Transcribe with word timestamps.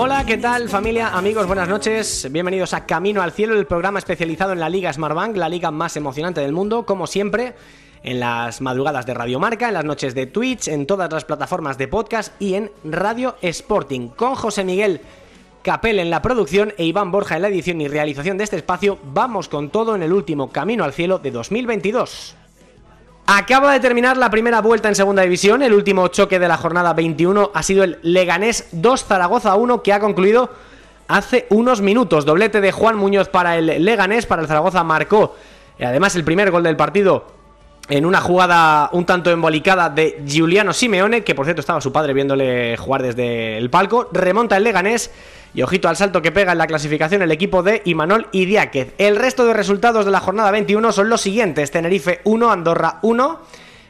Hola, 0.00 0.24
¿qué 0.24 0.38
tal 0.38 0.68
familia, 0.68 1.08
amigos? 1.08 1.48
Buenas 1.48 1.68
noches. 1.68 2.28
Bienvenidos 2.30 2.72
a 2.72 2.86
Camino 2.86 3.20
al 3.20 3.32
Cielo, 3.32 3.58
el 3.58 3.66
programa 3.66 3.98
especializado 3.98 4.52
en 4.52 4.60
la 4.60 4.68
Liga 4.68 4.92
Smartbank, 4.92 5.36
la 5.36 5.48
liga 5.48 5.72
más 5.72 5.96
emocionante 5.96 6.40
del 6.40 6.52
mundo, 6.52 6.86
como 6.86 7.08
siempre, 7.08 7.54
en 8.04 8.20
las 8.20 8.60
madrugadas 8.60 9.06
de 9.06 9.14
Radio 9.14 9.40
Marca, 9.40 9.66
en 9.66 9.74
las 9.74 9.84
noches 9.84 10.14
de 10.14 10.26
Twitch, 10.26 10.68
en 10.68 10.86
todas 10.86 11.12
las 11.12 11.24
plataformas 11.24 11.78
de 11.78 11.88
podcast 11.88 12.40
y 12.40 12.54
en 12.54 12.70
Radio 12.84 13.34
Sporting, 13.42 14.10
con 14.10 14.36
José 14.36 14.62
Miguel 14.62 15.00
Capel 15.62 15.98
en 15.98 16.10
la 16.10 16.22
producción 16.22 16.72
e 16.78 16.84
Iván 16.84 17.10
Borja 17.10 17.34
en 17.34 17.42
la 17.42 17.48
edición 17.48 17.80
y 17.80 17.88
realización 17.88 18.38
de 18.38 18.44
este 18.44 18.54
espacio. 18.54 19.00
Vamos 19.02 19.48
con 19.48 19.68
todo 19.68 19.96
en 19.96 20.04
el 20.04 20.12
último 20.12 20.52
Camino 20.52 20.84
al 20.84 20.92
Cielo 20.92 21.18
de 21.18 21.32
2022. 21.32 22.36
Acaba 23.30 23.74
de 23.74 23.80
terminar 23.80 24.16
la 24.16 24.30
primera 24.30 24.62
vuelta 24.62 24.88
en 24.88 24.94
segunda 24.94 25.20
división. 25.20 25.60
El 25.60 25.74
último 25.74 26.08
choque 26.08 26.38
de 26.38 26.48
la 26.48 26.56
jornada 26.56 26.94
21 26.94 27.50
ha 27.52 27.62
sido 27.62 27.84
el 27.84 27.98
Leganés 28.00 28.70
2 28.72 29.04
Zaragoza 29.04 29.54
1 29.54 29.82
que 29.82 29.92
ha 29.92 30.00
concluido 30.00 30.48
hace 31.08 31.46
unos 31.50 31.82
minutos. 31.82 32.24
Doblete 32.24 32.62
de 32.62 32.72
Juan 32.72 32.96
Muñoz 32.96 33.28
para 33.28 33.58
el 33.58 33.84
Leganés, 33.84 34.24
para 34.24 34.40
el 34.40 34.48
Zaragoza 34.48 34.82
marcó 34.82 35.36
eh, 35.78 35.84
además 35.84 36.16
el 36.16 36.24
primer 36.24 36.50
gol 36.50 36.62
del 36.62 36.78
partido 36.78 37.26
en 37.90 38.06
una 38.06 38.22
jugada 38.22 38.88
un 38.92 39.04
tanto 39.04 39.30
embolicada 39.30 39.90
de 39.90 40.22
Giuliano 40.26 40.72
Simeone, 40.72 41.22
que 41.22 41.34
por 41.34 41.44
cierto 41.44 41.60
estaba 41.60 41.82
su 41.82 41.92
padre 41.92 42.14
viéndole 42.14 42.78
jugar 42.78 43.02
desde 43.02 43.58
el 43.58 43.68
palco. 43.68 44.08
Remonta 44.10 44.56
el 44.56 44.64
Leganés 44.64 45.10
y 45.54 45.62
ojito 45.62 45.88
al 45.88 45.96
salto 45.96 46.22
que 46.22 46.32
pega 46.32 46.52
en 46.52 46.58
la 46.58 46.66
clasificación 46.66 47.22
el 47.22 47.32
equipo 47.32 47.62
de 47.62 47.82
Imanol 47.84 48.28
Idiáquez. 48.32 48.94
El 48.98 49.16
resto 49.16 49.46
de 49.46 49.54
resultados 49.54 50.04
de 50.04 50.10
la 50.10 50.20
jornada 50.20 50.50
21 50.50 50.92
son 50.92 51.08
los 51.08 51.20
siguientes: 51.20 51.70
Tenerife 51.70 52.20
1, 52.24 52.50
Andorra 52.50 52.98
1, 53.02 53.40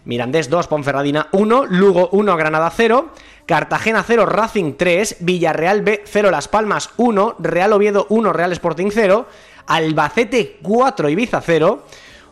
Mirandés 0.04 0.48
2, 0.48 0.66
Ponferradina 0.68 1.28
1, 1.32 1.66
Lugo 1.66 2.08
1, 2.12 2.36
Granada 2.36 2.70
0, 2.74 3.10
Cartagena 3.46 4.04
0, 4.06 4.26
Racing 4.26 4.74
3, 4.76 5.16
Villarreal 5.20 5.82
B 5.82 6.02
0, 6.04 6.30
Las 6.30 6.48
Palmas 6.48 6.90
1, 6.96 7.36
Real 7.38 7.72
Oviedo 7.72 8.06
1, 8.08 8.32
Real 8.32 8.52
Sporting 8.52 8.90
0, 8.90 9.26
Albacete 9.66 10.58
4, 10.62 11.08
Ibiza 11.08 11.40
0, 11.40 11.84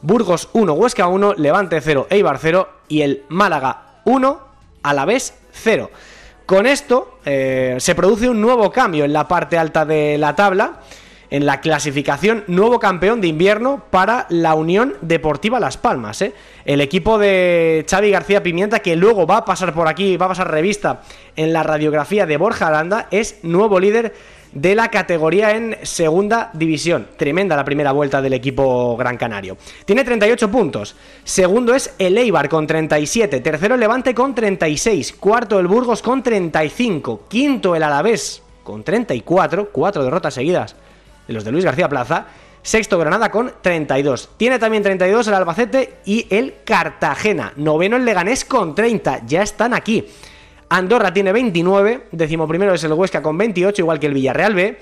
Burgos 0.03 0.49
1, 0.53 0.73
Huesca 0.73 1.09
1, 1.09 1.35
Levante 1.35 1.81
0, 1.81 2.07
Eibar 2.11 2.39
0 2.39 2.69
y 2.89 3.03
el 3.03 3.25
Málaga 3.29 4.01
1, 4.05 4.41
Alavés 4.83 5.35
0. 5.53 5.91
Con 6.47 6.69
esto 6.69 7.19
eh, 7.25 7.75
se 7.81 7.97
produce 7.97 8.29
un 8.29 8.41
nuevo 8.41 8.71
cambio 8.71 9.05
en 9.05 9.13
la 9.13 9.27
parte 9.27 9.59
alta 9.59 9.85
de 9.85 10.17
la 10.17 10.37
tabla, 10.37 10.81
en 11.29 11.45
la 11.45 11.61
clasificación 11.61 12.45
nuevo 12.47 12.79
campeón 12.79 13.21
de 13.21 13.27
invierno 13.27 13.83
para 13.91 14.27
la 14.29 14.55
Unión 14.55 14.95
Deportiva 15.01 15.59
Las 15.59 15.77
Palmas. 15.77 16.23
¿eh? 16.23 16.35
El 16.65 16.81
equipo 16.81 17.19
de 17.19 17.85
Xavi 17.91 18.13
García 18.13 18.45
Pimienta, 18.45 18.79
que 18.79 18.95
luego 18.95 19.27
va 19.27 19.39
a 19.39 19.45
pasar 19.45 19.75
por 19.75 19.89
aquí, 19.89 20.17
va 20.17 20.27
a 20.27 20.29
pasar 20.29 20.49
revista 20.49 21.01
en 21.35 21.53
la 21.53 21.65
radiografía 21.65 22.27
de 22.27 22.37
Borja 22.37 22.69
Aranda, 22.69 23.09
es 23.11 23.41
nuevo 23.43 23.81
líder 23.81 24.15
de 24.57 24.75
la 24.75 24.89
categoría 24.89 25.55
en 25.55 25.77
segunda 25.83 26.49
división. 26.55 27.09
Tremenda 27.19 27.57
la 27.57 27.65
primera 27.65 27.93
vuelta 27.93 28.23
del 28.23 28.33
equipo 28.33 28.97
gran 28.97 29.19
canario. 29.19 29.59
Tiene 29.85 30.03
38 30.03 30.51
puntos. 30.51 30.97
Segundo 31.25 31.75
es 31.75 31.95
el 31.99 32.17
Eibar 32.17 32.49
con 32.49 32.67
37. 32.67 33.41
Tercero 33.41 33.75
el 33.75 33.81
Levante 33.81 34.15
con 34.15 34.35
36. 34.35 35.13
Cuarto 35.21 35.61
el 35.61 35.67
Burgos 35.67 36.01
con 36.01 36.23
35. 36.23 37.25
Quinto 37.29 37.77
el 37.77 37.83
Alavés 37.83 38.43
con 38.65 38.83
34. 38.83 39.69
Cuatro 39.71 40.03
derrotas 40.03 40.33
seguidas 40.33 40.75
de 41.29 41.35
los 41.35 41.45
de 41.45 41.53
Luis 41.53 41.67
García 41.67 41.91
Plaza. 41.91 42.27
Sexto 42.63 42.99
Granada 42.99 43.31
con 43.31 43.53
32. 43.61 44.31
Tiene 44.39 44.59
también 44.59 44.83
32 44.83 45.29
el 45.29 45.35
Albacete 45.35 45.99
y 46.07 46.27
el 46.31 46.55
Cartagena. 46.65 47.53
Noveno 47.57 47.97
el 47.97 48.07
Leganés 48.07 48.47
con 48.47 48.75
30. 48.75 49.27
Ya 49.27 49.43
están 49.43 49.75
aquí. 49.75 50.07
Andorra 50.69 51.13
tiene 51.13 51.33
29, 51.33 52.09
decimoprimero 52.11 52.75
es 52.75 52.83
el 52.85 52.93
Huesca 52.93 53.23
con 53.23 53.39
28, 53.39 53.83
igual 53.83 54.01
que 54.01 54.07
el 54.07 54.15
Villarreal 54.15 54.55
B. 54.55 54.79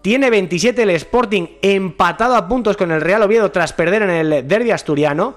Tiene 0.00 0.30
27 0.30 0.82
el 0.82 0.90
Sporting 0.90 1.46
empatado 1.60 2.36
a 2.36 2.48
puntos 2.48 2.76
con 2.76 2.90
el 2.92 3.00
Real 3.00 3.22
Oviedo 3.22 3.50
tras 3.50 3.72
perder 3.72 4.02
en 4.02 4.10
el 4.10 4.48
derby 4.48 4.70
asturiano. 4.70 5.34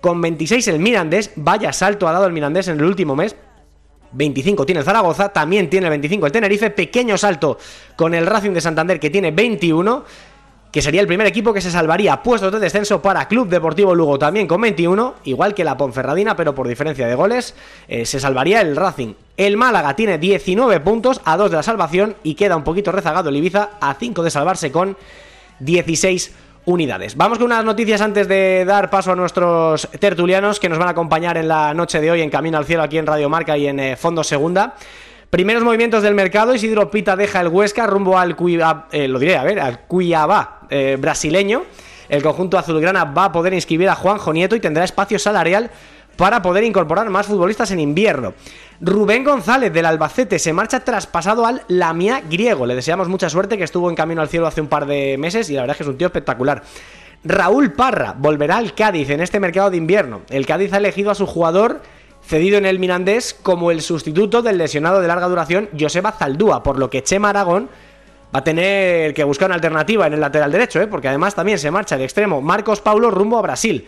Con 0.00 0.20
26 0.20 0.68
el 0.68 0.78
Mirandés, 0.78 1.32
vaya 1.36 1.72
salto 1.72 2.06
ha 2.08 2.12
dado 2.12 2.26
el 2.26 2.32
Mirandés 2.32 2.68
en 2.68 2.78
el 2.78 2.84
último 2.84 3.16
mes. 3.16 3.36
25 4.12 4.64
tiene 4.64 4.78
el 4.78 4.84
Zaragoza, 4.84 5.30
también 5.30 5.68
tiene 5.68 5.86
el 5.86 5.90
25 5.90 6.26
el 6.26 6.32
Tenerife, 6.32 6.70
pequeño 6.70 7.18
salto 7.18 7.58
con 7.96 8.14
el 8.14 8.26
Racing 8.26 8.52
de 8.52 8.60
Santander 8.60 9.00
que 9.00 9.10
tiene 9.10 9.32
21 9.32 10.04
que 10.74 10.82
sería 10.82 11.00
el 11.00 11.06
primer 11.06 11.28
equipo 11.28 11.52
que 11.52 11.60
se 11.60 11.70
salvaría 11.70 12.20
puestos 12.20 12.50
de 12.50 12.58
descenso 12.58 13.00
para 13.00 13.28
Club 13.28 13.46
Deportivo 13.46 13.94
Lugo 13.94 14.18
también 14.18 14.48
con 14.48 14.60
21, 14.60 15.14
igual 15.22 15.54
que 15.54 15.62
la 15.62 15.76
Ponferradina, 15.76 16.34
pero 16.34 16.52
por 16.52 16.66
diferencia 16.66 17.06
de 17.06 17.14
goles, 17.14 17.54
eh, 17.86 18.04
se 18.04 18.18
salvaría 18.18 18.60
el 18.60 18.74
Racing. 18.74 19.14
El 19.36 19.56
Málaga 19.56 19.94
tiene 19.94 20.18
19 20.18 20.80
puntos 20.80 21.20
a 21.24 21.36
2 21.36 21.52
de 21.52 21.56
la 21.58 21.62
salvación 21.62 22.16
y 22.24 22.34
queda 22.34 22.56
un 22.56 22.64
poquito 22.64 22.90
rezagado 22.90 23.28
el 23.28 23.36
Ibiza 23.36 23.70
a 23.80 23.94
5 23.94 24.24
de 24.24 24.30
salvarse 24.32 24.72
con 24.72 24.96
16 25.60 26.34
unidades. 26.64 27.16
Vamos 27.16 27.38
con 27.38 27.46
unas 27.46 27.64
noticias 27.64 28.00
antes 28.00 28.26
de 28.26 28.64
dar 28.64 28.90
paso 28.90 29.12
a 29.12 29.14
nuestros 29.14 29.88
tertulianos 30.00 30.58
que 30.58 30.68
nos 30.68 30.78
van 30.78 30.88
a 30.88 30.90
acompañar 30.90 31.36
en 31.36 31.46
la 31.46 31.72
noche 31.72 32.00
de 32.00 32.10
hoy 32.10 32.20
en 32.20 32.30
Camino 32.30 32.58
al 32.58 32.64
Cielo 32.64 32.82
aquí 32.82 32.98
en 32.98 33.06
Radio 33.06 33.28
Marca 33.28 33.56
y 33.56 33.68
en 33.68 33.78
eh, 33.78 33.94
Fondo 33.94 34.24
Segunda. 34.24 34.74
Primeros 35.34 35.64
movimientos 35.64 36.04
del 36.04 36.14
mercado, 36.14 36.54
Isidro 36.54 36.92
Pita 36.92 37.16
deja 37.16 37.40
el 37.40 37.48
Huesca 37.48 37.88
rumbo 37.88 38.16
al 38.16 38.36
Cuiabá, 38.36 38.86
eh, 38.92 39.08
lo 39.08 39.18
diré, 39.18 39.36
a 39.36 39.42
ver, 39.42 39.58
al 39.58 39.80
Cuiabá 39.80 40.60
eh, 40.74 40.96
brasileño. 40.96 41.62
El 42.08 42.22
conjunto 42.22 42.58
azulgrana 42.58 43.04
va 43.04 43.26
a 43.26 43.32
poder 43.32 43.54
inscribir 43.54 43.88
a 43.88 43.94
Juanjo 43.94 44.32
Nieto 44.32 44.56
y 44.56 44.60
tendrá 44.60 44.82
espacio 44.82 45.20
salarial 45.20 45.70
para 46.16 46.42
poder 46.42 46.64
incorporar 46.64 47.08
más 47.10 47.26
futbolistas 47.26 47.70
en 47.70 47.78
invierno. 47.78 48.34
Rubén 48.80 49.22
González 49.22 49.72
del 49.72 49.86
Albacete 49.86 50.40
se 50.40 50.52
marcha 50.52 50.80
traspasado 50.80 51.46
al 51.46 51.62
Lamia 51.68 52.22
griego. 52.28 52.66
Le 52.66 52.74
deseamos 52.74 53.08
mucha 53.08 53.30
suerte 53.30 53.56
que 53.56 53.62
estuvo 53.62 53.88
en 53.88 53.94
camino 53.94 54.20
al 54.20 54.28
cielo 54.28 54.48
hace 54.48 54.60
un 54.60 54.66
par 54.66 54.86
de 54.86 55.16
meses 55.16 55.48
y 55.48 55.54
la 55.54 55.60
verdad 55.60 55.74
es 55.74 55.78
que 55.78 55.82
es 55.84 55.88
un 55.88 55.96
tío 55.96 56.08
espectacular. 56.08 56.62
Raúl 57.22 57.72
Parra 57.72 58.14
volverá 58.18 58.56
al 58.56 58.74
Cádiz 58.74 59.10
en 59.10 59.20
este 59.20 59.38
mercado 59.38 59.70
de 59.70 59.76
invierno. 59.76 60.22
El 60.28 60.44
Cádiz 60.44 60.72
ha 60.72 60.78
elegido 60.78 61.12
a 61.12 61.14
su 61.14 61.26
jugador 61.26 61.82
cedido 62.26 62.58
en 62.58 62.66
el 62.66 62.80
Mirandés 62.80 63.32
como 63.32 63.70
el 63.70 63.80
sustituto 63.80 64.42
del 64.42 64.58
lesionado 64.58 65.00
de 65.00 65.08
larga 65.08 65.28
duración 65.28 65.68
Joseba 65.78 66.12
Zaldúa, 66.12 66.62
por 66.62 66.78
lo 66.78 66.90
que 66.90 67.02
Chema 67.02 67.30
Aragón 67.30 67.68
va 68.34 68.40
a 68.40 68.44
tener 68.44 69.14
que 69.14 69.22
buscar 69.22 69.46
una 69.46 69.54
alternativa 69.54 70.06
en 70.06 70.14
el 70.14 70.20
lateral 70.20 70.50
derecho, 70.50 70.80
¿eh? 70.80 70.88
porque 70.88 71.08
además 71.08 71.34
también 71.36 71.58
se 71.58 71.70
marcha 71.70 71.96
de 71.96 72.04
extremo 72.04 72.40
Marcos 72.40 72.80
Paulo 72.80 73.10
rumbo 73.10 73.38
a 73.38 73.42
Brasil. 73.42 73.86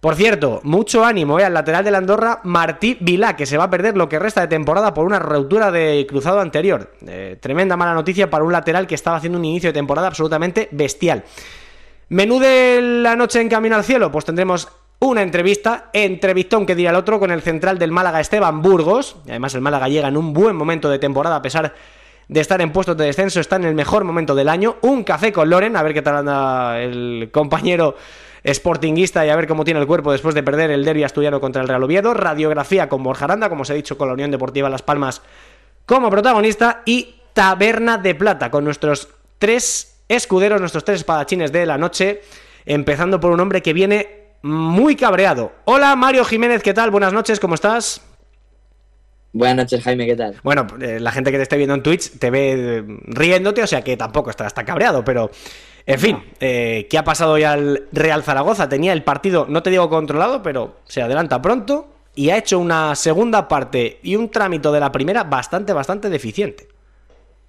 Por 0.00 0.16
cierto, 0.16 0.60
mucho 0.64 1.04
ánimo 1.04 1.38
¿eh? 1.38 1.44
al 1.44 1.52
lateral 1.52 1.84
de 1.84 1.90
la 1.90 1.98
Andorra, 1.98 2.40
Martí 2.44 2.96
Vilá, 3.00 3.36
que 3.36 3.44
se 3.44 3.58
va 3.58 3.64
a 3.64 3.70
perder 3.70 3.96
lo 3.96 4.08
que 4.08 4.18
resta 4.18 4.40
de 4.40 4.48
temporada 4.48 4.94
por 4.94 5.04
una 5.04 5.18
ruptura 5.18 5.70
de 5.70 6.06
cruzado 6.08 6.40
anterior. 6.40 6.92
Eh, 7.06 7.36
tremenda 7.40 7.76
mala 7.76 7.92
noticia 7.92 8.30
para 8.30 8.44
un 8.44 8.52
lateral 8.52 8.86
que 8.86 8.94
estaba 8.94 9.18
haciendo 9.18 9.38
un 9.38 9.44
inicio 9.44 9.68
de 9.68 9.74
temporada 9.74 10.08
absolutamente 10.08 10.68
bestial. 10.72 11.24
Menú 12.08 12.38
de 12.38 12.80
la 12.80 13.16
noche 13.16 13.40
en 13.40 13.48
Camino 13.50 13.76
al 13.76 13.84
Cielo, 13.84 14.10
pues 14.10 14.24
tendremos 14.24 14.68
una 15.00 15.20
entrevista, 15.20 15.90
entrevistón 15.92 16.64
que 16.64 16.74
dirá 16.74 16.90
el 16.90 16.96
otro 16.96 17.18
con 17.18 17.30
el 17.30 17.42
central 17.42 17.78
del 17.78 17.90
Málaga 17.90 18.20
Esteban 18.20 18.62
Burgos. 18.62 19.16
Además 19.26 19.54
el 19.54 19.60
Málaga 19.60 19.88
llega 19.88 20.08
en 20.08 20.16
un 20.16 20.32
buen 20.32 20.56
momento 20.56 20.88
de 20.88 20.98
temporada 20.98 21.36
a 21.36 21.42
pesar 21.42 21.74
estar 22.28 22.60
en 22.60 22.72
puestos 22.72 22.96
de 22.96 23.06
descenso, 23.06 23.40
está 23.40 23.56
en 23.56 23.64
el 23.64 23.74
mejor 23.74 24.04
momento 24.04 24.34
del 24.34 24.48
año. 24.48 24.76
Un 24.82 25.04
café 25.04 25.32
con 25.32 25.50
Loren, 25.50 25.76
a 25.76 25.82
ver 25.82 25.94
qué 25.94 26.02
tal 26.02 26.16
anda 26.16 26.80
el 26.80 27.30
compañero 27.32 27.96
sportinguista 28.46 29.24
y 29.24 29.30
a 29.30 29.36
ver 29.36 29.48
cómo 29.48 29.64
tiene 29.64 29.80
el 29.80 29.86
cuerpo 29.86 30.12
después 30.12 30.34
de 30.34 30.42
perder 30.42 30.70
el 30.70 30.84
derbi 30.84 31.02
asturiano 31.02 31.40
contra 31.40 31.62
el 31.62 31.68
Real 31.68 31.82
Oviedo. 31.82 32.14
Radiografía 32.14 32.88
con 32.88 33.02
Borja 33.02 33.24
Aranda, 33.24 33.48
como 33.48 33.62
os 33.62 33.70
he 33.70 33.74
dicho, 33.74 33.96
con 33.96 34.08
la 34.08 34.14
Unión 34.14 34.30
Deportiva 34.30 34.68
Las 34.68 34.82
Palmas 34.82 35.22
como 35.86 36.10
protagonista. 36.10 36.82
Y 36.84 37.16
Taberna 37.32 37.98
de 37.98 38.14
Plata, 38.14 38.50
con 38.50 38.64
nuestros 38.64 39.08
tres 39.38 40.02
escuderos, 40.08 40.60
nuestros 40.60 40.84
tres 40.84 41.00
espadachines 41.00 41.52
de 41.52 41.66
la 41.66 41.78
noche. 41.78 42.22
Empezando 42.66 43.20
por 43.20 43.30
un 43.30 43.40
hombre 43.40 43.62
que 43.62 43.72
viene 43.72 44.24
muy 44.42 44.94
cabreado. 44.96 45.52
Hola 45.64 45.96
Mario 45.96 46.24
Jiménez, 46.24 46.62
¿qué 46.62 46.74
tal? 46.74 46.90
Buenas 46.90 47.12
noches, 47.12 47.40
¿cómo 47.40 47.54
estás? 47.54 48.02
Buenas 49.34 49.56
noches, 49.56 49.82
Jaime, 49.82 50.06
¿qué 50.06 50.14
tal? 50.14 50.36
Bueno, 50.44 50.64
eh, 50.80 51.00
la 51.00 51.10
gente 51.10 51.32
que 51.32 51.38
te 51.38 51.42
esté 51.42 51.56
viendo 51.56 51.74
en 51.74 51.82
Twitch 51.82 52.20
te 52.20 52.30
ve 52.30 52.52
eh, 52.52 52.84
riéndote, 53.02 53.64
o 53.64 53.66
sea 53.66 53.82
que 53.82 53.96
tampoco 53.96 54.30
estás 54.30 54.54
tan 54.54 54.64
cabreado, 54.64 55.04
pero 55.04 55.28
en 55.86 55.98
fin, 55.98 56.18
eh, 56.38 56.86
¿qué 56.88 56.98
ha 56.98 57.02
pasado 57.02 57.36
ya 57.36 57.54
al 57.54 57.88
Real 57.90 58.22
Zaragoza? 58.22 58.68
Tenía 58.68 58.92
el 58.92 59.02
partido, 59.02 59.46
no 59.48 59.64
te 59.64 59.70
digo 59.70 59.90
controlado, 59.90 60.40
pero 60.44 60.76
se 60.84 61.02
adelanta 61.02 61.42
pronto 61.42 61.88
y 62.14 62.30
ha 62.30 62.38
hecho 62.38 62.60
una 62.60 62.94
segunda 62.94 63.48
parte 63.48 63.98
y 64.04 64.14
un 64.14 64.30
trámite 64.30 64.68
de 64.68 64.78
la 64.78 64.92
primera 64.92 65.24
bastante, 65.24 65.72
bastante 65.72 66.10
deficiente. 66.10 66.68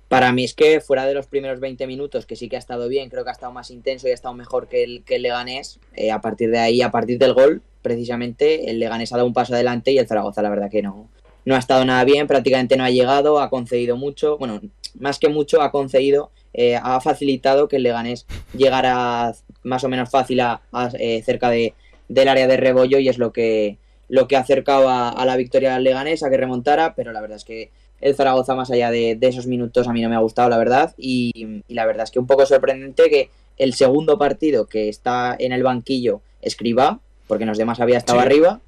para 0.07 0.31
mí 0.31 0.43
es 0.43 0.55
que 0.55 0.81
fuera 0.81 1.05
de 1.05 1.13
los 1.13 1.27
primeros 1.27 1.59
20 1.59 1.85
minutos, 1.85 2.25
que 2.25 2.35
sí 2.35 2.49
que 2.49 2.55
ha 2.55 2.59
estado 2.59 2.87
bien, 2.87 3.11
creo 3.11 3.23
que 3.23 3.29
ha 3.29 3.33
estado 3.33 3.53
más 3.53 3.69
intenso 3.69 4.07
y 4.07 4.11
ha 4.11 4.15
estado 4.15 4.33
mejor 4.33 4.67
que 4.67 4.83
el, 4.83 5.03
que 5.03 5.17
el 5.17 5.21
Leganés, 5.21 5.79
eh, 5.93 6.11
a 6.11 6.19
partir 6.19 6.49
de 6.49 6.57
ahí, 6.57 6.81
a 6.81 6.89
partir 6.89 7.19
del 7.19 7.35
gol, 7.35 7.61
precisamente, 7.83 8.71
el 8.71 8.79
Leganés 8.79 9.13
ha 9.13 9.17
dado 9.17 9.27
un 9.27 9.35
paso 9.35 9.53
adelante 9.53 9.91
y 9.91 9.99
el 9.99 10.07
Zaragoza 10.07 10.41
la 10.41 10.49
verdad 10.49 10.71
que 10.71 10.81
no, 10.81 11.09
no 11.45 11.55
ha 11.55 11.59
estado 11.59 11.85
nada 11.85 12.03
bien, 12.03 12.27
prácticamente 12.27 12.75
no 12.75 12.83
ha 12.83 12.89
llegado, 12.89 13.39
ha 13.39 13.49
concedido 13.49 13.97
mucho, 13.97 14.37
bueno, 14.37 14.61
más 14.99 15.19
que 15.19 15.29
mucho 15.29 15.61
ha 15.61 15.71
concedido, 15.71 16.31
eh, 16.53 16.79
ha 16.81 16.99
facilitado 17.01 17.67
que 17.67 17.75
el 17.77 17.83
Leganés 17.83 18.25
llegara 18.53 19.33
más 19.63 19.83
o 19.83 19.89
menos 19.89 20.09
fácil 20.09 20.39
a, 20.41 20.61
eh, 20.99 21.21
cerca 21.23 21.49
de, 21.49 21.73
del 22.07 22.27
área 22.27 22.47
de 22.47 22.57
rebollo 22.57 22.97
y 22.97 23.09
es 23.09 23.17
lo 23.17 23.31
que, 23.31 23.77
lo 24.09 24.27
que 24.27 24.35
ha 24.35 24.39
acercado 24.39 24.89
a, 24.89 25.25
la 25.25 25.35
victoria 25.35 25.73
del 25.73 25.83
Leganés, 25.83 26.23
a 26.23 26.29
que 26.29 26.37
remontara, 26.37 26.95
pero 26.95 27.11
la 27.11 27.21
verdad 27.21 27.37
es 27.37 27.43
que 27.43 27.71
el 28.01 28.15
Zaragoza, 28.15 28.55
más 28.55 28.71
allá 28.71 28.91
de, 28.91 29.17
esos 29.21 29.47
minutos, 29.47 29.87
a 29.87 29.93
mí 29.93 30.01
no 30.01 30.09
me 30.09 30.15
ha 30.15 30.19
gustado, 30.19 30.49
la 30.49 30.57
verdad. 30.57 30.93
Y, 30.97 31.63
la 31.67 31.85
verdad 31.85 32.03
es 32.03 32.11
que 32.11 32.19
un 32.19 32.27
poco 32.27 32.45
sorprendente 32.45 33.09
que 33.09 33.29
el 33.57 33.73
segundo 33.73 34.17
partido 34.17 34.67
que 34.67 34.89
está 34.89 35.35
en 35.37 35.51
el 35.51 35.63
banquillo 35.63 36.21
escriba, 36.41 36.99
porque 37.27 37.45
los 37.45 37.57
demás 37.57 37.79
había 37.79 37.97
estado 37.97 38.19
arriba, 38.19 38.59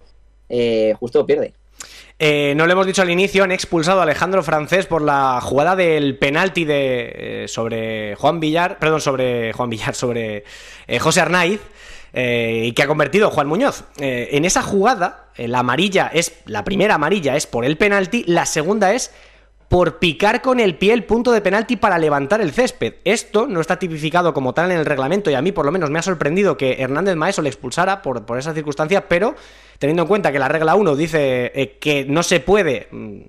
eh, 0.50 0.96
justo 1.00 1.26
pierde. 1.26 1.54
Eh, 2.20 2.54
no 2.56 2.66
le 2.66 2.74
hemos 2.74 2.88
dicho 2.88 3.04
al 3.04 3.12
inicio, 3.12 3.44
han 3.44 3.52
expulsado 3.52 4.00
a 4.00 4.04
Alejandro 4.04 4.42
Francés 4.42 4.88
por 4.88 5.04
la 5.04 5.40
jugada 5.42 5.76
del 5.76 6.18
penalti 6.18 6.66
de, 6.66 7.44
eh, 7.44 7.48
sobre 7.48 8.16
Juan 8.16 8.40
Villar, 8.40 8.80
perdón, 8.80 9.02
sobre 9.02 9.54
Juan 9.54 9.70
Villar, 9.70 9.94
sobre 9.94 10.44
José 11.00 11.22
Arnaiz. 11.22 11.62
y 12.14 12.72
que 12.72 12.82
ha 12.82 12.88
convertido 12.88 13.30
Juan 13.30 13.48
Muñoz. 13.48 13.84
en 13.98 14.46
esa 14.46 14.64
jugada, 14.64 15.28
la 15.38 15.60
amarilla 15.60 16.10
es, 16.12 16.34
la 16.46 16.64
primera 16.64 16.96
amarilla 16.96 17.36
es 17.36 17.46
por 17.46 17.64
el 17.64 17.78
penalti, 17.78 18.24
la 18.26 18.48
segunda 18.48 18.94
es 18.94 19.12
por 19.70 20.00
picar 20.00 20.42
con 20.42 20.60
el 20.60 20.78
pie 20.78 20.94
el 20.94 21.04
punto 21.04 21.32
de 21.32 21.42
penalti 21.42 21.76
para 21.76 21.98
levantar 21.98 22.42
el 22.42 22.54
césped. 22.54 22.96
Esto 23.04 23.48
no 23.48 23.60
está 23.60 23.78
tipificado 23.78 24.34
como 24.34 24.54
tal 24.54 24.72
en 24.72 24.78
el 24.78 24.86
reglamento 24.86 25.30
y 25.30 25.34
a 25.34 25.42
mí 25.42 25.52
por 25.52 25.66
lo 25.66 25.72
menos 25.72 25.90
me 25.90 26.00
ha 26.00 26.04
sorprendido 26.04 26.58
que 26.58 26.78
Hernández 26.80 27.16
Maeso 27.16 27.42
le 27.42 27.50
expulsara 27.50 28.02
por, 28.02 28.26
por 28.26 28.38
esa 28.38 28.54
circunstancia, 28.54 29.08
pero 29.08 29.36
teniendo 29.80 30.04
en 30.04 30.08
cuenta 30.08 30.32
que 30.32 30.40
la 30.40 30.48
regla 30.48 30.76
1 30.76 30.96
dice 30.96 31.52
eh, 31.54 31.78
que 31.80 32.06
no 32.06 32.24
se 32.24 32.40
puede 32.40 32.88
mm, 32.92 33.22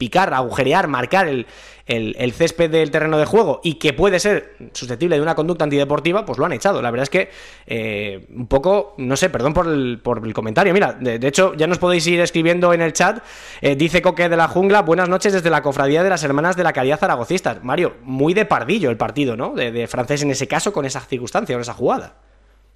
picar, 0.00 0.32
agujerear, 0.32 0.88
marcar 0.88 1.28
el, 1.28 1.46
el, 1.84 2.32
césped 2.32 2.70
del 2.70 2.90
terreno 2.90 3.18
de 3.18 3.26
juego 3.26 3.60
y 3.62 3.74
que 3.74 3.92
puede 3.92 4.18
ser 4.18 4.56
susceptible 4.72 5.16
de 5.16 5.22
una 5.22 5.34
conducta 5.34 5.64
antideportiva, 5.64 6.24
pues 6.24 6.38
lo 6.38 6.46
han 6.46 6.54
echado. 6.54 6.80
La 6.80 6.90
verdad 6.90 7.02
es 7.02 7.10
que 7.10 7.30
eh, 7.66 8.26
un 8.34 8.46
poco, 8.46 8.94
no 8.96 9.14
sé, 9.14 9.28
perdón 9.28 9.52
por 9.52 9.66
el, 9.66 10.00
por 10.02 10.26
el 10.26 10.32
comentario. 10.32 10.72
Mira, 10.72 10.94
de, 10.94 11.26
hecho, 11.28 11.52
ya 11.54 11.66
nos 11.66 11.76
podéis 11.76 12.06
ir 12.06 12.18
escribiendo 12.20 12.72
en 12.72 12.80
el 12.80 12.94
chat. 12.94 13.22
Eh, 13.60 13.76
dice 13.76 14.00
Coque 14.00 14.30
de 14.30 14.38
la 14.38 14.48
Jungla, 14.48 14.80
buenas 14.80 15.10
noches 15.10 15.34
desde 15.34 15.50
la 15.50 15.60
cofradía 15.60 16.02
de 16.02 16.08
las 16.08 16.24
hermanas 16.24 16.56
de 16.56 16.64
la 16.64 16.72
caridad 16.72 16.98
zaragocistas. 16.98 17.62
Mario, 17.62 17.96
muy 18.02 18.32
de 18.32 18.46
pardillo 18.46 18.88
el 18.88 18.96
partido, 18.96 19.36
¿no? 19.36 19.52
De, 19.52 19.70
de 19.70 19.86
francés 19.86 20.22
en 20.22 20.30
ese 20.30 20.48
caso, 20.48 20.72
con 20.72 20.86
esa 20.86 21.00
circunstancia, 21.00 21.54
con 21.54 21.60
esa 21.60 21.74
jugada. 21.74 22.29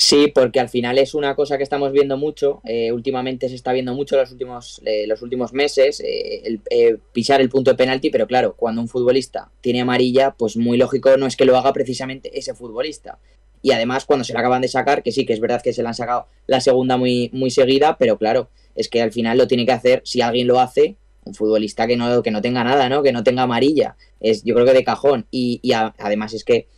Sí, 0.04 0.30
porque 0.34 0.60
al 0.60 0.68
final 0.68 0.98
es 0.98 1.14
una 1.14 1.34
cosa 1.34 1.56
que 1.56 1.62
estamos 1.62 1.90
viendo 1.90 2.18
mucho, 2.18 2.60
eh, 2.64 2.92
últimamente 2.92 3.48
se 3.48 3.54
está 3.54 3.72
viendo 3.72 3.94
mucho 3.94 4.16
los 4.18 4.30
últimos, 4.30 4.82
eh, 4.84 5.06
los 5.06 5.22
últimos 5.22 5.54
meses, 5.54 5.98
eh, 6.00 6.42
el, 6.68 6.98
pisar 7.14 7.40
el 7.40 7.48
punto 7.48 7.70
de 7.70 7.78
penalti, 7.78 8.10
pero 8.10 8.26
claro, 8.26 8.54
cuando 8.54 8.82
un 8.82 8.88
futbolista 8.88 9.50
tiene 9.62 9.80
amarilla, 9.80 10.32
pues 10.32 10.58
muy 10.58 10.76
lógico 10.76 11.16
no 11.16 11.26
es 11.26 11.36
que 11.36 11.46
lo 11.46 11.56
haga 11.56 11.72
precisamente 11.72 12.38
ese 12.38 12.52
futbolista. 12.52 13.18
Y 13.62 13.70
además 13.70 14.04
cuando 14.04 14.24
se 14.24 14.34
la 14.34 14.40
acaban 14.40 14.60
de 14.60 14.68
sacar, 14.68 15.02
que 15.02 15.10
sí, 15.10 15.24
que 15.24 15.32
es 15.32 15.40
verdad 15.40 15.62
que 15.62 15.72
se 15.72 15.82
la 15.82 15.88
han 15.88 15.94
sacado 15.94 16.26
la 16.46 16.60
segunda 16.60 16.98
muy, 16.98 17.30
muy 17.32 17.50
seguida, 17.50 17.96
pero 17.98 18.18
claro, 18.18 18.50
es 18.74 18.90
que 18.90 19.00
al 19.00 19.10
final 19.10 19.38
lo 19.38 19.46
tiene 19.48 19.64
que 19.64 19.72
hacer, 19.72 20.02
si 20.04 20.20
alguien 20.20 20.46
lo 20.46 20.60
hace, 20.60 20.96
un 21.24 21.32
futbolista 21.32 21.86
que 21.86 21.96
no, 21.96 22.22
que 22.22 22.30
no 22.30 22.42
tenga 22.42 22.62
nada, 22.62 22.90
¿no? 22.90 23.02
Que 23.02 23.12
no 23.12 23.24
tenga 23.24 23.44
amarilla. 23.44 23.96
Es, 24.20 24.44
yo 24.44 24.52
creo 24.54 24.66
que 24.66 24.74
de 24.74 24.84
cajón. 24.84 25.26
Y, 25.30 25.60
y 25.62 25.72
además 25.72 26.34
es 26.34 26.44
que, 26.44 26.68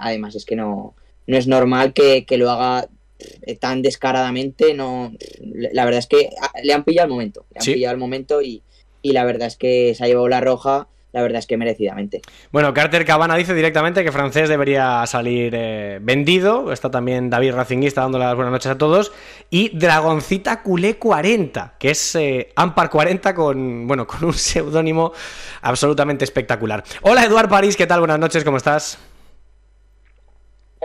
además 0.00 0.34
es 0.34 0.44
que 0.44 0.56
no 0.56 0.96
no 1.26 1.36
es 1.36 1.46
normal 1.46 1.92
que, 1.92 2.24
lo 2.36 2.50
haga 2.50 2.88
eh, 3.18 3.56
tan 3.56 3.82
descaradamente. 3.82 4.74
No, 4.74 5.12
la 5.40 5.84
verdad 5.84 5.98
es 5.98 6.06
que 6.06 6.30
ah, 6.40 6.52
le 6.62 6.72
han 6.72 6.84
pillado 6.84 7.06
el 7.06 7.12
momento, 7.12 7.46
le 7.52 7.60
han 7.60 7.64
pillado 7.64 7.94
el 7.94 8.00
momento 8.00 8.42
y, 8.42 8.62
la 9.02 9.24
verdad 9.24 9.46
es 9.46 9.56
que 9.56 9.94
se 9.94 10.02
ha 10.02 10.08
llevado 10.08 10.26
la 10.26 10.40
roja 10.40 10.88
la 11.12 11.22
verdad 11.22 11.38
es 11.38 11.46
que 11.46 11.56
merecidamente. 11.56 12.20
Bueno, 12.52 12.74
Carter 12.74 13.06
Cabana 13.06 13.36
dice 13.36 13.54
directamente 13.54 14.04
que 14.04 14.12
francés 14.12 14.50
debería 14.50 15.06
salir 15.06 15.54
eh, 15.56 15.98
vendido. 16.02 16.70
Está 16.72 16.90
también 16.90 17.30
David 17.30 17.54
Racinguista 17.54 18.02
dando 18.02 18.18
las 18.18 18.34
buenas 18.34 18.52
noches 18.52 18.70
a 18.70 18.76
todos. 18.76 19.12
Y 19.48 19.70
Dragoncita 19.78 20.62
Culé 20.62 20.98
40, 20.98 21.76
que 21.78 21.92
es 21.92 22.16
eh, 22.16 22.52
Ampar 22.54 22.90
40 22.90 23.34
con, 23.34 23.86
bueno, 23.86 24.06
con 24.06 24.24
un 24.24 24.34
seudónimo 24.34 25.14
absolutamente 25.62 26.22
espectacular. 26.26 26.84
Hola 27.00 27.24
Eduard 27.24 27.48
París, 27.48 27.78
¿qué 27.78 27.86
tal? 27.86 28.00
Buenas 28.00 28.18
noches, 28.18 28.44
¿cómo 28.44 28.58
estás? 28.58 28.98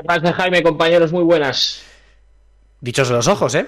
¿Qué 0.01 0.07
pasa, 0.07 0.33
Jaime, 0.33 0.63
compañeros? 0.63 1.11
Muy 1.11 1.23
buenas. 1.23 1.83
Dichos 2.79 3.11
los 3.11 3.27
ojos, 3.27 3.53
¿eh? 3.53 3.67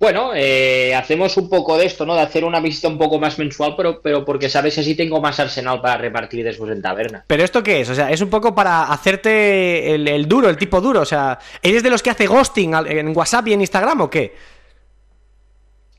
Bueno, 0.00 0.32
eh, 0.34 0.92
hacemos 0.96 1.36
un 1.36 1.48
poco 1.48 1.78
de 1.78 1.86
esto, 1.86 2.04
¿no? 2.04 2.14
De 2.14 2.22
hacer 2.22 2.44
una 2.44 2.58
visita 2.58 2.88
un 2.88 2.98
poco 2.98 3.20
más 3.20 3.38
mensual, 3.38 3.74
pero, 3.76 4.00
pero 4.02 4.24
porque 4.24 4.48
sabes 4.48 4.74
que 4.74 4.80
así 4.80 4.96
tengo 4.96 5.20
más 5.20 5.38
arsenal 5.38 5.80
para 5.80 5.98
repartir 5.98 6.44
después 6.44 6.72
en 6.72 6.82
taberna. 6.82 7.24
¿Pero 7.28 7.44
esto 7.44 7.62
qué 7.62 7.82
es? 7.82 7.90
O 7.90 7.94
sea, 7.94 8.10
es 8.10 8.20
un 8.20 8.30
poco 8.30 8.52
para 8.52 8.84
hacerte 8.84 9.94
el, 9.94 10.08
el 10.08 10.26
duro, 10.26 10.48
el 10.48 10.56
tipo 10.56 10.80
duro. 10.80 11.02
O 11.02 11.06
sea, 11.06 11.38
¿eres 11.62 11.84
de 11.84 11.90
los 11.90 12.02
que 12.02 12.10
hace 12.10 12.26
ghosting 12.26 12.74
en 12.74 13.16
WhatsApp 13.16 13.46
y 13.46 13.52
en 13.52 13.60
Instagram 13.60 14.00
o 14.00 14.10
qué? 14.10 14.34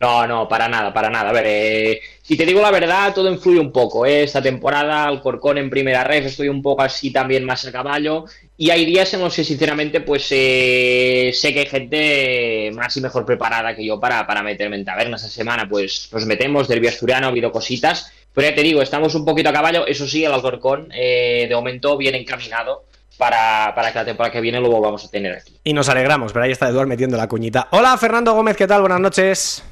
No, 0.02 0.26
no, 0.26 0.48
para 0.48 0.68
nada, 0.68 0.92
para 0.92 1.12
nada. 1.12 1.30
A 1.30 1.32
ver, 1.32 1.46
eh, 1.46 2.02
si 2.24 2.36
te 2.36 2.44
digo 2.44 2.60
la 2.60 2.72
verdad, 2.72 3.14
todo 3.14 3.32
influye 3.32 3.60
un 3.60 3.72
poco. 3.72 4.04
¿eh? 4.04 4.24
Esta 4.24 4.42
temporada, 4.42 5.06
Alcorcón 5.06 5.60
en 5.60 5.70
primera 5.70 6.04
red, 6.04 6.26
estoy 6.26 6.50
un 6.50 6.64
poco 6.64 6.82
así 6.82 7.12
también 7.12 7.46
más 7.46 7.68
a 7.68 7.72
caballo. 7.72 8.26
Y 8.58 8.72
hay 8.72 8.84
días 8.84 9.14
en 9.14 9.20
los 9.20 9.36
que, 9.36 9.44
sinceramente, 9.44 10.02
pues 10.02 10.28
eh, 10.32 11.30
sé 11.36 11.54
que 11.54 11.60
hay 11.60 11.66
gente 11.68 12.72
más 12.74 12.98
y 12.98 13.02
mejor 13.02 13.28
preparada 13.28 13.76
que 13.76 13.86
yo 13.86 14.00
para, 14.00 14.26
para 14.26 14.42
meterme 14.42 14.78
en 14.78 14.86
taberna 14.86 15.18
esta 15.18 15.30
semana. 15.30 15.70
Pues 15.70 16.10
nos 16.12 16.26
metemos, 16.26 16.68
derbi 16.68 16.88
asturiano, 16.88 17.28
ha 17.28 17.30
habido 17.30 17.52
cositas. 17.52 18.12
Pero 18.34 18.50
ya 18.50 18.56
te 18.56 18.64
digo, 18.64 18.82
estamos 18.82 19.14
un 19.14 19.24
poquito 19.24 19.50
a 19.50 19.54
caballo. 19.54 19.86
Eso 19.86 20.08
sí, 20.08 20.26
el 20.26 20.32
Alcorcón 20.32 20.90
eh, 20.96 21.46
de 21.48 21.54
momento 21.54 21.96
viene 21.96 22.18
encaminado. 22.18 22.86
Para, 23.18 23.76
para, 23.76 23.92
que 23.92 24.00
la 24.00 24.06
temporada 24.06 24.32
que 24.32 24.42
viene 24.42 24.60
lo 24.60 24.82
vamos 24.82 25.06
a 25.06 25.12
tener 25.12 25.34
aquí. 25.34 25.54
Y 25.64 25.74
nos 25.74 25.88
alegramos, 25.90 26.34
pero 26.34 26.46
ahí 26.46 26.52
está 26.52 26.70
Eduardo 26.70 26.88
metiendo 26.88 27.18
la 27.18 27.28
cuñita. 27.28 27.68
Hola 27.70 27.96
Fernando 27.98 28.34
Gómez, 28.34 28.58
¿qué 28.58 28.66
tal? 28.66 28.82
Buenas 28.82 29.00
noches. 29.00 29.64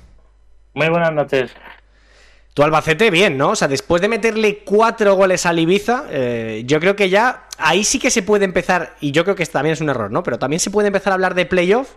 Muy 0.74 0.89
buenas 0.89 1.13
noches. 1.13 1.56
Tu 2.54 2.63
Albacete, 2.63 3.10
bien, 3.12 3.38
¿no? 3.38 3.51
O 3.51 3.56
sea, 3.56 3.68
después 3.68 4.01
de 4.01 4.10
meterle 4.10 4.60
cuatro 4.66 5.16
goles 5.16 5.45
al 5.45 5.60
Ibiza, 5.60 6.06
eh, 6.10 6.63
yo 6.66 6.80
creo 6.80 6.95
que 6.95 7.10
ya 7.10 7.48
ahí 7.57 7.83
sí 7.83 8.00
que 8.00 8.10
se 8.10 8.24
puede 8.24 8.45
empezar, 8.45 8.95
y 9.00 9.12
yo 9.12 9.24
creo 9.24 9.36
que 9.36 9.45
también 9.45 9.74
es 9.74 9.82
un 9.82 9.89
error, 9.89 10.12
¿no? 10.12 10.24
Pero 10.24 10.39
también 10.39 10.60
se 10.60 10.72
puede 10.72 10.88
empezar 10.88 11.12
a 11.12 11.13
hablar 11.15 11.36
de 11.36 11.46
playoff. 11.46 11.96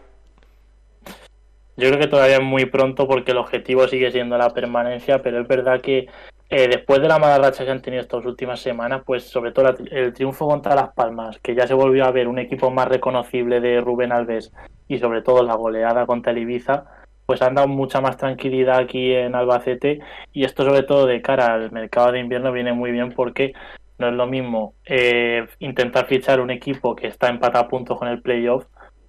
Yo 1.77 1.89
creo 1.89 1.99
que 1.99 2.07
todavía 2.07 2.37
es 2.37 2.43
muy 2.43 2.67
pronto 2.67 3.09
porque 3.09 3.33
el 3.33 3.39
objetivo 3.39 3.89
sigue 3.89 4.13
siendo 4.13 4.37
la 4.37 4.51
permanencia, 4.51 5.23
pero 5.23 5.41
es 5.41 5.49
verdad 5.49 5.81
que 5.81 6.07
eh, 6.51 6.69
después 6.69 7.01
de 7.01 7.09
la 7.09 7.19
mala 7.19 7.39
racha 7.39 7.65
que 7.65 7.71
han 7.71 7.81
tenido 7.81 8.03
estas 8.03 8.27
últimas 8.27 8.61
semanas, 8.61 9.03
pues 9.07 9.25
sobre 9.25 9.53
todo 9.53 9.75
el 9.91 10.13
triunfo 10.13 10.47
contra 10.47 10.75
Las 10.75 10.93
Palmas, 10.93 11.39
que 11.43 11.55
ya 11.55 11.67
se 11.67 11.73
volvió 11.73 12.05
a 12.05 12.11
ver 12.11 12.29
un 12.29 12.39
equipo 12.39 12.71
más 12.71 12.89
reconocible 12.89 13.61
de 13.61 13.81
Rubén 13.81 14.13
Alves 14.13 14.53
y 14.87 14.99
sobre 14.99 15.23
todo 15.23 15.43
la 15.43 15.55
goleada 15.55 16.05
contra 16.05 16.31
el 16.33 16.39
Ibiza, 16.39 16.85
pues 17.27 17.43
han 17.43 17.55
dado 17.55 17.69
mucha 17.69 18.01
más 18.01 18.17
tranquilidad 18.17 18.79
aquí 18.79 19.13
en 19.15 19.35
Albacete 19.35 20.01
y 20.33 20.45
esto 20.45 20.65
sobre 20.65 20.83
todo 20.83 21.07
de 21.07 21.23
cara 21.23 21.55
al 21.55 21.73
mercado 21.73 22.13
de 22.13 22.21
invierno 22.21 22.53
viene 22.53 22.73
muy 22.73 22.91
bien 22.91 23.13
porque 23.13 23.53
no 23.99 24.09
es 24.09 24.15
lo 24.15 24.27
mismo 24.27 24.75
eh, 24.85 25.47
intentar 25.61 26.07
fichar 26.07 26.41
un 26.41 26.51
equipo 26.51 26.97
que 26.97 27.07
está 27.07 27.29
empatado 27.29 27.65
a 27.65 27.69
puntos 27.69 27.99
con 27.99 28.09
el 28.09 28.21
playoff 28.21 28.67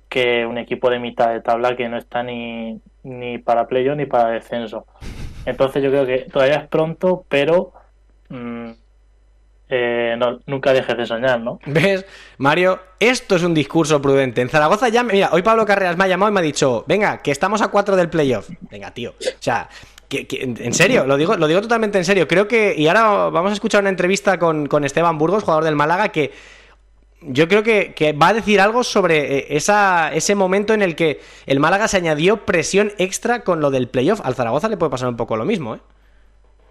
que 0.09 0.45
un 0.45 0.59
equipo 0.59 0.91
de 0.91 0.99
mitad 0.99 1.33
de 1.33 1.41
tabla 1.41 1.75
que 1.75 1.89
no 1.89 1.97
está 1.97 2.21
ni, 2.21 2.79
ni 3.01 3.39
para 3.39 3.67
playoff 3.67 3.97
ni 3.97 4.05
para 4.05 4.29
descenso. 4.29 4.85
Entonces 5.45 5.81
yo 5.83 5.89
creo 5.89 6.05
que 6.05 6.19
todavía 6.31 6.57
es 6.57 6.67
pronto, 6.67 7.25
pero 7.27 7.73
mm, 8.29 8.71
eh, 9.69 10.15
no, 10.17 10.39
nunca 10.45 10.73
dejes 10.73 10.97
de 10.97 11.05
soñar, 11.05 11.39
¿no? 11.39 11.59
¿Ves, 11.65 12.05
Mario? 12.37 12.79
Esto 12.99 13.35
es 13.35 13.43
un 13.43 13.53
discurso 13.53 14.01
prudente. 14.01 14.41
En 14.41 14.49
Zaragoza 14.49 14.89
ya, 14.89 15.03
mira, 15.03 15.29
hoy 15.31 15.41
Pablo 15.41 15.65
Carreras 15.65 15.97
me 15.97 16.03
ha 16.03 16.07
llamado 16.07 16.31
y 16.31 16.33
me 16.33 16.41
ha 16.41 16.43
dicho, 16.43 16.83
venga, 16.87 17.21
que 17.21 17.31
estamos 17.31 17.61
a 17.61 17.69
cuatro 17.69 17.95
del 17.95 18.09
playoff. 18.09 18.49
Venga, 18.69 18.91
tío. 18.91 19.11
O 19.11 19.23
sea, 19.39 19.69
que, 20.07 20.27
en 20.41 20.73
serio, 20.73 21.05
lo 21.05 21.17
digo, 21.17 21.37
lo 21.37 21.47
digo 21.47 21.61
totalmente 21.61 21.97
en 21.97 22.05
serio. 22.05 22.27
Creo 22.27 22.47
que, 22.47 22.75
y 22.77 22.87
ahora 22.87 23.29
vamos 23.29 23.51
a 23.51 23.53
escuchar 23.53 23.81
una 23.81 23.89
entrevista 23.89 24.37
con, 24.37 24.67
Esteban 24.83 25.17
Burgos, 25.17 25.43
jugador 25.43 25.63
del 25.63 25.75
Málaga, 25.75 26.09
que 26.09 26.31
yo 27.21 27.47
creo 27.47 27.63
que, 27.63 28.15
va 28.21 28.27
a 28.27 28.33
decir 28.33 28.59
algo 28.59 28.83
sobre 28.83 29.37
eh, 29.37 29.45
esa, 29.51 30.13
ese 30.13 30.35
momento 30.35 30.73
en 30.73 30.81
el 30.81 30.95
que 30.95 31.21
el 31.45 31.59
Málaga 31.59 31.87
se 31.87 31.97
añadió 31.97 32.45
presión 32.45 32.91
extra 32.97 33.43
con 33.43 33.61
lo 33.61 33.71
del 33.71 33.87
playoff. 33.87 34.21
Al 34.23 34.35
Zaragoza 34.35 34.69
le 34.69 34.77
puede 34.77 34.91
pasar 34.91 35.07
un 35.07 35.17
poco 35.17 35.37
lo 35.37 35.45
mismo, 35.45 35.75
¿eh? 35.75 35.79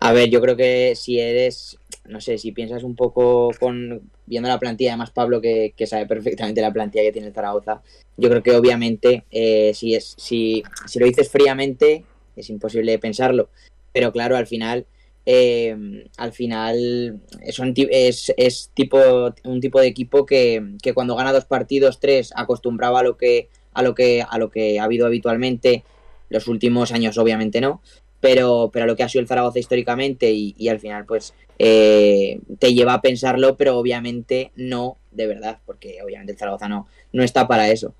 A 0.05 0.11
ver, 0.11 0.31
yo 0.31 0.41
creo 0.41 0.57
que 0.57 0.95
si 0.97 1.21
eres, 1.21 1.79
no 2.05 2.21
sé, 2.21 2.39
si 2.39 2.53
piensas 2.53 2.83
un 2.83 2.97
poco 2.97 3.51
con 3.61 4.11
viendo 4.27 4.49
la 4.49 4.59
plantilla, 4.59 4.91
además 4.91 5.11
Pablo 5.11 5.41
que, 5.41 5.75
sabe 5.87 6.07
perfectamente 6.07 6.61
la 6.61 6.73
plantilla 6.73 7.05
que 7.05 7.13
tiene 7.13 7.29
el 7.29 7.35
Zaragoza, 7.35 7.83
yo 8.17 8.29
creo 8.29 8.43
que 8.43 8.57
obviamente 8.57 9.25
eh, 9.31 9.73
si 9.75 9.95
es 9.95 10.15
si, 10.17 10.63
si 10.87 10.99
lo 10.99 11.07
dices 11.07 11.31
fríamente 11.31 12.05
es 12.37 12.51
imposible 12.51 12.99
pensarlo, 12.99 13.49
pero 13.93 14.13
claro, 14.13 14.37
al 14.37 14.47
final 14.47 14.87
eh, 15.25 15.77
al 16.17 16.33
final 16.33 17.21
es, 17.41 18.71
tipo, 18.75 18.99
un 19.45 19.61
tipo 19.61 19.81
de 19.81 19.87
equipo 19.87 20.27
que, 20.27 20.75
que, 20.83 20.95
cuando 20.95 21.15
gana 21.15 21.33
dos 21.33 21.45
partidos, 21.45 22.01
tres, 22.01 22.33
acostumbraba 22.35 23.01
a 23.01 23.03
lo 23.05 23.17
que, 23.17 23.49
a 23.73 23.83
lo 23.83 23.95
que, 23.95 24.25
a 24.29 24.39
lo 24.39 24.51
que 24.51 24.81
ha 24.81 24.85
habido 24.85 25.07
habitualmente, 25.07 25.85
los 26.29 26.49
últimos 26.49 26.93
años 26.93 27.19
obviamente 27.19 27.61
no, 27.61 27.83
pero, 28.23 28.71
pero 28.73 28.87
lo 28.87 28.97
que 28.97 29.03
ha 29.03 29.09
sido 29.09 29.21
el 29.21 29.29
Zaragoza 29.29 29.59
históricamente 29.59 30.31
y, 30.31 30.69
al 30.69 30.79
final 30.79 31.05
pues 31.05 31.35
eh, 31.59 32.39
te 32.59 32.73
lleva 32.73 32.95
a 32.95 33.03
pensarlo, 33.03 33.57
pero 33.57 33.77
obviamente 33.77 34.53
no 34.57 34.97
de 35.11 35.27
verdad, 35.27 35.59
porque 35.67 35.99
obviamente 36.03 36.33
el 36.33 36.39
Zaragoza 36.39 36.69
no, 36.69 36.87
no 37.13 37.23
está 37.23 37.47
para 37.47 37.69
eso. 37.69 37.95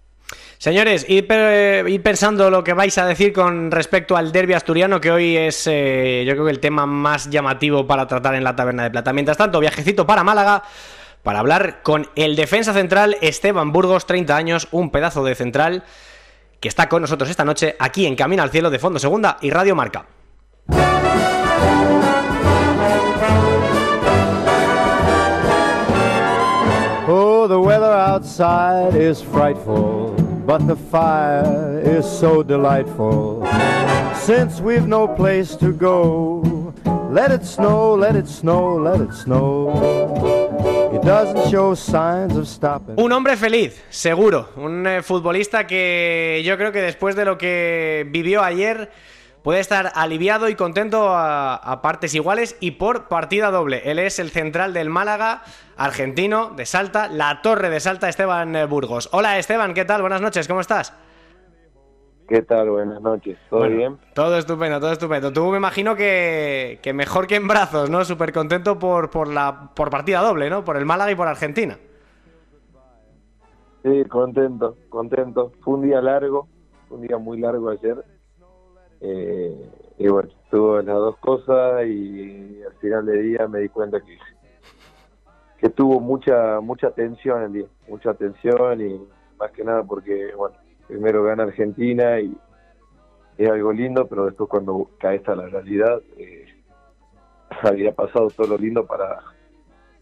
Señores, 0.57 1.05
ir, 1.09 1.27
pensando 2.03 2.49
lo 2.49 2.63
que 2.63 2.73
vais 2.73 2.97
a 2.97 3.05
decir 3.05 3.33
con 3.33 3.71
respecto 3.71 4.17
al 4.17 4.31
derby 4.31 4.55
asturiano, 4.55 5.01
que 5.01 5.11
hoy 5.11 5.37
es, 5.37 5.67
eh, 5.67 6.25
yo 6.25 6.33
creo 6.35 6.45
que 6.47 6.53
el 6.53 6.61
tema 6.61 6.87
más 6.87 7.29
llamativo 7.29 7.87
para 7.87 8.07
tratar 8.07 8.37
en 8.37 8.45
la 8.45 8.55
Taberna 8.55 8.85
de 8.85 8.93
Plata. 8.93 9.13
Mientras 9.13 9.37
tanto, 9.37 9.59
viajecito 9.59 10.07
para 10.07 10.25
Málaga 10.25 10.63
para 11.23 11.41
hablar 11.41 11.83
con 11.83 12.09
el 12.17 12.37
defensa 12.37 12.73
central 12.73 13.17
Esteban 13.21 13.73
Burgos, 13.73 14.07
30 14.07 14.37
años, 14.37 14.69
un 14.71 14.91
pedazo 14.91 15.25
de 15.25 15.35
central, 15.35 15.85
que 16.63 16.69
está 16.69 16.89
con 16.89 17.03
nosotros 17.03 17.29
esta 17.29 17.45
noche 17.45 17.75
aquí 17.77 18.07
en 18.07 18.15
Camino 18.15 18.45
al 18.45 18.51
Cielo 18.51 18.71
de 18.71 18.79
Fondo 18.79 19.01
Segunda 19.01 19.37
y 19.41 19.51
Radio 19.51 19.75
Marca. 19.75 20.07
Oh, 27.09 27.49
the 27.49 27.59
weather 27.59 27.93
outside 27.93 28.95
is 28.95 29.21
frightful, 29.21 30.15
but 30.47 30.65
the 30.69 30.77
fire 30.77 31.83
is 31.85 32.07
so 32.07 32.45
delightful. 32.45 33.45
Since 34.15 34.63
we've 34.63 34.87
no 34.87 35.09
place 35.09 35.57
to 35.57 35.73
go, 35.73 36.73
let 37.11 37.33
it 37.33 37.45
snow, 37.45 37.97
let 37.97 38.15
it 38.15 38.29
snow, 38.29 38.77
let 38.77 39.01
it 39.01 39.13
snow. 39.13 40.82
Un 42.97 43.13
hombre 43.13 43.37
feliz, 43.39 43.83
seguro. 43.89 44.51
Un 44.57 44.87
eh, 44.87 45.03
futbolista 45.03 45.67
que 45.67 46.43
yo 46.45 46.59
creo 46.59 46.71
que 46.71 46.83
después 46.83 47.17
de 47.17 47.25
lo 47.25 47.39
que 47.39 48.07
vivió 48.11 48.43
ayer 48.43 48.91
puede 49.43 49.61
estar 49.61 49.93
aliviado 49.95 50.51
y 50.51 50.55
contento 50.55 51.09
a, 51.11 51.81
partes 51.83 52.15
iguales 52.15 52.57
y 52.61 52.73
por 52.73 53.09
partida 53.09 53.51
doble. 53.51 53.83
Él 53.87 53.99
es 53.99 54.19
el 54.19 54.31
central 54.31 54.75
del 54.75 54.91
Málaga, 54.91 55.43
argentino, 55.79 56.51
de 56.51 56.67
Salta, 56.67 57.09
la 57.09 57.41
torre 57.41 57.71
de 57.71 57.81
Salta, 57.81 58.11
Esteban 58.11 58.55
eh, 58.55 58.67
Burgos. 58.67 59.09
Hola 59.13 59.39
Esteban, 59.39 59.73
¿qué 59.73 59.87
tal? 59.87 60.03
Buenas 60.03 60.21
noches, 60.21 60.47
¿cómo 60.47 60.61
estás? 60.61 60.93
¿Qué 62.29 62.43
tal? 62.43 62.71
Buenas 62.71 63.01
noches. 63.01 63.39
¿Todo 63.51 63.69
bien? 63.69 63.99
Todo 64.15 64.37
estupendo, 64.39 64.81
todo 64.81 64.93
estupendo. 64.93 65.33
Tú 65.33 65.51
me 65.51 65.57
imagino 65.57 65.97
que, 65.97 66.79
mejor 66.95 67.27
que 67.27 67.37
en 67.37 67.49
brazos, 67.49 67.91
¿no? 67.91 68.05
Súper 68.05 68.33
contento 68.33 68.79
por, 68.79 69.11
por, 69.11 69.29
la, 69.29 69.71
por 69.75 69.91
partida 69.91 70.21
doble, 70.21 70.49
¿no? 70.49 70.65
Por 70.65 70.77
el 70.77 70.87
Málaga 70.87 71.11
y 71.11 71.15
por 71.15 71.29
Argentina. 71.29 71.79
Sí, 73.83 74.05
contento, 74.05 74.77
contento. 74.89 75.53
Fue 75.63 75.75
un 75.75 75.83
día 75.83 76.01
largo, 76.01 76.49
un 76.91 77.03
día 77.03 77.19
muy 77.19 77.41
largo 77.41 77.71
ayer. 77.71 78.05
Eh, 79.01 79.71
y 79.99 80.09
bueno, 80.09 80.29
tuvo 80.51 80.77
las 80.77 80.95
dos 80.95 81.17
cosas 81.19 81.85
y 81.87 82.63
al 82.63 82.75
final 82.75 83.05
del 83.05 83.23
día 83.23 83.49
me 83.49 83.59
di 83.59 83.69
cuenta 83.69 84.01
que, 84.01 84.17
que 85.59 85.69
tuvo 85.71 85.99
mucha 85.99 86.61
mucha 86.61 86.93
tensión 86.93 87.43
el 87.43 87.53
día, 87.53 87.67
mucha 87.89 88.15
tensión 88.15 88.81
y 88.81 89.01
más 89.39 89.51
que 89.51 89.65
nada 89.65 89.83
porque, 89.83 90.33
bueno, 90.37 90.55
primero 90.93 91.25
gana 91.25 91.45
Argentina 91.45 92.21
y 92.21 92.37
es 93.39 93.51
algo 93.51 93.73
lindo, 93.73 94.07
pero 94.07 94.27
después 94.27 94.49
cuando 94.49 94.91
caes 94.99 95.27
a 95.29 95.35
la 95.35 95.47
realidad, 95.49 96.01
eh, 96.19 96.47
había 97.63 97.93
pasado 97.93 98.29
todo 98.29 98.47
lo 98.47 98.59
lindo 98.59 98.87
para, 98.87 99.21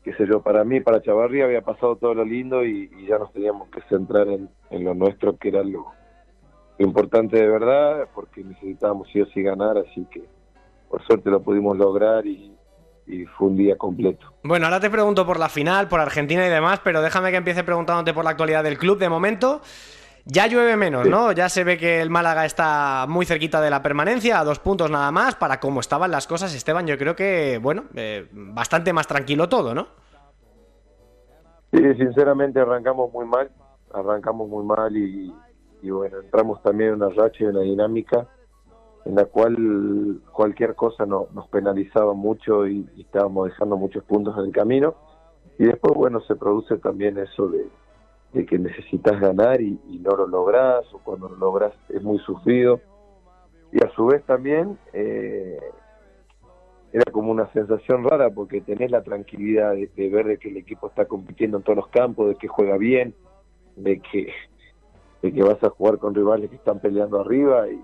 qué 0.02 0.12
sé 0.14 0.26
yo, 0.26 0.42
para 0.42 0.64
mí, 0.64 0.80
para 0.80 1.00
Chavarri 1.00 1.42
había 1.42 1.62
pasado 1.62 1.96
todo 1.96 2.14
lo 2.14 2.24
lindo 2.24 2.64
y, 2.64 2.90
ya 3.06 3.18
nos 3.18 3.32
teníamos 3.32 3.68
que 3.70 3.80
centrar 3.88 4.28
en, 4.28 4.48
en 4.70 4.84
lo 4.84 4.94
nuestro, 4.94 5.36
que 5.36 5.48
era 5.48 5.62
lo, 5.62 5.86
importante 6.82 7.36
de 7.36 7.48
verdad, 7.48 8.08
porque 8.14 8.42
necesitábamos 8.42 9.08
sí 9.12 9.20
o 9.20 9.26
sí 9.26 9.42
ganar, 9.42 9.76
así 9.78 10.06
que 10.10 10.22
por 10.88 11.04
suerte 11.06 11.30
lo 11.30 11.42
pudimos 11.42 11.76
lograr 11.76 12.26
y, 12.26 12.56
fue 13.36 13.48
un 13.48 13.56
día 13.56 13.76
completo. 13.76 14.24
Bueno, 14.44 14.66
ahora 14.66 14.78
te 14.78 14.88
pregunto 14.88 15.26
por 15.26 15.36
la 15.36 15.48
final, 15.48 15.88
por 15.88 15.98
Argentina 15.98 16.46
y 16.46 16.48
demás, 16.48 16.80
pero 16.84 17.02
déjame 17.02 17.32
que 17.32 17.38
empiece 17.38 17.64
preguntándote 17.64 18.14
por 18.14 18.22
la 18.22 18.30
actualidad 18.30 18.62
del 18.62 18.78
club. 18.78 19.00
De 19.00 19.08
momento, 19.08 19.62
ya 20.24 20.46
llueve 20.46 20.76
menos, 20.76 21.08
¿no? 21.08 21.32
Ya 21.32 21.48
se 21.48 21.64
ve 21.64 21.78
que 21.78 22.00
el 22.00 22.10
Málaga 22.10 22.44
está 22.44 23.06
muy 23.08 23.26
cerquita 23.26 23.60
de 23.60 23.70
la 23.70 23.82
permanencia, 23.82 24.40
a 24.40 24.44
dos 24.44 24.58
puntos 24.58 24.90
nada 24.90 25.10
más. 25.10 25.34
Para 25.34 25.60
cómo 25.60 25.80
estaban 25.80 26.10
las 26.10 26.26
cosas, 26.26 26.54
Esteban, 26.54 26.86
yo 26.86 26.96
creo 26.98 27.16
que, 27.16 27.58
bueno, 27.62 27.84
eh, 27.94 28.28
bastante 28.32 28.92
más 28.92 29.06
tranquilo 29.06 29.48
todo, 29.48 29.74
¿no? 29.74 29.88
Sí, 31.72 31.82
sinceramente 31.94 32.60
arrancamos 32.60 33.12
muy 33.12 33.26
mal, 33.26 33.50
arrancamos 33.92 34.48
muy 34.48 34.64
mal 34.64 34.96
y, 34.96 35.32
y 35.82 35.90
bueno, 35.90 36.18
entramos 36.20 36.62
también 36.62 36.90
en 36.90 36.96
una 36.96 37.10
racha 37.10 37.44
y 37.44 37.46
una 37.46 37.60
dinámica 37.60 38.26
en 39.04 39.14
la 39.14 39.24
cual 39.24 40.20
cualquier 40.32 40.74
cosa 40.74 41.06
no, 41.06 41.28
nos 41.34 41.48
penalizaba 41.48 42.12
mucho 42.14 42.66
y, 42.66 42.88
estábamos 42.98 43.48
dejando 43.48 43.76
muchos 43.76 44.04
puntos 44.04 44.36
en 44.38 44.46
el 44.46 44.52
camino. 44.52 44.94
Y 45.58 45.64
después, 45.64 45.94
bueno, 45.94 46.20
se 46.20 46.36
produce 46.36 46.76
también 46.78 47.18
eso 47.18 47.48
de, 47.48 47.66
que 48.32 48.58
necesitas 48.58 49.20
ganar 49.20 49.60
y, 49.60 49.78
no 50.00 50.16
lo 50.16 50.26
logras, 50.26 50.84
o 50.92 50.98
cuando 50.98 51.28
lo 51.28 51.36
logras 51.36 51.72
es 51.88 52.02
muy 52.02 52.18
sufrido. 52.20 52.80
Y 53.72 53.82
a 53.84 53.90
su 53.90 54.06
vez 54.06 54.24
también 54.24 54.78
eh, 54.92 55.58
era 56.92 57.10
como 57.12 57.30
una 57.30 57.52
sensación 57.52 58.04
rara 58.04 58.30
porque 58.30 58.60
tenés 58.60 58.90
la 58.90 59.02
tranquilidad 59.02 59.72
de, 59.72 59.88
de 59.94 60.08
ver 60.08 60.26
de 60.26 60.38
que 60.38 60.48
el 60.48 60.56
equipo 60.56 60.88
está 60.88 61.06
compitiendo 61.06 61.58
en 61.58 61.62
todos 61.62 61.76
los 61.76 61.88
campos, 61.88 62.28
de 62.28 62.34
que 62.36 62.48
juega 62.48 62.76
bien, 62.76 63.14
de 63.76 64.00
que 64.00 64.32
de 65.22 65.32
que 65.32 65.42
vas 65.42 65.62
a 65.62 65.68
jugar 65.68 65.98
con 65.98 66.14
rivales 66.14 66.48
que 66.48 66.56
están 66.56 66.80
peleando 66.80 67.20
arriba 67.20 67.68
y, 67.68 67.80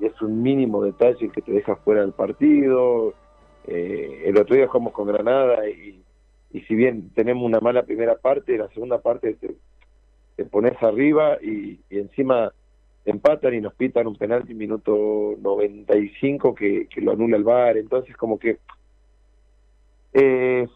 es 0.00 0.22
un 0.22 0.42
mínimo 0.42 0.82
detalle 0.82 1.28
que 1.28 1.42
te 1.42 1.52
deja 1.52 1.76
fuera 1.76 2.00
del 2.00 2.12
partido. 2.12 3.12
Eh, 3.66 4.22
el 4.24 4.38
otro 4.38 4.56
día 4.56 4.66
jugamos 4.66 4.94
con 4.94 5.06
Granada 5.06 5.68
y, 5.68 6.02
y 6.52 6.60
si 6.62 6.74
bien 6.74 7.10
tenemos 7.14 7.44
una 7.44 7.60
mala 7.60 7.82
primera 7.82 8.16
parte, 8.16 8.56
la 8.56 8.68
segunda 8.68 9.02
parte 9.02 9.36
te, 10.40 10.44
pones 10.44 10.82
arriba 10.82 11.38
y, 11.42 11.80
y, 11.90 11.98
encima 11.98 12.52
empatan 13.04 13.54
y 13.54 13.60
nos 13.60 13.74
pitan 13.74 14.06
un 14.06 14.16
penalti 14.16 14.54
minuto 14.54 15.34
95 15.40 16.54
que, 16.54 16.86
que 16.86 17.00
lo 17.00 17.12
anula 17.12 17.36
el 17.36 17.44
VAR. 17.44 17.76
Entonces 17.76 18.16
como 18.16 18.38
que 18.38 18.58
eh, 20.12 20.66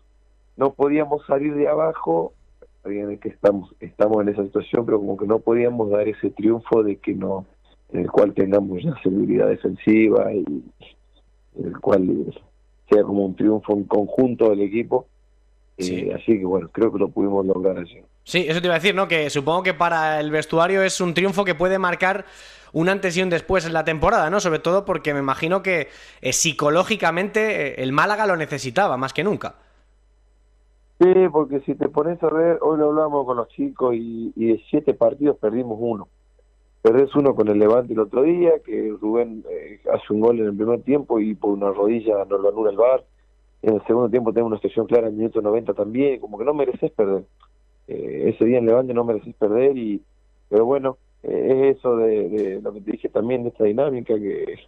no 0.56 0.72
podíamos 0.74 1.24
salir 1.26 1.54
de 1.54 1.68
abajo 1.68 2.32
en 2.84 3.18
que 3.18 3.30
estamos, 3.30 3.74
estamos 3.80 4.22
en 4.22 4.28
esa 4.28 4.44
situación, 4.44 4.84
pero 4.84 4.98
como 4.98 5.16
que 5.16 5.26
no 5.26 5.38
podíamos 5.38 5.90
dar 5.90 6.06
ese 6.06 6.30
triunfo 6.30 6.82
de 6.82 6.96
que 6.96 7.14
no, 7.14 7.46
en 7.92 8.00
el 8.00 8.10
cual 8.10 8.34
tengamos 8.34 8.82
ya 8.82 8.94
seguridad 9.02 9.48
defensiva 9.48 10.32
y 10.32 10.44
en 11.56 11.66
el 11.66 11.80
cual 11.80 12.34
sea 12.90 13.02
como 13.02 13.24
un 13.24 13.34
triunfo 13.34 13.72
en 13.72 13.84
conjunto 13.84 14.50
del 14.50 14.60
equipo. 14.60 15.06
Eh, 15.76 16.12
así 16.14 16.38
que 16.38 16.44
bueno, 16.44 16.68
creo 16.70 16.92
que 16.92 16.98
lo 16.98 17.08
pudimos 17.08 17.44
lograr 17.44 17.78
así. 17.78 17.98
Sí, 18.22 18.46
eso 18.48 18.60
te 18.60 18.66
iba 18.66 18.74
a 18.74 18.78
decir, 18.78 18.94
¿no? 18.94 19.08
Que 19.08 19.28
supongo 19.28 19.62
que 19.62 19.74
para 19.74 20.20
el 20.20 20.30
vestuario 20.30 20.82
es 20.82 21.00
un 21.00 21.14
triunfo 21.14 21.44
que 21.44 21.54
puede 21.54 21.78
marcar 21.78 22.24
un 22.72 22.88
antes 22.88 23.16
y 23.16 23.22
un 23.22 23.30
después 23.30 23.66
en 23.66 23.72
la 23.72 23.84
temporada, 23.84 24.30
¿no? 24.30 24.40
Sobre 24.40 24.58
todo 24.58 24.84
porque 24.84 25.14
me 25.14 25.20
imagino 25.20 25.62
que 25.62 25.88
eh, 26.20 26.32
psicológicamente 26.32 27.68
eh, 27.68 27.74
el 27.78 27.92
Málaga 27.92 28.26
lo 28.26 28.36
necesitaba 28.36 28.96
más 28.96 29.12
que 29.12 29.24
nunca. 29.24 29.54
Sí, 31.00 31.12
porque 31.32 31.60
si 31.60 31.74
te 31.74 31.88
pones 31.88 32.22
a 32.22 32.28
ver, 32.28 32.58
hoy 32.62 32.78
lo 32.78 32.90
hablamos 32.90 33.26
con 33.26 33.36
los 33.36 33.48
chicos 33.48 33.94
y, 33.94 34.32
de 34.36 34.62
siete 34.70 34.94
partidos 34.94 35.36
perdimos 35.38 35.78
uno. 35.80 36.08
Perdés 36.82 37.14
uno 37.14 37.34
con 37.34 37.48
el 37.48 37.58
Levante 37.58 37.94
el 37.94 38.00
otro 38.00 38.22
día, 38.22 38.52
que 38.64 38.94
Rubén 39.00 39.44
eh, 39.50 39.80
hace 39.92 40.12
un 40.12 40.20
gol 40.20 40.38
en 40.40 40.46
el 40.46 40.56
primer 40.56 40.82
tiempo 40.82 41.18
y 41.18 41.34
por 41.34 41.52
una 41.52 41.70
rodilla 41.70 42.24
no 42.28 42.38
lo 42.38 42.50
anula 42.50 42.70
el 42.70 42.76
bar. 42.76 43.04
En 43.64 43.74
el 43.74 43.86
segundo 43.86 44.10
tiempo 44.10 44.32
tenemos 44.32 44.52
una 44.52 44.60
situación 44.60 44.86
clara 44.86 45.06
en 45.06 45.14
el 45.14 45.18
minuto 45.18 45.40
90 45.40 45.74
también, 45.74 46.20
como 46.20 46.38
que 46.38 46.44
no 46.44 46.54
mereces 46.54 46.90
perder. 46.92 47.24
Eh, 47.88 48.32
ese 48.34 48.44
día 48.44 48.58
en 48.58 48.66
Levante 48.66 48.94
no 48.94 49.04
mereces 49.04 49.34
perder, 49.36 49.76
y 49.76 50.02
pero 50.48 50.64
bueno, 50.66 50.98
eh, 51.22 51.70
es 51.70 51.78
eso 51.78 51.96
de, 51.96 52.60
lo 52.62 52.72
que 52.72 52.80
te 52.82 52.92
dije 52.92 53.08
también, 53.08 53.42
de 53.42 53.48
esta 53.48 53.64
dinámica, 53.64 54.14
que 54.14 54.58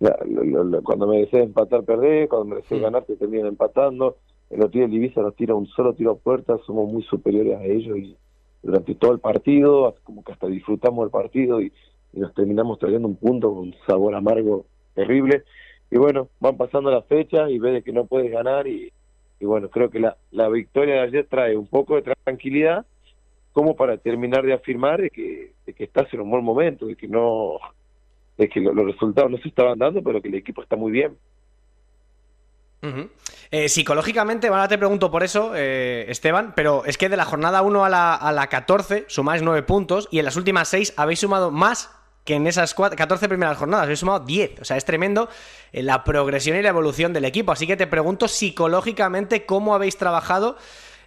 cuando 0.84 1.06
mereces 1.06 1.42
empatar, 1.42 1.82
perdés, 1.82 2.28
cuando 2.28 2.54
mereces 2.54 2.80
ganar, 2.80 3.04
te 3.04 3.16
terminan 3.16 3.48
empatando 3.48 4.16
el 4.50 4.62
otro 4.62 4.78
día 4.78 4.84
el 4.84 4.94
Ibiza 4.94 5.22
nos 5.22 5.34
tira 5.34 5.54
un 5.54 5.66
solo 5.66 5.94
tiro 5.94 6.12
a 6.12 6.16
puerta, 6.16 6.56
somos 6.66 6.90
muy 6.92 7.02
superiores 7.04 7.58
a 7.58 7.64
ellos 7.64 7.98
y 7.98 8.16
durante 8.62 8.94
todo 8.94 9.12
el 9.12 9.18
partido, 9.18 9.94
como 10.04 10.22
que 10.22 10.32
hasta 10.32 10.46
disfrutamos 10.46 11.04
el 11.04 11.10
partido 11.10 11.60
y, 11.60 11.72
nos 12.12 12.32
terminamos 12.32 12.78
trayendo 12.78 13.08
un 13.08 13.16
punto 13.16 13.52
con 13.52 13.58
un 13.58 13.74
sabor 13.88 14.14
amargo 14.14 14.66
terrible. 14.94 15.42
Y 15.94 15.98
bueno, 15.98 16.28
van 16.40 16.56
pasando 16.56 16.90
las 16.90 17.06
fechas 17.06 17.48
y 17.50 17.60
ves 17.60 17.84
que 17.84 17.92
no 17.92 18.04
puedes 18.04 18.28
ganar 18.28 18.66
y, 18.66 18.92
bueno, 19.40 19.68
creo 19.68 19.90
que 19.90 20.00
la, 20.00 20.16
la 20.32 20.48
victoria 20.48 20.94
de 20.94 21.00
ayer 21.02 21.26
trae 21.30 21.56
un 21.56 21.68
poco 21.68 21.94
de 21.94 22.02
tranquilidad 22.24 22.84
como 23.52 23.76
para 23.76 23.96
terminar 23.96 24.44
de 24.44 24.54
afirmar 24.54 25.00
de 25.00 25.10
que, 25.10 25.52
que 25.64 25.84
estás 25.84 26.12
en 26.12 26.22
un 26.22 26.30
buen 26.30 26.42
momento, 26.42 26.86
de 26.86 26.96
que 26.96 27.06
no 27.06 27.60
de 28.36 28.48
que 28.48 28.58
los 28.58 28.84
resultados 28.84 29.30
no 29.30 29.38
se 29.38 29.46
estaban 29.46 29.78
dando, 29.78 30.02
pero 30.02 30.20
que 30.20 30.26
el 30.26 30.34
equipo 30.34 30.64
está 30.64 30.74
muy 30.74 30.90
bien. 30.90 31.16
Eh, 33.52 33.68
psicológicamente, 33.68 34.48
ahora 34.48 34.66
te 34.66 34.76
pregunto 34.76 35.12
por 35.12 35.22
eso, 35.22 35.52
eh, 35.54 36.06
Esteban, 36.08 36.54
pero 36.56 36.84
es 36.86 36.98
que 36.98 37.08
de 37.08 37.16
la 37.16 37.24
jornada 37.24 37.62
1 37.62 37.84
a 37.84 37.88
la, 37.88 38.16
a 38.16 38.32
la 38.32 38.48
14 38.48 39.04
sumáis 39.06 39.42
9 39.42 39.62
puntos 39.62 40.08
y 40.10 40.18
en 40.18 40.24
las 40.24 40.36
últimas 40.36 40.66
6 40.66 40.94
habéis 40.96 41.20
sumado 41.20 41.52
más 41.52 42.03
que 42.24 42.34
en 42.34 42.46
esas 42.46 42.74
14 42.74 43.28
primeras 43.28 43.56
jornadas 43.58 43.84
habéis 43.84 44.00
sumado 44.00 44.20
10. 44.20 44.60
O 44.60 44.64
sea, 44.64 44.76
es 44.76 44.84
tremendo 44.84 45.28
eh, 45.72 45.82
la 45.82 46.04
progresión 46.04 46.56
y 46.56 46.62
la 46.62 46.70
evolución 46.70 47.12
del 47.12 47.24
equipo. 47.24 47.52
Así 47.52 47.66
que 47.66 47.76
te 47.76 47.86
pregunto 47.86 48.28
psicológicamente 48.28 49.46
cómo 49.46 49.74
habéis 49.74 49.96
trabajado 49.96 50.56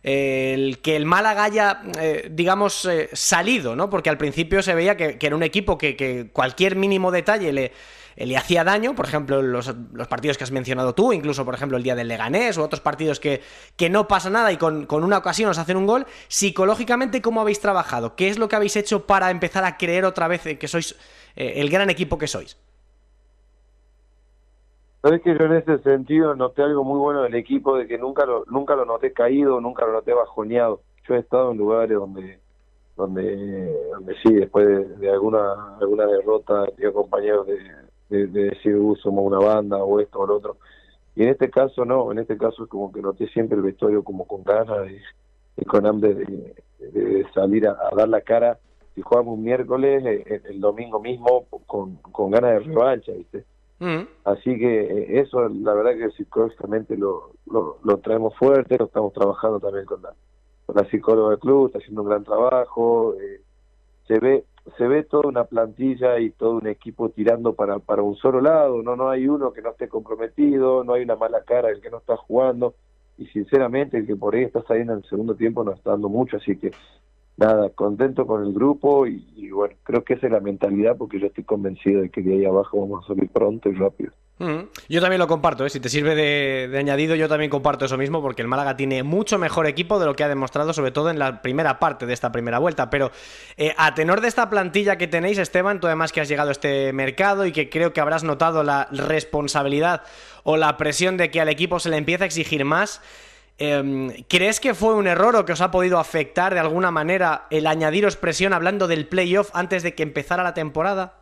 el 0.04 0.80
que 0.80 0.96
el 0.96 1.06
Málaga 1.06 1.44
haya, 1.44 1.82
digamos, 2.30 2.88
salido, 3.12 3.76
¿no? 3.76 3.90
Porque 3.90 4.10
al 4.10 4.18
principio 4.18 4.62
se 4.62 4.74
veía 4.74 4.96
que, 4.96 5.18
era 5.20 5.36
un 5.36 5.44
equipo 5.44 5.78
que, 5.78 5.98
que, 5.98 6.30
cualquier 6.32 6.78
mínimo 6.78 7.12
detalle 7.12 7.52
le, 7.52 7.72
le 8.26 8.36
hacía 8.36 8.64
daño, 8.64 8.96
por 8.96 9.06
ejemplo, 9.06 9.42
los, 9.42 9.76
los, 9.94 10.08
partidos 10.08 10.38
que 10.38 10.44
has 10.44 10.52
mencionado 10.52 10.94
tú, 10.94 11.14
incluso, 11.14 11.46
por 11.46 11.54
ejemplo, 11.54 11.78
el 11.78 11.84
día 11.84 11.96
del 11.96 12.08
Leganés, 12.08 12.58
o 12.58 12.64
otros 12.64 12.82
partidos 12.82 13.20
que, 13.20 13.42
que 13.76 13.90
no 13.90 14.08
pasa 14.08 14.30
nada 14.30 14.52
y 14.52 14.58
con, 14.58 14.88
una 14.90 15.20
ocasión 15.20 15.50
os 15.52 15.60
hacen 15.60 15.78
un 15.78 15.86
gol. 15.86 16.06
Psicológicamente, 16.28 17.22
¿cómo 17.22 17.42
habéis 17.42 17.60
trabajado? 17.60 18.16
¿Qué 18.16 18.30
es 18.30 18.40
lo 18.40 18.48
que 18.48 18.56
habéis 18.56 18.76
hecho 18.76 19.06
para 19.06 19.30
empezar 19.30 19.64
a 19.66 19.78
creer 19.78 20.04
otra 20.04 20.28
vez 20.28 20.58
que 20.58 20.68
sois 20.68 20.98
eh, 21.36 21.54
el 21.58 21.70
gran 21.70 21.90
equipo 21.90 22.18
que 22.18 22.28
sois? 22.28 22.58
Sabes 25.04 25.22
que 25.22 25.38
yo 25.38 25.46
en 25.46 25.54
ese 25.54 25.78
sentido 25.84 26.36
noté 26.36 26.64
algo 26.64 26.84
muy 26.84 27.00
bueno 27.00 27.22
del 27.22 27.36
equipo, 27.36 27.78
de 27.78 27.88
que 27.88 28.00
nunca 28.00 28.26
lo, 28.26 28.46
nunca 28.50 28.76
lo 28.76 28.86
noté 28.86 29.14
caído, 29.14 29.62
nunca 29.62 29.86
lo 29.86 29.94
noté 29.94 30.14
bajoneado. 30.14 30.82
Yo 31.08 31.16
he 31.16 31.20
estado 31.20 31.52
en 31.52 31.58
lugares 31.58 31.98
donde 31.98 32.40
donde 32.98 34.16
sí, 34.24 34.34
después 34.34 35.00
de, 35.00 35.12
alguna 35.12 35.78
alguna 35.80 36.08
derrota, 36.08 36.66
tengo 36.76 36.94
compañeros 36.94 37.46
de, 37.46 37.60
de, 38.10 38.28
decir, 38.28 38.76
uh, 38.76 38.96
somos 38.96 39.26
una 39.26 39.40
banda 39.40 39.84
o 39.84 40.00
esto 40.00 40.20
o 40.20 40.28
lo 40.28 40.38
otro. 40.38 40.58
Y 41.16 41.24
en 41.24 41.30
este 41.30 41.50
caso 41.50 41.84
no, 41.86 42.12
en 42.12 42.20
este 42.20 42.38
caso 42.38 42.64
es 42.64 42.70
como 42.70 42.92
que 42.92 43.02
noté 43.02 43.28
siempre 43.30 43.58
el 43.58 43.64
vestuario 43.64 44.04
como 44.04 44.26
con 44.26 44.44
ganas 44.44 44.88
y, 45.58 45.66
con 45.66 45.86
hambre 45.86 46.14
de, 46.14 47.26
salir 47.34 47.68
a, 47.68 47.76
dar 47.96 48.08
la 48.08 48.22
cara. 48.22 48.60
Si 48.94 49.02
jugamos 49.02 49.38
un 49.38 49.44
miércoles, 49.44 50.04
eh, 50.06 50.42
el, 50.46 50.60
domingo 50.60 51.00
mismo, 51.00 51.46
con, 51.66 51.96
con 51.98 52.32
ganas 52.32 52.52
de 52.52 52.60
revancha, 52.60 53.12
¿viste? 53.12 53.46
Mm. 53.80 54.08
Así 54.26 54.58
que 54.58 54.82
eh, 54.82 55.20
eso, 55.20 55.48
la 55.50 55.74
verdad 55.74 55.98
que 55.98 56.12
psicológicamente 56.16 56.98
lo, 56.98 57.32
lo, 57.46 57.78
lo, 57.84 57.98
traemos 57.98 58.36
fuerte, 58.36 58.78
lo 58.78 58.86
estamos 58.86 59.14
trabajando 59.14 59.60
también 59.60 59.86
con 59.86 60.02
la, 60.02 60.14
con 60.66 60.76
la 60.76 60.90
psicóloga 60.90 61.32
del 61.32 61.40
club, 61.40 61.68
está 61.68 61.80
haciendo 61.80 62.02
un 62.02 62.10
gran 62.10 62.24
trabajo. 62.24 63.16
Eh, 63.20 63.42
se 64.08 64.20
ve 64.20 64.46
se 64.78 64.88
ve 64.88 65.04
toda 65.04 65.30
una 65.30 65.46
plantilla 65.46 66.20
y 66.20 66.32
todo 66.32 66.58
un 66.58 66.68
equipo 66.68 67.10
tirando 67.10 67.54
para, 67.54 67.80
para 67.80 68.02
un 68.02 68.16
solo 68.16 68.42
lado, 68.42 68.82
no 68.84 68.96
no 68.96 69.10
hay 69.10 69.28
uno 69.28 69.54
que 69.54 69.62
no 69.62 69.72
esté 69.72 69.88
comprometido, 69.88 70.84
no 70.84 70.94
hay 70.94 71.04
una 71.04 71.16
mala 71.16 71.44
cara 71.44 71.70
el 71.70 71.82
que 71.82 71.90
no 71.90 72.00
está 72.00 72.18
jugando 72.18 72.76
y 73.18 73.26
sinceramente 73.28 73.98
el 73.98 74.08
que 74.08 74.16
por 74.16 74.36
ahí 74.36 74.44
está 74.44 74.62
saliendo 74.64 74.94
en 74.94 75.00
el 75.00 75.10
segundo 75.10 75.36
tiempo 75.36 75.64
no 75.64 75.72
está 75.72 75.92
dando 75.92 76.10
mucho, 76.10 76.38
así 76.38 76.58
que 76.58 76.72
nada, 77.38 77.70
contento 77.70 78.25
con 78.25 78.44
el 78.44 78.53
grupo 78.53 79.08
y, 79.08 79.50
bueno, 79.51 79.75
creo 79.84 80.03
que 80.03 80.15
esa 80.15 80.25
es 80.25 80.34
la 80.34 80.39
mentalidad 80.39 80.98
porque 80.98 81.20
yo 81.20 81.27
estoy 81.27 81.44
convencido 81.44 82.01
de 82.01 82.10
que 82.10 82.22
de 82.22 82.34
ahí 82.34 82.46
abajo 82.46 82.82
vamos 82.82 83.06
a 83.06 83.08
salir 83.08 83.29
pronto 83.29 83.70
y 83.70 83.74
rápido. 83.74 84.12
Yo 84.88 85.01
también 85.01 85.17
lo 85.17 85.27
comparto, 85.27 85.65
¿eh? 85.65 85.70
si 85.72 85.79
te 85.79 85.89
sirve 85.89 86.13
de, 86.13 86.77
añadido, 86.77 87.15
yo 87.15 87.27
también 87.27 87.50
comparto 87.50 87.86
eso 87.86 87.98
mismo, 87.98 88.22
porque 88.22 88.44
el 88.44 88.48
Málaga 88.48 88.77
tiene 88.77 89.01
mucho 89.01 89.39
mejor 89.39 89.65
equipo 89.65 89.98
de 90.00 90.06
lo 90.06 90.15
que 90.15 90.24
ha 90.24 90.27
demostrado, 90.27 90.74
sobre 90.74 90.91
todo 90.91 91.10
en 91.10 91.17
la 91.17 91.41
primera 91.41 91.79
parte 91.79 92.06
de 92.06 92.13
esta 92.13 92.32
primera 92.32 92.60
vuelta. 92.60 92.91
Pero 92.91 93.10
eh, 93.58 93.74
a 93.77 93.96
tenor 93.96 94.22
de 94.22 94.27
esta 94.27 94.48
plantilla 94.48 94.98
que 94.98 95.08
tenéis, 95.08 95.39
Esteban, 95.39 95.79
tú 95.79 95.88
además 95.88 96.12
que 96.12 96.22
has 96.22 96.29
llegado 96.29 96.50
a 96.50 96.51
este 96.51 96.94
mercado 96.94 97.48
y 97.48 97.51
que 97.51 97.67
creo 97.67 97.94
que 97.94 98.00
habrás 98.00 98.24
notado 98.24 98.63
la 98.63 98.88
responsabilidad 98.91 100.03
o 100.44 100.56
la 100.56 100.77
presión 100.77 101.17
de 101.17 101.32
que 101.32 101.41
al 101.41 101.50
equipo 101.50 101.79
se 101.79 101.89
le 101.89 101.98
empieza 101.98 102.24
a 102.24 102.27
exigir 102.27 102.63
más. 102.63 103.01
Em, 103.60 104.12
¿Crees 104.30 104.60
que 104.60 104.76
fue 104.76 104.94
un 104.94 105.08
error 105.08 105.36
o 105.36 105.46
que 105.46 105.54
os 105.54 105.62
ha 105.62 105.72
podido 105.72 105.98
afectar 105.98 106.54
de 106.54 106.60
alguna 106.60 106.92
manera 106.92 107.48
el 107.50 107.66
añadiros 107.66 108.16
presión 108.16 108.54
hablando 108.54 108.88
del 108.88 109.08
playoff 109.08 109.50
antes 109.54 109.82
de 109.82 109.96
que 109.96 110.04
empezara 110.04 110.44
la 110.44 110.53
temporada? 110.53 111.16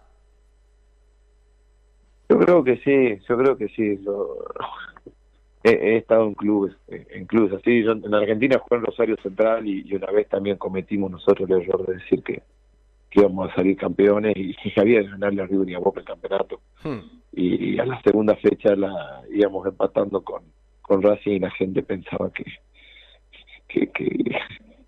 Yo 2.30 2.40
creo 2.40 2.64
que 2.64 2.78
sí, 2.78 3.24
yo 3.30 3.38
creo 3.38 3.58
que 3.58 3.70
sí. 3.70 4.00
he, 5.64 5.98
estado 5.98 6.26
en 6.26 6.34
clubes, 6.34 6.76
en 6.88 7.26
clubes 7.26 7.54
así. 7.54 7.84
Yo 7.84 7.94
en 7.94 8.14
Argentina 8.14 8.60
jugué 8.60 8.80
en 8.80 8.86
Rosario 8.86 9.16
Central 9.24 9.66
y, 9.66 9.94
una 9.96 10.12
vez 10.12 10.28
también 10.28 10.58
cometimos 10.58 11.12
nosotros 11.12 11.50
el 11.50 11.62
error 11.62 11.86
de 11.86 11.94
decir 11.96 12.22
que, 12.24 12.42
íbamos 13.12 13.50
a 13.50 13.56
salir 13.56 13.78
campeones 13.78 14.36
y, 14.36 14.54
había 14.78 15.02
que 15.02 15.08
ganarle 15.08 15.42
a 15.42 15.46
River 15.46 15.70
y 15.70 15.76
a 15.76 15.80
Boca 15.80 16.02
el 16.02 16.06
campeonato. 16.06 16.60
Hmm. 16.84 17.00
Y, 17.32 17.80
a 17.80 17.86
la 17.86 18.02
segunda 18.02 18.36
fecha 18.36 18.76
la 18.76 19.22
íbamos 19.32 19.66
empatando 19.68 20.22
con, 20.22 20.44
con 20.86 21.02
Racing 21.02 21.32
y 21.32 21.40
la 21.40 21.52
gente 21.52 21.84
pensaba 21.84 22.32
que, 22.32 22.46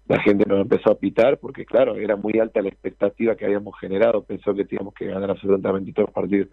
la 0.08 0.22
gente 0.22 0.46
nos 0.48 0.62
empezó 0.62 0.92
a 0.92 0.98
pitar 0.98 1.38
porque 1.40 1.66
claro, 1.66 1.96
era 1.96 2.16
muy 2.16 2.40
alta 2.40 2.62
la 2.62 2.70
expectativa 2.70 3.36
que 3.36 3.46
habíamos 3.46 3.78
generado, 3.80 4.24
pensó 4.24 4.54
que 4.54 4.66
teníamos 4.66 4.94
que 4.94 5.08
ganar 5.08 5.30
absolutamente 5.32 5.92
todos 5.92 6.08
los 6.08 6.14
partidos. 6.14 6.50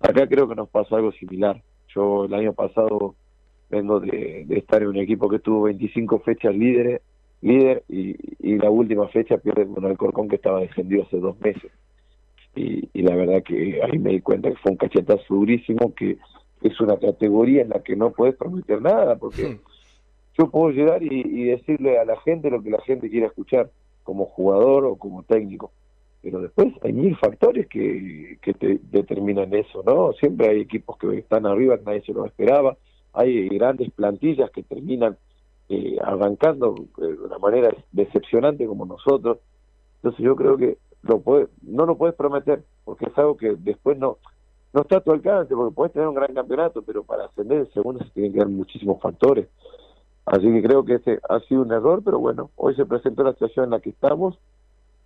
Acá 0.00 0.26
creo 0.26 0.48
que 0.48 0.54
nos 0.54 0.68
pasó 0.68 0.96
algo 0.96 1.12
similar. 1.12 1.62
Yo 1.94 2.24
el 2.24 2.34
año 2.34 2.52
pasado 2.52 3.14
vengo 3.68 4.00
de, 4.00 4.46
estar 4.50 4.82
en 4.82 4.88
un 4.88 4.96
equipo 4.96 5.28
que 5.28 5.38
tuvo 5.38 5.62
25 5.62 6.20
fechas 6.20 6.54
líderes, 6.54 7.02
líder 7.42 7.84
y, 7.88 8.16
y 8.40 8.56
la 8.56 8.70
última 8.70 9.06
fecha 9.08 9.38
pierde 9.38 9.66
con 9.66 9.84
el 9.84 9.96
Corcón 9.96 10.28
que 10.28 10.36
estaba 10.36 10.60
defendido 10.60 11.04
hace 11.04 11.18
dos 11.18 11.38
meses. 11.40 11.70
Y, 12.56 12.88
y 12.92 13.02
la 13.02 13.14
verdad 13.14 13.42
que 13.44 13.80
ahí 13.82 13.98
me 13.98 14.10
di 14.10 14.20
cuenta 14.20 14.50
que 14.50 14.56
fue 14.56 14.72
un 14.72 14.78
cachetazo 14.78 15.34
durísimo, 15.34 15.94
que 15.94 16.18
es 16.62 16.80
una 16.80 16.98
categoría 16.98 17.62
en 17.62 17.70
la 17.70 17.82
que 17.82 17.96
no 17.96 18.10
puedes 18.10 18.36
prometer 18.36 18.82
nada, 18.82 19.16
porque 19.16 19.58
yo 20.38 20.50
puedo 20.50 20.70
llegar 20.70 21.02
y, 21.02 21.08
y 21.08 21.44
decirle 21.44 21.98
a 21.98 22.04
la 22.04 22.20
gente 22.20 22.50
lo 22.50 22.62
que 22.62 22.70
la 22.70 22.80
gente 22.82 23.10
quiere 23.10 23.26
escuchar, 23.26 23.70
como 24.02 24.26
jugador 24.26 24.84
o 24.84 24.96
como 24.96 25.22
técnico. 25.22 25.72
Pero 26.22 26.40
después 26.40 26.68
hay 26.82 26.92
mil 26.92 27.16
factores 27.16 27.66
que, 27.66 28.38
que 28.42 28.52
te 28.52 28.78
determinan 28.90 29.54
eso, 29.54 29.82
¿no? 29.86 30.12
Siempre 30.14 30.48
hay 30.48 30.60
equipos 30.60 30.98
que 30.98 31.18
están 31.18 31.46
arriba, 31.46 31.78
nadie 31.84 32.02
se 32.02 32.12
lo 32.12 32.26
esperaba, 32.26 32.76
hay 33.12 33.48
grandes 33.48 33.90
plantillas 33.92 34.50
que 34.50 34.62
terminan 34.62 35.16
eh, 35.68 35.96
arrancando 36.02 36.74
de 36.98 37.14
una 37.14 37.38
manera 37.38 37.70
decepcionante 37.92 38.66
como 38.66 38.84
nosotros, 38.84 39.38
entonces 39.96 40.24
yo 40.24 40.36
creo 40.36 40.56
que 40.56 40.78
lo 41.02 41.20
puede, 41.20 41.46
no 41.62 41.86
lo 41.86 41.96
puedes 41.96 42.14
prometer, 42.16 42.62
porque 42.84 43.06
es 43.06 43.16
algo 43.16 43.36
que 43.36 43.54
después 43.58 43.96
no 43.98 44.18
no 44.72 44.82
está 44.82 44.98
a 44.98 45.00
tu 45.00 45.12
alcance, 45.12 45.54
porque 45.54 45.74
puedes 45.74 45.92
tener 45.92 46.08
un 46.08 46.14
gran 46.14 46.34
campeonato, 46.34 46.82
pero 46.82 47.02
para 47.02 47.24
ascender 47.24 47.58
en 47.58 47.72
segundo 47.72 48.04
se 48.04 48.10
tienen 48.10 48.32
que 48.32 48.38
dar 48.38 48.48
muchísimos 48.48 49.00
factores. 49.00 49.48
Así 50.26 50.42
que 50.42 50.62
creo 50.62 50.84
que 50.84 50.94
ese 50.94 51.18
ha 51.28 51.40
sido 51.40 51.62
un 51.62 51.72
error, 51.72 52.02
pero 52.04 52.18
bueno, 52.18 52.50
hoy 52.56 52.74
se 52.76 52.86
presentó 52.86 53.24
la 53.24 53.32
situación 53.32 53.64
en 53.64 53.70
la 53.70 53.80
que 53.80 53.90
estamos, 53.90 54.38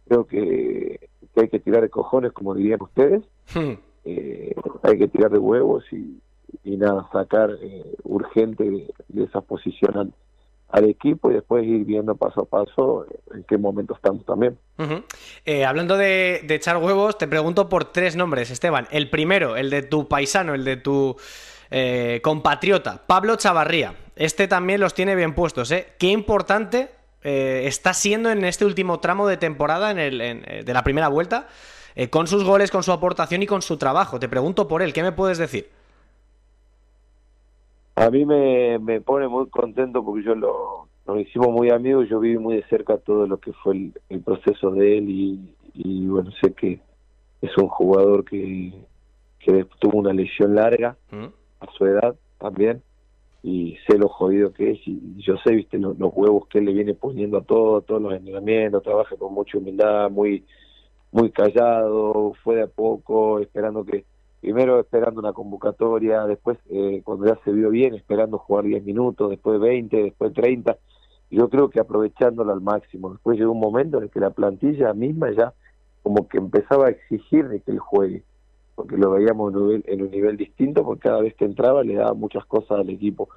creo 0.07 0.27
que, 0.27 1.09
hay 1.37 1.49
que 1.49 1.59
tirar 1.59 1.83
de 1.83 1.89
cojones, 1.89 2.33
como 2.33 2.55
dirían 2.55 2.83
ustedes, 2.83 3.23
hmm. 3.55 3.73
eh, 4.05 4.55
hay 4.83 4.99
que 4.99 5.09
tirar 5.09 5.31
de 5.31 5.39
huevos 5.39 5.85
y, 5.93 6.21
nada, 6.65 7.09
sacar 7.13 7.51
eh, 7.63 7.97
urgente 8.05 8.65
de, 9.09 9.25
esa 9.25 9.41
posición 9.41 10.13
al, 10.75 10.89
equipo 10.89 11.31
y 11.31 11.35
después 11.35 11.65
ir 11.65 11.85
viendo 11.85 12.15
paso 12.17 12.43
a 12.43 12.45
paso 12.45 13.07
en 13.35 13.45
qué 13.45 13.57
momento 13.59 13.95
estamos 13.95 14.25
también. 14.25 14.59
Eh, 15.45 15.65
hablando 15.65 15.97
de, 15.97 16.45
echar 16.49 16.77
huevos, 16.79 17.19
te 17.19 17.29
pregunto 17.29 17.69
por 17.69 17.87
tres 17.87 18.17
nombres, 18.17 18.51
Esteban. 18.51 18.87
El 18.91 19.11
primero, 19.11 19.57
el 19.57 19.71
de 19.71 19.83
tu 19.83 20.09
paisano, 20.09 20.55
el 20.55 20.65
de 20.65 20.77
tu 20.77 21.17
compatriota, 22.23 23.03
Pablo 23.07 23.37
Chavarría. 23.37 23.95
Este 24.17 24.47
también 24.47 24.81
los 24.81 24.95
tiene 24.95 25.17
bien 25.17 25.35
puestos, 25.35 25.73
¿eh? 25.73 25.89
Qué 25.99 26.07
importante 26.07 26.91
eh, 27.25 27.63
está 27.67 27.95
siendo 27.95 28.31
en 28.31 28.45
este 28.45 28.67
último 28.67 29.01
tramo 29.01 29.27
de 29.27 29.39
temporada 29.39 29.91
en 29.91 29.99
el, 29.99 30.21
eh, 30.21 30.63
de 30.65 30.75
la 30.75 30.85
primera 30.85 31.09
vuelta, 31.09 31.49
eh, 31.97 32.11
con 32.11 32.27
sus 32.27 32.45
goles, 32.45 32.71
con 32.71 32.83
su 32.83 32.93
aportación 32.93 33.43
y 33.43 33.47
con 33.47 33.63
su 33.63 33.79
trabajo. 33.79 34.21
Te 34.21 34.29
pregunto 34.29 34.69
por 34.69 34.83
él, 34.83 34.93
¿qué 34.93 35.03
me 35.03 35.11
puedes 35.11 35.39
decir? 35.39 35.71
A 37.97 38.11
mí 38.11 38.25
me, 38.25 38.79
me 38.79 39.01
pone 39.01 39.29
muy 39.29 39.49
contento 39.49 40.05
porque 40.05 40.25
yo 40.25 40.35
lo, 40.35 40.89
nos 41.07 41.21
hicimos 41.21 41.49
muy 41.49 41.71
amigos, 41.71 42.09
yo 42.09 42.19
viví 42.19 42.39
muy 42.39 42.57
de 42.57 42.65
cerca 42.65 42.99
todo 42.99 43.27
lo 43.27 43.39
que 43.39 43.53
fue 43.53 43.93
el, 44.09 44.21
proceso 44.23 44.71
de 44.71 44.99
él 44.99 45.11
y, 45.75 46.07
bueno, 46.07 46.31
sé 46.43 46.53
que 46.55 46.81
es 47.41 47.57
un 47.59 47.69
jugador 47.69 48.25
que, 48.25 48.73
que 49.39 49.67
tuvo 49.79 49.99
una 49.99 50.13
lesión 50.13 50.55
larga 50.55 50.97
¿Mm? 51.11 51.27
a 51.61 51.73
su 51.77 51.87
edad 51.87 52.15
también 52.39 52.83
y 53.43 53.77
sé 53.87 53.99
lo 53.99 54.09
jodido 54.09 54.55
que 54.55 54.71
es 54.71 54.79
y 54.87 55.17
yo 55.19 55.37
sé 55.45 55.55
viste 55.55 55.79
los, 55.79 55.97
huevos 55.99 56.49
que 56.49 56.59
él 56.59 56.65
le 56.65 56.73
viene 56.73 56.95
poniendo 56.95 57.37
a 57.39 57.43
todo, 57.43 57.83
todos 57.83 58.01
los 58.01 58.15
entrenamientos, 58.15 58.83
trabaja 58.83 59.17
con 59.17 59.35
mucha 59.35 59.59
humildad, 59.59 60.11
muy 60.11 60.45
muy 61.13 61.31
callado, 61.31 62.33
fue 62.43 62.57
de 62.57 62.63
a 62.63 62.67
poco, 62.67 63.39
esperando 63.39 63.85
que, 63.85 64.05
primero 64.45 64.79
esperando 64.79 65.21
una 65.21 65.33
convocatoria, 65.33 66.27
después 66.27 66.59
eh, 66.69 67.01
cuando 67.03 67.25
ya 67.25 67.39
se 67.45 67.51
vio 67.51 67.71
bien, 67.71 67.95
esperando 67.95 68.37
jugar 68.37 68.67
10 68.67 68.85
minutos, 68.85 69.31
después 69.31 69.59
20, 69.59 70.03
después 70.03 70.35
30, 70.35 70.77
yo 71.31 71.49
creo 71.49 71.71
que 71.71 71.81
aprovechándolo 71.81 72.53
al 72.53 72.61
máximo. 72.61 73.13
Después 73.13 73.39
llegó 73.39 73.53
un 73.53 73.61
momento 73.61 73.97
en 73.97 74.03
el 74.03 74.11
que 74.11 74.21
la 74.21 74.29
plantilla 74.29 74.93
misma 74.93 75.31
ya 75.31 75.55
como 76.03 76.29
que 76.29 76.37
empezaba 76.37 76.89
a 76.89 76.91
exigir 76.91 77.49
de 77.49 77.61
que 77.61 77.71
él 77.71 77.79
juegue. 77.79 78.23
porque 78.75 78.99
lo 78.99 79.13
veíamos 79.13 79.51
en 79.51 79.59
un, 79.59 79.67
nivel, 79.69 79.85
en 79.87 80.03
un 80.03 80.11
nivel 80.11 80.37
distinto, 80.37 80.85
porque 80.85 81.09
cada 81.09 81.23
vez 81.23 81.35
que 81.37 81.47
entraba 81.47 81.83
le 81.83 81.95
daba 81.95 82.13
muchas 82.13 82.45
cosas 82.45 82.81
al 82.81 82.91
equipo. 82.91 83.31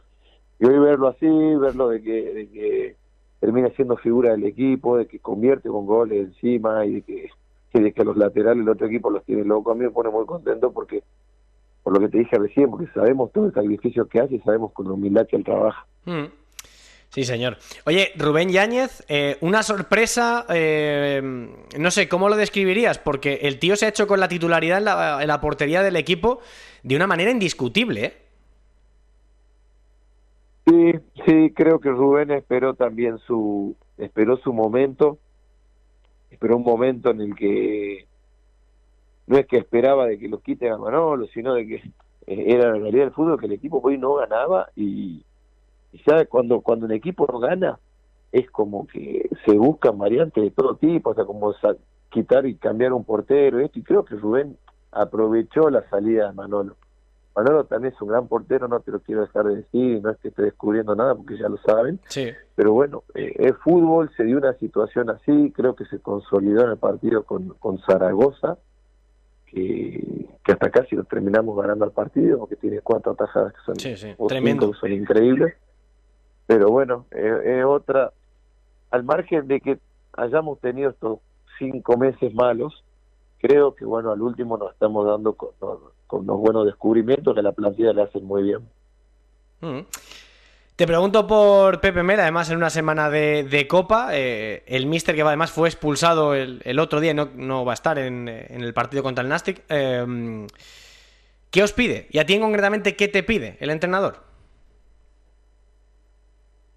Y 0.60 0.66
hoy 0.66 0.78
verlo 0.78 1.08
así, 1.08 1.26
verlo 1.26 1.88
de 1.88 2.02
que, 2.02 2.34
de 2.34 2.50
que 2.50 2.96
termina 3.40 3.70
siendo 3.78 3.96
figura 3.96 4.32
del 4.32 4.44
equipo, 4.44 4.98
de 4.98 5.08
que 5.08 5.20
convierte 5.20 5.70
con 5.70 5.86
goles 5.86 6.28
encima 6.28 6.86
y 6.86 6.96
de 6.96 7.02
que, 7.04 7.30
de 7.74 7.94
que 7.94 8.04
los 8.04 8.18
laterales 8.18 8.66
del 8.66 8.70
otro 8.70 8.88
equipo 8.88 9.10
los 9.10 9.24
tiene 9.24 9.44
loco, 9.44 9.72
a 9.72 9.76
mí 9.76 9.84
me 9.84 9.92
pone 9.92 10.10
muy 10.10 10.26
contento 10.26 10.72
porque, 10.72 11.04
por 11.84 11.94
lo 11.94 12.00
que 12.00 12.10
te 12.10 12.20
dije 12.20 12.38
recién, 12.38 12.70
porque 12.70 12.88
sabemos 12.94 13.32
todo 13.32 13.46
el 13.46 13.54
sacrificio 13.54 14.08
que 14.08 14.20
hace 14.20 14.36
y 14.36 14.40
sabemos 14.40 14.72
con 14.74 14.90
humildad 14.90 15.28
que 15.28 15.36
él 15.36 15.44
trabaja. 15.44 15.86
Mm. 16.06 16.26
Sí, 17.10 17.24
señor. 17.24 17.58
Oye, 17.86 18.12
Rubén 18.18 18.50
Yáñez, 18.50 19.04
eh, 19.08 19.38
una 19.42 19.64
sorpresa, 19.64 20.46
eh, 20.50 21.22
no 21.80 21.92
sé, 21.92 22.10
¿cómo 22.10 22.30
lo 22.30 22.36
describirías? 22.36 23.00
Porque 23.00 23.40
el 23.44 23.60
tío 23.60 23.76
se 23.76 23.86
ha 23.86 23.90
hecho 23.90 24.08
con 24.08 24.20
la 24.20 24.28
titularidad 24.28 24.80
en 24.80 24.86
la, 24.86 25.22
en 25.22 25.28
la 25.28 25.40
portería 25.40 25.82
del 25.82 25.96
equipo 25.96 26.42
de 26.84 26.96
una 26.96 27.08
manera 27.08 27.32
indiscutible, 27.32 28.06
¿eh? 28.06 28.14
Sí, 30.68 31.00
sí, 31.26 31.54
creo 31.56 31.80
que 31.80 31.90
Rubén 31.90 32.30
esperó 32.32 32.74
también 32.74 33.20
su, 33.20 33.78
esperó 33.98 34.36
su 34.38 34.52
momento, 34.52 35.18
esperó 36.30 36.58
un 36.58 36.64
momento 36.64 37.12
en 37.12 37.22
el 37.22 37.36
que 37.36 38.08
no 39.28 39.38
es 39.38 39.46
que 39.46 39.58
esperaba 39.58 40.06
de 40.06 40.18
que 40.18 40.30
lo 40.30 40.40
quiten 40.40 40.72
a 40.72 40.78
Manolo, 40.78 41.28
sino 41.28 41.54
de 41.54 41.68
que 41.68 41.76
eh, 41.76 42.46
era 42.48 42.72
la 42.72 42.80
realidad 42.80 43.06
del 43.06 43.14
fútbol 43.14 43.40
que 43.40 43.46
el 43.46 43.54
equipo 43.54 43.82
hoy 43.84 43.98
no 43.98 44.16
ganaba 44.16 44.70
y, 44.76 45.24
y 45.92 46.00
sabe 46.00 46.28
cuando 46.28 46.62
cuando 46.62 46.86
un 46.86 46.94
equipo 46.94 47.28
no 47.32 47.40
gana 47.40 47.80
es 48.32 48.50
como 48.52 48.88
que 48.88 49.30
se 49.46 49.54
buscan 49.54 49.98
variantes 49.98 50.44
de 50.44 50.52
todo 50.52 50.76
tipo, 50.76 51.12
o 51.12 51.16
sea, 51.16 51.26
como 51.26 51.54
quitar 52.10 52.46
y 52.46 52.56
cambiar 52.56 52.94
un 52.94 53.04
portero, 53.04 53.60
esto, 53.60 53.80
y 53.80 53.84
creo 53.84 54.06
que 54.06 54.16
Rubén 54.16 54.58
aprovechó 54.92 55.70
la 55.70 55.88
salida 55.90 56.28
de 56.28 56.34
Manolo. 56.34 56.76
Manolo 57.38 57.66
también 57.66 57.94
es 57.94 58.02
un 58.02 58.08
gran 58.08 58.28
portero, 58.28 58.68
no 58.68 58.80
te 58.80 58.90
lo 58.92 59.00
quiero 59.00 59.22
dejar 59.22 59.46
de 59.46 59.58
decir, 59.58 60.02
no 60.02 60.10
es 60.10 60.18
que 60.18 60.30
esté 60.30 60.42
descubriendo 60.42 60.96
nada 60.96 61.14
porque 61.14 61.38
ya 61.38 61.48
lo 61.48 61.58
saben, 61.58 62.00
Sí. 62.08 62.32
pero 62.56 62.74
bueno, 62.74 63.04
eh, 63.14 63.32
es 63.38 63.56
fútbol, 63.58 64.10
se 64.18 64.24
dio 64.24 64.38
una 64.40 64.54
situación 64.56 65.12
así, 65.12 65.52
creo 65.56 65.76
que 65.76 65.86
se 65.86 66.00
consolidó 66.00 66.64
en 66.64 66.72
el 66.72 66.78
partido 66.78 67.24
con, 67.26 67.50
con 67.60 67.78
Zaragoza, 67.82 68.58
que, 69.46 70.28
que 70.44 70.52
hasta 70.52 70.70
casi 70.72 70.96
lo 70.96 71.04
terminamos 71.04 71.56
ganando 71.62 71.86
al 71.86 71.92
partido, 71.92 72.40
porque 72.40 72.56
tiene 72.56 72.82
cuatro 72.82 73.12
atajadas 73.12 73.54
que 73.54 73.60
son, 73.66 73.76
Sí, 73.76 73.96
sí, 73.96 74.16
tremendo. 74.28 74.74
son 74.74 74.92
increíbles, 74.92 75.54
pero 76.48 76.70
bueno, 76.72 77.06
eh, 77.12 77.60
es 77.60 77.66
otra, 77.66 78.14
al 78.90 79.04
margen 79.04 79.48
de 79.48 79.62
que 79.62 79.80
hayamos 80.14 80.60
tenido 80.60 80.90
estos 80.90 81.20
cinco 81.60 81.98
meses 81.98 82.34
malos, 82.34 82.84
creo 83.40 83.76
que 83.76 83.86
bueno, 83.86 84.12
al 84.12 84.22
último 84.24 84.58
nos 84.58 84.72
estamos 84.74 85.06
dando 85.06 85.34
con, 85.34 85.50
con 86.08 86.22
unos 86.22 86.40
buenos 86.40 86.66
descubrimientos 86.66 87.34
que 87.34 87.40
a 87.42 87.44
la 87.44 87.52
plantilla 87.52 87.94
le 87.94 88.02
hacen 88.02 88.24
muy 88.26 88.44
bien. 88.44 88.60
Mm. 89.62 89.82
Te 90.76 90.86
pregunto 90.86 91.26
por 91.26 91.82
Pepe 91.82 92.04
Mel, 92.04 92.20
además 92.20 92.50
en 92.52 92.58
una 92.58 92.70
semana 92.70 93.10
de, 93.10 93.44
de 93.44 93.68
Copa, 93.68 94.10
eh, 94.14 94.64
el 94.68 94.86
míster 94.86 95.16
que 95.16 95.22
además 95.24 95.52
fue 95.52 95.68
expulsado 95.70 96.36
el, 96.36 96.62
el 96.66 96.80
otro 96.80 97.00
día 97.00 97.12
y 97.12 97.16
no, 97.16 97.30
no 97.36 97.66
va 97.66 97.72
a 97.72 97.74
estar 97.74 97.98
en, 97.98 98.28
en 98.28 98.62
el 98.62 98.74
partido 98.74 99.02
contra 99.02 99.24
el 99.24 99.30
Nastic. 99.30 99.64
eh, 99.70 100.46
¿Qué 101.50 101.64
os 101.64 101.74
pide? 101.74 102.08
Y 102.12 102.20
a 102.20 102.26
ti 102.26 102.40
concretamente, 102.40 102.96
¿qué 102.96 103.08
te 103.08 103.24
pide 103.24 103.58
el 103.60 103.70
entrenador? 103.70 104.18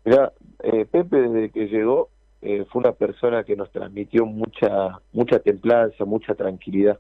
Mira, 0.04 0.32
eh, 0.62 0.86
Pepe 0.86 1.16
desde 1.20 1.50
que 1.50 1.66
llegó 1.66 2.08
eh, 2.40 2.64
fue 2.70 2.80
una 2.80 2.92
persona 2.92 3.44
que 3.44 3.56
nos 3.56 3.70
transmitió 3.70 4.24
mucha 4.24 5.00
mucha 5.12 5.40
templanza, 5.40 6.04
mucha 6.04 6.34
tranquilidad. 6.34 6.98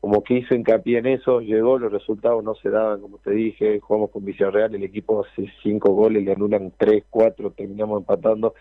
Como 0.00 0.22
que 0.22 0.38
hizo 0.38 0.54
hincapié 0.54 0.98
en 0.98 1.06
eso, 1.06 1.40
llegó, 1.40 1.78
los 1.78 1.92
resultados 1.92 2.42
no 2.42 2.54
se 2.54 2.70
daban, 2.70 3.02
como 3.02 3.18
te 3.18 3.32
dije, 3.32 3.80
jugamos 3.80 4.10
con 4.10 4.24
Villarreal, 4.24 4.74
el 4.74 4.82
equipo 4.82 5.24
hace 5.24 5.52
cinco 5.62 5.92
goles, 5.92 6.24
le 6.24 6.32
anulan 6.32 6.72
tres, 6.76 7.04
cuatro, 7.10 7.50
terminamos 7.50 8.00
empatando. 8.00 8.54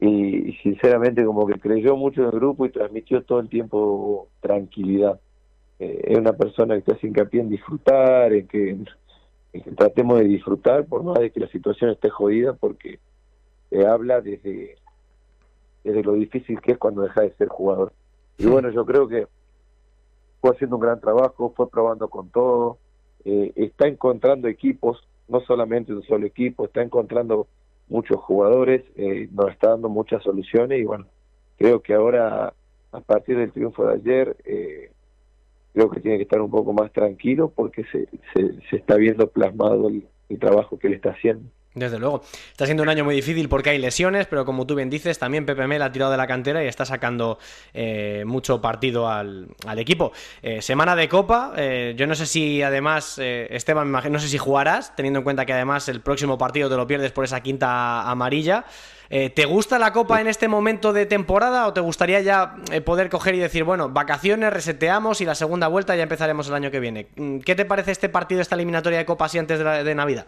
Y, 0.00 0.50
y 0.50 0.52
sinceramente 0.62 1.24
como 1.24 1.46
que 1.46 1.58
creyó 1.58 1.96
mucho 1.96 2.22
en 2.22 2.28
el 2.28 2.32
grupo 2.32 2.64
y 2.64 2.70
transmitió 2.70 3.22
todo 3.24 3.40
el 3.40 3.48
tiempo 3.48 4.28
tranquilidad. 4.40 5.20
Eh, 5.78 6.00
es 6.08 6.18
una 6.18 6.32
persona 6.32 6.80
que 6.80 6.92
hace 6.92 7.06
hincapié 7.06 7.40
en 7.40 7.50
disfrutar, 7.50 8.32
en 8.32 8.48
que, 8.48 8.70
en 8.70 8.86
que 9.52 9.70
tratemos 9.72 10.18
de 10.18 10.24
disfrutar 10.24 10.86
por 10.86 11.02
más 11.04 11.18
de 11.18 11.30
que 11.30 11.40
la 11.40 11.48
situación 11.48 11.90
esté 11.90 12.10
jodida, 12.10 12.54
porque 12.54 12.98
eh, 13.70 13.86
habla 13.86 14.20
desde, 14.20 14.76
desde 15.84 16.02
lo 16.02 16.14
difícil 16.14 16.60
que 16.60 16.72
es 16.72 16.78
cuando 16.78 17.02
deja 17.02 17.22
de 17.22 17.34
ser 17.34 17.48
jugador. 17.48 17.92
Y 18.38 18.46
bueno, 18.46 18.70
yo 18.70 18.84
creo 18.86 19.08
que 19.08 19.26
fue 20.48 20.56
haciendo 20.56 20.76
un 20.76 20.82
gran 20.82 21.00
trabajo, 21.00 21.52
fue 21.54 21.68
probando 21.68 22.08
con 22.08 22.30
todo, 22.30 22.78
eh, 23.24 23.52
está 23.56 23.86
encontrando 23.86 24.48
equipos, 24.48 25.06
no 25.28 25.40
solamente 25.40 25.92
un 25.92 26.02
solo 26.04 26.26
equipo, 26.26 26.64
está 26.64 26.82
encontrando 26.82 27.48
muchos 27.88 28.18
jugadores, 28.20 28.82
eh, 28.96 29.28
nos 29.32 29.50
está 29.50 29.70
dando 29.70 29.90
muchas 29.90 30.22
soluciones 30.22 30.80
y 30.80 30.84
bueno, 30.84 31.06
creo 31.58 31.82
que 31.82 31.92
ahora, 31.92 32.54
a 32.92 33.00
partir 33.00 33.36
del 33.36 33.52
triunfo 33.52 33.86
de 33.86 33.94
ayer, 33.94 34.36
eh, 34.46 34.90
creo 35.74 35.90
que 35.90 36.00
tiene 36.00 36.16
que 36.16 36.22
estar 36.22 36.40
un 36.40 36.50
poco 36.50 36.72
más 36.72 36.90
tranquilo 36.92 37.52
porque 37.54 37.84
se, 37.92 38.08
se, 38.34 38.60
se 38.70 38.76
está 38.76 38.96
viendo 38.96 39.28
plasmado 39.28 39.88
el, 39.88 40.06
el 40.30 40.38
trabajo 40.38 40.78
que 40.78 40.86
él 40.86 40.94
está 40.94 41.10
haciendo. 41.10 41.44
Desde 41.78 41.98
luego. 41.98 42.22
Está 42.50 42.64
siendo 42.64 42.82
un 42.82 42.88
año 42.88 43.04
muy 43.04 43.14
difícil 43.14 43.48
porque 43.48 43.70
hay 43.70 43.78
lesiones, 43.78 44.26
pero 44.26 44.44
como 44.44 44.66
tú 44.66 44.74
bien 44.74 44.90
dices, 44.90 45.18
también 45.18 45.46
Pepe 45.46 45.66
Mel 45.66 45.82
ha 45.82 45.92
tirado 45.92 46.10
de 46.10 46.16
la 46.16 46.26
cantera 46.26 46.64
y 46.64 46.66
está 46.66 46.84
sacando 46.84 47.38
eh, 47.74 48.24
mucho 48.26 48.60
partido 48.60 49.08
al, 49.08 49.48
al 49.66 49.78
equipo. 49.78 50.12
Eh, 50.42 50.62
semana 50.62 50.96
de 50.96 51.08
Copa, 51.08 51.52
eh, 51.56 51.94
yo 51.96 52.06
no 52.06 52.14
sé 52.14 52.26
si 52.26 52.62
además, 52.62 53.18
Esteban, 53.18 53.90
no 53.92 54.18
sé 54.18 54.28
si 54.28 54.38
jugarás, 54.38 54.94
teniendo 54.96 55.20
en 55.20 55.24
cuenta 55.24 55.46
que 55.46 55.52
además 55.52 55.88
el 55.88 56.00
próximo 56.00 56.38
partido 56.38 56.68
te 56.68 56.76
lo 56.76 56.86
pierdes 56.86 57.12
por 57.12 57.24
esa 57.24 57.40
quinta 57.40 58.08
amarilla. 58.10 58.64
¿Te 59.08 59.46
gusta 59.46 59.78
la 59.78 59.94
Copa 59.94 60.20
en 60.20 60.26
este 60.26 60.48
momento 60.48 60.92
de 60.92 61.06
temporada 61.06 61.66
o 61.66 61.72
te 61.72 61.80
gustaría 61.80 62.20
ya 62.20 62.56
poder 62.84 63.08
coger 63.08 63.34
y 63.34 63.38
decir, 63.38 63.64
bueno, 63.64 63.88
vacaciones, 63.88 64.52
reseteamos 64.52 65.22
y 65.22 65.24
la 65.24 65.34
segunda 65.34 65.66
vuelta 65.66 65.96
ya 65.96 66.02
empezaremos 66.02 66.46
el 66.48 66.54
año 66.54 66.70
que 66.70 66.78
viene? 66.78 67.08
Mm, 67.16 67.38
¿Qué 67.38 67.54
te 67.54 67.64
parece 67.64 67.92
este 67.92 68.10
partido, 68.10 68.42
esta 68.42 68.54
eliminatoria 68.54 68.98
de 68.98 69.06
Copa 69.06 69.24
así 69.24 69.38
antes 69.38 69.60
de 69.60 69.94
Navidad? 69.94 70.26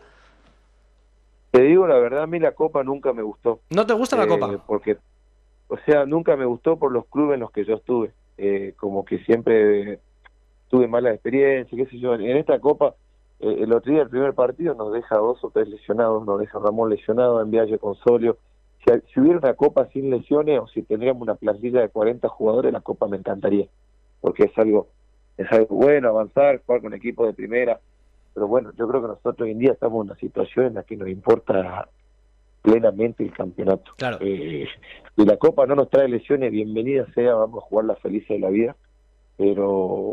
Te 1.51 1.63
digo 1.63 1.87
la 1.87 1.99
verdad, 1.99 2.23
a 2.23 2.27
mí 2.27 2.39
la 2.39 2.53
Copa 2.53 2.85
nunca 2.85 3.13
me 3.13 3.23
gustó. 3.23 3.61
¿No 3.71 3.87
te 3.87 3.95
gusta 3.95 4.17
la 4.17 4.25
Eh, 4.25 4.29
Copa? 4.29 4.65
Porque, 4.67 4.97
o 5.69 5.77
sea, 5.79 6.07
nunca 6.07 6.37
me 6.37 6.45
gustó 6.45 6.77
por 6.79 6.93
los 6.93 7.07
clubes 7.07 7.35
en 7.35 7.41
los 7.41 7.51
que 7.51 7.65
yo 7.65 7.75
estuve. 7.75 8.13
Eh, 8.39 8.75
como 8.77 9.05
que 9.05 9.19
siempre 9.25 9.99
tuve 10.69 10.87
malas 10.87 11.15
experiencias, 11.15 11.77
qué 11.77 11.91
sé 11.91 11.99
yo. 11.99 12.15
En 12.15 12.37
esta 12.37 12.59
Copa, 12.61 12.95
eh, 13.41 13.57
el 13.61 13.73
otro 13.73 13.93
día, 13.93 14.03
el 14.03 14.09
primer 14.09 14.35
partido, 14.35 14.75
nos 14.75 14.93
deja 14.93 15.17
dos 15.17 15.43
o 15.45 15.51
tres 15.51 15.69
lesionados, 15.69 16.25
nos 16.25 16.39
deja 16.39 16.59
Ramón 16.59 16.89
lesionado, 16.91 17.43
en 17.43 17.51
Viaje 17.51 17.79
con 17.79 17.97
Solio. 17.97 18.39
Si, 18.85 18.93
si 19.13 19.21
hubiera 19.21 19.39
una 19.39 19.55
Copa 19.55 19.87
sin 19.93 20.09
lesiones 20.09 20.61
o 20.61 20.69
si 20.69 20.83
tendríamos 20.83 21.23
una 21.23 21.35
plantilla 21.35 21.81
de 21.81 21.89
40 21.89 22.29
jugadores, 22.29 22.73
la 22.73 22.81
Copa 22.81 23.09
me 23.09 23.17
encantaría. 23.17 23.67
Porque 24.21 24.45
es 24.45 24.57
algo, 24.57 24.87
es 25.37 25.51
algo 25.51 25.75
bueno, 25.75 26.09
avanzar, 26.11 26.63
jugar 26.65 26.81
con 26.81 26.95
equipos 26.95 27.27
de 27.27 27.33
primera. 27.35 27.81
Pero 28.41 28.49
bueno, 28.49 28.73
yo 28.79 28.89
creo 28.89 29.03
que 29.03 29.09
nosotros 29.09 29.41
hoy 29.43 29.51
en 29.51 29.59
día 29.59 29.73
estamos 29.73 30.03
en 30.03 30.13
una 30.13 30.19
situación 30.19 30.65
en 30.65 30.75
la 30.77 30.83
que 30.83 30.97
nos 30.97 31.11
importa 31.11 31.91
plenamente 32.63 33.23
el 33.23 33.35
campeonato. 33.35 33.93
Claro. 33.99 34.17
Eh, 34.23 34.67
y 35.15 35.25
la 35.27 35.37
Copa 35.37 35.67
no 35.67 35.75
nos 35.75 35.91
trae 35.91 36.09
lesiones, 36.09 36.51
bienvenida 36.51 37.05
sea, 37.13 37.35
vamos 37.35 37.63
a 37.63 37.67
jugar 37.67 37.85
la 37.85 37.97
felices 37.97 38.31
de 38.31 38.39
la 38.39 38.49
vida. 38.49 38.77
Pero 39.37 39.69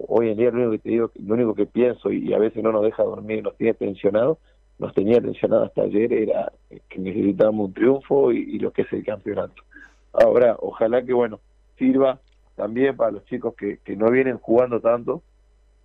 hoy 0.10 0.32
en 0.32 0.38
día 0.40 0.52
lo 0.52 0.58
único 0.58 0.72
que 0.72 0.80
te 0.80 0.90
digo, 0.90 1.12
lo 1.26 1.36
único 1.36 1.56
que 1.56 1.68
pienso 1.68 2.12
y 2.12 2.34
a 2.34 2.38
veces 2.38 2.62
no 2.62 2.74
nos 2.74 2.84
deja 2.84 3.02
dormir, 3.02 3.42
nos 3.44 3.56
tiene 3.56 3.76
tensionados, 3.76 4.40
nos 4.78 4.94
tenía 4.94 5.22
tensionado 5.22 5.64
hasta 5.64 5.84
ayer 5.84 6.12
era 6.12 6.52
que 6.90 7.00
necesitábamos 7.00 7.68
un 7.68 7.74
triunfo 7.74 8.34
y, 8.34 8.40
y 8.40 8.60
lo 8.60 8.72
que 8.74 8.82
es 8.82 8.92
el 8.92 9.06
campeonato. 9.06 9.64
Ahora, 10.12 10.58
ojalá 10.60 11.02
que 11.02 11.14
bueno, 11.14 11.40
sirva 11.78 12.20
también 12.58 12.98
para 12.98 13.12
los 13.12 13.24
chicos 13.24 13.56
que, 13.56 13.78
que 13.78 13.96
no 13.96 14.12
vienen 14.12 14.38
jugando 14.38 14.82
tanto, 14.82 15.24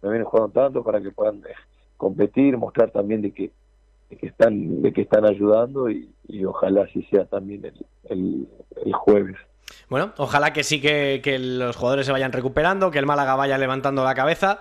no 0.03 0.11
vienen 0.11 0.27
jugando 0.27 0.53
tanto 0.53 0.83
para 0.83 1.01
que 1.01 1.13
puedan 1.13 1.37
eh, 1.37 1.55
competir, 2.03 2.59
mostrar 2.59 2.91
también 2.91 3.23
de 3.23 3.31
que 3.31 3.51
de 4.11 4.17
que 4.19 4.27
están 4.27 4.83
de 4.83 4.93
que 4.93 5.03
están 5.03 5.25
ayudando 5.25 5.89
y, 5.89 6.11
y 6.27 6.45
ojalá 6.45 6.83
así 6.83 7.03
sea 7.11 7.25
también 7.25 7.65
el, 7.65 7.87
el, 8.11 8.49
el 8.85 8.93
jueves. 8.93 9.37
Bueno, 9.89 10.13
ojalá 10.19 10.53
que 10.53 10.65
sí 10.65 10.81
que, 10.81 11.21
que 11.23 11.39
los 11.39 11.77
jugadores 11.77 12.07
se 12.07 12.13
vayan 12.13 12.33
recuperando, 12.33 12.91
que 12.91 12.99
el 12.99 13.07
Málaga 13.07 13.37
vaya 13.37 13.57
levantando 13.57 14.05
la 14.05 14.15
cabeza 14.15 14.59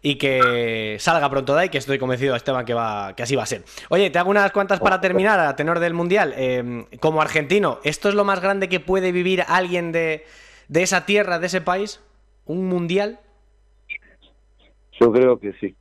y 0.00 0.16
que 0.16 0.96
salga 1.00 1.28
pronto 1.30 1.54
de 1.54 1.62
ahí, 1.62 1.68
que 1.68 1.78
estoy 1.78 1.98
convencido, 1.98 2.36
Esteban, 2.36 2.64
que, 2.64 2.74
va, 2.74 3.14
que 3.16 3.22
así 3.22 3.34
va 3.34 3.42
a 3.42 3.46
ser. 3.46 3.64
Oye, 3.90 4.10
te 4.10 4.18
hago 4.18 4.30
unas 4.30 4.52
cuantas 4.52 4.78
para 4.80 5.00
terminar 5.00 5.40
a 5.40 5.56
tenor 5.56 5.80
del 5.80 5.94
Mundial. 5.94 6.34
Eh, 6.36 6.86
como 7.00 7.20
argentino, 7.20 7.78
¿esto 7.84 8.08
es 8.08 8.14
lo 8.14 8.24
más 8.24 8.40
grande 8.40 8.68
que 8.68 8.80
puede 8.80 9.12
vivir 9.12 9.42
alguien 9.48 9.92
de, 9.92 10.24
de 10.68 10.82
esa 10.82 11.06
tierra, 11.06 11.38
de 11.38 11.46
ese 11.46 11.60
país? 11.60 12.00
¿Un 12.44 12.68
Mundial? 12.68 13.18
Yo 15.00 15.10
creo 15.10 15.40
que 15.40 15.52
sí, 15.54 15.74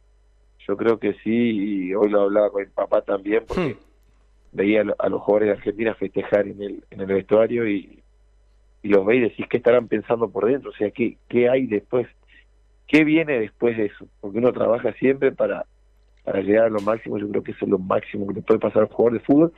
yo 0.68 0.78
creo 0.78 1.00
que 1.00 1.14
sí 1.24 1.30
y 1.90 1.96
hoy 1.96 2.10
lo 2.10 2.22
hablaba 2.22 2.52
con 2.52 2.62
mi 2.64 2.70
papá 2.70 3.02
también 3.02 3.46
porque 3.48 3.76
Hmm. 3.76 3.80
veía 4.52 4.82
a 4.82 4.84
lo- 4.86 4.96
a 5.00 5.10
los 5.10 5.22
jugadores 5.22 5.50
de 5.50 5.54
Argentina 5.60 5.96
festejar 5.96 6.48
en 6.48 6.62
el, 6.62 6.84
en 6.90 7.02
el 7.02 7.08
vestuario 7.08 7.68
y, 7.68 8.04
y 8.84 8.88
los 8.90 9.06
veis 9.06 9.20
y 9.22 9.30
decís 9.30 9.48
qué 9.50 9.58
estarán 9.58 9.88
pensando 9.88 10.30
por 10.32 10.46
dentro, 10.46 10.72
o 10.72 10.74
sea, 10.74 10.92
qué, 10.92 11.18
qué 11.30 11.50
hay 11.50 11.68
después. 11.68 12.08
qué 12.88 13.04
viene 13.04 13.40
después 13.40 13.78
de 13.78 13.86
eso, 13.86 14.08
porque 14.20 14.38
uno 14.40 14.52
trabaja 14.54 14.94
siempre 14.94 15.32
para, 15.32 15.66
para 16.24 16.42
llegar 16.42 16.66
a 16.66 16.70
lo 16.70 16.82
máximo, 16.82 17.18
yo 17.18 17.30
creo 17.30 17.44
que 17.44 17.52
eso 17.52 17.66
es 17.66 17.72
lo 17.72 17.80
máximo 17.80 18.28
que 18.28 18.36
le 18.36 18.42
puede 18.42 18.60
pasar 18.60 18.84
a 18.84 18.86
un 18.86 18.92
jugador 18.92 19.20
de 19.20 19.26
fútbol, 19.26 19.54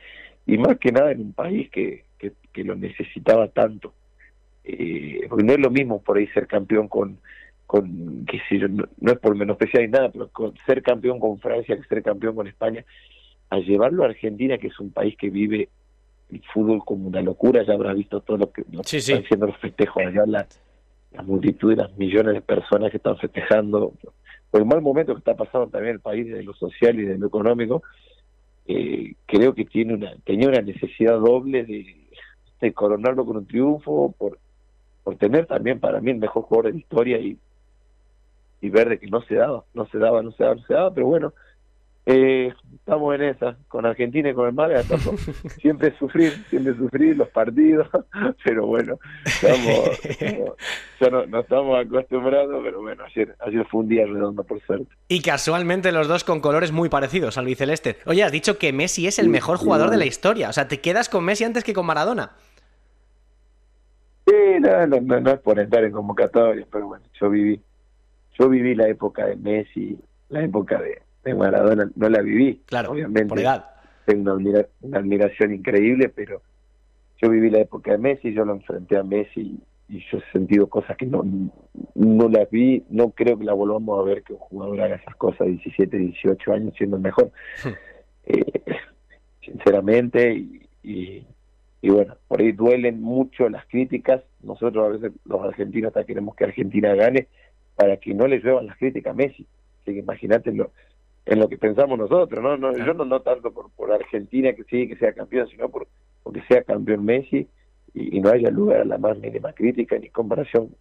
y 0.46 0.58
más 0.58 0.78
que 0.78 0.92
nada 0.92 1.10
en 1.12 1.20
un 1.20 1.32
país 1.34 1.70
que, 1.70 2.04
que, 2.18 2.32
lo 2.64 2.74
necesitaba 2.76 3.48
tanto. 3.48 3.94
Eh, 4.64 5.26
porque 5.28 5.44
no 5.44 5.52
es 5.52 5.60
lo 5.60 5.70
mismo 5.70 6.02
por 6.02 6.16
ahí 6.16 6.26
ser 6.28 6.46
campeón 6.46 6.88
con, 6.88 7.20
con 7.66 8.24
qué 8.26 8.40
sé 8.48 8.58
yo, 8.58 8.68
no, 8.68 8.86
es 9.12 9.18
por 9.18 9.34
menospreciar 9.34 9.82
ni 9.82 9.90
nada, 9.90 10.10
pero 10.10 10.28
con 10.28 10.54
ser 10.66 10.82
campeón 10.82 11.18
con 11.18 11.38
Francia, 11.38 11.76
que 11.76 11.82
ser 11.88 12.02
campeón 12.02 12.36
con 12.36 12.46
España, 12.46 12.84
a 13.50 13.58
llevarlo 13.58 14.04
a 14.04 14.06
Argentina, 14.06 14.58
que 14.58 14.68
es 14.68 14.80
un 14.80 14.90
país 14.90 15.16
que 15.16 15.30
vive 15.30 15.68
el 16.30 16.42
fútbol 16.52 16.84
como 16.84 17.08
una 17.08 17.22
locura, 17.22 17.64
ya 17.64 17.74
habrás 17.74 17.96
visto 17.96 18.20
todo 18.20 18.36
lo 18.36 18.52
que, 18.52 18.62
están 18.62 19.22
haciendo 19.24 19.46
los 19.46 19.58
festejos 19.58 20.02
allá, 20.04 20.24
la, 20.26 20.46
la 21.12 21.22
multitud 21.22 21.72
y 21.72 21.76
las 21.76 21.96
millones 21.96 22.34
de 22.34 22.40
personas 22.40 22.90
que 22.90 22.96
están 22.98 23.16
festejando, 23.18 23.92
por 24.50 24.60
el 24.60 24.66
mal 24.66 24.80
momento 24.80 25.14
que 25.14 25.18
está 25.18 25.34
pasando 25.36 25.68
también 25.68 25.94
el 25.94 26.00
país 26.00 26.26
de 26.26 26.42
lo 26.42 26.54
social 26.54 26.98
y 26.98 27.04
de 27.04 27.18
lo 27.18 27.26
económico, 27.26 27.82
eh, 28.66 29.14
creo 29.26 29.54
que 29.54 29.64
tiene 29.64 29.94
una 29.94 30.16
tenía 30.24 30.48
una 30.48 30.60
necesidad 30.60 31.20
doble 31.20 31.64
de, 31.64 32.72
coronarlo 32.74 33.24
con 33.24 33.36
un 33.36 33.46
triunfo, 33.46 34.12
por, 34.18 34.38
por 35.04 35.14
tener 35.16 35.46
también 35.46 35.78
para 35.78 36.00
mí 36.00 36.10
el 36.10 36.16
mejor 36.16 36.42
jugador 36.42 36.66
de 36.66 36.72
la 36.72 36.78
historia 36.78 37.18
y, 37.18 37.38
y 38.60 38.70
ver 38.70 38.88
de 38.88 38.98
que 38.98 39.06
no 39.06 39.22
se 39.22 39.34
daba, 39.34 39.64
no 39.74 39.86
se 39.86 39.98
daba, 39.98 40.22
no 40.22 40.32
se 40.32 40.42
daba, 40.42 40.54
no 40.54 40.62
se 40.62 40.74
daba, 40.74 40.94
pero 40.94 41.06
bueno, 41.06 41.32
eh, 42.08 42.54
estamos 42.72 43.16
en 43.16 43.22
esa, 43.22 43.56
con 43.66 43.84
Argentina 43.84 44.30
y 44.30 44.34
con 44.34 44.46
el 44.46 44.54
Málaga, 44.54 44.84
siempre 45.60 45.92
sufrir, 45.98 46.32
siempre 46.48 46.72
sufrir 46.76 47.16
los 47.16 47.28
partidos, 47.30 47.88
pero 48.44 48.64
bueno, 48.64 49.00
estamos, 49.24 50.00
ya 51.00 51.10
no, 51.10 51.40
estamos 51.40 51.84
acostumbrados, 51.84 52.60
pero 52.62 52.80
bueno, 52.80 53.02
ayer, 53.04 53.34
ayer 53.40 53.66
fue 53.66 53.80
un 53.80 53.88
día 53.88 54.06
redondo 54.06 54.44
por 54.44 54.60
suerte. 54.62 54.86
Y 55.08 55.20
casualmente 55.20 55.90
los 55.90 56.06
dos 56.06 56.22
con 56.22 56.40
colores 56.40 56.70
muy 56.70 56.88
parecidos 56.88 57.38
al 57.38 57.46
biceleste. 57.46 57.96
Oye, 58.06 58.22
has 58.22 58.30
dicho 58.30 58.56
que 58.56 58.72
Messi 58.72 59.08
es 59.08 59.18
el 59.18 59.28
mejor 59.28 59.56
jugador 59.56 59.90
de 59.90 59.96
la 59.96 60.06
historia, 60.06 60.48
o 60.48 60.52
sea, 60.52 60.68
te 60.68 60.80
quedas 60.80 61.08
con 61.08 61.24
Messi 61.24 61.42
antes 61.42 61.64
que 61.64 61.74
con 61.74 61.86
Maradona. 61.86 62.36
Sí, 64.28 64.60
no, 64.60 64.86
no, 64.86 65.20
no 65.20 65.30
es 65.30 65.40
por 65.40 65.58
entrar 65.58 65.82
en 65.82 65.90
convocatoria, 65.90 66.66
pero 66.70 66.86
bueno, 66.86 67.04
yo 67.20 67.30
viví, 67.30 67.60
yo 68.38 68.48
viví 68.48 68.74
la 68.74 68.88
época 68.88 69.26
de 69.26 69.36
Messi, 69.36 69.98
la 70.28 70.42
época 70.42 70.80
de 70.80 71.06
de 71.26 71.34
Maradona 71.34 71.90
no 71.96 72.08
la 72.08 72.22
viví. 72.22 72.62
Claro, 72.66 72.92
obviamente. 72.92 73.34
Tengo 74.06 74.34
una, 74.34 74.64
admiración 74.92 75.52
increíble, 75.52 76.08
pero 76.08 76.40
yo 77.20 77.28
viví 77.28 77.50
la 77.50 77.60
época 77.60 77.92
de 77.92 77.98
Messi, 77.98 78.32
yo 78.32 78.44
lo 78.44 78.54
enfrenté 78.54 78.96
a 78.96 79.02
Messi 79.02 79.58
y 79.88 80.04
yo 80.10 80.18
he 80.18 80.32
sentido 80.32 80.68
cosas 80.68 80.96
que 80.96 81.06
no, 81.06 81.24
no 81.94 82.28
las 82.28 82.48
vi, 82.50 82.84
no 82.88 83.10
creo 83.10 83.36
que 83.38 83.44
la 83.44 83.52
volvamos 83.52 83.98
a 83.98 84.04
ver 84.04 84.22
que 84.22 84.34
un 84.34 84.38
jugador 84.38 84.80
haga 84.80 84.96
esas 84.96 85.16
cosas 85.16 85.48
17, 85.48 85.96
18 85.96 86.52
años 86.52 86.74
siendo 86.76 86.96
el 86.96 87.02
mejor. 87.02 87.30
Hmm. 87.64 87.72
Eh, 88.28 88.62
sinceramente, 89.40 90.34
y, 90.82 91.24
y, 91.80 91.88
bueno, 91.90 92.16
por 92.26 92.40
ahí 92.40 92.50
duelen 92.50 93.00
mucho 93.00 93.48
las 93.48 93.64
críticas. 93.66 94.22
Nosotros 94.42 94.84
a 94.84 94.88
veces 94.88 95.12
los 95.24 95.42
argentinos 95.42 95.90
hasta 95.90 96.02
queremos 96.02 96.34
que 96.34 96.42
Argentina 96.42 96.92
gane 96.96 97.28
para 97.76 97.98
que 97.98 98.14
no 98.14 98.26
le 98.26 98.40
lluevan 98.40 98.66
las 98.66 98.78
críticas 98.78 99.12
a 99.12 99.16
Messi. 99.16 99.46
Así 99.82 99.92
que 99.92 100.00
imagínate 100.00 100.52
lo, 100.52 100.72
en 101.26 101.38
lo 101.38 101.48
que 101.48 101.58
pensamos 101.58 101.98
nosotros, 101.98 102.42
¿no? 102.42 102.56
no 102.56 102.76
Yo 102.76 102.94
no, 102.94 103.04
no 103.04 103.20
tanto 103.20 103.52
por, 103.52 103.70
por 103.70 103.92
Argentina 103.92 104.52
que 104.54 104.64
sí, 104.64 104.88
que 104.88 104.96
sea 104.96 105.12
campeón, 105.12 105.48
sino 105.48 105.68
por 105.68 105.86
porque 106.22 106.42
sea 106.48 106.64
campeón 106.64 107.04
Messi 107.04 107.46
y, 107.94 108.20
no 108.20 108.30
haya 108.30 108.50
lugar 108.50 108.80
a 108.80 108.84
la 108.84 108.98
más 108.98 109.16
mínima 109.18 109.52
crítica 109.52 109.96
ni 109.96 110.08
comparación 110.08 110.74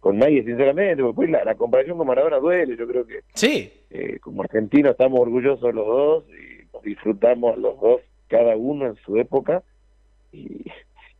con 0.00 0.18
nadie, 0.18 0.44
sinceramente, 0.44 1.02
porque 1.02 1.16
pues, 1.16 1.30
la, 1.30 1.54
comparación 1.54 1.96
con 1.96 2.06
Maradona 2.06 2.36
duele, 2.36 2.76
yo 2.76 2.86
creo 2.86 3.06
que 3.06 3.20
sí. 3.34 3.72
Eh, 3.88 4.18
como 4.20 4.42
argentinos 4.42 4.92
estamos 4.92 5.18
orgullosos 5.18 5.74
los 5.74 5.86
dos 5.86 6.24
y 6.28 6.88
disfrutamos 6.88 7.56
los 7.56 7.80
dos, 7.80 8.02
cada 8.28 8.54
uno 8.54 8.86
en 8.86 8.96
su 8.96 9.16
época, 9.16 9.62
y, 10.30 10.66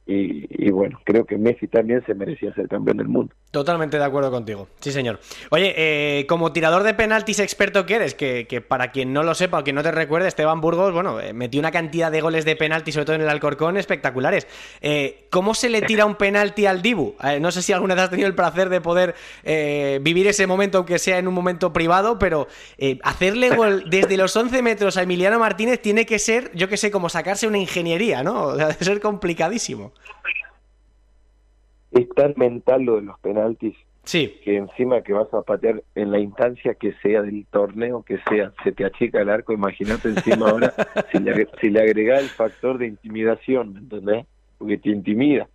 y, 0.07 0.71
bueno, 0.71 1.01
creo 1.05 1.25
que 1.25 1.39
Messi 1.39 1.67
también 1.67 2.05
se 2.05 2.15
merecía 2.15 2.53
ser 2.55 2.69
campeón 2.69 2.99
del 2.99 3.09
mundo. 3.09 3.35
Totalmente 3.51 3.97
de 3.97 4.05
acuerdo 4.05 4.31
contigo, 4.31 4.69
sí 4.81 4.93
señor. 4.93 5.21
Oye, 5.51 5.73
eh, 5.77 6.27
como 6.27 6.53
tirador 6.53 6.83
de 6.83 6.93
penaltis 6.93 7.39
experto 7.39 7.87
que 7.87 7.95
eres, 7.95 8.15
que, 8.15 8.65
para 8.67 8.91
quien 8.91 9.13
no 9.13 9.23
lo 9.23 9.35
sepa 9.35 9.61
o 9.61 9.65
que 9.65 9.73
no 9.73 9.83
te 9.83 9.93
recuerde, 9.93 10.29
Esteban 10.29 10.61
Burgos, 10.61 10.93
bueno, 10.93 11.21
eh, 11.21 11.33
metió 11.33 11.61
una 11.61 11.71
cantidad 11.71 12.11
de 12.11 12.21
goles 12.21 12.45
de 12.45 12.57
penalti, 12.57 12.93
sobre 12.93 13.07
todo 13.07 13.17
en 13.17 13.23
el 13.23 13.29
Alcorcón, 13.29 13.77
espectaculares. 13.77 14.47
Eh, 14.83 15.29
¿Cómo 15.31 15.55
se 15.55 15.71
le 15.71 15.81
tira 15.83 16.05
un 16.05 16.17
penalti 16.17 16.67
al 16.67 16.83
Dibu? 16.83 17.15
no 17.41 17.51
sé 17.51 17.63
si 17.63 17.73
alguna 17.73 17.95
vez 17.95 18.05
has 18.05 18.11
tenido 18.11 18.29
el 18.29 18.35
placer 18.35 18.69
de 18.69 18.81
poder 18.81 19.15
vivir 20.03 20.27
ese 20.27 20.47
momento, 20.47 20.79
aunque 20.79 20.99
sea 20.99 21.19
en 21.19 21.29
un 21.29 21.35
momento 21.35 21.73
privado, 21.73 22.19
pero 22.19 22.49
hacerle 23.03 23.51
gol 23.51 23.85
desde 23.89 24.17
los 24.17 24.37
11 24.37 24.61
metros 24.63 24.97
a 24.97 25.03
Emiliano 25.03 25.39
Martínez 25.39 25.81
tiene 25.81 26.05
que 26.05 26.19
ser, 26.19 26.51
yo 26.55 26.69
que 26.69 26.77
sé, 26.77 26.91
como 26.91 27.09
sacarse 27.09 27.47
una 27.47 27.59
ingeniería, 27.59 28.23
¿no? 28.23 28.55
debe 28.57 28.75
ser 28.75 29.01
complicadísimo 29.01 29.93
es 31.99 32.09
tan 32.11 32.35
mental 32.37 32.83
lo 32.83 32.97
de 32.97 33.03
los 33.03 33.19
penaltis 33.21 33.77
sí. 34.07 34.35
que 34.43 34.57
encima 34.57 35.03
que 35.03 35.13
vas 35.13 35.33
a 35.35 35.43
patear 35.43 35.83
en 35.95 36.11
la 36.11 36.19
instancia 36.19 36.75
que 36.75 36.95
sea 37.03 37.23
del 37.23 37.45
torneo, 37.47 38.03
que 38.03 38.19
sea, 38.29 38.53
se 38.65 38.73
te 38.73 38.85
achica 38.85 39.21
el 39.21 39.29
arco, 39.29 39.53
imagínate 39.53 40.09
encima 40.09 40.49
ahora 40.51 40.73
si 41.13 41.19
le, 41.19 41.49
si 41.61 41.71
le 41.71 41.81
agrega 41.81 42.19
el 42.19 42.29
factor 42.29 42.79
de 42.79 42.87
intimidación, 42.87 43.75
¿me 43.75 43.81
entendés? 43.81 44.27
Porque 44.57 44.79
te 44.79 44.91
intimida. 44.91 45.49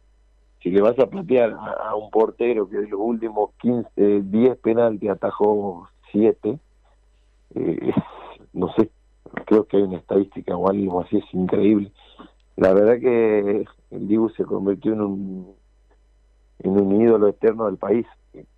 Si 0.62 0.70
le 0.70 0.82
vas 0.82 1.00
a 1.00 1.08
patear 1.08 1.54
a, 1.54 1.96
un 1.96 2.12
portero 2.12 2.70
que 2.70 2.78
de 2.78 2.88
los 2.90 3.00
últimos 3.00 3.50
15, 3.62 3.90
10 3.96 4.58
penaltis 4.60 5.10
atajó 5.10 5.90
7, 6.12 6.60
eh, 7.56 7.92
no 8.54 8.72
sé, 8.74 8.90
creo 9.46 9.66
que 9.66 9.78
hay 9.78 9.84
una 9.84 9.98
estadística 9.98 10.56
o 10.56 10.70
algo 10.70 11.02
así, 11.02 11.18
es 11.18 11.34
increíble. 11.34 11.92
La 12.58 12.74
verdad 12.74 13.00
que 13.00 13.66
el 13.90 14.08
Dibu 14.08 14.30
se 14.30 14.44
convirtió 14.44 14.94
en 14.94 15.02
un 15.02 15.61
en 16.64 16.72
un 16.72 17.02
ídolo 17.02 17.28
eterno 17.28 17.66
del 17.66 17.78
país. 17.78 18.06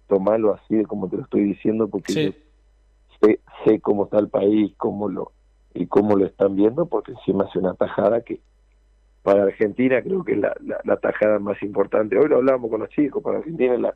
Tomarlo 0.07 0.53
así 0.53 0.75
de 0.75 0.85
como 0.85 1.09
te 1.09 1.17
lo 1.17 1.23
estoy 1.23 1.43
diciendo 1.43 1.87
porque 1.87 2.35
sé, 3.21 3.39
sé 3.65 3.79
cómo 3.79 4.05
está 4.05 4.19
el 4.19 4.29
país 4.29 4.73
cómo 4.77 5.09
lo, 5.09 5.31
y 5.73 5.87
cómo 5.87 6.15
lo 6.15 6.25
están 6.25 6.55
viendo, 6.55 6.85
porque 6.85 7.13
encima 7.13 7.45
hace 7.45 7.59
una 7.59 7.73
tajada 7.73 8.21
que 8.21 8.39
para 9.23 9.43
Argentina 9.43 10.01
creo 10.01 10.23
que 10.23 10.33
es 10.33 10.37
la, 10.37 10.53
la, 10.83 10.97
tajada 10.97 11.39
más 11.39 11.61
importante. 11.63 12.17
Hoy 12.17 12.27
lo 12.27 12.37
hablábamos 12.37 12.69
con 12.69 12.81
los 12.81 12.89
chicos, 12.89 13.23
para 13.23 13.37
Argentina 13.37 13.77
la, 13.77 13.95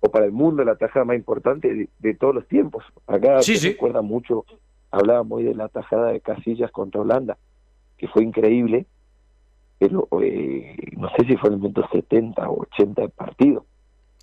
o 0.00 0.10
para 0.10 0.26
el 0.26 0.32
mundo 0.32 0.62
la 0.64 0.76
tajada 0.76 1.04
más 1.04 1.16
importante 1.16 1.88
de, 1.98 2.14
todos 2.14 2.34
los 2.34 2.46
tiempos. 2.46 2.84
Acá 3.06 3.40
se 3.40 3.70
recuerda 3.70 4.02
mucho, 4.02 4.44
hablábamos 4.90 5.38
hoy 5.38 5.44
de 5.44 5.54
la 5.54 5.68
tajada 5.68 6.12
de 6.12 6.20
Casillas 6.20 6.70
contra 6.70 7.00
Holanda, 7.00 7.38
que 7.96 8.08
fue 8.08 8.22
increíble, 8.22 8.86
pero 9.82 10.06
eh, 10.22 10.76
no 10.96 11.08
sé 11.16 11.26
si 11.26 11.36
fue 11.36 11.48
en 11.48 11.54
el 11.54 11.60
minuto 11.60 11.84
70 11.90 12.48
o 12.48 12.62
80 12.62 13.02
del 13.02 13.10
partido. 13.10 13.66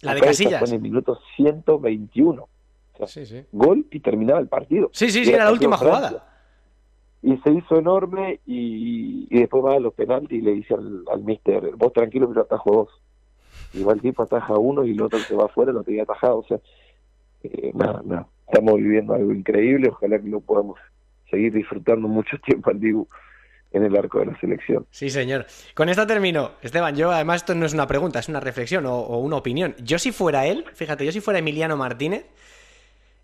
La 0.02 0.14
de 0.14 0.22
Casillas. 0.22 0.60
Fue 0.60 0.70
en 0.70 0.76
el 0.76 0.82
minuto 0.82 1.20
121. 1.36 2.48
Gol 3.52 3.86
y 3.92 4.00
terminaba 4.00 4.40
el 4.40 4.48
partido. 4.48 4.90
Sí, 4.94 5.10
sí, 5.10 5.26
sí, 5.26 5.34
era 5.34 5.46
la 5.46 5.52
última 5.52 5.76
jugada. 5.76 6.26
Y 7.22 7.36
se 7.40 7.52
hizo 7.52 7.78
enorme 7.78 8.40
y, 8.46 9.28
después 9.38 9.66
va 9.66 9.76
a 9.76 9.80
los 9.82 9.94
penaltis 9.94 10.40
y 10.40 10.42
le 10.42 10.54
dice 10.54 10.76
al, 10.76 11.04
al 11.12 11.24
mister, 11.24 11.76
vos 11.76 11.92
tranquilo 11.92 12.34
yo 12.34 12.42
atajo 12.42 12.72
dos. 12.72 12.90
Igual 13.74 13.98
el 13.98 14.02
tipo 14.02 14.24
ataja 14.24 14.58
uno 14.58 14.86
y 14.86 14.92
el 14.92 15.02
otro 15.02 15.20
se 15.20 15.36
va 15.36 15.46
afuera 15.46 15.74
lo 15.74 15.84
tenía 15.84 16.04
atajado. 16.04 16.38
O 16.38 16.46
sea, 16.46 16.60
eh, 17.44 17.72
nada, 17.74 18.02
nada. 18.06 18.28
Estamos 18.48 18.76
viviendo 18.76 19.14
algo 19.14 19.34
increíble, 19.34 19.90
ojalá 19.90 20.22
que 20.22 20.30
lo 20.30 20.40
podamos 20.40 20.80
seguir 21.30 21.52
disfrutando 21.52 22.08
mucho 22.08 22.38
tiempo 22.40 22.70
al 22.70 22.80
dibujo 22.80 23.10
en 23.72 23.84
el 23.84 23.96
arco 23.96 24.20
de 24.20 24.28
la 24.28 24.40
selección. 24.40 24.86
Sí, 24.92 25.10
señor. 25.10 25.46
Con 25.74 25.90
esto 25.90 26.06
termino. 26.08 26.52
Esteban, 26.62 26.96
yo 26.96 27.12
además 27.12 27.38
esto 27.42 27.56
no 27.56 27.66
es 27.66 27.74
una 27.74 27.88
pregunta, 27.88 28.20
es 28.20 28.30
una 28.30 28.40
reflexión 28.40 28.86
o, 28.86 29.18
una 29.20 29.38
opinión. 29.38 29.76
Yo 29.84 30.00
si 30.00 30.12
fuera 30.12 30.48
él, 30.48 30.66
fíjate, 30.74 31.06
yo 31.06 31.12
si 31.12 31.22
fuera 31.22 31.40
Emiliano 31.40 31.78
Martínez, 31.78 32.26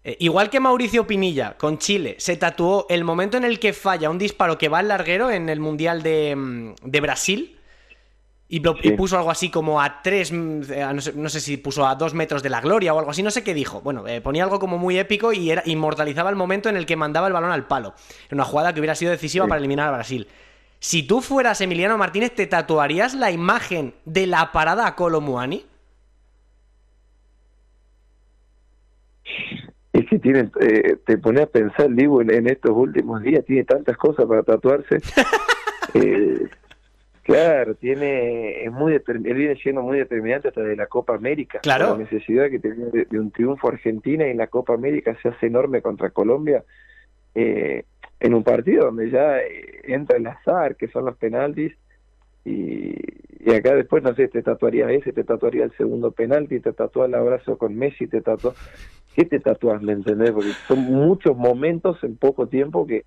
eh, 0.03 0.17
igual 0.19 0.49
que 0.49 0.59
Mauricio 0.59 1.07
Pinilla 1.07 1.57
con 1.57 1.79
Chile 1.79 2.15
se 2.19 2.37
tatuó 2.37 2.85
el 2.89 3.03
momento 3.03 3.37
en 3.37 3.43
el 3.43 3.59
que 3.59 3.73
falla 3.73 4.09
un 4.09 4.19
disparo 4.19 4.57
que 4.57 4.69
va 4.69 4.79
al 4.79 4.87
larguero 4.87 5.31
en 5.31 5.49
el 5.49 5.59
Mundial 5.59 6.03
de, 6.03 6.35
mm, 6.35 6.73
Brasil. 7.01 7.54
Y, 8.47 8.59
puso 8.59 9.17
algo 9.17 9.31
así 9.31 9.49
como 9.49 9.81
a 9.81 10.03
tres, 10.03 10.31
mm, 10.31 10.61
no 11.15 11.29
sé, 11.29 11.39
si 11.39 11.57
puso 11.57 11.87
a 11.87 11.95
dos 11.95 12.13
metros 12.13 12.43
de 12.43 12.49
la 12.49 12.61
gloria 12.61 12.93
o 12.93 12.99
algo 12.99 13.09
así, 13.09 13.23
no 13.23 13.31
sé 13.31 13.43
qué 13.43 13.55
dijo. 13.55 13.81
Bueno, 13.81 14.07
eh, 14.07 14.21
ponía 14.21 14.43
algo 14.43 14.59
como 14.59 14.77
muy 14.77 14.99
épico 14.99 15.33
y 15.33 15.49
era, 15.49 15.63
inmortalizaba 15.65 16.29
el 16.29 16.35
momento 16.35 16.69
en 16.69 16.77
el 16.77 16.85
que 16.85 16.95
mandaba 16.95 17.25
el 17.25 17.33
balón 17.33 17.51
al 17.51 17.65
palo. 17.65 17.95
Una 18.31 18.43
jugada 18.43 18.71
que 18.71 18.79
hubiera 18.79 18.93
sido 18.93 19.11
decisiva 19.11 19.47
para 19.47 19.57
eliminar 19.57 19.87
a 19.87 19.97
Brasil. 19.97 20.27
Si 20.79 21.01
tú 21.01 21.21
fueras 21.21 21.59
Emiliano 21.61 21.97
Martínez, 21.97 22.35
¿te 22.35 22.45
tatuarías 22.45 23.15
la 23.15 23.31
imagen 23.31 23.95
de 24.05 24.27
la 24.27 24.51
parada 24.51 24.85
a 24.85 24.95
Colomuani? 24.95 25.65
Es 29.91 30.05
que 30.07 30.19
tiene, 30.19 30.51
eh, 30.61 30.97
te 31.03 31.17
pone 31.17 31.41
a 31.41 31.47
pensar, 31.47 31.89
Digo, 31.89 32.21
en, 32.21 32.47
estos 32.47 32.71
últimos 32.75 33.23
días, 33.23 33.43
tiene 33.45 33.63
tantas 33.63 33.97
cosas 33.97 34.27
para 34.27 34.43
tatuarse. 34.43 34.97
eh, 35.95 36.47
Claro, 37.25 37.73
tiene, 37.73 38.65
es 38.65 38.71
muy 38.71 38.93
él 38.93 39.19
viene 39.19 39.55
siendo 39.55 39.81
muy 39.81 39.97
determinante 39.97 40.49
hasta 40.49 40.61
de 40.61 40.75
la 40.75 40.85
Copa 40.85 41.15
América. 41.15 41.57
Claro. 41.57 41.97
La 41.97 42.03
necesidad 42.03 42.51
que 42.51 42.59
tenía 42.59 42.85
de, 42.85 43.19
un 43.19 43.31
triunfo 43.31 43.67
Argentina 43.67 44.27
en 44.27 44.37
la 44.37 44.45
Copa 44.45 44.75
América 44.75 45.17
se 45.23 45.29
hace 45.29 45.47
enorme 45.47 45.81
contra 45.81 46.11
Colombia 46.11 46.63
eh, 47.33 47.83
en 48.19 48.33
un 48.35 48.43
partido 48.43 48.85
donde 48.85 49.09
ya 49.09 49.39
eh, 49.39 49.81
entra 49.85 50.17
el 50.17 50.27
azar, 50.27 50.75
que 50.75 50.87
son 50.89 51.05
los 51.05 51.17
penaltis, 51.17 51.73
y, 52.45 52.93
y, 53.39 53.53
acá 53.55 53.73
después, 53.73 54.03
no 54.03 54.13
sé, 54.13 54.27
te 54.27 54.43
tatuaría 54.43 54.91
ese, 54.91 55.11
te 55.11 55.23
tatuaría 55.23 55.63
el 55.63 55.75
segundo 55.77 56.11
penalti, 56.11 56.59
te 56.59 56.73
tatúa 56.73 57.07
el 57.07 57.15
abrazo 57.15 57.57
con 57.57 57.75
Messi, 57.75 58.05
te 58.05 58.21
tatúa... 58.21 58.53
¿Qué 59.15 59.25
te 59.25 59.39
tatuas, 59.39 59.81
me 59.81 59.93
entendés? 59.93 60.29
Porque 60.31 60.51
son 60.67 60.79
muchos 60.79 61.35
momentos 61.35 62.03
en 62.03 62.17
poco 62.17 62.47
tiempo 62.47 62.85
que 62.85 63.05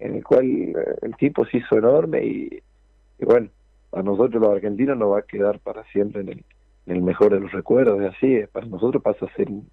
en 0.00 0.16
el 0.16 0.24
cual 0.24 0.44
eh, 0.44 0.74
el 1.00 1.16
tipo 1.16 1.46
se 1.46 1.58
hizo 1.58 1.78
enorme 1.78 2.24
y 2.24 2.62
y 3.18 3.24
bueno, 3.24 3.48
a 3.92 4.02
nosotros 4.02 4.42
los 4.42 4.52
argentinos 4.52 4.96
nos 4.96 5.12
va 5.12 5.20
a 5.20 5.22
quedar 5.22 5.60
para 5.60 5.84
siempre 5.84 6.22
en 6.22 6.44
el, 6.86 7.02
mejor 7.02 7.32
de 7.32 7.40
los 7.40 7.52
recuerdos, 7.52 8.00
es 8.00 8.14
así, 8.14 8.40
para 8.52 8.66
nosotros 8.66 9.02
pasa 9.02 9.26
a 9.26 9.36
ser 9.36 9.48
un, 9.48 9.68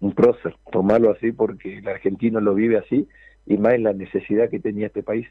un 0.00 0.12
prócer, 0.12 0.56
tomarlo 0.72 1.10
así 1.10 1.32
porque 1.32 1.78
el 1.78 1.88
argentino 1.88 2.40
lo 2.40 2.54
vive 2.54 2.78
así 2.78 3.06
y 3.46 3.56
más 3.56 3.74
en 3.74 3.84
la 3.84 3.92
necesidad 3.92 4.50
que 4.50 4.60
tenía 4.60 4.86
este 4.86 5.02
país. 5.02 5.26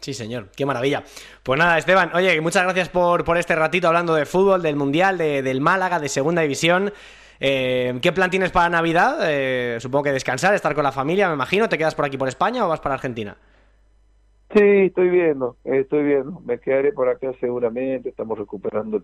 Sí, 0.00 0.14
señor, 0.14 0.50
qué 0.54 0.66
maravilla. 0.66 1.02
Pues 1.42 1.58
nada, 1.58 1.78
Esteban, 1.78 2.10
oye, 2.14 2.40
muchas 2.40 2.62
gracias 2.64 2.88
por, 2.88 3.24
por 3.24 3.38
este 3.38 3.54
ratito 3.56 3.88
hablando 3.88 4.14
de 4.14 4.26
fútbol, 4.26 4.62
del 4.62 4.76
Mundial, 4.76 5.18
de, 5.18 5.42
del 5.42 5.60
Málaga, 5.60 5.98
de 5.98 6.08
Segunda 6.08 6.42
División. 6.42 6.92
Eh, 7.40 7.98
¿Qué 8.00 8.12
plan 8.12 8.30
tienes 8.30 8.50
para 8.50 8.68
Navidad? 8.68 9.18
Eh, 9.22 9.78
supongo 9.80 10.04
que 10.04 10.12
descansar, 10.12 10.54
estar 10.54 10.74
con 10.74 10.84
la 10.84 10.92
familia, 10.92 11.28
me 11.28 11.34
imagino. 11.34 11.68
¿Te 11.68 11.78
quedas 11.78 11.94
por 11.94 12.04
aquí 12.04 12.16
por 12.16 12.28
España 12.28 12.64
o 12.64 12.68
vas 12.68 12.80
para 12.80 12.94
Argentina? 12.94 13.36
Sí, 14.56 14.86
estoy 14.86 15.10
viendo, 15.10 15.56
estoy 15.64 16.02
viendo. 16.02 16.40
Me 16.46 16.58
quedaré 16.58 16.90
por 16.92 17.10
acá 17.10 17.30
seguramente. 17.40 18.08
Estamos 18.08 18.38
recuperando, 18.38 19.02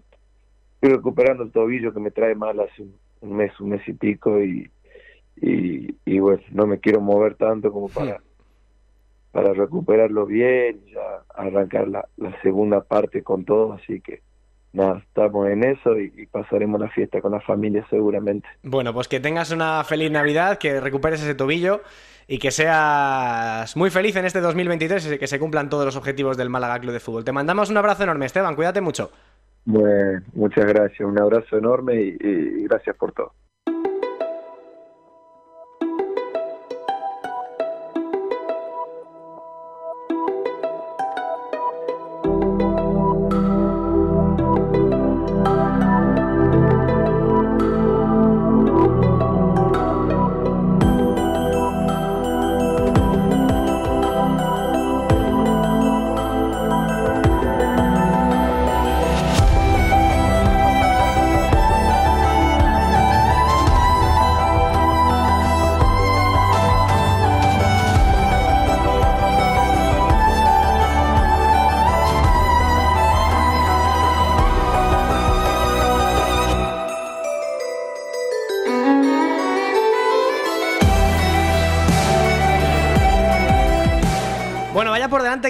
estoy 0.76 0.96
recuperando 0.96 1.42
el 1.42 1.52
tobillo 1.52 1.92
que 1.92 2.00
me 2.00 2.10
trae 2.10 2.34
mal 2.34 2.58
hace 2.58 2.86
un 3.20 3.36
mes, 3.36 3.60
un 3.60 3.68
mes 3.68 3.86
y 3.86 3.92
pico 3.92 4.42
y, 4.42 4.70
y, 5.36 5.94
y 6.06 6.18
bueno, 6.20 6.42
no 6.52 6.66
me 6.66 6.78
quiero 6.80 7.02
mover 7.02 7.34
tanto 7.34 7.70
como 7.70 7.88
para 7.88 8.22
para 9.30 9.54
recuperarlo 9.54 10.26
bien, 10.26 10.84
ya 10.92 11.22
arrancar 11.34 11.88
la, 11.88 12.06
la 12.18 12.38
segunda 12.42 12.82
parte 12.82 13.22
con 13.22 13.46
todo, 13.46 13.72
así 13.72 14.00
que 14.00 14.20
nada, 14.74 14.98
estamos 14.98 15.48
en 15.48 15.64
eso 15.64 15.98
y, 15.98 16.12
y, 16.16 16.26
pasaremos 16.26 16.78
la 16.78 16.90
fiesta 16.90 17.22
con 17.22 17.32
la 17.32 17.40
familia 17.40 17.86
seguramente. 17.88 18.46
Bueno, 18.62 18.92
pues 18.92 19.08
que 19.08 19.20
tengas 19.20 19.50
una 19.50 19.82
feliz 19.84 20.10
Navidad, 20.10 20.58
que 20.58 20.80
recuperes 20.80 21.22
ese 21.22 21.34
tobillo 21.34 21.80
y 22.26 22.38
que 22.38 22.50
seas 22.50 23.76
muy 23.76 23.90
feliz 23.90 24.16
en 24.16 24.24
este 24.24 24.40
2023 24.40 25.12
y 25.12 25.18
que 25.18 25.26
se 25.26 25.38
cumplan 25.38 25.68
todos 25.68 25.85
los 25.85 25.96
objetivos 25.96 26.37
del 26.37 26.50
Málaga 26.50 26.80
Club 26.80 26.92
de 26.92 27.00
Fútbol. 27.00 27.24
Te 27.24 27.32
mandamos 27.32 27.70
un 27.70 27.76
abrazo 27.76 28.04
enorme, 28.04 28.26
Esteban, 28.26 28.54
cuídate 28.54 28.80
mucho. 28.80 29.11
Bueno, 29.64 30.22
muchas 30.35 30.66
gracias, 30.66 31.00
un 31.00 31.18
abrazo 31.20 31.56
enorme 31.56 31.94
y, 31.94 32.16
y 32.20 32.64
gracias 32.64 32.96
por 32.96 33.12
todo. 33.12 33.32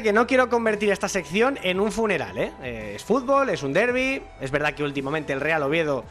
Que 0.03 0.12
no 0.12 0.27
quiero 0.27 0.49
convertir 0.49 0.90
esta 0.90 1.09
sección 1.09 1.59
en 1.62 1.81
un 1.81 1.90
funeral, 1.90 2.37
¿eh? 2.37 2.53
¿eh? 2.62 2.92
Es 2.97 3.05
fútbol, 3.05 3.49
es 3.49 3.62
un 3.62 3.73
derby. 3.73 4.23
Es 4.40 4.51
verdad 4.51 4.75
que 4.75 4.85
últimamente 4.85 5.33
el 5.33 5.40
Real 5.40 5.62
Oviedo 5.62 6.05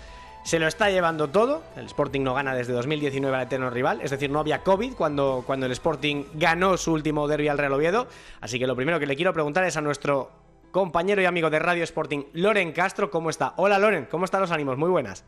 se 0.43 0.57
lo 0.57 0.67
está 0.67 0.89
llevando 0.89 1.29
todo. 1.29 1.61
El 1.75 1.85
Sporting 1.85 2.21
no 2.21 2.33
gana 2.33 2.55
desde 2.55 2.73
2019 2.73 3.35
al 3.37 3.43
eterno 3.43 3.69
rival. 3.69 4.01
Es 4.01 4.11
decir, 4.11 4.31
no 4.31 4.39
había 4.39 4.63
COVID 4.63 4.93
cuando, 4.93 5.43
cuando 5.45 5.67
el 5.67 5.71
Sporting 5.71 6.25
ganó 6.33 6.77
su 6.77 6.93
último 6.93 7.27
derby 7.27 7.47
al 7.47 7.57
Real 7.57 7.73
Oviedo. 7.73 8.07
Así 8.39 8.57
que 8.57 8.65
lo 8.65 8.75
primero 8.75 8.99
que 8.99 9.05
le 9.05 9.15
quiero 9.15 9.33
preguntar 9.33 9.65
es 9.65 9.77
a 9.77 9.81
nuestro 9.81 10.31
compañero 10.71 11.21
y 11.21 11.25
amigo 11.25 11.49
de 11.49 11.59
Radio 11.59 11.83
Sporting, 11.83 12.23
Loren 12.33 12.71
Castro, 12.71 13.11
¿cómo 13.11 13.29
está? 13.29 13.53
Hola 13.57 13.77
Loren, 13.77 14.07
¿cómo 14.09 14.25
están 14.25 14.41
los 14.41 14.51
ánimos? 14.51 14.77
Muy 14.77 14.89
buenas. 14.89 15.25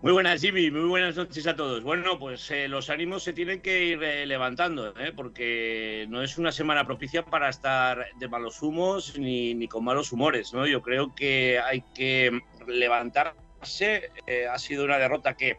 Muy 0.00 0.12
buenas, 0.12 0.40
Jimmy. 0.40 0.70
Muy 0.70 0.88
buenas 0.88 1.16
noches 1.16 1.44
a 1.48 1.56
todos. 1.56 1.82
Bueno, 1.82 2.20
pues 2.20 2.48
eh, 2.52 2.68
los 2.68 2.88
ánimos 2.88 3.24
se 3.24 3.32
tienen 3.32 3.60
que 3.60 3.84
ir 3.84 4.02
eh, 4.04 4.26
levantando, 4.26 4.96
¿eh? 4.96 5.12
porque 5.12 6.06
no 6.08 6.22
es 6.22 6.38
una 6.38 6.52
semana 6.52 6.86
propicia 6.86 7.24
para 7.24 7.48
estar 7.48 8.06
de 8.16 8.28
malos 8.28 8.62
humos 8.62 9.18
ni, 9.18 9.54
ni 9.54 9.66
con 9.66 9.82
malos 9.82 10.12
humores. 10.12 10.54
¿no? 10.54 10.68
Yo 10.68 10.82
creo 10.82 11.16
que 11.16 11.58
hay 11.58 11.82
que 11.96 12.42
levantarse. 12.68 14.12
ha 14.48 14.58
sido 14.60 14.84
una 14.84 14.98
derrota 14.98 15.34
que, 15.36 15.58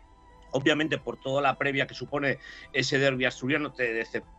obviamente, 0.52 0.97
por 0.97 1.19
toda 1.19 1.41
la 1.41 1.58
previa 1.58 1.86
que 1.86 1.93
supone 1.93 2.39
ese 2.71 2.97
derbi 2.97 3.25
asturiano, 3.25 3.73
te 3.73 3.91
decepciona 3.93 4.38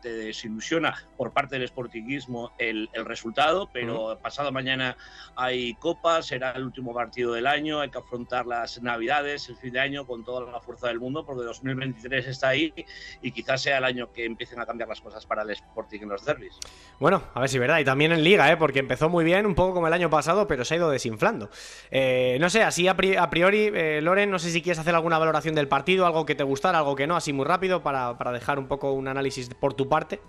te 0.00 0.12
desilusiona 0.12 0.94
por 1.16 1.32
parte 1.32 1.58
del 1.58 1.66
sportinguismo 1.68 2.52
el, 2.58 2.90
el 2.92 3.04
resultado, 3.04 3.70
pero 3.72 3.94
uh 3.94 4.10
-huh. 4.10 4.18
pasado 4.18 4.52
mañana 4.52 4.96
hay 5.36 5.74
Copa, 5.74 6.22
será 6.22 6.52
el 6.52 6.64
último 6.64 6.92
partido 6.92 7.32
del 7.32 7.46
año, 7.46 7.80
hay 7.80 7.90
que 7.90 7.98
afrontar 7.98 8.46
las 8.46 8.82
Navidades, 8.82 9.48
el 9.48 9.56
fin 9.56 9.72
de 9.72 9.80
año 9.80 10.06
con 10.06 10.24
toda 10.24 10.50
la 10.50 10.60
fuerza 10.60 10.88
del 10.88 11.00
mundo, 11.00 11.24
porque 11.24 11.44
2023 11.44 12.26
está 12.26 12.48
ahí 12.48 12.72
y 13.22 13.32
quizás 13.32 13.62
sea 13.62 13.78
el 13.78 13.84
año 13.84 14.12
que 14.12 14.24
empiecen 14.24 14.60
a 14.60 14.66
cambiar 14.66 14.88
las 14.88 15.00
cosas 15.00 15.24
para 15.24 15.42
el 15.42 15.50
Sporting 15.50 16.00
en 16.02 16.08
los 16.10 16.24
derbis. 16.24 16.58
Bueno, 17.00 17.22
a 17.32 17.40
ver 17.40 17.48
si 17.48 17.56
es 17.56 17.60
verdad, 17.60 17.78
y 17.78 17.84
también 17.84 18.12
en 18.12 18.22
Liga, 18.22 18.50
¿eh? 18.52 18.56
porque 18.56 18.80
empezó 18.80 19.08
muy 19.08 19.24
bien, 19.24 19.46
un 19.46 19.54
poco 19.54 19.74
como 19.74 19.86
el 19.86 19.92
año 19.92 20.10
pasado, 20.10 20.46
pero 20.46 20.64
se 20.64 20.74
ha 20.74 20.76
ido 20.76 20.90
desinflando. 20.90 21.50
Eh, 21.90 22.36
no 22.40 22.50
sé, 22.50 22.62
así 22.62 22.86
a, 22.86 22.96
pri 22.96 23.16
a 23.16 23.30
priori, 23.30 23.70
eh, 23.74 24.00
Loren, 24.02 24.30
no 24.30 24.38
sé 24.38 24.50
si 24.50 24.62
quieres 24.62 24.78
hacer 24.78 24.94
alguna 24.94 25.18
valoración 25.18 25.54
del 25.54 25.68
partido, 25.68 26.06
algo 26.06 26.26
que 26.26 26.34
te 26.34 26.44
gustara, 26.44 26.78
algo 26.78 26.94
que 26.94 27.06
no, 27.06 27.16
así 27.16 27.32
muy 27.32 27.46
rápido, 27.46 27.82
para, 27.82 28.18
para 28.18 28.32
dejar 28.32 28.58
un 28.58 28.68
poco 28.68 28.92
un 28.92 29.08
análisis 29.08 29.48
por 29.60 29.74
tu 29.74 29.88
parte? 29.88 30.20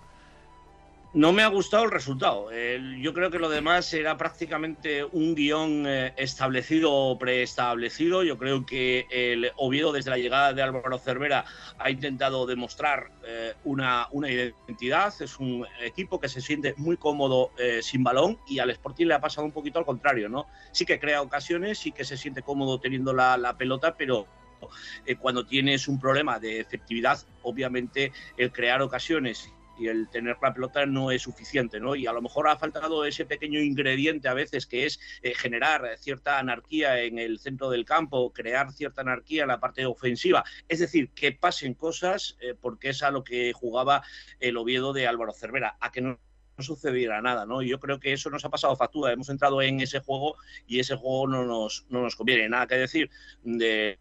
No 1.16 1.32
me 1.32 1.42
ha 1.42 1.48
gustado 1.48 1.84
el 1.84 1.90
resultado. 1.90 2.50
Yo 3.00 3.14
creo 3.14 3.30
que 3.30 3.38
lo 3.38 3.48
demás 3.48 3.90
era 3.94 4.18
prácticamente 4.18 5.02
un 5.02 5.34
guion 5.34 5.86
eh, 5.86 6.12
establecido 6.18 6.92
o 6.92 7.18
preestablecido. 7.18 8.22
Yo 8.22 8.36
creo 8.36 8.66
que 8.66 9.06
el 9.08 9.50
Oviedo, 9.56 9.92
desde 9.92 10.10
la 10.10 10.18
llegada 10.18 10.52
de 10.52 10.60
Álvaro 10.60 10.98
Cervera, 10.98 11.46
ha 11.78 11.90
intentado 11.90 12.44
demostrar 12.44 13.12
eh, 13.24 13.54
una, 13.64 14.08
identidad. 14.12 15.14
Es 15.22 15.38
un 15.38 15.66
equipo 15.80 16.20
que 16.20 16.28
se 16.28 16.42
siente 16.42 16.74
muy 16.76 16.98
cómodo 16.98 17.50
eh, 17.56 17.80
sin 17.80 18.04
balón 18.04 18.38
y 18.46 18.58
al 18.58 18.68
Sporting 18.68 19.06
le 19.06 19.14
ha 19.14 19.20
pasado 19.20 19.46
un 19.46 19.52
poquito 19.52 19.78
al 19.78 19.86
contrario. 19.86 20.28
¿no? 20.28 20.48
Sí 20.72 20.84
que 20.84 21.00
crea 21.00 21.22
ocasiones, 21.22 21.78
sí 21.78 21.92
que 21.92 22.04
se 22.04 22.18
siente 22.18 22.42
cómodo 22.42 22.78
teniendo 22.78 23.14
la 23.14 23.56
pelota, 23.56 23.96
pero 23.96 24.26
eh, 25.04 25.16
cuando 25.16 25.46
tienes 25.46 25.88
un 25.88 26.00
problema 26.00 26.38
de 26.38 26.60
efectividad, 26.60 27.18
obviamente 27.42 28.12
el 28.36 28.52
crear 28.52 28.82
ocasiones 28.82 29.50
y 29.78 29.88
el 29.88 30.08
tener 30.08 30.36
la 30.40 30.54
pelota 30.54 30.86
no 30.86 31.10
es 31.10 31.22
suficiente, 31.22 31.80
¿no? 31.80 31.94
Y 31.94 32.06
a 32.06 32.12
lo 32.12 32.22
mejor 32.22 32.48
ha 32.48 32.56
faltado 32.56 33.04
ese 33.04 33.26
pequeño 33.26 33.60
ingrediente 33.60 34.28
a 34.28 34.34
veces 34.34 34.66
que 34.66 34.86
es 34.86 34.98
eh, 35.22 35.34
generar 35.34 35.96
cierta 35.98 36.38
anarquía 36.38 37.00
en 37.02 37.18
el 37.18 37.38
centro 37.38 37.70
del 37.70 37.84
campo, 37.84 38.32
crear 38.32 38.72
cierta 38.72 39.02
anarquía 39.02 39.42
en 39.42 39.48
la 39.48 39.60
parte 39.60 39.84
ofensiva, 39.86 40.44
es 40.68 40.78
decir, 40.78 41.10
que 41.10 41.32
pasen 41.32 41.74
cosas, 41.74 42.36
eh, 42.40 42.54
porque 42.58 42.90
es 42.90 43.02
a 43.02 43.10
lo 43.10 43.24
que 43.24 43.52
jugaba 43.52 44.02
el 44.40 44.56
Oviedo 44.56 44.92
de 44.92 45.06
Álvaro 45.06 45.32
Cervera, 45.32 45.76
a 45.80 45.92
que 45.92 46.00
no 46.00 46.18
sucediera 46.58 47.20
nada, 47.20 47.44
¿no? 47.44 47.60
Y 47.60 47.68
yo 47.68 47.78
creo 47.78 48.00
que 48.00 48.14
eso 48.14 48.30
nos 48.30 48.44
ha 48.46 48.48
pasado 48.48 48.74
factura, 48.76 49.12
hemos 49.12 49.28
entrado 49.28 49.60
en 49.60 49.80
ese 49.80 50.00
juego 50.00 50.36
y 50.66 50.80
ese 50.80 50.96
juego 50.96 51.28
no 51.28 51.44
nos, 51.44 51.84
no 51.90 52.00
nos 52.00 52.16
conviene. 52.16 52.48
Nada 52.48 52.66
que 52.66 52.76
decir 52.76 53.10
de, 53.42 53.98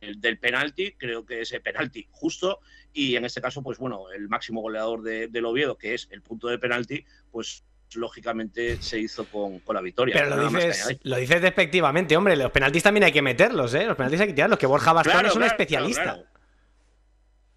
del 0.00 0.38
penalti, 0.38 0.92
creo 0.92 1.24
que 1.24 1.40
ese 1.42 1.60
penalti 1.60 2.06
justo 2.10 2.60
y 2.92 3.16
en 3.16 3.24
este 3.24 3.40
caso, 3.40 3.62
pues 3.62 3.78
bueno, 3.78 4.10
el 4.10 4.28
máximo 4.28 4.60
goleador 4.60 5.02
de, 5.02 5.28
del 5.28 5.44
Oviedo, 5.44 5.76
que 5.76 5.94
es 5.94 6.08
el 6.10 6.22
punto 6.22 6.48
de 6.48 6.58
penalti, 6.58 7.04
pues 7.30 7.64
lógicamente 7.94 8.80
se 8.82 8.98
hizo 8.98 9.24
con, 9.26 9.60
con 9.60 9.74
la 9.74 9.80
victoria. 9.80 10.14
Pero 10.14 10.36
lo 10.36 10.48
dices, 10.48 10.98
lo 11.02 11.16
dices 11.16 11.40
despectivamente, 11.40 12.16
hombre, 12.16 12.36
los 12.36 12.50
penaltis 12.50 12.82
también 12.82 13.04
hay 13.04 13.12
que 13.12 13.22
meterlos, 13.22 13.74
¿eh? 13.74 13.86
Los 13.86 13.96
penaltis 13.96 14.20
hay 14.20 14.26
que 14.28 14.34
tirarlos, 14.34 14.58
que 14.58 14.66
Borja 14.66 14.92
Bastón 14.92 15.12
claro, 15.12 15.28
es 15.28 15.34
un 15.34 15.40
claro, 15.40 15.52
especialista. 15.52 16.02
Claro, 16.02 16.24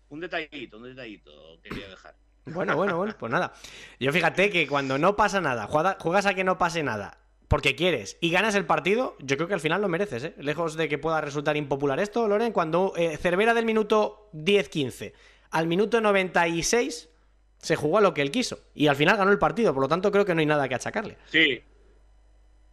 un 0.10 0.20
detallito, 0.20 0.78
un 0.78 0.84
detallito 0.84 1.62
quería 1.62 1.88
dejar. 1.88 2.16
Bueno, 2.46 2.76
bueno, 2.76 2.98
bueno, 2.98 3.16
pues 3.18 3.32
nada. 3.32 3.54
Yo 4.00 4.12
fíjate 4.12 4.50
que 4.50 4.68
cuando 4.68 4.98
no 4.98 5.16
pasa 5.16 5.42
nada, 5.42 5.68
juegas 5.68 6.26
a 6.26 6.34
que 6.34 6.44
no 6.44 6.58
pase 6.58 6.82
nada, 6.82 7.18
porque 7.52 7.76
quieres 7.76 8.18
y 8.22 8.32
ganas 8.32 8.56
el 8.56 8.66
partido, 8.66 9.18
yo 9.20 9.36
creo 9.36 9.50
que 9.50 9.54
al 9.54 9.60
final 9.60 9.82
lo 9.82 9.90
mereces, 9.90 10.24
¿eh? 10.24 10.34
Lejos 10.38 10.78
de 10.78 10.88
que 10.88 10.98
pueda 10.98 11.20
resultar 11.20 11.58
impopular 11.58 12.00
esto, 12.00 12.26
Loren, 12.26 12.54
cuando 12.54 12.94
eh, 12.96 13.18
Cervera 13.18 13.54
del 13.54 13.66
minuto 13.66 14.30
10-15 14.32 15.12
al 15.50 15.68
minuto 15.68 16.00
96 16.00 17.10
se 17.58 17.76
jugó 17.76 17.98
a 17.98 18.02
lo 18.02 18.14
que 18.14 18.22
él 18.22 18.32
quiso 18.32 18.60
y 18.74 18.88
al 18.88 18.96
final 18.96 19.18
ganó 19.18 19.34
el 19.34 19.38
partido, 19.38 19.74
por 19.74 19.84
lo 19.84 19.90
tanto 19.90 20.14
creo 20.14 20.24
que 20.24 20.34
no 20.34 20.40
hay 20.40 20.46
nada 20.46 20.70
que 20.70 20.76
achacarle. 20.76 21.18
Sí. 21.26 21.62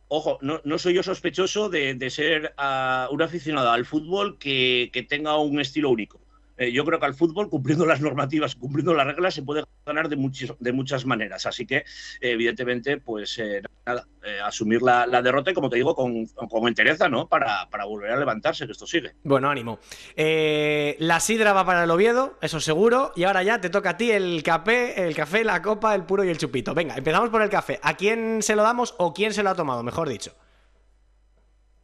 Ojo, 0.06 0.38
no, 0.42 0.78
soy 0.78 0.94
yo 0.94 1.02
sospechoso 1.02 1.68
de, 1.68 2.08
ser 2.08 2.54
uh, 2.56 3.12
un 3.12 3.20
aficionado 3.20 3.72
al 3.72 3.84
fútbol 3.84 4.38
que 4.38 5.06
tenga 5.08 5.36
un 5.38 5.58
estilo 5.58 5.90
único. 5.90 6.20
Eh, 6.58 6.72
yo 6.72 6.84
creo 6.84 6.98
que 6.98 7.06
al 7.06 7.14
fútbol, 7.14 7.48
cumpliendo 7.48 7.86
las 7.86 8.00
normativas, 8.00 8.56
cumpliendo 8.56 8.92
las 8.92 9.06
reglas, 9.06 9.34
se 9.34 9.42
puede 9.42 9.64
ganar 9.86 10.08
de, 10.08 10.16
de 10.58 10.72
muchas 10.72 11.06
maneras. 11.06 11.46
Así 11.46 11.64
que, 11.64 11.84
evidentemente, 12.20 12.98
pues 12.98 13.38
eh, 13.38 13.62
nada, 13.86 14.06
eh, 14.24 14.40
asumir 14.44 14.82
la, 14.82 15.06
derrota 15.22 15.52
y, 15.52 15.54
como 15.54 15.70
te 15.70 15.76
digo, 15.76 15.94
con, 15.94 16.26
con 16.26 16.68
entereza, 16.68 17.08
¿no? 17.08 17.28
Para, 17.28 17.70
para, 17.70 17.84
volver 17.84 18.10
a 18.10 18.18
levantarse, 18.18 18.66
que 18.66 18.72
esto 18.72 18.86
sigue. 18.86 19.14
Bueno, 19.22 19.48
ánimo. 19.48 19.78
la 20.16 21.20
sidra 21.20 21.52
va 21.52 21.64
para 21.64 21.84
el 21.84 21.90
Oviedo, 21.90 22.36
eso 22.42 22.60
seguro. 22.60 23.12
Y 23.14 23.24
ahora 23.24 23.42
ya 23.44 23.60
te 23.60 23.70
toca 23.70 23.90
a 23.90 23.96
ti 23.96 24.10
el 24.10 24.42
café, 24.42 25.06
el 25.06 25.14
café, 25.14 25.44
la 25.44 25.62
copa, 25.62 25.94
el 25.94 26.02
puro 26.02 26.24
y 26.24 26.28
el 26.28 26.38
chupito. 26.38 26.74
Venga, 26.74 26.96
empezamos 26.96 27.30
por 27.30 27.42
el 27.42 27.50
café. 27.50 27.78
¿A 27.82 27.96
quién 27.96 28.42
se 28.42 28.56
lo 28.56 28.62
damos 28.62 28.94
o 28.98 29.14
quién 29.14 29.32
se 29.32 29.42
lo 29.42 29.50
ha 29.50 29.54
tomado, 29.54 29.82
mejor 29.84 30.08
dicho? 30.08 30.34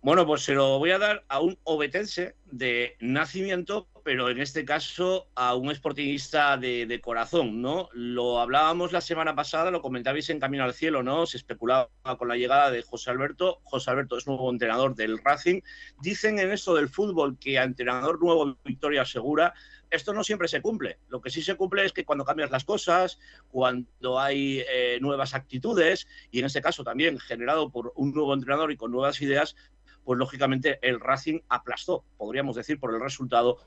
Bueno, 0.04 0.26
pues 0.26 0.42
se 0.42 0.52
lo 0.52 0.78
voy 0.78 0.90
a 0.90 0.98
dar 0.98 1.24
a 1.28 1.40
un 1.40 1.58
obetense 1.64 2.36
de 2.44 2.94
nacimiento, 3.00 3.88
pero 4.04 4.28
en 4.28 4.38
este 4.38 4.66
caso 4.66 5.28
a 5.34 5.54
un 5.54 5.70
esportista 5.70 6.58
de, 6.58 7.00
corazón, 7.02 7.62
¿no? 7.62 7.88
Lo 7.94 8.38
hablábamos 8.38 8.92
la 8.92 9.00
semana 9.00 9.34
pasada, 9.34 9.70
lo 9.70 9.80
comentabais 9.80 10.28
en 10.28 10.40
Camino 10.40 10.64
al 10.64 10.74
Cielo, 10.74 11.02
¿no? 11.02 11.24
Se 11.24 11.38
especulaba 11.38 11.88
con 12.18 12.28
la 12.28 12.36
llegada 12.36 12.70
de 12.70 12.82
José 12.82 13.12
Alberto. 13.12 13.60
José 13.64 13.92
Alberto 13.92 14.18
es 14.18 14.26
nuevo 14.26 14.50
entrenador 14.50 14.94
del 14.94 15.16
Racing. 15.24 15.62
Dicen 16.02 16.38
en 16.38 16.52
esto 16.52 16.74
del 16.74 16.90
fútbol 16.90 17.38
que 17.38 17.58
a 17.58 17.64
entrenador 17.64 18.20
nuevo 18.22 18.58
victoria 18.62 19.06
segura. 19.06 19.54
Esto 19.90 20.12
no 20.12 20.24
siempre 20.24 20.48
se 20.48 20.60
cumple. 20.60 20.98
Lo 21.08 21.20
que 21.20 21.30
sí 21.30 21.40
se 21.40 21.54
cumple 21.54 21.84
es 21.84 21.92
que 21.92 22.04
cuando 22.04 22.24
cambias 22.24 22.50
las 22.50 22.64
cosas, 22.64 23.20
cuando 23.48 24.20
hay 24.20 24.64
eh, 24.68 24.98
nuevas 25.00 25.34
actitudes, 25.34 26.06
y 26.30 26.40
en 26.40 26.46
este 26.46 26.60
caso 26.60 26.82
también 26.82 27.18
generado 27.18 27.70
por 27.70 27.92
un 27.94 28.12
nuevo 28.12 28.34
entrenador 28.34 28.72
y 28.72 28.76
con 28.76 28.90
nuevas 28.90 29.22
ideas, 29.22 29.54
pues 30.04 30.18
lógicamente 30.18 30.78
el 30.82 31.00
Racing 31.00 31.40
aplastó, 31.48 32.04
podríamos 32.16 32.56
decir, 32.56 32.78
por 32.78 32.94
el 32.94 33.00
resultado 33.00 33.58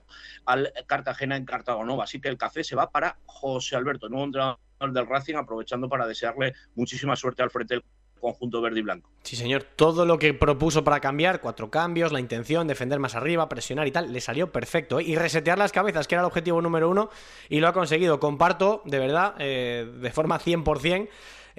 al 0.45 0.71
Cartagena 0.85 1.35
en 1.35 1.45
Cartagonova. 1.45 2.03
Así 2.03 2.21
que 2.21 2.29
el 2.29 2.37
café 2.37 2.63
se 2.63 2.75
va 2.75 2.91
para 2.91 3.17
José 3.25 3.75
Alberto, 3.75 4.09
nuevo 4.09 4.25
entrenador 4.25 4.59
del 4.93 5.07
Racing, 5.07 5.35
aprovechando 5.35 5.89
para 5.89 6.07
desearle 6.07 6.53
muchísima 6.75 7.15
suerte 7.15 7.43
al 7.43 7.49
frente 7.49 7.75
del 7.75 7.83
conjunto 8.19 8.61
verde 8.61 8.79
y 8.79 8.83
blanco. 8.83 9.09
Sí, 9.23 9.35
señor. 9.35 9.63
Todo 9.63 10.05
lo 10.05 10.19
que 10.19 10.33
propuso 10.33 10.83
para 10.83 10.99
cambiar, 10.99 11.41
cuatro 11.41 11.69
cambios, 11.69 12.11
la 12.11 12.19
intención, 12.19 12.67
defender 12.67 12.99
más 12.99 13.15
arriba, 13.15 13.47
presionar 13.49 13.87
y 13.87 13.91
tal, 13.91 14.11
le 14.11 14.21
salió 14.21 14.51
perfecto. 14.51 14.99
¿eh? 14.99 15.03
Y 15.03 15.15
resetear 15.15 15.57
las 15.57 15.71
cabezas, 15.71 16.07
que 16.07 16.15
era 16.15 16.21
el 16.21 16.27
objetivo 16.27 16.61
número 16.61 16.89
uno, 16.89 17.09
y 17.49 17.59
lo 17.59 17.67
ha 17.67 17.73
conseguido. 17.73 18.19
Comparto, 18.19 18.81
de 18.85 18.99
verdad, 18.99 19.35
eh, 19.39 19.91
de 19.99 20.11
forma 20.11 20.39
100%. 20.39 21.09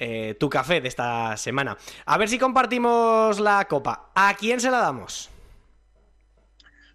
Eh, 0.01 0.37
tu 0.39 0.49
café 0.49 0.81
de 0.81 0.87
esta 0.87 1.37
semana. 1.37 1.77
A 2.07 2.17
ver 2.19 2.29
si 2.29 2.39
compartimos 2.39 3.41
la 3.41 3.67
copa. 3.67 4.13
¿A 4.15 4.33
quién 4.35 4.61
se 4.61 4.71
la 4.71 4.79
damos? 4.79 5.29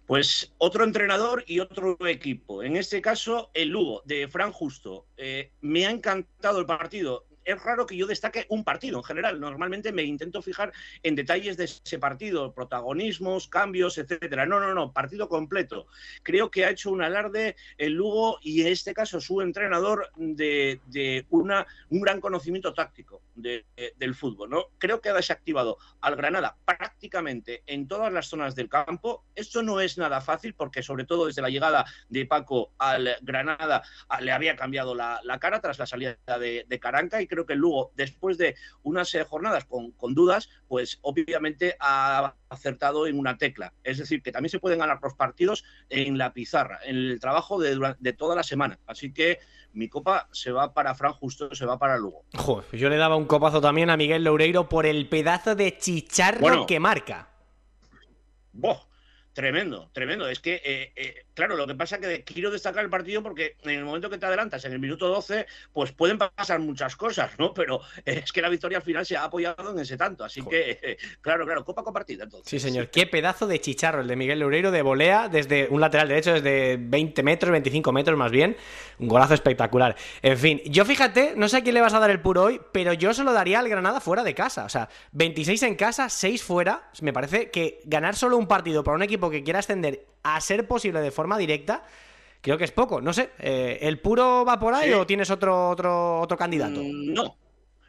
Pues 0.06 0.54
otro 0.56 0.84
entrenador 0.84 1.44
y 1.46 1.60
otro 1.60 1.98
equipo. 2.06 2.62
En 2.62 2.76
este 2.76 3.02
caso, 3.02 3.50
el 3.52 3.68
Lugo, 3.68 4.00
de 4.06 4.26
Fran 4.26 4.52
Justo. 4.52 5.04
Eh, 5.18 5.52
me 5.60 5.86
ha 5.86 5.90
encantado 5.90 6.58
el 6.58 6.64
partido 6.64 7.26
es 7.44 7.62
raro 7.62 7.86
que 7.86 7.96
yo 7.96 8.06
destaque 8.06 8.46
un 8.48 8.64
partido 8.64 8.98
en 8.98 9.04
general. 9.04 9.40
Normalmente 9.40 9.92
me 9.92 10.02
intento 10.02 10.42
fijar 10.42 10.72
en 11.02 11.14
detalles 11.14 11.56
de 11.56 11.64
ese 11.64 11.98
partido, 11.98 12.52
protagonismos, 12.52 13.48
cambios, 13.48 13.98
etcétera. 13.98 14.46
No, 14.46 14.60
no, 14.60 14.74
no, 14.74 14.92
partido 14.92 15.28
completo. 15.28 15.86
Creo 16.22 16.50
que 16.50 16.64
ha 16.64 16.70
hecho 16.70 16.90
un 16.90 17.02
alarde 17.02 17.56
el 17.78 17.92
Lugo 17.92 18.38
y 18.42 18.62
en 18.62 18.68
este 18.68 18.94
caso 18.94 19.20
su 19.20 19.40
entrenador 19.40 20.10
de, 20.16 21.26
una, 21.30 21.66
un 21.90 22.00
gran 22.00 22.20
conocimiento 22.20 22.72
táctico 22.74 23.22
del 23.34 24.14
fútbol. 24.14 24.50
¿no? 24.50 24.66
Creo 24.78 25.00
que 25.00 25.08
ha 25.08 25.14
desactivado 25.14 25.78
al 26.00 26.16
Granada 26.16 26.56
prácticamente 26.64 27.62
en 27.66 27.88
todas 27.88 28.12
las 28.12 28.28
zonas 28.28 28.54
del 28.54 28.68
campo. 28.68 29.24
Esto 29.34 29.62
no 29.62 29.80
es 29.80 29.98
nada 29.98 30.20
fácil 30.20 30.54
porque 30.54 30.82
sobre 30.82 31.04
todo 31.04 31.26
desde 31.26 31.42
la 31.42 31.50
llegada 31.50 31.84
de 32.08 32.26
Paco 32.26 32.72
al 32.78 33.16
Granada 33.22 33.82
le 34.20 34.32
había 34.32 34.56
cambiado 34.56 34.94
la, 34.94 35.20
cara 35.40 35.60
tras 35.60 35.78
la 35.78 35.86
salida 35.86 36.16
de, 36.38 36.64
de 36.66 36.80
Caranca 36.80 37.20
y 37.20 37.26
creo 37.34 37.46
que 37.46 37.52
el 37.52 37.58
Lugo, 37.58 37.92
después 37.96 38.38
de 38.38 38.56
unas 38.82 39.14
eh, 39.14 39.24
jornadas 39.24 39.64
con, 39.66 40.14
dudas, 40.14 40.48
pues 40.68 40.98
obviamente 41.02 41.76
ha 41.80 42.34
acertado 42.48 43.06
en 43.06 43.18
una 43.18 43.36
tecla. 43.36 43.72
Es 43.82 43.98
decir, 43.98 44.22
que 44.22 44.32
también 44.32 44.50
se 44.50 44.58
pueden 44.58 44.78
ganar 44.78 44.98
los 45.02 45.14
partidos 45.14 45.64
en 45.88 46.18
la 46.18 46.32
pizarra, 46.32 46.80
en 46.84 46.96
el 46.96 47.20
trabajo 47.20 47.60
de, 47.60 47.94
de 47.98 48.12
toda 48.12 48.36
la 48.36 48.42
semana. 48.42 48.78
Así 48.86 49.12
que 49.12 49.40
mi 49.72 49.88
copa 49.88 50.28
se 50.32 50.52
va 50.52 50.72
para 50.72 50.94
Fran 50.94 51.12
Justo, 51.12 51.54
se 51.54 51.66
va 51.66 51.78
para 51.78 51.98
Lugo. 51.98 52.24
yo 52.72 52.88
le 52.88 52.96
daba 52.96 53.16
un 53.16 53.26
copazo 53.26 53.60
también 53.60 53.90
a 53.90 53.96
Miguel 53.96 54.24
Loureiro 54.24 54.68
por 54.68 54.86
el 54.86 55.08
pedazo 55.08 55.54
de 55.54 55.76
chicharro 55.76 56.66
que 56.66 56.78
marca. 56.78 57.28
Boh, 58.52 58.78
Tremendo, 59.34 59.90
tremendo. 59.92 60.28
Es 60.28 60.38
que, 60.38 60.62
eh, 60.64 60.92
eh, 60.94 61.23
claro, 61.34 61.56
lo 61.56 61.66
que 61.66 61.74
pasa 61.74 61.96
es 61.96 62.00
que 62.02 62.24
quiero 62.24 62.50
destacar 62.50 62.84
el 62.84 62.90
partido 62.90 63.22
porque 63.22 63.56
en 63.62 63.70
el 63.70 63.84
momento 63.84 64.08
que 64.08 64.18
te 64.18 64.26
adelantas, 64.26 64.64
en 64.64 64.72
el 64.72 64.78
minuto 64.78 65.08
12, 65.08 65.46
pues 65.72 65.92
pueden 65.92 66.18
pasar 66.18 66.60
muchas 66.60 66.96
cosas, 66.96 67.32
¿no? 67.38 67.52
Pero 67.52 67.80
es 68.04 68.32
que 68.32 68.40
la 68.40 68.48
victoria 68.48 68.78
al 68.78 68.84
final 68.84 69.04
se 69.04 69.16
ha 69.16 69.24
apoyado 69.24 69.72
en 69.72 69.78
ese 69.78 69.96
tanto. 69.96 70.24
Así 70.24 70.42
que, 70.42 70.96
claro, 71.20 71.44
claro, 71.44 71.64
copa 71.64 71.82
compartida 71.82 72.24
entonces. 72.24 72.48
Sí, 72.48 72.58
señor. 72.58 72.88
Qué 72.88 73.06
pedazo 73.06 73.46
de 73.46 73.60
chicharro 73.60 74.00
el 74.00 74.08
de 74.08 74.16
Miguel 74.16 74.40
Loureiro 74.40 74.70
de 74.70 74.82
volea 74.82 75.28
desde 75.28 75.68
un 75.70 75.80
lateral 75.80 76.08
derecho, 76.08 76.32
desde 76.32 76.76
20 76.78 77.22
metros, 77.22 77.50
25 77.50 77.92
metros 77.92 78.18
más 78.18 78.30
bien. 78.30 78.56
Un 78.98 79.08
golazo 79.08 79.34
espectacular. 79.34 79.96
En 80.22 80.38
fin, 80.38 80.62
yo 80.66 80.84
fíjate, 80.84 81.34
no 81.36 81.48
sé 81.48 81.58
a 81.58 81.62
quién 81.62 81.74
le 81.74 81.80
vas 81.80 81.94
a 81.94 81.98
dar 81.98 82.10
el 82.10 82.20
puro 82.20 82.44
hoy, 82.44 82.60
pero 82.72 82.92
yo 82.92 83.12
se 83.12 83.24
lo 83.24 83.32
daría 83.32 83.58
al 83.58 83.68
Granada 83.68 84.00
fuera 84.00 84.22
de 84.22 84.34
casa. 84.34 84.64
O 84.64 84.68
sea, 84.68 84.88
26 85.12 85.62
en 85.64 85.74
casa, 85.74 86.08
6 86.08 86.42
fuera. 86.42 86.90
Me 87.00 87.12
parece 87.12 87.50
que 87.50 87.80
ganar 87.84 88.14
solo 88.14 88.36
un 88.36 88.46
partido 88.46 88.84
para 88.84 88.96
un 88.96 89.02
equipo 89.02 89.30
que 89.30 89.42
quiera 89.42 89.58
ascender 89.58 90.13
a 90.24 90.40
ser 90.40 90.66
posible 90.66 91.00
de 91.00 91.12
forma 91.12 91.38
directa, 91.38 91.84
creo 92.40 92.58
que 92.58 92.64
es 92.64 92.72
poco. 92.72 93.00
No 93.00 93.12
sé, 93.12 93.30
eh, 93.38 93.78
¿el 93.82 94.00
puro 94.00 94.44
va 94.44 94.58
por 94.58 94.74
ahí 94.74 94.92
o 94.92 95.06
tienes 95.06 95.30
otro, 95.30 95.70
otro, 95.70 96.20
otro 96.20 96.36
candidato? 96.36 96.80
Mm, 96.82 97.12
no. 97.12 97.36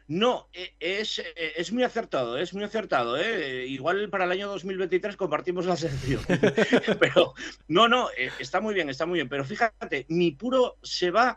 No, 0.08 0.48
e, 0.52 0.76
es, 0.78 1.18
e, 1.18 1.54
es 1.56 1.72
muy 1.72 1.82
acertado, 1.82 2.38
es 2.38 2.54
muy 2.54 2.62
acertado. 2.62 3.16
¿eh? 3.16 3.66
Igual 3.66 4.08
para 4.08 4.24
el 4.24 4.30
año 4.30 4.46
2023 4.46 5.16
compartimos 5.16 5.66
la 5.66 5.76
sección. 5.76 6.20
pero 7.00 7.34
no, 7.66 7.88
no, 7.88 8.08
e, 8.16 8.30
está 8.38 8.60
muy 8.60 8.72
bien, 8.72 8.88
está 8.88 9.04
muy 9.04 9.16
bien. 9.16 9.28
Pero 9.28 9.44
fíjate, 9.44 10.06
mi 10.08 10.30
puro 10.30 10.76
se 10.80 11.10
va 11.10 11.36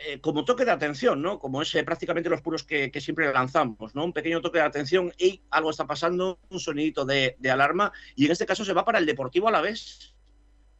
eh, 0.00 0.20
como 0.20 0.44
toque 0.44 0.64
de 0.64 0.70
atención, 0.70 1.20
¿no? 1.20 1.40
Como 1.40 1.60
es 1.60 1.72
prácticamente 1.84 2.30
los 2.30 2.40
puros 2.40 2.62
que, 2.62 2.92
siempre 3.00 3.32
lanzamos, 3.32 3.96
¿no? 3.96 4.04
Un 4.04 4.12
pequeño 4.12 4.40
toque 4.40 4.58
de 4.58 4.64
atención 4.64 5.12
y 5.18 5.42
algo 5.50 5.70
está 5.70 5.88
pasando, 5.88 6.38
un 6.50 6.60
sonidito 6.60 7.04
de, 7.04 7.36
alarma, 7.50 7.92
y 8.14 8.26
en 8.26 8.30
este 8.30 8.46
caso 8.46 8.64
se 8.64 8.72
va 8.72 8.84
para 8.84 9.00
el 9.00 9.06
Deportivo 9.06 9.48
a 9.48 9.50
la 9.50 9.60
vez. 9.60 10.14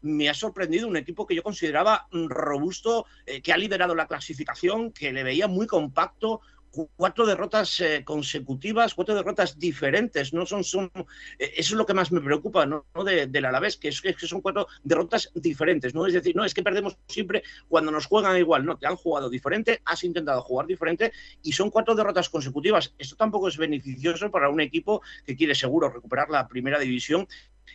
Me 0.02 0.28
ha 0.28 0.34
sorprendido 0.34 0.88
un 0.88 0.96
equipo 0.96 1.26
que 1.26 1.34
yo 1.34 1.42
consideraba 1.42 2.06
robusto, 2.12 3.06
eh, 3.26 3.40
que 3.42 3.52
ha 3.52 3.56
liderado 3.56 3.94
la 3.94 4.06
clasificación, 4.06 4.92
que 4.92 5.12
le 5.12 5.22
veía 5.22 5.48
muy 5.48 5.66
compacto, 5.66 6.40
cuatro 6.96 7.26
derrotas 7.26 7.80
eh, 7.80 8.02
consecutivas, 8.04 8.94
cuatro 8.94 9.14
derrotas 9.14 9.58
diferentes, 9.58 10.32
no 10.32 10.46
son, 10.46 10.64
son 10.64 10.90
eh, 11.38 11.52
eso 11.56 11.74
es 11.74 11.78
lo 11.78 11.86
que 11.86 11.94
más 11.94 12.12
me 12.12 12.20
preocupa 12.20 12.66
¿no? 12.66 12.84
de, 13.04 13.26
del 13.26 13.44
Alavés, 13.44 13.76
que, 13.76 13.88
es, 13.88 14.00
que 14.00 14.14
son 14.26 14.40
cuatro 14.40 14.68
derrotas 14.82 15.30
diferentes, 15.34 15.94
no 15.94 16.06
es 16.06 16.12
decir, 16.12 16.36
no 16.36 16.44
es 16.44 16.54
que 16.54 16.62
perdemos 16.62 16.96
siempre 17.06 17.42
cuando 17.68 17.90
nos 17.90 18.06
juegan 18.06 18.36
igual, 18.36 18.64
no, 18.64 18.76
te 18.76 18.86
han 18.86 18.96
jugado 18.96 19.30
diferente, 19.30 19.80
has 19.84 20.04
intentado 20.04 20.42
jugar 20.42 20.66
diferente 20.66 21.12
y 21.42 21.52
son 21.52 21.70
cuatro 21.70 21.94
derrotas 21.94 22.28
consecutivas. 22.28 22.94
Esto 22.98 23.16
tampoco 23.16 23.48
es 23.48 23.56
beneficioso 23.56 24.30
para 24.30 24.48
un 24.48 24.60
equipo 24.60 25.02
que 25.24 25.36
quiere 25.36 25.54
seguro 25.54 25.90
recuperar 25.90 26.30
la 26.30 26.48
primera 26.48 26.78
división 26.78 27.26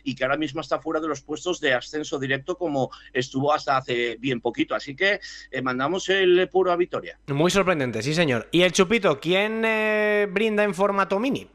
y 0.02 0.14
que 0.14 0.24
ahora 0.24 0.36
mismo 0.36 0.60
está 0.60 0.80
fuera 0.80 1.00
de 1.00 1.08
los 1.08 1.22
puestos 1.22 1.60
de 1.60 1.74
ascenso 1.74 2.18
directo 2.18 2.56
como 2.56 2.90
estuvo 3.12 3.52
hasta 3.52 3.76
hace 3.76 4.16
bien 4.18 4.40
poquito. 4.40 4.74
Así 4.74 4.96
que 4.96 5.20
eh, 5.50 5.62
mandamos 5.62 6.08
el 6.08 6.48
puro 6.48 6.72
a 6.72 6.76
Vitoria. 6.76 7.18
Muy 7.28 7.50
sorprendente, 7.50 8.02
sí 8.02 8.14
señor. 8.14 8.48
¿Y 8.52 8.62
el 8.62 8.72
Chupito, 8.72 9.20
quién 9.20 9.62
eh, 9.64 10.26
brinda 10.30 10.64
en 10.64 10.74
formato 10.74 11.18
mini? 11.18 11.48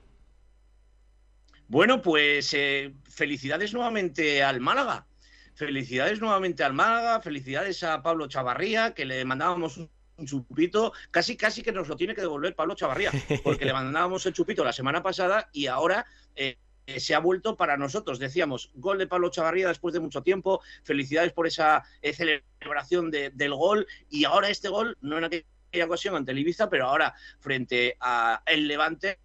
Bueno, 1.68 2.02
pues 2.02 2.52
eh, 2.56 2.94
felicidades 3.08 3.74
nuevamente 3.74 4.44
al 4.44 4.60
Málaga. 4.60 5.06
Felicidades 5.54 6.20
nuevamente 6.20 6.64
al 6.64 6.74
Málaga, 6.74 7.22
felicidades 7.22 7.84
a 7.84 8.02
Pablo 8.02 8.28
Chavarría, 8.28 8.94
que 8.96 9.06
le 9.06 9.24
mandábamos 9.26 9.78
un 9.78 9.90
chupito, 10.26 10.94
casi 11.12 11.38
casi 11.38 11.62
que 11.62 11.72
nos 11.72 11.88
lo 11.88 11.96
tiene 11.96 12.16
que 12.16 12.22
devolver 12.22 12.56
Pablo 12.56 12.76
Chavarría, 12.76 13.12
porque 13.44 13.66
le 13.66 13.74
mandábamos 13.74 14.26
el 14.26 14.34
chupito 14.34 14.64
la 14.64 14.74
semana 14.74 15.04
pasada 15.04 15.50
y 15.54 15.68
ahora 15.68 16.06
eh, 16.36 16.58
se 16.98 17.14
ha 17.14 17.20
vuelto 17.20 17.56
para 17.56 17.78
nosotros. 17.78 18.20
Decíamos, 18.20 18.72
gol 18.76 18.98
de 18.98 19.08
Pablo 19.08 19.30
Chavarría 19.30 19.68
después 19.68 19.94
de 19.94 20.00
mucho 20.00 20.24
tiempo, 20.24 20.62
felicidades 20.84 21.34
por 21.34 21.48
esa 21.48 21.84
eh, 22.02 22.14
celebración 22.14 23.12
del 23.12 23.54
gol 23.54 23.86
y 24.10 24.26
ahora 24.26 24.50
este 24.50 24.70
gol, 24.70 24.98
no 25.02 25.18
en 25.18 25.26
aquella 25.26 25.46
aquella 25.70 25.86
ocasión 25.86 26.16
ante 26.16 26.32
el 26.32 26.40
Ibiza, 26.40 26.70
pero 26.70 26.88
ahora 26.88 27.14
frente 27.40 27.96
a 28.00 28.42
el 28.46 28.68
Levante 28.68 29.20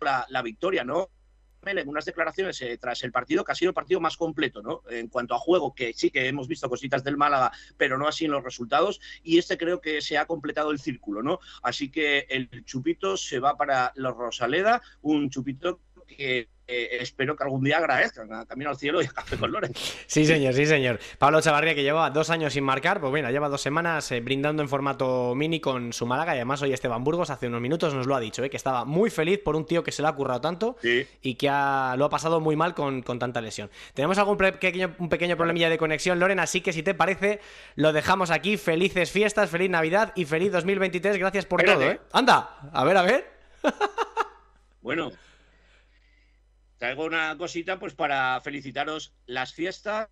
la, 0.00 0.24
la 0.28 0.42
victoria, 0.42 0.84
¿no? 0.84 1.10
En 1.66 1.88
unas 1.88 2.04
declaraciones 2.04 2.60
eh, 2.62 2.78
tras 2.78 3.02
el 3.02 3.12
partido 3.12 3.44
que 3.44 3.52
ha 3.52 3.54
sido 3.54 3.70
el 3.70 3.74
partido 3.74 4.00
más 4.00 4.16
completo, 4.16 4.62
¿no? 4.62 4.82
En 4.90 5.08
cuanto 5.08 5.34
a 5.34 5.38
juego, 5.38 5.74
que 5.74 5.92
sí 5.92 6.10
que 6.10 6.28
hemos 6.28 6.48
visto 6.48 6.68
cositas 6.68 7.04
del 7.04 7.16
Málaga, 7.16 7.52
pero 7.76 7.98
no 7.98 8.06
así 8.06 8.24
en 8.26 8.32
los 8.32 8.44
resultados, 8.44 9.00
y 9.22 9.38
este 9.38 9.58
creo 9.58 9.80
que 9.80 10.00
se 10.00 10.18
ha 10.18 10.26
completado 10.26 10.70
el 10.70 10.78
círculo, 10.78 11.22
¿no? 11.22 11.40
Así 11.62 11.90
que 11.90 12.26
el 12.28 12.64
chupito 12.64 13.16
se 13.16 13.38
va 13.38 13.56
para 13.56 13.92
los 13.96 14.16
Rosaleda, 14.16 14.82
un 15.02 15.30
chupito 15.30 15.80
que 16.06 16.48
eh, 16.66 16.96
espero 17.00 17.36
que 17.36 17.44
algún 17.44 17.62
día 17.62 17.76
agradezcan 17.76 18.32
a 18.32 18.46
Camino 18.46 18.70
al 18.70 18.78
Cielo 18.78 19.02
y 19.02 19.04
a 19.04 19.10
Café 19.10 19.36
con 19.36 19.52
Loren. 19.52 19.72
Sí, 20.06 20.24
señor, 20.24 20.54
sí, 20.54 20.64
señor. 20.64 20.98
Pablo 21.18 21.42
Chavarría, 21.42 21.74
que 21.74 21.82
lleva 21.82 22.08
dos 22.08 22.30
años 22.30 22.54
sin 22.54 22.64
marcar, 22.64 23.00
pues 23.00 23.10
bueno, 23.10 23.30
lleva 23.30 23.50
dos 23.50 23.60
semanas 23.60 24.10
eh, 24.12 24.20
brindando 24.20 24.62
en 24.62 24.68
formato 24.70 25.34
mini 25.34 25.60
con 25.60 25.92
su 25.92 26.06
Málaga 26.06 26.34
y 26.34 26.38
además 26.38 26.62
hoy 26.62 26.72
Esteban 26.72 27.04
Burgos 27.04 27.28
hace 27.28 27.48
unos 27.48 27.60
minutos 27.60 27.92
nos 27.92 28.06
lo 28.06 28.14
ha 28.14 28.20
dicho, 28.20 28.42
eh, 28.42 28.48
que 28.48 28.56
estaba 28.56 28.86
muy 28.86 29.10
feliz 29.10 29.40
por 29.40 29.56
un 29.56 29.66
tío 29.66 29.84
que 29.84 29.92
se 29.92 30.00
le 30.00 30.08
ha 30.08 30.12
currado 30.12 30.40
tanto 30.40 30.78
y 30.82 31.34
que 31.34 31.48
lo 31.48 32.04
ha 32.04 32.10
pasado 32.10 32.40
muy 32.40 32.56
mal 32.56 32.74
con, 32.74 33.02
tanta 33.02 33.42
lesión. 33.42 33.70
Tenemos 33.92 34.16
algún 34.16 34.38
pequeño, 34.38 34.94
un 34.98 35.10
pequeño 35.10 35.36
problemilla 35.36 35.68
de 35.68 35.76
conexión, 35.76 36.18
Loren, 36.18 36.40
así 36.40 36.62
que 36.62 36.72
si 36.72 36.82
te 36.82 36.94
parece, 36.94 37.40
lo 37.76 37.92
dejamos 37.92 38.30
aquí. 38.30 38.56
Felices 38.56 39.10
fiestas, 39.10 39.50
feliz 39.50 39.68
Navidad 39.68 40.12
y 40.16 40.24
feliz 40.24 40.50
2023. 40.52 41.18
Gracias 41.18 41.44
por 41.44 41.62
todo, 41.62 41.82
¿eh? 41.82 42.00
Anda, 42.12 42.56
a 42.72 42.84
ver, 42.84 42.96
a 42.96 43.02
ver. 43.02 43.30
bueno, 44.82 45.10
traigo 46.84 47.06
una 47.06 47.34
cosita 47.38 47.78
pues 47.78 47.94
para 47.94 48.38
felicitaros 48.42 49.14
las 49.24 49.54
fiestas, 49.54 50.10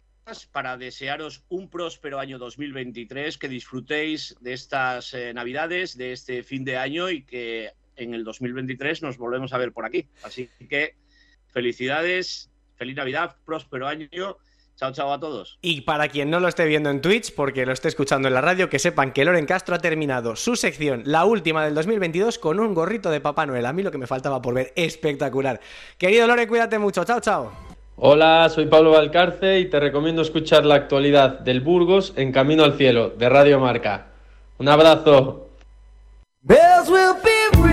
para 0.53 0.79
desearos 0.79 1.45
un 1.51 1.69
próspero 1.69 2.19
año 2.19 2.39
2023, 2.39 3.37
que 3.37 3.51
disfrutéis 3.51 4.35
de 4.41 4.55
estas 4.55 5.13
eh, 5.13 5.35
navidades, 5.35 5.99
de 5.99 6.13
este 6.13 6.43
fin 6.43 6.65
de 6.65 6.79
año 6.79 7.11
y 7.11 7.25
que 7.25 7.73
en 7.97 8.15
el 8.15 8.25
2023 8.25 9.03
nos 9.03 9.19
volvemos 9.19 9.53
a 9.53 9.59
ver 9.59 9.73
por 9.73 9.85
aquí. 9.85 10.09
Así 10.23 10.49
que 10.67 10.97
felicidades, 11.49 12.51
feliz 12.77 12.97
Navidad, 12.97 13.37
próspero 13.45 13.87
año 13.87 14.39
Chao, 14.77 14.93
chao 14.93 15.13
a 15.13 15.21
todos. 15.21 15.59
Y 15.63 15.83
para 15.83 16.09
quien 16.09 16.31
no 16.31 16.41
lo 16.41 16.49
esté 16.49 16.65
viendo 16.67 16.91
en 16.91 17.01
Twitch, 17.01 17.35
porque 17.35 17.67
lo 17.67 17.73
esté 17.73 17.89
escuchando 17.89 18.29
en 18.29 18.35
la 18.35 18.41
radio, 18.41 18.69
que 18.69 18.79
sepan 18.79 19.13
que 19.13 19.25
Loren 19.25 19.47
Castro 19.47 19.75
ha 19.75 19.79
terminado 19.79 20.35
su 20.35 20.57
sección, 20.57 21.03
la 21.07 21.25
última 21.25 21.65
del 21.65 21.75
2022, 21.75 22.39
con 22.39 22.59
un 22.59 22.75
gorrito 22.75 23.11
de 23.11 23.21
Papá 23.21 23.47
Noel. 23.47 23.67
A 23.67 23.73
mí 23.73 23.83
lo 23.83 23.91
que 23.91 23.99
me 23.99 24.07
faltaba 24.07 24.43
por 24.43 24.55
ver, 24.55 24.73
espectacular. 24.75 25.61
Querido 25.99 26.27
Loren, 26.27 26.49
cuídate 26.49 26.79
mucho. 26.79 27.05
Chao, 27.05 27.21
chao. 27.21 27.53
Hola, 27.97 28.49
soy 28.49 28.67
Pablo 28.67 28.91
Valcarce 28.93 29.61
y 29.61 29.71
te 29.71 29.79
recomiendo 29.79 30.23
escuchar 30.23 30.65
la 30.65 30.75
actualidad 30.75 31.41
del 31.41 31.61
Burgos 31.61 32.15
en 32.17 32.33
Camino 32.33 32.65
al 32.65 32.77
Cielo, 32.77 33.11
de 33.11 33.29
Radio 33.29 33.61
Marca. 33.61 34.07
Un 34.59 34.69
abrazo. 34.69 35.49
Pregunta 36.45 37.21
por 37.53 37.72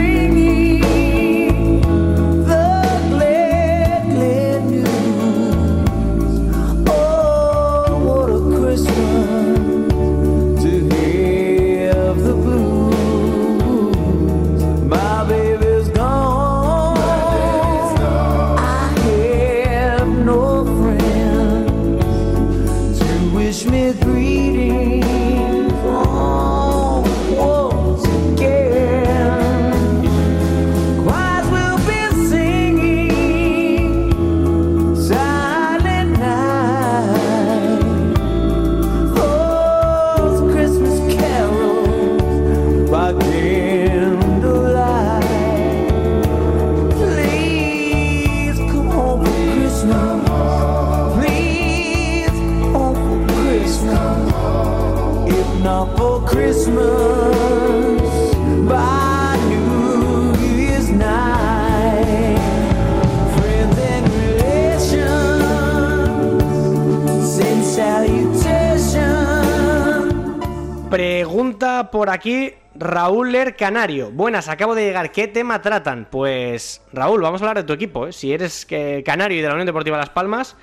aquí 72.19 72.53
Raúl 72.75 73.31
Ler 73.31 73.55
Canario. 73.55 74.11
Buenas, 74.11 74.49
acabo 74.49 74.75
de 74.75 74.83
llegar. 74.83 75.09
¿Qué 75.13 75.29
tema 75.29 75.61
tratan? 75.61 76.05
Pues 76.11 76.81
Raúl, 76.91 77.21
vamos 77.21 77.41
a 77.41 77.45
hablar 77.45 77.57
de 77.57 77.63
tu 77.63 77.71
equipo. 77.71 78.07
¿eh? 78.07 78.11
Si 78.11 78.33
eres 78.33 78.67
canario 79.05 79.37
y 79.37 79.41
de 79.41 79.47
la 79.47 79.53
Unión 79.53 79.65
Deportiva 79.65 79.97
Las 79.97 80.09
Palmas, 80.09 80.57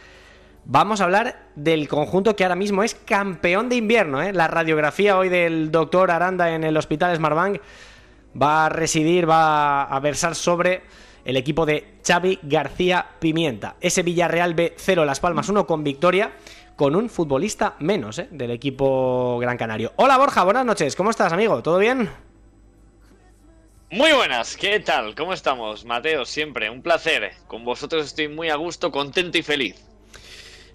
vamos 0.67 1.01
a 1.01 1.05
hablar 1.05 1.49
del 1.55 1.89
conjunto 1.89 2.37
que 2.37 2.45
ahora 2.45 2.57
mismo 2.57 2.83
es 2.83 2.95
campeón 2.95 3.71
de 3.71 3.77
invierno. 3.77 4.21
¿eh? 4.23 4.35
La 4.35 4.49
radiografía 4.49 5.17
hoy 5.17 5.31
del 5.31 5.71
doctor 5.71 6.11
Aranda 6.11 6.55
en 6.55 6.63
el 6.63 6.77
Hospital 6.77 7.17
Smartbank 7.17 7.59
va 8.41 8.67
a 8.67 8.69
residir, 8.69 9.29
va 9.29 9.85
a 9.85 9.99
versar 10.01 10.35
sobre 10.35 10.83
el 11.25 11.39
equipo 11.39 11.65
de 11.65 11.95
Xavi 12.07 12.39
García 12.43 13.07
Pimienta. 13.19 13.77
Ese 13.81 14.03
Villarreal 14.03 14.55
B0 14.55 15.07
Las 15.07 15.21
Palmas 15.21 15.49
1 15.49 15.67
con 15.67 15.83
victoria 15.83 16.33
con 16.77 16.95
un 16.95 17.09
futbolista 17.09 17.75
menos 17.81 18.19
¿eh? 18.19 18.29
del 18.31 18.51
equipo 18.51 19.39
Gran 19.41 19.57
Canario. 19.57 19.93
Hola 19.97 20.19
Borja, 20.19 20.45
buenas 20.45 20.65
noches, 20.65 20.95
¿cómo 20.95 21.11
estás 21.11 21.33
amigo? 21.33 21.63
¿Todo 21.63 21.79
bien? 21.79 22.09
Muy 23.91 24.13
buenas, 24.13 24.57
¿qué 24.57 24.79
tal? 24.81 25.15
¿Cómo 25.15 25.33
estamos? 25.33 25.85
Mateo, 25.85 26.25
siempre, 26.25 26.69
un 26.69 26.83
placer. 26.83 27.33
Con 27.47 27.65
vosotros 27.65 28.05
estoy 28.05 28.29
muy 28.29 28.51
a 28.51 28.57
gusto, 28.57 28.91
contento 28.91 29.39
y 29.39 29.43
feliz. 29.43 29.77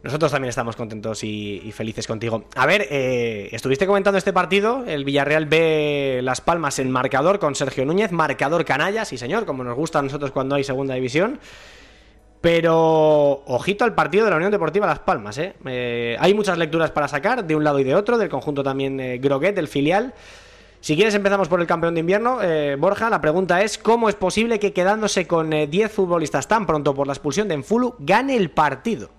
Nosotros 0.02 0.32
también 0.32 0.50
estamos 0.50 0.76
contentos 0.76 1.24
y, 1.24 1.72
felices 1.74 2.08
contigo. 2.08 2.46
A 2.56 2.66
ver, 2.66 2.88
eh, 2.90 3.50
estuviste 3.52 3.86
comentando 3.86 4.18
este 4.18 4.34
partido, 4.34 4.84
el 4.88 5.06
Villarreal 5.06 5.46
ve 5.46 6.22
Las 6.24 6.42
Palmas 6.42 6.80
en 6.80 6.90
marcador 6.90 7.38
con 7.38 7.54
Sergio 7.54 7.86
Núñez, 7.86 8.12
marcador 8.12 8.66
canalla, 8.66 9.06
sí 9.06 9.18
señor, 9.18 9.46
como 9.46 9.64
nos 9.64 9.76
gusta 9.76 10.00
a 10.00 10.02
nosotros 10.02 10.32
cuando 10.32 10.56
hay 10.56 10.64
segunda 10.64 10.96
división. 10.96 11.40
Pero 12.42 13.44
ojito 13.46 13.86
al 13.86 13.94
partido 13.94 14.26
de 14.26 14.32
la 14.32 14.38
Unión 14.38 14.52
Deportiva 14.52 14.88
Las 14.88 15.00
Palmas, 15.00 15.38
¿eh? 15.38 15.54
¿eh? 15.66 16.18
hay 16.20 16.34
muchas 16.34 16.58
lecturas 16.58 16.90
para 16.90 17.08
sacar 17.08 17.46
de 17.46 17.56
un 17.56 17.64
lado 17.64 17.80
y 17.80 17.84
de 17.84 17.94
otro, 17.94 18.18
del 18.18 18.30
conjunto 18.30 18.64
también 18.64 19.00
eh, 19.00 19.20
Groguet, 19.20 19.54
del 19.54 19.68
filial. 19.68 20.16
Si 20.80 20.96
quieres 20.96 21.14
empezamos 21.14 21.48
por 21.48 21.62
el 21.62 21.68
campeón 21.68 21.94
de 21.94 22.00
invierno, 22.00 22.42
eh, 22.42 22.76
Borja, 22.80 23.12
la 23.12 23.22
pregunta 23.22 23.62
es 23.62 23.78
¿cómo 23.78 24.10
es 24.10 24.16
posible 24.16 24.58
que 24.58 24.74
quedándose 24.74 25.28
con 25.28 25.52
10 25.52 25.92
futbolistas 25.92 26.48
tan 26.48 26.66
pronto 26.66 26.96
por 26.96 27.06
la 27.06 27.14
expulsión 27.14 27.48
de 27.48 27.54
Enfulu 27.54 27.96
gane 28.00 28.36
el 28.36 28.50
partido? 28.50 29.12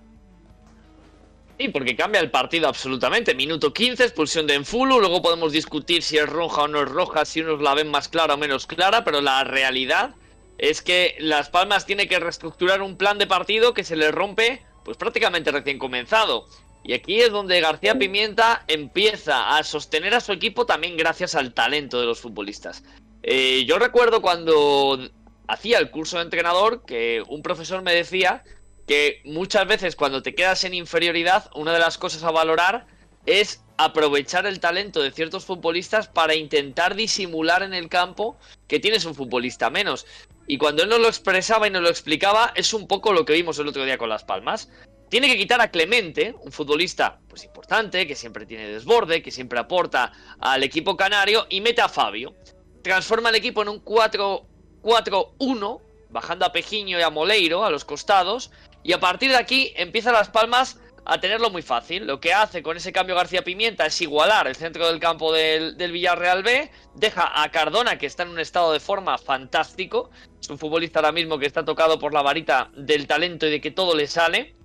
Sí, 1.57 1.69
porque 1.69 1.95
cambia 1.95 2.19
el 2.19 2.29
partido 2.29 2.67
absolutamente. 2.67 3.33
Minuto 3.35 3.71
15, 3.71 4.03
expulsión 4.03 4.47
de 4.47 4.55
Enfulu. 4.55 4.99
Luego 4.99 5.21
podemos 5.21 5.53
discutir 5.53 6.03
si 6.03 6.17
es 6.17 6.27
roja 6.27 6.63
o 6.63 6.67
no 6.67 6.81
es 6.81 6.89
roja, 6.89 7.23
si 7.23 7.39
unos 7.39 7.61
la 7.61 7.73
ven 7.73 7.89
más 7.89 8.09
clara 8.09 8.33
o 8.33 8.37
menos 8.37 8.67
clara, 8.67 9.05
pero 9.05 9.21
la 9.21 9.45
realidad 9.45 10.15
es 10.57 10.81
que 10.81 11.15
Las 11.19 11.49
Palmas 11.49 11.85
tiene 11.85 12.07
que 12.07 12.19
reestructurar 12.19 12.81
un 12.81 12.97
plan 12.97 13.17
de 13.17 13.27
partido 13.27 13.73
que 13.73 13.83
se 13.83 13.95
le 13.95 14.11
rompe 14.11 14.61
pues 14.83 14.97
prácticamente 14.97 15.51
recién 15.51 15.79
comenzado. 15.79 16.47
Y 16.83 16.93
aquí 16.93 17.21
es 17.21 17.31
donde 17.31 17.61
García 17.61 17.97
Pimienta 17.97 18.65
empieza 18.67 19.57
a 19.57 19.63
sostener 19.63 20.13
a 20.13 20.19
su 20.19 20.33
equipo 20.33 20.65
también 20.65 20.97
gracias 20.97 21.33
al 21.35 21.53
talento 21.53 21.99
de 21.99 22.05
los 22.05 22.19
futbolistas. 22.19 22.83
Eh, 23.23 23.63
yo 23.65 23.79
recuerdo 23.79 24.21
cuando 24.21 24.99
hacía 25.47 25.79
el 25.79 25.91
curso 25.91 26.17
de 26.17 26.23
entrenador 26.23 26.83
que 26.85 27.23
un 27.29 27.41
profesor 27.41 27.81
me 27.81 27.93
decía 27.93 28.43
que 28.85 29.21
muchas 29.23 29.65
veces 29.65 29.95
cuando 29.95 30.21
te 30.21 30.35
quedas 30.35 30.65
en 30.65 30.73
inferioridad, 30.73 31.49
una 31.55 31.71
de 31.71 31.79
las 31.79 31.97
cosas 31.97 32.23
a 32.23 32.31
valorar 32.31 32.85
es 33.25 33.63
aprovechar 33.77 34.45
el 34.45 34.59
talento 34.59 35.01
de 35.01 35.11
ciertos 35.11 35.45
futbolistas 35.45 36.09
para 36.09 36.35
intentar 36.35 36.95
disimular 36.95 37.63
en 37.63 37.73
el 37.73 37.87
campo 37.87 38.37
que 38.67 38.79
tienes 38.79 39.05
un 39.05 39.15
futbolista 39.15 39.69
menos. 39.69 40.05
Y 40.47 40.57
cuando 40.57 40.83
él 40.83 40.89
nos 40.89 40.99
lo 40.99 41.07
expresaba 41.07 41.67
y 41.67 41.71
nos 41.71 41.81
lo 41.81 41.89
explicaba, 41.89 42.51
es 42.55 42.73
un 42.73 42.87
poco 42.87 43.13
lo 43.13 43.25
que 43.25 43.33
vimos 43.33 43.57
el 43.59 43.67
otro 43.67 43.85
día 43.85 43.97
con 43.97 44.09
Las 44.09 44.23
Palmas. 44.23 44.69
Tiene 45.09 45.27
que 45.27 45.37
quitar 45.37 45.61
a 45.61 45.71
Clemente, 45.71 46.35
un 46.41 46.51
futbolista 46.51 47.19
pues 47.29 47.43
importante, 47.43 48.07
que 48.07 48.15
siempre 48.15 48.45
tiene 48.45 48.67
desborde, 48.67 49.21
que 49.21 49.31
siempre 49.31 49.59
aporta 49.59 50.11
al 50.39 50.63
equipo 50.63 50.97
canario, 50.97 51.45
y 51.49 51.61
mete 51.61 51.81
a 51.81 51.87
Fabio. 51.87 52.33
Transforma 52.81 53.29
el 53.29 53.35
equipo 53.35 53.61
en 53.61 53.69
un 53.69 53.85
4-4-1, 53.85 55.81
bajando 56.09 56.45
a 56.45 56.51
Pejiño 56.51 56.99
y 56.99 57.01
a 57.03 57.09
Moleiro 57.09 57.63
a 57.63 57.69
los 57.69 57.85
costados, 57.85 58.51
y 58.83 58.91
a 58.91 58.99
partir 58.99 59.29
de 59.29 59.37
aquí 59.37 59.71
empieza 59.75 60.11
Las 60.11 60.29
Palmas 60.29 60.79
a 61.05 61.19
tenerlo 61.19 61.49
muy 61.49 61.61
fácil. 61.61 62.05
Lo 62.05 62.19
que 62.19 62.33
hace 62.33 62.63
con 62.63 62.77
ese 62.77 62.91
cambio 62.91 63.15
García 63.15 63.43
Pimienta 63.43 63.85
es 63.85 64.01
igualar 64.01 64.47
el 64.47 64.55
centro 64.55 64.87
del 64.87 64.99
campo 64.99 65.33
del, 65.33 65.77
del, 65.77 65.91
Villarreal 65.91 66.43
B, 66.43 66.69
deja 66.95 67.43
a 67.43 67.49
Cardona, 67.51 67.97
que 67.97 68.05
está 68.05 68.23
en 68.23 68.29
un 68.29 68.39
estado 68.39 68.71
de 68.73 68.79
forma 68.79 69.17
fantástico, 69.17 70.09
es 70.39 70.49
un 70.49 70.57
futbolista 70.57 70.99
ahora 70.99 71.11
mismo 71.11 71.39
que 71.39 71.45
está 71.45 71.63
tocado 71.63 71.99
por 71.99 72.13
la 72.13 72.21
varita 72.21 72.69
del 72.75 73.07
talento 73.07 73.47
y 73.47 73.51
de 73.51 73.61
que 73.61 73.71
todo 73.71 73.95
le 73.95 74.07
sale. 74.07 74.55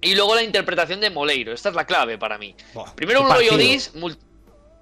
Y 0.00 0.14
luego 0.14 0.34
la 0.34 0.42
interpretación 0.42 1.00
de 1.00 1.08
Moleiro, 1.08 1.52
esta 1.52 1.70
es 1.70 1.74
la 1.74 1.86
clave 1.86 2.18
para 2.18 2.36
mí. 2.36 2.54
Buah, 2.74 2.94
Primero 2.94 3.22
un. 3.22 3.28
Loyodis, 3.28 3.92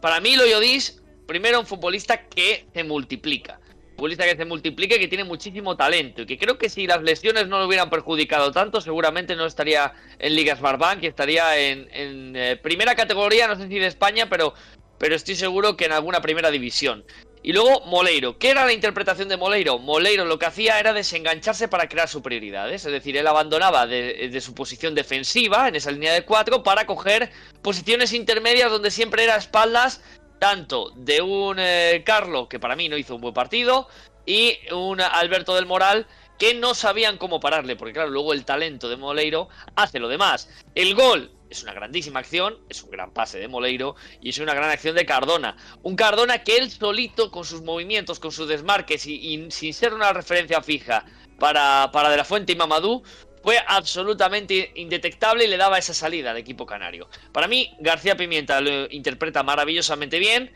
para 0.01 0.21
mí 0.21 0.35
Loyodis, 0.35 1.01
primero 1.29 1.61
un 1.61 1.67
futbolista 1.67 2.27
que 2.27 2.67
se 2.75 2.83
multiplica. 2.83 3.61
Que 4.03 4.37
se 4.37 4.45
multiplica 4.45 4.97
y 4.97 4.99
que 4.99 5.07
tiene 5.07 5.23
muchísimo 5.23 5.77
talento. 5.77 6.23
Y 6.23 6.27
que 6.27 6.37
creo 6.37 6.59
que 6.59 6.69
si 6.69 6.89
las 6.89 7.03
lesiones 7.03 7.47
no 7.47 7.61
lo 7.61 7.67
hubieran 7.69 7.89
perjudicado 7.89 8.51
tanto, 8.51 8.81
seguramente 8.81 9.37
no 9.37 9.47
estaría 9.47 9.93
en 10.19 10.35
Liga 10.35 10.57
Smartbank 10.57 11.05
y 11.05 11.07
estaría 11.07 11.57
en, 11.57 12.35
eh, 12.35 12.59
primera 12.61 12.97
categoría, 12.97 13.47
no 13.47 13.55
sé 13.55 13.69
si 13.69 13.79
de 13.79 13.87
España, 13.87 14.29
pero, 14.29 14.55
pero 14.99 15.15
estoy 15.15 15.37
seguro 15.37 15.77
que 15.77 15.85
en 15.85 15.93
alguna 15.93 16.21
primera 16.21 16.51
división. 16.51 17.05
Y 17.45 17.53
luego 17.53 17.81
Moleiro. 17.87 18.39
¿Qué 18.39 18.51
era 18.51 18.67
la 18.67 18.73
interpretación 18.73 19.29
de 19.29 19.37
Moleiro? 19.37 19.79
Moleiro 19.79 20.25
lo 20.25 20.39
que 20.39 20.47
hacía 20.47 20.81
era 20.81 20.93
desengancharse 20.93 21.69
para 21.69 21.89
crear 21.89 22.09
superioridades. 22.09 22.85
Es 22.85 22.93
decir, 22.93 23.17
él 23.17 23.27
abandonaba 23.29 23.87
de, 23.87 24.29
de 24.31 24.41
su 24.41 24.53
posición 24.53 24.97
defensiva 24.97 25.69
en 25.69 25.77
esa 25.77 25.93
línea 25.93 26.13
de 26.13 26.25
cuatro 26.25 26.65
para 26.65 26.87
coger 26.87 27.31
posiciones 27.63 28.13
intermedias 28.13 28.71
donde 28.71 28.91
siempre 28.91 29.23
era 29.23 29.37
espaldas 29.37 30.03
tanto 30.43 30.91
de 30.97 31.23
un 31.23 31.61
eh, 31.61 32.03
Carlo, 32.05 32.49
que 32.49 32.59
para 32.59 32.75
mí 32.75 32.89
no 32.89 32.97
hizo 32.97 33.15
un 33.15 33.21
buen 33.21 33.33
partido, 33.33 33.87
y 34.27 34.59
un 34.73 35.01
Alberto 35.01 35.55
del 35.55 35.67
Moral, 35.67 36.09
que 36.37 36.53
no 36.53 36.75
sabían 36.75 37.17
cómo 37.17 37.39
pararle, 37.39 37.77
porque 37.77 37.93
claro, 37.93 38.11
luego 38.11 38.33
el 38.33 38.45
talento 38.45 38.89
de 38.89 38.97
Moleiro 38.97 39.49
hace 39.77 40.01
lo 40.01 40.09
demás. 40.09 40.51
El 40.75 40.97
gol 40.97 41.31
es 41.49 41.63
una 41.63 41.75
grandísima 41.75 42.19
acción, 42.19 42.59
es 42.69 42.83
un 42.83 42.91
gran 42.91 43.13
pase 43.13 43.39
de 43.39 43.47
Moleiro 43.47 43.95
y 44.21 44.31
es 44.31 44.39
una 44.39 44.53
gran 44.53 44.69
acción 44.69 44.97
de 44.97 45.07
Cardona. 45.07 45.57
Un 45.85 45.95
Cardona 45.95 46.43
que 46.43 46.57
él 46.57 46.73
solito, 46.73 47.31
con 47.31 47.45
sus 47.45 47.63
movimientos, 47.63 48.19
con 48.19 48.33
sus 48.33 48.49
desmarques 48.49 49.07
y, 49.07 49.15
y 49.15 49.49
sin 49.53 49.73
ser 49.73 49.95
una 49.95 50.13
referencia 50.13 50.61
fija 50.61 51.05
para, 51.39 51.89
para 51.93 52.11
De 52.11 52.17
La 52.17 52.25
Fuente 52.25 52.53
y 52.53 52.57
Mamadou, 52.57 53.05
fue 53.43 53.59
absolutamente 53.67 54.71
indetectable 54.77 55.45
y 55.45 55.49
le 55.49 55.57
daba 55.57 55.79
esa 55.79 55.95
salida 55.95 56.31
al 56.31 56.37
equipo 56.37 56.65
canario. 56.67 57.09
Para 57.33 57.49
mí, 57.49 57.75
García 57.81 58.17
Pimienta 58.17 58.61
lo 58.61 58.91
interpreta 58.91 59.43
maravillosamente 59.43 60.19
bien. 60.19 60.53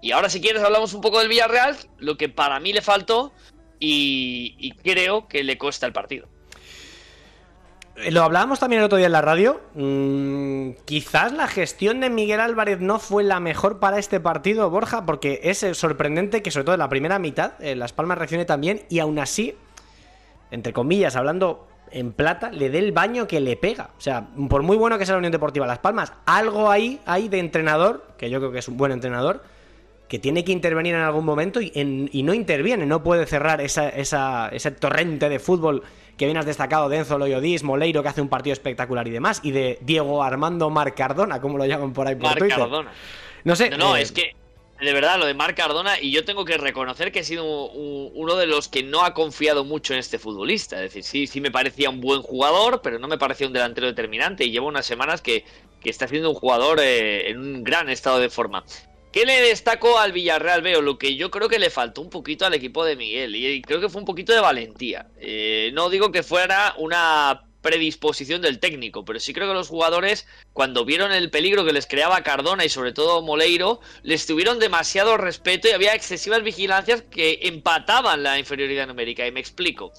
Y 0.00 0.12
ahora, 0.12 0.30
si 0.30 0.40
quieres, 0.40 0.62
hablamos 0.62 0.94
un 0.94 1.02
poco 1.02 1.18
del 1.18 1.28
Villarreal, 1.28 1.76
lo 1.98 2.16
que 2.16 2.30
para 2.30 2.58
mí 2.58 2.72
le 2.72 2.80
faltó 2.80 3.32
y, 3.78 4.72
creo 4.82 5.28
que 5.28 5.44
le 5.44 5.58
cuesta 5.58 5.86
el 5.86 5.92
partido. 5.92 6.28
Eh, 7.96 8.10
Lo 8.10 8.22
hablábamos 8.22 8.58
también 8.58 8.80
el 8.80 8.86
otro 8.86 8.96
día 8.96 9.06
en 9.06 9.12
la 9.12 9.20
radio. 9.20 9.60
Mm, 9.74 10.70
quizás 10.86 11.32
la 11.32 11.46
gestión 11.48 12.00
de 12.00 12.08
Miguel 12.08 12.40
Álvarez 12.40 12.80
no 12.80 12.98
fue 12.98 13.22
la 13.22 13.40
mejor 13.40 13.78
para 13.80 13.98
este 13.98 14.20
partido, 14.20 14.70
Borja, 14.70 15.04
porque 15.04 15.40
es 15.44 15.62
eh, 15.62 15.74
sorprendente 15.74 16.42
que, 16.42 16.50
sobre 16.50 16.64
todo 16.64 16.74
en 16.74 16.80
la 16.80 16.88
primera 16.88 17.18
mitad, 17.18 17.52
eh, 17.60 17.76
Las 17.76 17.92
Palmas 17.92 18.16
reaccione 18.16 18.46
también 18.46 18.84
y 18.88 19.00
aún 19.00 19.18
así, 19.18 19.54
entre 20.50 20.72
comillas, 20.72 21.16
hablando 21.16 21.69
en 21.92 22.12
plata, 22.12 22.50
le 22.50 22.70
dé 22.70 22.78
el 22.78 22.92
baño 22.92 23.26
que 23.26 23.40
le 23.40 23.56
pega. 23.56 23.90
O 23.98 24.00
sea, 24.00 24.28
por 24.48 24.62
muy 24.62 24.76
bueno 24.76 24.98
que 24.98 25.06
sea 25.06 25.14
la 25.14 25.18
Unión 25.18 25.32
Deportiva 25.32 25.66
Las 25.66 25.78
Palmas, 25.78 26.12
algo 26.26 26.70
ahí 26.70 27.00
hay 27.06 27.28
de 27.28 27.38
entrenador, 27.38 28.06
que 28.18 28.30
yo 28.30 28.38
creo 28.38 28.52
que 28.52 28.58
es 28.60 28.68
un 28.68 28.76
buen 28.76 28.92
entrenador, 28.92 29.42
que 30.08 30.18
tiene 30.18 30.44
que 30.44 30.50
intervenir 30.52 30.94
en 30.94 31.02
algún 31.02 31.24
momento 31.24 31.60
y, 31.60 31.70
en- 31.74 32.10
y 32.12 32.22
no 32.24 32.34
interviene, 32.34 32.84
no 32.86 33.02
puede 33.02 33.26
cerrar 33.26 33.60
esa, 33.60 33.88
esa- 33.88 34.48
ese 34.48 34.70
torrente 34.72 35.28
de 35.28 35.38
fútbol 35.38 35.82
que 36.16 36.26
bien 36.26 36.36
has 36.36 36.46
destacado 36.46 36.88
de 36.88 36.98
Enzo 36.98 37.16
Loyodis, 37.16 37.62
Moleiro, 37.62 38.02
que 38.02 38.08
hace 38.08 38.20
un 38.20 38.28
partido 38.28 38.52
espectacular 38.52 39.06
y 39.06 39.10
demás, 39.10 39.40
y 39.44 39.52
de 39.52 39.78
Diego 39.82 40.22
Armando 40.22 40.68
Marcardona, 40.68 41.40
como 41.40 41.58
lo 41.58 41.64
llaman 41.64 41.92
por 41.92 42.06
ahí 42.08 42.14
por 42.16 42.24
Marc 42.24 42.38
Twitter. 42.38 42.58
Cardona. 42.58 42.90
No 43.44 43.56
sé. 43.56 43.70
No, 43.70 43.76
no, 43.78 43.96
eh, 43.96 44.02
es 44.02 44.12
que 44.12 44.34
de 44.80 44.92
verdad 44.92 45.18
lo 45.18 45.26
de 45.26 45.34
Marc 45.34 45.56
Cardona 45.56 46.00
y 46.00 46.10
yo 46.10 46.24
tengo 46.24 46.44
que 46.44 46.56
reconocer 46.56 47.12
que 47.12 47.20
he 47.20 47.24
sido 47.24 47.44
un- 47.44 48.10
uno 48.14 48.36
de 48.36 48.46
los 48.46 48.68
que 48.68 48.82
no 48.82 49.02
ha 49.04 49.14
confiado 49.14 49.64
mucho 49.64 49.92
en 49.92 49.98
este 50.00 50.18
futbolista. 50.18 50.76
Es 50.76 50.82
decir, 50.94 51.04
sí, 51.04 51.26
sí 51.26 51.40
me 51.40 51.50
parecía 51.50 51.90
un 51.90 52.00
buen 52.00 52.22
jugador, 52.22 52.80
pero 52.82 52.98
no 52.98 53.08
me 53.08 53.18
parecía 53.18 53.46
un 53.46 53.52
delantero 53.52 53.86
determinante 53.86 54.44
y 54.44 54.50
llevo 54.50 54.68
unas 54.68 54.86
semanas 54.86 55.20
que, 55.20 55.44
que 55.82 55.90
está 55.90 56.08
siendo 56.08 56.30
un 56.30 56.36
jugador 56.36 56.80
eh, 56.80 57.30
en 57.30 57.38
un 57.38 57.64
gran 57.64 57.88
estado 57.90 58.18
de 58.18 58.30
forma. 58.30 58.64
¿Qué 59.12 59.26
le 59.26 59.40
destaco 59.42 59.98
al 59.98 60.12
Villarreal? 60.12 60.62
Veo 60.62 60.82
lo 60.82 60.96
que 60.96 61.16
yo 61.16 61.30
creo 61.32 61.48
que 61.48 61.58
le 61.58 61.68
faltó 61.70 62.00
un 62.00 62.10
poquito 62.10 62.46
al 62.46 62.54
equipo 62.54 62.84
de 62.84 62.94
Miguel 62.94 63.34
y 63.34 63.60
creo 63.60 63.80
que 63.80 63.88
fue 63.88 64.00
un 64.00 64.06
poquito 64.06 64.32
de 64.32 64.40
valentía. 64.40 65.08
Eh, 65.18 65.70
no 65.74 65.90
digo 65.90 66.12
que 66.12 66.22
fuera 66.22 66.74
una 66.78 67.42
predisposición 67.62 68.42
del 68.42 68.58
técnico, 68.58 69.04
pero 69.04 69.20
sí 69.20 69.32
creo 69.32 69.48
que 69.48 69.54
los 69.54 69.68
jugadores, 69.68 70.26
cuando 70.52 70.84
vieron 70.84 71.12
el 71.12 71.30
peligro 71.30 71.64
que 71.64 71.72
les 71.72 71.86
creaba 71.86 72.22
Cardona 72.22 72.64
y 72.64 72.68
sobre 72.68 72.92
todo 72.92 73.22
Moleiro, 73.22 73.80
les 74.02 74.26
tuvieron 74.26 74.58
demasiado 74.58 75.16
respeto 75.16 75.68
y 75.68 75.72
había 75.72 75.94
excesivas 75.94 76.42
vigilancias 76.42 77.02
que 77.02 77.40
empataban 77.42 78.22
la 78.22 78.38
inferioridad 78.38 78.86
numérica. 78.86 79.26
Y 79.26 79.32
me 79.32 79.40
explico. 79.40 79.92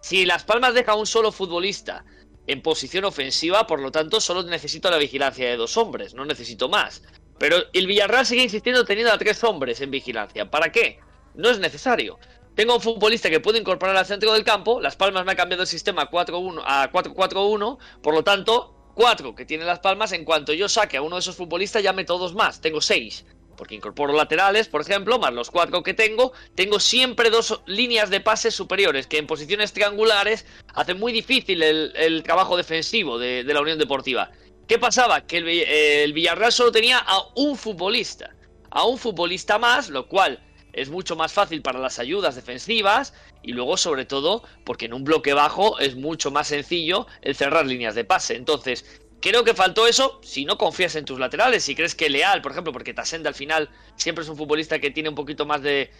Si 0.00 0.26
Las 0.26 0.44
Palmas 0.44 0.74
deja 0.74 0.94
un 0.94 1.06
solo 1.06 1.32
futbolista 1.32 2.04
en 2.46 2.60
posición 2.60 3.04
ofensiva, 3.04 3.66
por 3.66 3.80
lo 3.80 3.90
tanto, 3.90 4.20
solo 4.20 4.42
necesito 4.42 4.90
la 4.90 4.98
vigilancia 4.98 5.48
de 5.48 5.56
dos 5.56 5.76
hombres, 5.76 6.14
no 6.14 6.26
necesito 6.26 6.68
más. 6.68 7.02
Pero 7.38 7.56
el 7.72 7.86
Villarreal 7.86 8.26
sigue 8.26 8.42
insistiendo 8.42 8.84
teniendo 8.84 9.12
a 9.12 9.18
tres 9.18 9.42
hombres 9.44 9.80
en 9.80 9.90
vigilancia. 9.90 10.50
¿Para 10.50 10.70
qué? 10.70 10.98
No 11.34 11.50
es 11.50 11.58
necesario. 11.58 12.18
Tengo 12.54 12.76
un 12.76 12.80
futbolista 12.80 13.30
que 13.30 13.40
puedo 13.40 13.58
incorporar 13.58 13.96
al 13.96 14.06
centro 14.06 14.32
del 14.32 14.44
campo. 14.44 14.80
Las 14.80 14.94
Palmas 14.94 15.24
me 15.24 15.32
ha 15.32 15.36
cambiado 15.36 15.62
el 15.62 15.68
sistema 15.68 16.08
4-1 16.08 16.62
a 16.64 16.90
4-4-1. 16.92 17.78
Por 18.00 18.14
lo 18.14 18.22
tanto, 18.22 18.92
4 18.94 19.34
que 19.34 19.44
tiene 19.44 19.64
Las 19.64 19.80
Palmas. 19.80 20.12
En 20.12 20.24
cuanto 20.24 20.52
yo 20.52 20.68
saque 20.68 20.96
a 20.96 21.02
uno 21.02 21.16
de 21.16 21.20
esos 21.20 21.34
futbolistas, 21.34 21.82
llame 21.82 22.04
todos 22.04 22.34
más. 22.34 22.60
Tengo 22.60 22.80
6. 22.80 23.24
Porque 23.56 23.74
incorporo 23.74 24.12
laterales, 24.12 24.68
por 24.68 24.82
ejemplo, 24.82 25.18
más 25.18 25.32
los 25.32 25.50
4 25.50 25.82
que 25.82 25.94
tengo. 25.94 26.32
Tengo 26.54 26.78
siempre 26.78 27.28
dos 27.30 27.60
líneas 27.66 28.08
de 28.10 28.20
pases 28.20 28.54
superiores 28.54 29.08
que 29.08 29.18
en 29.18 29.26
posiciones 29.26 29.72
triangulares 29.72 30.46
hacen 30.74 31.00
muy 31.00 31.12
difícil 31.12 31.60
el, 31.60 32.22
trabajo 32.22 32.56
defensivo 32.56 33.18
de, 33.18 33.42
la 33.42 33.60
Unión 33.60 33.78
Deportiva. 33.78 34.30
¿Qué 34.68 34.78
pasaba? 34.78 35.26
Que 35.26 35.38
el, 35.38 35.48
el 35.48 36.12
Villarreal 36.12 36.52
solo 36.52 36.70
tenía 36.70 36.98
a 36.98 37.20
un 37.34 37.56
futbolista. 37.56 38.30
A 38.70 38.84
un 38.84 38.98
futbolista 38.98 39.58
más, 39.58 39.88
lo 39.88 40.06
cual 40.08 40.40
es 40.74 40.90
mucho 40.90 41.16
más 41.16 41.32
fácil 41.32 41.62
para 41.62 41.78
las 41.78 41.98
ayudas 41.98 42.34
defensivas 42.34 43.14
y 43.42 43.52
luego 43.52 43.76
sobre 43.76 44.04
todo 44.04 44.42
porque 44.64 44.86
en 44.86 44.94
un 44.94 45.04
bloque 45.04 45.32
bajo 45.32 45.78
es 45.78 45.96
mucho 45.96 46.30
más 46.30 46.48
sencillo 46.48 47.06
el 47.22 47.34
cerrar 47.34 47.66
líneas 47.66 47.94
de 47.94 48.04
pase. 48.04 48.36
Entonces, 48.36 48.84
creo 49.20 49.44
que 49.44 49.54
faltó 49.54 49.86
eso 49.86 50.20
si 50.22 50.44
no 50.44 50.58
confías 50.58 50.96
en 50.96 51.04
tus 51.04 51.18
laterales, 51.18 51.64
si 51.64 51.74
crees 51.74 51.94
que 51.94 52.10
Leal, 52.10 52.42
por 52.42 52.52
ejemplo, 52.52 52.72
porque 52.72 52.92
Tasenda 52.92 53.28
al 53.28 53.34
final 53.34 53.70
siempre 53.96 54.22
es 54.22 54.28
un 54.28 54.36
futbolista 54.36 54.78
que 54.78 54.90
tiene 54.90 55.08
un 55.08 55.14
poquito 55.14 55.46
más 55.46 55.62
de, 55.62 55.90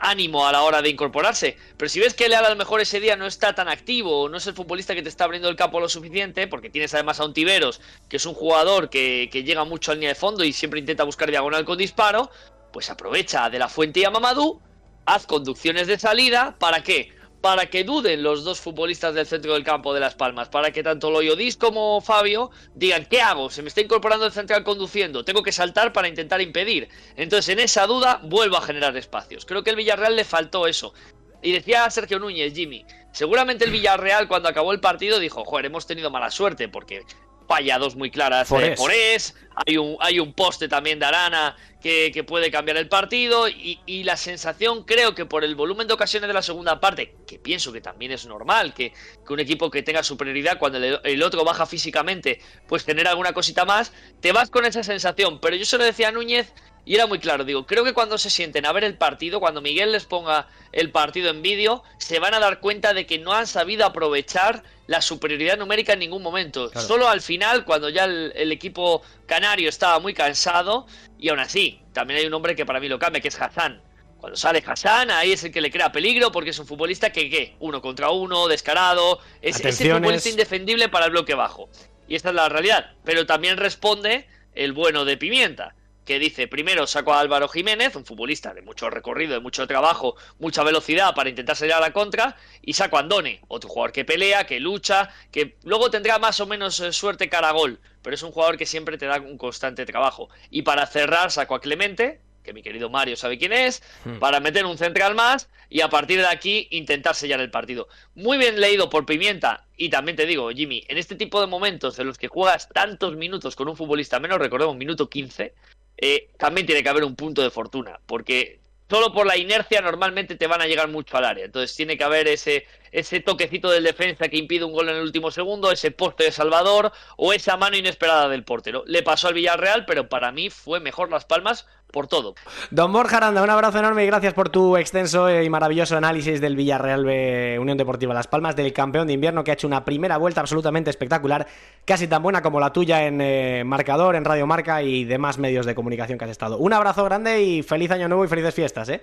ánimo 0.00 0.46
a 0.46 0.52
la 0.52 0.62
hora 0.62 0.80
de 0.80 0.88
incorporarse. 0.88 1.58
Pero 1.76 1.88
si 1.88 2.00
ves 2.00 2.14
que 2.14 2.28
Leal 2.28 2.46
a 2.46 2.50
lo 2.50 2.56
mejor 2.56 2.80
ese 2.80 3.00
día 3.00 3.16
no 3.16 3.26
está 3.26 3.54
tan 3.54 3.68
activo, 3.68 4.28
no 4.28 4.38
es 4.38 4.46
el 4.46 4.54
futbolista 4.54 4.94
que 4.94 5.02
te 5.02 5.10
está 5.10 5.24
abriendo 5.24 5.48
el 5.48 5.56
campo 5.56 5.80
lo 5.80 5.88
suficiente, 5.88 6.46
porque 6.46 6.70
tienes 6.70 6.94
además 6.94 7.20
a 7.20 7.26
un 7.26 7.34
Tiveros, 7.34 7.80
que 8.08 8.16
es 8.16 8.24
un 8.24 8.34
jugador 8.34 8.88
que, 8.88 9.28
que 9.30 9.42
llega 9.42 9.64
mucho 9.64 9.92
a 9.92 9.94
línea 9.94 10.10
de 10.10 10.14
fondo 10.14 10.42
y 10.42 10.52
siempre 10.54 10.80
intenta 10.80 11.04
buscar 11.04 11.30
diagonal 11.30 11.66
con 11.66 11.76
disparo, 11.76 12.30
pues 12.72 12.90
aprovecha 12.90 13.50
de 13.50 13.58
la 13.58 13.68
fuente 13.68 14.00
y 14.00 14.04
a 14.04 14.10
Mamadou, 14.10 14.60
haz 15.06 15.26
conducciones 15.26 15.86
de 15.86 15.98
salida, 15.98 16.56
¿para 16.58 16.82
qué? 16.82 17.12
Para 17.40 17.66
que 17.66 17.84
duden 17.84 18.22
los 18.22 18.44
dos 18.44 18.60
futbolistas 18.60 19.14
del 19.14 19.26
centro 19.26 19.54
del 19.54 19.64
campo 19.64 19.94
de 19.94 20.00
Las 20.00 20.14
Palmas, 20.14 20.48
para 20.48 20.70
que 20.70 20.82
tanto 20.82 21.10
Loyodis 21.10 21.56
como 21.56 22.00
Fabio 22.00 22.50
digan, 22.74 23.06
¿qué 23.06 23.22
hago? 23.22 23.48
Se 23.48 23.62
me 23.62 23.68
está 23.68 23.80
incorporando 23.80 24.26
el 24.26 24.32
central 24.32 24.64
conduciendo, 24.64 25.24
tengo 25.24 25.42
que 25.42 25.52
saltar 25.52 25.92
para 25.92 26.08
intentar 26.08 26.40
impedir. 26.40 26.88
Entonces, 27.16 27.50
en 27.50 27.60
esa 27.60 27.86
duda, 27.86 28.20
vuelvo 28.24 28.56
a 28.56 28.62
generar 28.62 28.96
espacios. 28.96 29.46
Creo 29.46 29.62
que 29.62 29.70
el 29.70 29.76
Villarreal 29.76 30.16
le 30.16 30.24
faltó 30.24 30.66
eso. 30.66 30.92
Y 31.40 31.52
decía 31.52 31.88
Sergio 31.90 32.18
Núñez, 32.18 32.52
Jimmy, 32.52 32.84
seguramente 33.12 33.64
el 33.64 33.70
Villarreal 33.70 34.26
cuando 34.26 34.48
acabó 34.48 34.72
el 34.72 34.80
partido 34.80 35.20
dijo, 35.20 35.44
joder, 35.44 35.66
hemos 35.66 35.86
tenido 35.86 36.10
mala 36.10 36.30
suerte 36.30 36.68
porque 36.68 37.04
falla 37.48 37.78
dos 37.78 37.96
muy 37.96 38.10
claras 38.10 38.52
eh. 38.52 38.76
Forés, 38.76 39.34
hay 39.66 39.78
un, 39.78 39.96
hay 40.00 40.20
un 40.20 40.34
poste 40.34 40.68
también 40.68 40.98
de 40.98 41.06
Arana 41.06 41.56
que, 41.80 42.10
que 42.12 42.22
puede 42.22 42.50
cambiar 42.50 42.76
el 42.76 42.88
partido 42.88 43.48
y, 43.48 43.80
y 43.86 44.04
la 44.04 44.16
sensación 44.16 44.84
creo 44.84 45.14
que 45.14 45.24
por 45.24 45.44
el 45.44 45.54
volumen 45.54 45.88
de 45.88 45.94
ocasiones 45.94 46.28
de 46.28 46.34
la 46.34 46.42
segunda 46.42 46.78
parte, 46.78 47.14
que 47.26 47.38
pienso 47.38 47.72
que 47.72 47.80
también 47.80 48.12
es 48.12 48.26
normal, 48.26 48.74
que, 48.74 48.92
que 49.26 49.32
un 49.32 49.40
equipo 49.40 49.70
que 49.70 49.82
tenga 49.82 50.02
superioridad 50.02 50.58
cuando 50.58 50.78
el, 50.78 51.00
el 51.02 51.22
otro 51.22 51.44
baja 51.44 51.64
físicamente, 51.64 52.40
pues 52.68 52.84
genera 52.84 53.10
alguna 53.10 53.32
cosita 53.32 53.64
más, 53.64 53.92
te 54.20 54.32
vas 54.32 54.50
con 54.50 54.66
esa 54.66 54.82
sensación, 54.82 55.40
pero 55.40 55.56
yo 55.56 55.64
se 55.64 55.78
lo 55.78 55.84
decía 55.84 56.08
a 56.08 56.12
Núñez 56.12 56.52
y 56.84 56.94
era 56.94 57.06
muy 57.06 57.18
claro, 57.18 57.44
digo, 57.44 57.66
creo 57.66 57.84
que 57.84 57.92
cuando 57.92 58.18
se 58.18 58.30
sienten 58.30 58.66
a 58.66 58.72
ver 58.72 58.84
el 58.84 58.96
partido, 58.96 59.40
cuando 59.40 59.60
Miguel 59.60 59.92
les 59.92 60.04
ponga 60.04 60.48
el 60.72 60.90
partido 60.90 61.30
en 61.30 61.42
vídeo, 61.42 61.82
se 61.98 62.18
van 62.18 62.34
a 62.34 62.40
dar 62.40 62.60
cuenta 62.60 62.94
de 62.94 63.06
que 63.06 63.18
no 63.18 63.32
han 63.32 63.46
sabido 63.46 63.84
aprovechar 63.86 64.62
la 64.88 65.00
superioridad 65.00 65.56
numérica 65.56 65.92
en 65.92 66.00
ningún 66.00 66.22
momento. 66.22 66.70
Claro. 66.70 66.88
Solo 66.88 67.08
al 67.08 67.20
final, 67.20 67.64
cuando 67.64 67.90
ya 67.90 68.04
el, 68.04 68.32
el 68.34 68.50
equipo 68.50 69.02
canario 69.26 69.68
estaba 69.68 70.00
muy 70.00 70.14
cansado, 70.14 70.86
y 71.18 71.28
aún 71.28 71.38
así, 71.38 71.80
también 71.92 72.18
hay 72.18 72.26
un 72.26 72.34
hombre 72.34 72.56
que 72.56 72.66
para 72.66 72.80
mí 72.80 72.88
lo 72.88 72.98
cambia, 72.98 73.20
que 73.20 73.28
es 73.28 73.40
Hassan. 73.40 73.82
Cuando 74.18 74.36
sale 74.36 74.64
Hassan, 74.66 75.10
ahí 75.10 75.32
es 75.32 75.44
el 75.44 75.52
que 75.52 75.60
le 75.60 75.70
crea 75.70 75.92
peligro, 75.92 76.32
porque 76.32 76.50
es 76.50 76.58
un 76.58 76.66
futbolista 76.66 77.12
que, 77.12 77.28
¿qué? 77.30 77.54
Uno 77.60 77.80
contra 77.82 78.10
uno, 78.10 78.48
descarado, 78.48 79.20
es 79.42 79.56
ese 79.56 79.68
Atenciones. 79.68 80.00
futbolista 80.02 80.28
indefendible 80.30 80.88
para 80.88 81.04
el 81.04 81.12
bloque 81.12 81.34
bajo. 81.34 81.68
Y 82.08 82.16
esta 82.16 82.30
es 82.30 82.34
la 82.34 82.48
realidad. 82.48 82.92
Pero 83.04 83.26
también 83.26 83.58
responde 83.58 84.26
el 84.54 84.72
bueno 84.72 85.04
de 85.04 85.18
Pimienta, 85.18 85.74
que 86.08 86.18
dice, 86.18 86.48
primero 86.48 86.86
saco 86.86 87.12
a 87.12 87.20
Álvaro 87.20 87.48
Jiménez, 87.48 87.94
un 87.94 88.06
futbolista 88.06 88.54
de 88.54 88.62
mucho 88.62 88.88
recorrido, 88.88 89.34
de 89.34 89.40
mucho 89.40 89.66
trabajo, 89.66 90.16
mucha 90.38 90.64
velocidad 90.64 91.14
para 91.14 91.28
intentar 91.28 91.54
salir 91.54 91.74
a 91.74 91.80
la 91.80 91.92
contra, 91.92 92.34
y 92.62 92.72
saco 92.72 92.96
a 92.96 93.00
Andone, 93.00 93.42
otro 93.46 93.68
jugador 93.68 93.92
que 93.92 94.06
pelea, 94.06 94.46
que 94.46 94.58
lucha, 94.58 95.10
que 95.30 95.58
luego 95.64 95.90
tendrá 95.90 96.18
más 96.18 96.40
o 96.40 96.46
menos 96.46 96.80
eh, 96.80 96.94
suerte 96.94 97.28
cara 97.28 97.50
a 97.50 97.52
gol, 97.52 97.78
pero 98.00 98.14
es 98.14 98.22
un 98.22 98.32
jugador 98.32 98.56
que 98.56 98.64
siempre 98.64 98.96
te 98.96 99.04
da 99.04 99.20
un 99.20 99.36
constante 99.36 99.84
trabajo. 99.84 100.30
Y 100.48 100.62
para 100.62 100.86
cerrar 100.86 101.30
saco 101.30 101.54
a 101.54 101.60
Clemente, 101.60 102.22
que 102.42 102.54
mi 102.54 102.62
querido 102.62 102.88
Mario 102.88 103.14
sabe 103.14 103.36
quién 103.36 103.52
es, 103.52 103.82
Hmm. 104.04 104.18
para 104.18 104.40
meter 104.40 104.64
un 104.64 104.78
central 104.78 105.14
más 105.14 105.50
y 105.68 105.82
a 105.82 105.90
partir 105.90 106.20
de 106.20 106.26
aquí 106.26 106.68
intentar 106.70 107.14
sellar 107.14 107.40
el 107.40 107.50
partido. 107.50 107.86
Muy 108.14 108.38
bien 108.38 108.58
leído 108.58 108.88
por 108.88 109.04
Pimienta 109.04 109.66
y 109.76 109.90
también 109.90 110.16
te 110.16 110.24
digo, 110.24 110.48
Jimmy, 110.52 110.82
en 110.88 110.96
este 110.96 111.16
tipo 111.16 111.38
de 111.42 111.46
momentos 111.46 111.98
en 111.98 112.06
los 112.06 112.16
que 112.16 112.28
juegas 112.28 112.70
tantos 112.70 113.14
minutos 113.16 113.54
con 113.54 113.68
un 113.68 113.76
futbolista 113.76 114.18
menos, 114.18 114.38
recordemos, 114.38 114.74
minuto 114.74 115.10
15, 115.10 115.52
eh, 115.98 116.30
también 116.38 116.66
tiene 116.66 116.82
que 116.82 116.88
haber 116.88 117.04
un 117.04 117.16
punto 117.16 117.42
de 117.42 117.50
fortuna, 117.50 118.00
porque 118.06 118.60
solo 118.88 119.12
por 119.12 119.26
la 119.26 119.36
inercia 119.36 119.80
normalmente 119.80 120.36
te 120.36 120.46
van 120.46 120.62
a 120.62 120.66
llegar 120.66 120.88
mucho 120.88 121.16
al 121.16 121.24
área. 121.24 121.44
Entonces 121.44 121.76
tiene 121.76 121.98
que 121.98 122.04
haber 122.04 122.28
ese, 122.28 122.66
ese 122.92 123.20
toquecito 123.20 123.70
del 123.70 123.84
defensa 123.84 124.28
que 124.28 124.36
impide 124.36 124.64
un 124.64 124.72
gol 124.72 124.88
en 124.88 124.96
el 124.96 125.02
último 125.02 125.30
segundo, 125.30 125.70
ese 125.70 125.90
poste 125.90 126.24
de 126.24 126.32
Salvador 126.32 126.92
o 127.16 127.32
esa 127.32 127.56
mano 127.56 127.76
inesperada 127.76 128.28
del 128.28 128.44
portero. 128.44 128.84
Le 128.86 129.02
pasó 129.02 129.28
al 129.28 129.34
Villarreal, 129.34 129.84
pero 129.86 130.08
para 130.08 130.32
mí 130.32 130.50
fue 130.50 130.80
mejor 130.80 131.10
Las 131.10 131.24
Palmas 131.24 131.66
por 131.90 132.06
todo. 132.06 132.34
Don 132.70 132.92
Borja 132.92 133.16
Aranda, 133.16 133.42
un 133.42 133.50
abrazo 133.50 133.78
enorme 133.78 134.04
y 134.04 134.06
gracias 134.06 134.34
por 134.34 134.50
tu 134.50 134.76
extenso 134.76 135.30
y 135.30 135.48
maravilloso 135.48 135.96
análisis 135.96 136.40
del 136.40 136.56
Villarreal 136.56 137.04
B 137.04 137.58
Unión 137.58 137.78
Deportiva 137.78 138.14
Las 138.14 138.26
Palmas, 138.26 138.56
del 138.56 138.72
campeón 138.72 139.06
de 139.06 139.14
invierno 139.14 139.42
que 139.42 139.50
ha 139.50 139.54
hecho 139.54 139.66
una 139.66 139.84
primera 139.84 140.18
vuelta 140.18 140.40
absolutamente 140.40 140.90
espectacular, 140.90 141.46
casi 141.84 142.06
tan 142.06 142.22
buena 142.22 142.42
como 142.42 142.60
la 142.60 142.72
tuya 142.72 143.06
en 143.06 143.20
eh, 143.20 143.62
marcador, 143.64 144.16
en 144.16 144.24
Radio 144.24 144.46
Marca 144.46 144.82
y 144.82 145.04
demás 145.04 145.38
medios 145.38 145.66
de 145.66 145.74
comunicación 145.74 146.18
que 146.18 146.26
has 146.26 146.30
estado. 146.30 146.58
Un 146.58 146.72
abrazo 146.72 147.04
grande 147.04 147.42
y 147.42 147.62
feliz 147.62 147.90
año 147.90 148.08
nuevo 148.08 148.24
y 148.24 148.28
felices 148.28 148.54
fiestas, 148.54 148.88
¿eh? 148.90 149.02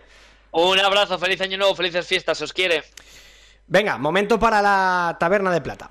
Un 0.52 0.80
abrazo, 0.80 1.20
feliz 1.20 1.42
año 1.42 1.58
nuevo, 1.58 1.76
felices 1.76 2.08
fiestas, 2.08 2.42
os 2.42 2.54
quiere. 2.54 2.84
Venga, 3.68 3.98
momento 3.98 4.38
para 4.38 4.62
la 4.62 5.18
taberna 5.20 5.52
de 5.52 5.60
plata. 5.60 5.90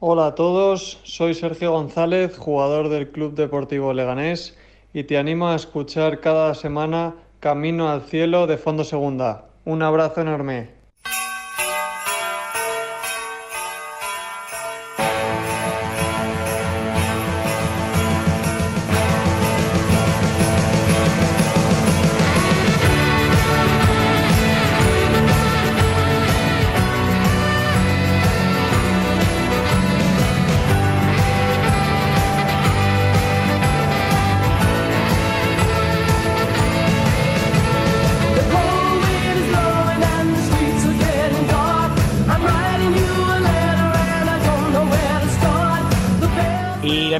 Hola 0.00 0.26
a 0.26 0.34
todos, 0.34 0.98
soy 1.04 1.34
Sergio 1.34 1.70
González, 1.70 2.36
jugador 2.36 2.88
del 2.88 3.12
Club 3.12 3.34
Deportivo 3.34 3.92
Leganés, 3.92 4.58
y 4.92 5.04
te 5.04 5.16
animo 5.16 5.48
a 5.48 5.54
escuchar 5.54 6.18
cada 6.18 6.54
semana 6.54 7.14
Camino 7.38 7.88
al 7.88 8.02
Cielo 8.02 8.48
de 8.48 8.56
Fondo 8.56 8.82
Segunda. 8.82 9.51
Un 9.64 9.82
abrazo 9.82 10.20
enorme. 10.20 10.81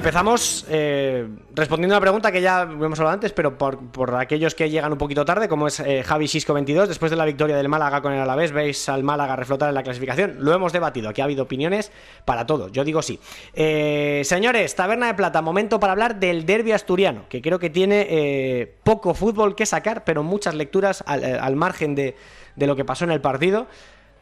Empezamos 0.02 0.66
eh, 0.68 1.28
respondiendo 1.54 1.94
a 1.94 1.98
una 1.98 2.00
pregunta 2.00 2.32
que 2.32 2.42
ya 2.42 2.62
hemos 2.62 2.98
hablado 2.98 3.14
antes, 3.14 3.32
pero 3.32 3.56
por, 3.56 3.78
por 3.92 4.16
aquellos 4.16 4.52
que 4.56 4.68
llegan 4.68 4.90
un 4.90 4.98
poquito 4.98 5.24
tarde, 5.24 5.46
como 5.46 5.68
es 5.68 5.78
eh, 5.78 6.02
Javi 6.02 6.26
Sisco 6.26 6.52
22, 6.54 6.88
después 6.88 7.08
de 7.08 7.16
la 7.16 7.24
victoria 7.24 7.56
del 7.56 7.68
Málaga 7.68 8.02
con 8.02 8.12
el 8.12 8.20
Alavés, 8.20 8.50
veis 8.50 8.88
al 8.88 9.04
Málaga 9.04 9.36
reflotar 9.36 9.68
en 9.68 9.76
la 9.76 9.84
clasificación. 9.84 10.38
Lo 10.40 10.52
hemos 10.52 10.72
debatido, 10.72 11.08
aquí 11.08 11.20
ha 11.20 11.24
habido 11.24 11.44
opiniones 11.44 11.92
para 12.24 12.44
todo, 12.46 12.66
yo 12.68 12.82
digo 12.82 13.00
sí. 13.00 13.20
Eh, 13.54 14.22
señores, 14.24 14.74
Taberna 14.74 15.06
de 15.06 15.14
Plata, 15.14 15.40
momento 15.40 15.78
para 15.78 15.92
hablar 15.92 16.18
del 16.18 16.46
derby 16.46 16.72
asturiano, 16.72 17.26
que 17.28 17.40
creo 17.40 17.60
que 17.60 17.70
tiene 17.70 18.04
eh, 18.10 18.74
poco 18.82 19.14
fútbol 19.14 19.54
que 19.54 19.66
sacar, 19.66 20.02
pero 20.02 20.24
muchas 20.24 20.56
lecturas 20.56 21.04
al, 21.06 21.22
al 21.22 21.54
margen 21.54 21.94
de, 21.94 22.16
de 22.56 22.66
lo 22.66 22.74
que 22.74 22.84
pasó 22.84 23.04
en 23.04 23.12
el 23.12 23.20
partido 23.20 23.68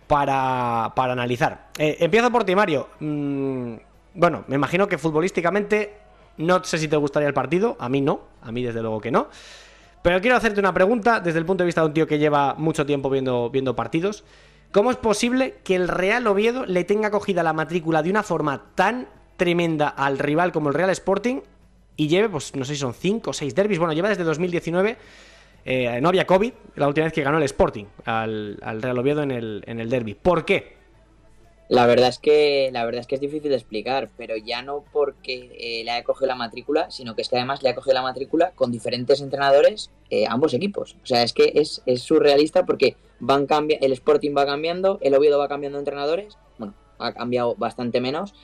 para, 0.06 0.92
para 0.94 1.14
analizar. 1.14 1.68
Empiezo 1.78 2.30
por 2.30 2.44
ti, 2.44 2.54
Mario. 2.54 2.88
Mm, 2.98 3.76
bueno, 4.14 4.44
me 4.48 4.56
imagino 4.56 4.88
que 4.88 4.98
futbolísticamente 4.98 5.94
no 6.36 6.64
sé 6.64 6.78
si 6.78 6.88
te 6.88 6.96
gustaría 6.96 7.28
el 7.28 7.34
partido, 7.34 7.76
a 7.78 7.88
mí 7.88 8.00
no, 8.00 8.20
a 8.42 8.50
mí 8.50 8.62
desde 8.62 8.80
luego 8.80 9.00
que 9.00 9.10
no. 9.10 9.28
Pero 10.02 10.20
quiero 10.20 10.36
hacerte 10.36 10.60
una 10.60 10.72
pregunta 10.72 11.20
desde 11.20 11.38
el 11.38 11.44
punto 11.44 11.62
de 11.62 11.66
vista 11.66 11.82
de 11.82 11.88
un 11.88 11.92
tío 11.92 12.06
que 12.06 12.18
lleva 12.18 12.54
mucho 12.54 12.86
tiempo 12.86 13.10
viendo, 13.10 13.50
viendo 13.50 13.76
partidos. 13.76 14.24
¿Cómo 14.72 14.90
es 14.90 14.96
posible 14.96 15.56
que 15.64 15.74
el 15.74 15.88
Real 15.88 16.26
Oviedo 16.26 16.64
le 16.64 16.84
tenga 16.84 17.10
cogida 17.10 17.42
la 17.42 17.52
matrícula 17.52 18.02
de 18.02 18.10
una 18.10 18.22
forma 18.22 18.62
tan 18.74 19.08
tremenda 19.36 19.88
al 19.88 20.18
rival 20.18 20.52
como 20.52 20.68
el 20.68 20.74
Real 20.74 20.90
Sporting 20.90 21.40
y 21.96 22.08
lleve, 22.08 22.28
pues 22.30 22.54
no 22.54 22.64
sé 22.64 22.74
si 22.74 22.80
son 22.80 22.94
5 22.94 23.30
o 23.30 23.32
6 23.32 23.54
derbis, 23.54 23.78
bueno, 23.78 23.92
lleva 23.92 24.08
desde 24.08 24.24
2019, 24.24 24.96
eh, 25.66 25.98
no 26.00 26.08
había 26.08 26.26
COVID, 26.26 26.52
la 26.76 26.88
última 26.88 27.04
vez 27.04 27.12
que 27.12 27.22
ganó 27.22 27.36
el 27.36 27.42
Sporting 27.42 27.84
al, 28.06 28.58
al 28.62 28.80
Real 28.80 28.98
Oviedo 28.98 29.22
en 29.22 29.30
el, 29.30 29.62
en 29.66 29.80
el 29.80 29.90
derby. 29.90 30.14
¿Por 30.14 30.46
qué? 30.46 30.79
La 31.70 31.86
verdad 31.86 32.08
es 32.08 32.18
que 32.18 32.68
la 32.72 32.84
verdad 32.84 33.02
es 33.02 33.06
que 33.06 33.14
es 33.14 33.20
difícil 33.20 33.48
de 33.48 33.54
explicar, 33.54 34.10
pero 34.16 34.36
ya 34.36 34.60
no 34.60 34.82
porque 34.92 35.52
eh, 35.56 35.84
le 35.84 35.92
haya 35.92 36.02
cogido 36.02 36.26
la 36.26 36.34
matrícula, 36.34 36.90
sino 36.90 37.14
que 37.14 37.22
es 37.22 37.28
que 37.28 37.36
además 37.36 37.62
le 37.62 37.68
ha 37.68 37.76
cogido 37.76 37.94
la 37.94 38.02
matrícula 38.02 38.50
con 38.56 38.72
diferentes 38.72 39.20
entrenadores 39.20 39.88
eh, 40.10 40.26
ambos 40.28 40.52
equipos. 40.52 40.96
O 41.00 41.06
sea, 41.06 41.22
es 41.22 41.32
que 41.32 41.52
es, 41.54 41.80
es 41.86 42.02
surrealista 42.02 42.66
porque 42.66 42.96
van 43.20 43.46
cambia 43.46 43.78
el 43.80 43.92
Sporting 43.92 44.34
va 44.36 44.46
cambiando, 44.46 44.98
el 45.00 45.14
Oviedo 45.14 45.38
va 45.38 45.46
cambiando 45.46 45.78
entrenadores, 45.78 46.38
bueno, 46.58 46.74
ha 46.98 47.12
cambiado 47.12 47.54
bastante 47.54 48.00
menos, 48.00 48.34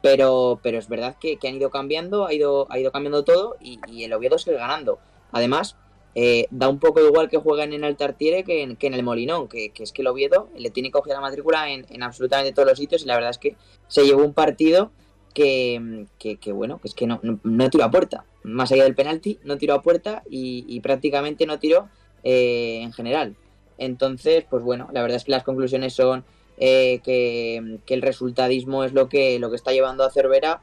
pero, 0.00 0.60
pero 0.62 0.78
es 0.78 0.88
verdad 0.88 1.16
que, 1.18 1.38
que 1.38 1.48
han 1.48 1.56
ido 1.56 1.70
cambiando, 1.70 2.24
ha 2.24 2.34
ido, 2.34 2.68
ha 2.70 2.78
ido 2.78 2.92
cambiando 2.92 3.24
todo 3.24 3.56
y, 3.60 3.80
y 3.88 4.04
el 4.04 4.12
Oviedo 4.12 4.38
sigue 4.38 4.58
ganando. 4.58 5.00
Además, 5.32 5.74
eh, 6.18 6.46
da 6.50 6.70
un 6.70 6.78
poco 6.78 7.04
igual 7.04 7.28
que 7.28 7.36
jueguen 7.36 7.74
en 7.74 7.84
el 7.84 7.94
Tartiere 7.94 8.42
que 8.42 8.62
en, 8.62 8.76
que 8.76 8.86
en 8.86 8.94
el 8.94 9.02
Molinón, 9.02 9.48
que, 9.48 9.70
es 9.78 9.92
que 9.92 10.00
el 10.00 10.08
Oviedo 10.08 10.48
le 10.56 10.70
tiene 10.70 10.90
cogida 10.90 11.12
la 11.12 11.20
matrícula 11.20 11.70
en, 11.70 11.84
en, 11.90 12.02
absolutamente 12.02 12.54
todos 12.54 12.66
los 12.66 12.78
sitios 12.78 13.02
y 13.02 13.06
la 13.06 13.16
verdad 13.16 13.32
es 13.32 13.38
que 13.38 13.54
se 13.86 14.02
llevó 14.02 14.24
un 14.24 14.32
partido 14.32 14.92
que, 15.34 16.06
que, 16.18 16.52
bueno, 16.52 16.78
que 16.78 16.88
es 16.88 16.94
que 16.94 17.06
no, 17.06 17.20
no, 17.22 17.38
no, 17.44 17.68
tiró 17.68 17.84
a 17.84 17.90
puerta. 17.90 18.24
Más 18.42 18.72
allá 18.72 18.84
del 18.84 18.94
penalti, 18.94 19.38
no 19.44 19.58
tiró 19.58 19.74
a 19.74 19.82
puerta 19.82 20.22
y, 20.30 20.64
y 20.66 20.80
prácticamente 20.80 21.44
no 21.44 21.58
tiró 21.58 21.90
eh, 22.24 22.80
en 22.80 22.94
general. 22.94 23.36
Entonces, 23.76 24.46
pues 24.48 24.62
bueno, 24.62 24.88
la 24.94 25.02
verdad 25.02 25.18
es 25.18 25.24
que 25.24 25.32
las 25.32 25.44
conclusiones 25.44 25.92
son 25.92 26.24
eh, 26.56 27.00
que, 27.04 27.80
que, 27.84 27.92
el 27.92 28.00
resultadismo 28.00 28.84
es 28.84 28.94
lo 28.94 29.10
que, 29.10 29.38
lo 29.38 29.50
que 29.50 29.56
está 29.56 29.72
llevando 29.72 30.02
a 30.02 30.10
Cervera, 30.10 30.62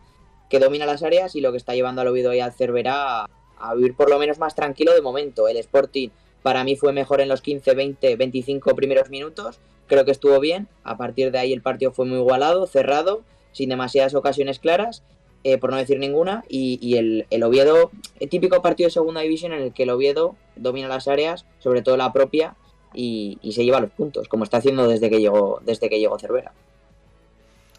que 0.49 0.57
domina 0.57 0.87
las 0.87 1.03
áreas, 1.03 1.35
y 1.35 1.41
lo 1.41 1.51
que 1.51 1.57
está 1.57 1.75
llevando 1.75 2.01
al 2.01 2.07
Oviedo 2.07 2.33
y 2.33 2.39
a 2.39 2.49
Cervera 2.49 3.29
a, 3.63 3.73
vivir 3.75 3.95
por 3.95 4.09
lo 4.09 4.19
menos 4.19 4.39
más 4.39 4.55
tranquilo 4.55 4.93
de 4.93 5.01
momento. 5.01 5.47
El 5.47 5.57
Sporting 5.57 6.09
para 6.41 6.63
mí 6.63 6.75
fue 6.75 6.93
mejor 6.93 7.21
en 7.21 7.29
los 7.29 7.41
15, 7.41 7.73
20, 7.73 8.15
25 8.15 8.75
primeros 8.75 9.09
minutos. 9.09 9.59
Creo 9.87 10.05
que 10.05 10.11
estuvo 10.11 10.39
bien. 10.39 10.67
A 10.83 10.97
partir 10.97 11.31
de 11.31 11.39
ahí 11.39 11.53
el 11.53 11.61
partido 11.61 11.91
fue 11.91 12.05
muy 12.05 12.17
igualado, 12.17 12.67
cerrado, 12.67 13.21
sin 13.51 13.69
demasiadas 13.69 14.13
ocasiones 14.15 14.59
claras, 14.59 15.03
eh, 15.43 15.57
por 15.57 15.71
no 15.71 15.77
decir 15.77 15.99
ninguna. 15.99 16.43
Y, 16.49 16.79
y 16.81 16.97
el, 16.97 17.25
el, 17.29 17.43
Oviedo, 17.43 17.91
el 18.19 18.29
típico 18.29 18.61
partido 18.61 18.87
de 18.87 18.91
segunda 18.91 19.21
división 19.21 19.53
en 19.53 19.61
el 19.61 19.73
que 19.73 19.83
el 19.83 19.89
Oviedo 19.89 20.35
domina 20.55 20.87
las 20.87 21.07
áreas, 21.07 21.45
sobre 21.59 21.81
todo 21.81 21.97
la 21.97 22.11
propia, 22.13 22.55
y, 22.93 23.39
y 23.41 23.53
se 23.53 23.65
lleva 23.65 23.79
los 23.79 23.91
puntos, 23.91 24.27
como 24.27 24.43
está 24.43 24.57
haciendo 24.57 24.87
desde 24.87 25.09
que 25.09 25.19
llegó, 25.19 25.61
desde 25.65 25.89
que 25.89 25.99
llegó 25.99 26.19
Cervera. 26.19 26.53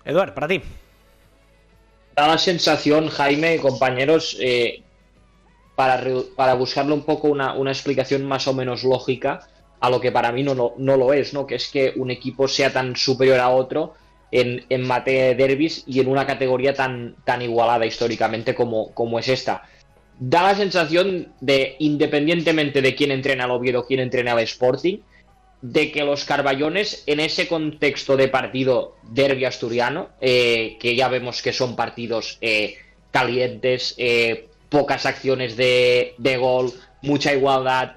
Eduard, 0.04 0.34
para 0.34 0.48
ti. 0.48 0.60
Da 2.14 2.28
la 2.28 2.38
sensación, 2.38 3.08
Jaime, 3.08 3.58
compañeros, 3.58 4.36
eh, 4.40 4.83
para, 5.74 6.02
para 6.36 6.54
buscarle 6.54 6.92
un 6.92 7.02
poco 7.02 7.28
una, 7.28 7.54
una, 7.54 7.72
explicación 7.72 8.24
más 8.24 8.46
o 8.46 8.54
menos 8.54 8.84
lógica 8.84 9.40
a 9.80 9.90
lo 9.90 10.00
que 10.00 10.12
para 10.12 10.32
mí 10.32 10.42
no, 10.42 10.54
no, 10.54 10.74
no, 10.78 10.96
lo 10.96 11.12
es, 11.12 11.34
¿no? 11.34 11.46
Que 11.46 11.56
es 11.56 11.68
que 11.68 11.92
un 11.96 12.10
equipo 12.10 12.48
sea 12.48 12.72
tan 12.72 12.96
superior 12.96 13.40
a 13.40 13.50
otro 13.50 13.94
en, 14.30 14.64
en 14.68 14.86
materia 14.86 15.24
de 15.26 15.34
derbis 15.34 15.84
y 15.86 16.00
en 16.00 16.08
una 16.08 16.26
categoría 16.26 16.74
tan, 16.74 17.16
tan 17.24 17.42
igualada 17.42 17.86
históricamente 17.86 18.54
como, 18.54 18.92
como 18.94 19.18
es 19.18 19.28
esta. 19.28 19.62
Da 20.18 20.42
la 20.42 20.54
sensación 20.54 21.32
de, 21.40 21.76
independientemente 21.80 22.80
de 22.80 22.94
quién 22.94 23.10
entrena 23.10 23.44
al 23.44 23.50
Oviedo, 23.50 23.84
quién 23.84 24.00
entrena 24.00 24.32
al 24.32 24.40
Sporting, 24.40 24.98
de 25.60 25.90
que 25.90 26.04
los 26.04 26.24
Carballones, 26.24 27.04
en 27.06 27.20
ese 27.20 27.48
contexto 27.48 28.16
de 28.16 28.28
partido 28.28 28.96
derbi 29.02 29.44
asturiano, 29.44 30.10
eh, 30.20 30.76
que 30.78 30.94
ya 30.94 31.08
vemos 31.08 31.42
que 31.42 31.52
son 31.52 31.74
partidos 31.74 32.38
eh, 32.40 32.76
calientes, 33.10 33.94
eh, 33.96 34.48
pocas 34.74 35.06
acciones 35.06 35.56
de, 35.56 36.16
de, 36.18 36.36
gol, 36.36 36.72
mucha 37.00 37.32
igualdad, 37.32 37.92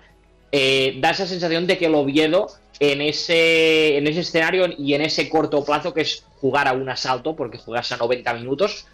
da 0.51 1.09
esa 1.09 1.25
sensación 1.25 1.65
de 1.65 1.79
que 1.79 1.87
el 1.87 1.95
Oviedo 1.95 2.49
en 2.79 3.01
ese, 3.01 3.97
en 3.97 4.05
ese 4.05 4.19
escenario 4.19 4.67
y 4.77 4.93
en 4.93 5.01
ese 5.01 5.27
corto 5.27 5.65
plazo 5.65 5.91
que 5.91 6.01
es 6.01 6.23
jugar 6.39 6.67
a 6.67 6.73
un 6.73 6.87
asalto, 6.87 7.35
porque 7.35 7.57
juegas 7.57 7.91
a 7.91 7.97
90 7.97 8.31
minutos, 8.35 8.85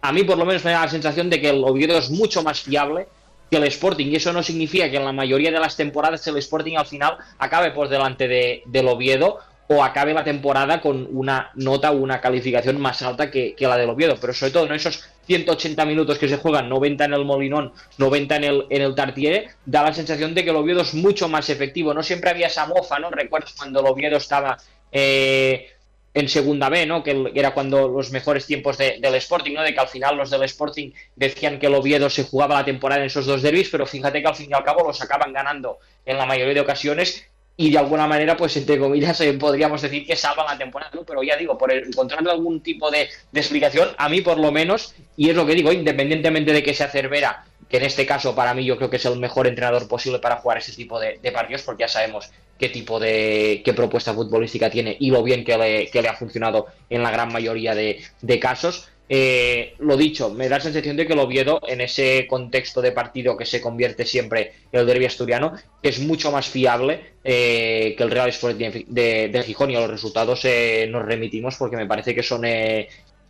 a 0.00 0.12
mí 0.12 0.24
por 0.24 0.38
lo 0.38 0.46
menos 0.46 0.64
me 0.64 0.70
da 0.70 0.82
la 0.82 0.88
sensación 0.88 1.28
de 1.28 1.40
que 1.40 1.50
el 1.50 1.62
Oviedo 1.62 1.98
es 1.98 2.08
mucho 2.08 2.42
más 2.42 2.60
fiable 2.60 3.08
que 3.50 3.58
el 3.58 3.64
Sporting. 3.64 4.06
Y 4.06 4.16
eso 4.16 4.32
no 4.32 4.42
significa 4.42 4.90
que 4.90 4.96
en 4.96 5.04
la 5.04 5.12
mayoría 5.12 5.50
de 5.50 5.60
las 5.60 5.76
temporadas 5.76 6.26
el 6.26 6.38
Sporting 6.38 6.76
al 6.76 6.86
final 6.86 7.18
acabe 7.38 7.72
por 7.72 7.90
delante 7.90 8.26
de, 8.28 8.62
del 8.66 8.88
Oviedo 8.88 9.40
o 9.68 9.82
acabe 9.82 10.14
la 10.14 10.24
temporada 10.24 10.80
con 10.80 11.08
una 11.10 11.50
nota 11.54 11.90
o 11.90 11.96
una 11.96 12.20
calificación 12.20 12.80
más 12.80 13.02
alta 13.02 13.30
que, 13.30 13.54
la 13.58 13.76
del 13.76 13.90
Oviedo. 13.90 14.16
Pero 14.20 14.32
sobre 14.32 14.52
todo 14.52 14.66
en 14.66 14.72
esos 14.72 15.08
180 15.26 15.84
minutos 15.84 16.18
que 16.18 16.28
se 16.28 16.36
juegan, 16.36 16.68
90 16.68 17.04
en 17.04 17.14
el 17.14 17.24
Molinón, 17.24 17.72
90 17.98 18.36
en 18.36 18.44
el, 18.44 18.66
en 18.70 18.82
el 18.82 18.94
Tartiere, 18.94 19.48
da 19.64 19.82
la 19.82 19.92
sensación 19.92 20.34
de 20.34 20.44
que 20.44 20.50
el 20.50 20.56
Oviedo 20.56 20.82
es 20.82 20.94
mucho 20.94 21.28
más 21.28 21.50
efectivo. 21.50 21.94
No 21.94 22.02
siempre 22.02 22.30
había 22.30 22.46
esa 22.46 22.66
mofa, 22.66 22.98
¿no? 22.98 23.10
Recuerdo 23.10 23.48
cuando 23.56 23.80
el 23.80 23.86
Oviedo 23.86 24.16
estaba... 24.16 24.56
Eh, 24.92 25.70
en 26.16 26.30
segunda 26.30 26.70
B, 26.70 26.86
¿no? 26.86 27.02
Que 27.02 27.30
era 27.34 27.52
cuando 27.52 27.88
los 27.88 28.10
mejores 28.10 28.46
tiempos 28.46 28.78
del 28.78 29.14
Sporting, 29.16 29.52
¿no? 29.52 29.62
De 29.62 29.74
que 29.74 29.80
al 29.80 29.88
final 29.88 30.16
los 30.16 30.30
del 30.30 30.44
Sporting 30.44 30.90
decían 31.14 31.58
que 31.58 31.66
el 31.66 31.74
Oviedo 31.74 32.08
se 32.08 32.24
jugaba 32.24 32.54
la 32.54 32.64
temporada 32.64 33.02
en 33.02 33.08
esos 33.08 33.26
dos 33.26 33.42
derbis, 33.42 33.68
pero 33.68 33.84
fíjate 33.84 34.22
que 34.22 34.28
al 34.28 34.34
fin 34.34 34.48
y 34.50 34.54
al 34.54 34.64
cabo 34.64 34.82
los 34.86 35.02
acaban 35.02 35.34
ganando 35.34 35.78
en 36.06 36.16
la 36.16 36.24
mayoría 36.24 36.54
de 36.54 36.60
ocasiones 36.60 37.26
y 37.56 37.70
de 37.70 37.78
alguna 37.78 38.06
manera, 38.06 38.36
pues 38.36 38.56
entre 38.56 38.78
comillas, 38.78 39.20
eh, 39.20 39.32
podríamos 39.34 39.80
decir 39.80 40.06
que 40.06 40.14
salvan 40.14 40.46
la 40.46 40.58
temporada, 40.58 40.90
¿no? 40.94 41.04
Pero 41.04 41.22
ya 41.22 41.36
digo, 41.36 41.56
por 41.56 41.72
encontrar 41.72 42.26
algún 42.28 42.60
tipo 42.60 42.90
de, 42.90 43.08
de, 43.32 43.40
explicación, 43.40 43.88
a 43.96 44.08
mí 44.08 44.20
por 44.20 44.38
lo 44.38 44.52
menos, 44.52 44.94
y 45.16 45.30
es 45.30 45.36
lo 45.36 45.46
que 45.46 45.54
digo, 45.54 45.72
independientemente 45.72 46.52
de 46.52 46.62
que 46.62 46.74
sea 46.74 46.88
Cervera 46.88 47.44
que 47.68 47.78
en 47.78 47.84
este 47.84 48.06
caso 48.06 48.34
para 48.34 48.54
mí 48.54 48.64
yo 48.64 48.76
creo 48.76 48.90
que 48.90 48.96
es 48.96 49.04
el 49.04 49.18
mejor 49.18 49.46
entrenador 49.46 49.88
posible 49.88 50.18
para 50.18 50.36
jugar 50.36 50.58
ese 50.58 50.72
tipo 50.72 51.00
de, 51.00 51.18
partidos, 51.32 51.62
porque 51.62 51.82
ya 51.82 51.88
sabemos 51.88 52.30
qué 52.58 52.68
tipo 52.68 52.98
de 52.98 53.62
qué 53.64 53.74
propuesta 53.74 54.14
futbolística 54.14 54.70
tiene 54.70 54.96
y 54.98 55.10
lo 55.10 55.22
bien 55.22 55.44
que 55.44 55.58
le, 55.58 55.90
que 55.90 56.00
le 56.00 56.08
ha 56.08 56.14
funcionado 56.14 56.66
en 56.88 57.02
la 57.02 57.10
gran 57.10 57.32
mayoría 57.32 57.74
de, 57.74 58.00
casos. 58.40 58.88
Eh, 59.08 59.74
lo 59.78 59.96
dicho, 59.96 60.30
me 60.30 60.48
da 60.48 60.56
la 60.56 60.62
sensación 60.62 60.96
de 60.96 61.06
que 61.06 61.12
el 61.12 61.18
Oviedo, 61.20 61.60
en 61.66 61.80
ese 61.80 62.26
contexto 62.28 62.82
de 62.82 62.92
partido 62.92 63.36
que 63.36 63.46
se 63.46 63.60
convierte 63.60 64.04
siempre 64.04 64.52
en 64.72 64.80
el 64.80 64.86
derbi 64.86 65.06
asturiano, 65.06 65.52
es 65.82 66.00
mucho 66.00 66.32
más 66.32 66.48
fiable 66.48 67.12
eh, 67.22 67.94
que 67.96 68.02
el 68.02 68.10
Real 68.10 68.28
Sporting 68.30 68.70
de, 68.88 69.28
de, 69.28 69.42
Gijón 69.42 69.70
y 69.70 69.76
a 69.76 69.80
los 69.80 69.90
resultados 69.90 70.44
eh, 70.44 70.88
nos 70.90 71.04
remitimos 71.04 71.56
porque 71.56 71.76
me 71.76 71.86
parece 71.86 72.14
que 72.14 72.22
son 72.22 72.44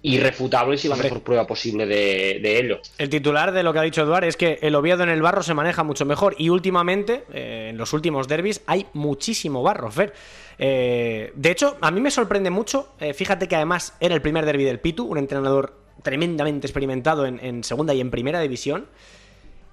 irrefutables 0.03 0.85
y 0.85 0.89
la 0.89 0.97
mejor 0.97 1.23
prueba 1.23 1.47
posible 1.47 1.85
de, 1.85 2.59
ello. 2.59 2.81
El 2.97 3.09
titular 3.09 3.53
de 3.53 3.63
lo 3.63 3.73
que 3.73 3.81
ha 3.81 3.83
dicho 3.83 4.03
Eduard 4.03 4.25
es 4.25 4.37
que 4.37 4.59
el 4.63 4.75
Oviedo 4.75 5.03
en 5.03 5.09
el 5.09 5.21
barro 5.21 5.43
se 5.43 5.53
maneja 5.53 5.83
mucho 5.83 6.05
mejor 6.05 6.37
y 6.39 6.49
últimamente, 6.49 7.25
eh, 7.33 7.69
en 7.71 7.77
los 7.77 7.93
últimos 7.93 8.29
derbis, 8.29 8.63
hay 8.67 8.87
muchísimo 8.93 9.63
barro, 9.63 9.91
Fer. 9.91 10.13
Eh, 10.59 11.33
de 11.35 11.51
hecho, 11.51 11.77
a 11.81 11.91
mí 11.91 12.01
me 12.01 12.11
sorprende 12.11 12.51
mucho, 12.51 12.89
eh, 12.99 13.15
fíjate 13.15 13.49
que 13.49 13.57
además 13.57 13.95
era 14.01 14.15
el 14.15 14.23
primer 14.23 14.47
derby 14.47 14.65
del 14.65 14.81
Pitu, 14.81 15.05
un 15.05 15.19
entrenador 15.19 15.79
tremendamente 16.03 16.67
experimentado 16.67 17.27
en, 17.27 17.39
en 17.45 17.65
segunda 17.65 17.93
y 17.95 18.01
en 18.01 18.11
primera 18.11 18.41
división, 18.41 18.87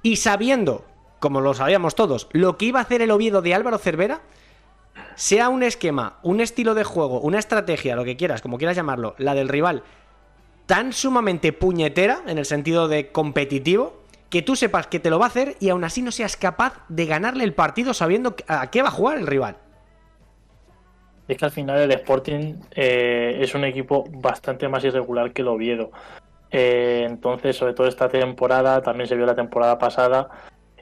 y 0.01 0.17
sabiendo, 0.17 0.86
como 1.19 1.41
lo 1.41 1.53
sabíamos 1.53 1.95
todos, 1.95 2.27
lo 2.31 2.57
que 2.57 2.65
iba 2.65 2.79
a 2.79 2.84
hacer 2.84 3.01
el 3.01 3.11
Oviedo 3.11 3.41
de 3.41 3.53
Álvaro 3.53 3.77
Cervera, 3.77 4.21
sea 5.15 5.49
un 5.49 5.63
esquema, 5.63 6.19
un 6.23 6.41
estilo 6.41 6.75
de 6.75 6.84
juego, 6.84 7.19
una 7.21 7.39
estrategia, 7.39 7.95
lo 7.95 8.03
que 8.03 8.17
quieras, 8.17 8.41
como 8.41 8.57
quieras 8.57 8.75
llamarlo, 8.75 9.15
la 9.17 9.34
del 9.34 9.49
rival, 9.49 9.84
tan 10.65 10.93
sumamente 10.93 11.53
puñetera, 11.53 12.21
en 12.27 12.38
el 12.38 12.45
sentido 12.45 12.88
de 12.88 13.11
competitivo, 13.11 14.01
que 14.29 14.41
tú 14.41 14.55
sepas 14.55 14.88
que 14.88 14.99
te 14.99 15.09
lo 15.09 15.19
va 15.19 15.25
a 15.25 15.29
hacer 15.29 15.55
y 15.59 15.69
aún 15.69 15.84
así 15.84 16.01
no 16.01 16.11
seas 16.11 16.38
capaz 16.38 16.84
de 16.89 17.05
ganarle 17.05 17.43
el 17.43 17.53
partido 17.53 17.93
sabiendo 17.93 18.36
a 18.47 18.71
qué 18.71 18.81
va 18.81 18.88
a 18.88 18.91
jugar 18.91 19.17
el 19.17 19.27
rival. 19.27 19.57
Es 21.28 21.38
que 21.38 21.45
al 21.45 21.51
final 21.51 21.80
el 21.80 21.91
Sporting 21.91 22.55
eh, 22.71 23.38
es 23.39 23.55
un 23.55 23.63
equipo 23.63 24.03
bastante 24.09 24.67
más 24.67 24.84
irregular 24.84 25.32
que 25.32 25.41
el 25.41 25.47
Oviedo. 25.47 25.91
Eh, 26.51 27.05
entonces, 27.07 27.55
sobre 27.55 27.74
todo 27.74 27.88
esta 27.88 28.09
temporada, 28.09 28.82
también 28.82 29.07
se 29.07 29.15
vio 29.15 29.26
la 29.26 29.36
temporada 29.36 29.78
pasada. 29.80 30.30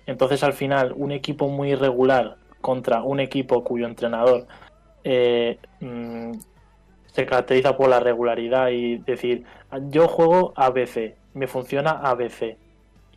Entonces, 0.05 0.43
al 0.43 0.53
final, 0.53 0.93
un 0.95 1.11
equipo 1.11 1.47
muy 1.47 1.71
irregular 1.71 2.37
contra 2.59 3.03
un 3.03 3.19
equipo 3.19 3.63
cuyo 3.63 3.85
entrenador 3.85 4.45
eh, 5.03 5.57
mm, 5.79 6.31
se 7.05 7.25
caracteriza 7.25 7.77
por 7.77 7.89
la 7.89 7.99
regularidad 7.99 8.69
y 8.69 8.97
decir, 8.97 9.43
yo 9.89 10.07
juego 10.07 10.53
ABC, 10.55 11.15
me 11.33 11.47
funciona 11.47 11.91
ABC. 11.91 12.57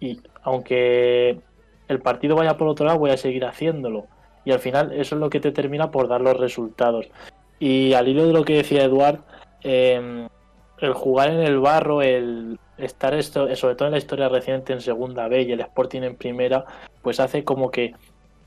Y 0.01 0.21
aunque 0.43 1.41
el 1.89 2.01
partido 2.01 2.37
vaya 2.37 2.57
por 2.57 2.69
otro 2.69 2.87
lado, 2.87 2.99
voy 2.99 3.11
a 3.11 3.17
seguir 3.17 3.45
haciéndolo. 3.45 4.07
Y 4.45 4.53
al 4.53 4.59
final 4.59 4.93
eso 4.93 5.15
es 5.15 5.21
lo 5.21 5.31
que 5.31 5.41
te 5.41 5.53
termina 5.53 5.91
por 5.91 6.09
dar 6.09 6.21
los 6.21 6.37
resultados. 6.37 7.07
Y 7.59 7.95
al 7.95 8.09
hilo 8.09 8.27
de 8.27 8.33
lo 8.33 8.45
que 8.45 8.57
decía 8.57 8.85
Eduard, 8.85 9.21
em, 9.63 10.29
el 10.79 10.93
jugar 10.93 11.31
en 11.31 11.41
el 11.41 11.59
barro, 11.59 12.03
el 12.03 12.59
estar 12.77 13.15
esto, 13.15 13.55
sobre 13.57 13.75
todo 13.77 13.89
en 13.89 13.93
la 13.93 13.99
historia 13.99 14.29
reciente 14.29 14.73
en 14.73 14.81
segunda 14.81 15.29
B 15.29 15.43
y 15.43 15.53
el 15.53 15.61
Sporting 15.61 16.03
en 16.03 16.17
primera, 16.17 16.65
pues 17.03 17.21
hace 17.21 17.45
como 17.45 17.71
que 17.71 17.95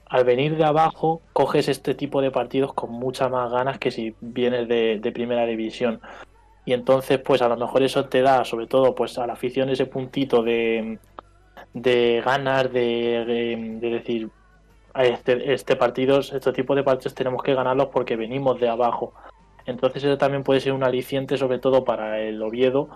al 0.09 0.23
venir 0.23 0.55
de 0.55 0.63
abajo 0.63 1.21
coges 1.33 1.67
este 1.67 1.93
tipo 1.93 2.21
de 2.21 2.31
partidos 2.31 2.73
con 2.73 2.91
muchas 2.91 3.29
más 3.29 3.51
ganas 3.51 3.77
que 3.77 3.91
si 3.91 4.15
vienes 4.21 4.67
de, 4.67 5.11
primera 5.13 5.45
división. 5.45 5.99
Y 6.65 6.73
entonces, 6.73 7.19
pues 7.19 7.41
a 7.41 7.47
lo 7.47 7.57
mejor 7.57 7.83
eso 7.83 8.05
te 8.05 8.21
da, 8.21 8.43
sobre 8.43 8.67
todo, 8.67 8.93
pues 8.93 9.17
a 9.17 9.27
la 9.27 9.33
afición 9.33 9.69
ese 9.69 9.85
puntito 9.85 10.43
de, 10.43 10.99
de 11.73 12.21
ganas, 12.25 12.71
de, 12.71 13.79
decir, 13.81 14.29
este, 15.03 15.53
este 15.53 15.75
partido, 15.75 16.19
este 16.19 16.53
tipo 16.53 16.75
de 16.75 16.83
partidos 16.83 17.13
tenemos 17.13 17.43
que 17.43 17.53
ganarlos 17.53 17.87
porque 17.87 18.15
venimos 18.15 18.59
de 18.59 18.69
abajo. 18.69 19.13
Entonces 19.65 20.03
eso 20.03 20.17
también 20.17 20.43
puede 20.43 20.61
ser 20.61 20.73
un 20.73 20.83
aliciente, 20.83 21.37
sobre 21.37 21.59
todo 21.59 21.83
para 21.83 22.19
el 22.19 22.41
Oviedo, 22.41 22.89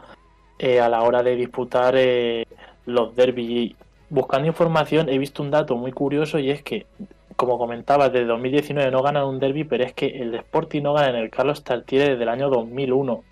eh, 0.60 0.80
a 0.80 0.90
la 0.90 1.02
hora 1.02 1.22
de 1.24 1.36
disputar 1.36 1.96
eh, 1.98 2.46
los 2.86 3.16
derbis 3.16 3.76
buscando 4.12 4.46
información 4.48 5.10
he 5.10 5.18
visto 5.18 5.42
un 5.42 5.52
dato 5.52 5.76
muy 5.78 5.94
curioso 5.94 6.38
y 6.38 6.52
es 6.52 6.62
que, 6.62 6.86
como 7.38 7.58
comentaba, 7.58 8.10
desde 8.10 8.26
2019 8.26 8.92
no 8.92 9.02
ganan 9.02 9.26
un 9.26 9.40
derby, 9.40 9.64
pero 9.64 9.84
es 9.86 9.94
que 9.94 10.08
el 10.08 10.36
Sporting 10.36 10.84
no 10.84 10.94
gana 10.94 11.10
en 11.10 11.16
el 11.16 11.30
Carlos 11.32 11.64
Tartiere 11.64 12.12
desde 12.12 12.24
el 12.24 12.30
año 12.30 12.50
2001. 12.50 13.14
O 13.14 13.24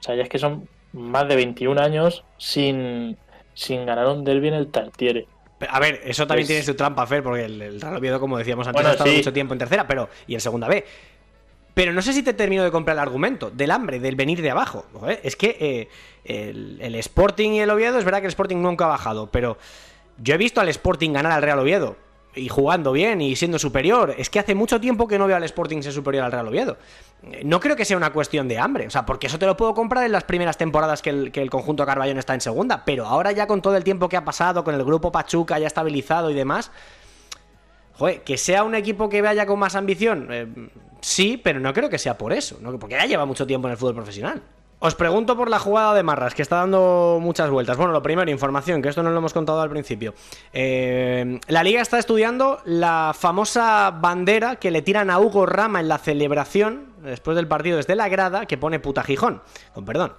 sea, 0.00 0.16
ya 0.16 0.24
es 0.24 0.28
que 0.28 0.40
son 0.40 0.68
más 0.92 1.28
de 1.28 1.36
21 1.36 1.80
años 1.80 2.24
sin, 2.36 3.16
sin 3.54 3.86
ganar 3.86 4.08
un 4.08 4.24
derby 4.24 4.48
en 4.48 4.54
el 4.54 4.70
Tartiere. 4.72 5.28
A 5.68 5.80
ver, 5.80 6.00
eso 6.04 6.26
también 6.26 6.46
tiene 6.46 6.62
su 6.62 6.74
trampa, 6.74 7.06
Fer, 7.06 7.22
porque 7.22 7.44
el, 7.44 7.80
Real 7.80 7.96
Oviedo, 7.96 8.20
como 8.20 8.38
decíamos 8.38 8.66
antes, 8.66 8.84
ha 8.84 8.92
estado 8.92 9.12
mucho 9.12 9.32
tiempo 9.32 9.54
en 9.54 9.58
tercera, 9.58 9.86
pero 9.86 10.08
y 10.26 10.34
en 10.34 10.40
segunda 10.40 10.68
B. 10.68 10.84
Pero 11.74 11.92
no 11.92 12.02
sé 12.02 12.12
si 12.12 12.22
te 12.22 12.34
termino 12.34 12.62
de 12.64 12.70
comprar 12.70 12.96
el 12.96 13.00
argumento 13.00 13.50
del 13.50 13.70
hambre, 13.70 13.98
del 13.98 14.14
venir 14.14 14.42
de 14.42 14.50
abajo. 14.50 14.86
Es 15.22 15.36
que 15.36 15.56
eh, 15.58 15.88
el, 16.24 16.78
el, 16.82 16.94
Sporting 16.96 17.52
y 17.52 17.60
el 17.60 17.70
Oviedo, 17.70 17.98
es 17.98 18.04
verdad 18.04 18.20
que 18.20 18.26
el 18.26 18.30
Sporting 18.30 18.58
nunca 18.58 18.84
ha 18.84 18.88
bajado, 18.88 19.30
pero 19.30 19.56
yo 20.18 20.34
he 20.34 20.38
visto 20.38 20.60
al 20.60 20.68
Sporting 20.68 21.12
ganar 21.12 21.32
al 21.32 21.42
Real 21.42 21.58
Oviedo 21.58 21.96
y 22.34 22.48
jugando 22.48 22.92
bien 22.92 23.20
y 23.20 23.36
siendo 23.36 23.58
superior. 23.58 24.14
Es 24.16 24.30
que 24.30 24.38
hace 24.38 24.54
mucho 24.54 24.80
tiempo 24.80 25.06
que 25.06 25.18
no 25.18 25.26
veo 25.26 25.36
al 25.36 25.44
Sporting 25.44 25.82
ser 25.82 25.92
superior 25.92 26.24
al 26.24 26.32
Real 26.32 26.48
Oviedo. 26.48 26.78
No 27.44 27.60
creo 27.60 27.76
que 27.76 27.84
sea 27.84 27.96
una 27.96 28.12
cuestión 28.12 28.48
de 28.48 28.58
hambre, 28.58 28.86
o 28.86 28.90
sea, 28.90 29.06
porque 29.06 29.28
eso 29.28 29.38
te 29.38 29.46
lo 29.46 29.56
puedo 29.56 29.74
comprar 29.74 30.04
en 30.04 30.12
las 30.12 30.24
primeras 30.24 30.56
temporadas 30.56 31.02
que 31.02 31.10
el, 31.10 31.32
que 31.32 31.42
el 31.42 31.50
conjunto 31.50 31.86
Carballón 31.86 32.18
está 32.18 32.34
en 32.34 32.40
segunda, 32.40 32.84
pero 32.84 33.06
ahora 33.06 33.32
ya 33.32 33.46
con 33.46 33.62
todo 33.62 33.76
el 33.76 33.84
tiempo 33.84 34.08
que 34.08 34.16
ha 34.16 34.24
pasado, 34.24 34.64
con 34.64 34.74
el 34.74 34.84
grupo 34.84 35.12
Pachuca 35.12 35.58
ya 35.58 35.66
estabilizado 35.66 36.30
y 36.30 36.34
demás, 36.34 36.72
joder, 37.94 38.22
que 38.22 38.36
sea 38.36 38.64
un 38.64 38.74
equipo 38.74 39.08
que 39.08 39.22
vaya 39.22 39.46
con 39.46 39.58
más 39.58 39.76
ambición, 39.76 40.28
eh, 40.30 40.46
sí, 41.00 41.40
pero 41.42 41.60
no 41.60 41.72
creo 41.72 41.88
que 41.88 41.98
sea 41.98 42.18
por 42.18 42.32
eso, 42.32 42.58
¿no? 42.60 42.76
porque 42.78 42.96
ya 42.96 43.06
lleva 43.06 43.24
mucho 43.24 43.46
tiempo 43.46 43.68
en 43.68 43.72
el 43.72 43.78
fútbol 43.78 43.94
profesional. 43.94 44.42
Os 44.84 44.96
pregunto 44.96 45.36
por 45.36 45.48
la 45.48 45.60
jugada 45.60 45.94
de 45.94 46.02
Marras, 46.02 46.34
que 46.34 46.42
está 46.42 46.56
dando 46.56 47.20
muchas 47.22 47.48
vueltas. 47.48 47.76
Bueno, 47.76 47.92
lo 47.92 48.02
primero, 48.02 48.28
información, 48.32 48.82
que 48.82 48.88
esto 48.88 49.04
no 49.04 49.10
lo 49.10 49.18
hemos 49.18 49.32
contado 49.32 49.60
al 49.60 49.70
principio. 49.70 50.12
Eh, 50.52 51.38
la 51.46 51.62
liga 51.62 51.80
está 51.80 52.00
estudiando 52.00 52.58
la 52.64 53.14
famosa 53.16 53.92
bandera 53.92 54.56
que 54.56 54.72
le 54.72 54.82
tiran 54.82 55.08
a 55.08 55.20
Hugo 55.20 55.46
Rama 55.46 55.78
en 55.78 55.86
la 55.86 55.98
celebración 55.98 56.86
después 57.00 57.36
del 57.36 57.46
partido 57.46 57.76
desde 57.76 57.94
la 57.94 58.08
grada, 58.08 58.46
que 58.46 58.58
pone 58.58 58.80
puta 58.80 59.04
Gijón, 59.04 59.40
con 59.72 59.84
perdón. 59.84 60.14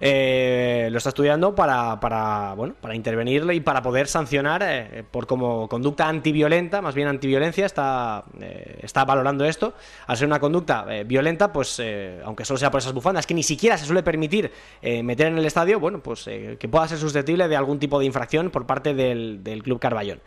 Eh, 0.00 0.88
lo 0.90 0.98
está 0.98 1.10
estudiando 1.10 1.54
para, 1.54 1.98
para, 2.00 2.54
bueno, 2.54 2.74
para 2.80 2.94
intervenirle 2.94 3.54
y 3.54 3.60
para 3.60 3.82
poder 3.82 4.08
sancionar 4.08 4.62
eh, 4.64 5.04
por 5.10 5.26
como 5.26 5.68
conducta 5.68 6.08
antiviolenta, 6.08 6.82
más 6.82 6.94
bien 6.94 7.08
antiviolencia, 7.08 7.66
está, 7.66 8.24
eh, 8.40 8.80
está 8.82 9.04
valorando 9.04 9.44
esto. 9.44 9.74
Al 10.06 10.16
ser 10.16 10.26
una 10.26 10.40
conducta 10.40 10.84
violenta, 11.06 11.52
pues 11.52 11.82
aunque 12.24 12.44
solo 12.44 12.58
sea 12.58 12.70
por 12.70 12.80
esas 12.80 12.92
bufandas, 12.92 13.26
que 13.26 13.34
ni 13.34 13.42
siquiera 13.42 13.76
se 13.78 13.86
suele 13.86 14.02
permitir 14.02 14.50
meter 14.82 15.28
en 15.28 15.38
el 15.38 15.44
estadio, 15.44 15.80
bueno, 15.80 16.00
pues 16.00 16.24
que 16.24 16.68
pueda 16.70 16.86
ser 16.88 16.98
susceptible 16.98 17.48
de 17.48 17.56
algún 17.56 17.78
tipo 17.78 17.98
de 17.98 18.06
infracción 18.06 18.50
por 18.50 18.66
parte 18.66 18.94
del, 18.94 19.62
Club 19.62 19.78
Carballón. 19.80 20.20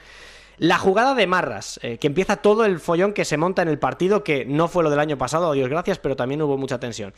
La 0.58 0.78
jugada 0.78 1.16
de 1.16 1.26
Marras, 1.26 1.80
eh, 1.84 1.98
que 1.98 2.08
empieza 2.08 2.38
todo 2.38 2.66
el 2.66 2.80
follón 2.80 3.14
que 3.14 3.24
se 3.24 3.38
monta 3.38 3.62
en 3.62 3.70
el 3.70 3.80
partido, 3.80 4.26
que 4.26 4.44
no 4.44 4.68
fue 4.68 4.84
lo 4.84 4.90
del 4.90 5.00
año 5.00 5.18
pasado, 5.18 5.54
Dios 5.54 5.70
gracias, 5.70 6.00
pero 6.00 6.18
también 6.18 6.42
hubo 6.42 6.58
mucha 6.58 6.80
tensión. 6.80 7.14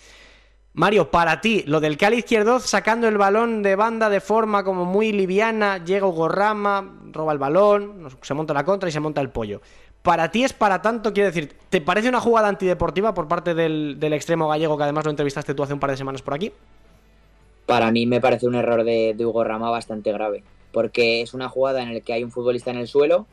Mario, 0.74 1.12
para 1.12 1.42
ti, 1.42 1.64
lo 1.68 1.82
del 1.82 1.98
Cali 1.98 2.18
izquierdo 2.18 2.60
sacando 2.60 3.08
el 3.08 3.18
balón 3.18 3.62
de 3.62 3.76
banda 3.76 4.10
de 4.10 4.22
forma 4.22 4.64
como 4.64 4.86
muy 4.86 5.12
liviana, 5.12 5.84
llega 5.84 6.08
Hugo 6.08 6.30
Rama, 6.30 7.00
roba 7.12 7.34
el 7.34 7.40
balón, 7.40 8.08
se 8.22 8.34
monta 8.34 8.54
la 8.54 8.64
contra 8.64 8.88
y 8.88 8.92
se 8.92 9.02
monta 9.02 9.20
el 9.20 9.30
pollo. 9.30 9.62
Para 10.02 10.32
ti 10.32 10.44
es 10.44 10.54
para 10.54 10.82
tanto, 10.82 11.14
quiero 11.14 11.28
decir, 11.28 11.56
¿te 11.70 11.82
parece 11.82 12.08
una 12.08 12.22
jugada 12.22 12.48
antideportiva 12.48 13.14
por 13.14 13.28
parte 13.28 13.54
del, 13.54 13.98
extremo 14.02 14.48
gallego 14.48 14.78
que 14.78 14.84
además 14.84 15.04
lo 15.04 15.12
entrevistaste 15.12 15.54
tú 15.54 15.64
hace 15.64 15.74
un 15.74 15.80
par 15.80 15.92
de 15.92 15.98
semanas 15.98 16.22
por 16.22 16.34
aquí? 16.34 16.52
Para 17.66 17.92
mí 17.92 18.06
me 18.06 18.22
parece 18.22 18.48
un 18.48 18.56
error 18.56 18.84
de, 18.84 19.14
de 19.16 19.26
Hugo 19.26 19.44
Rama 19.44 19.70
bastante 19.70 20.12
grave 20.12 20.44
porque 20.72 21.22
es 21.22 21.34
una 21.34 21.50
jugada 21.50 21.84
en 21.84 21.94
la 21.94 22.00
que 22.00 22.14
hay 22.14 22.24
un 22.24 22.32
futbolista 22.32 22.72
en 22.72 22.78
el 22.78 22.88
suelo 22.88 23.28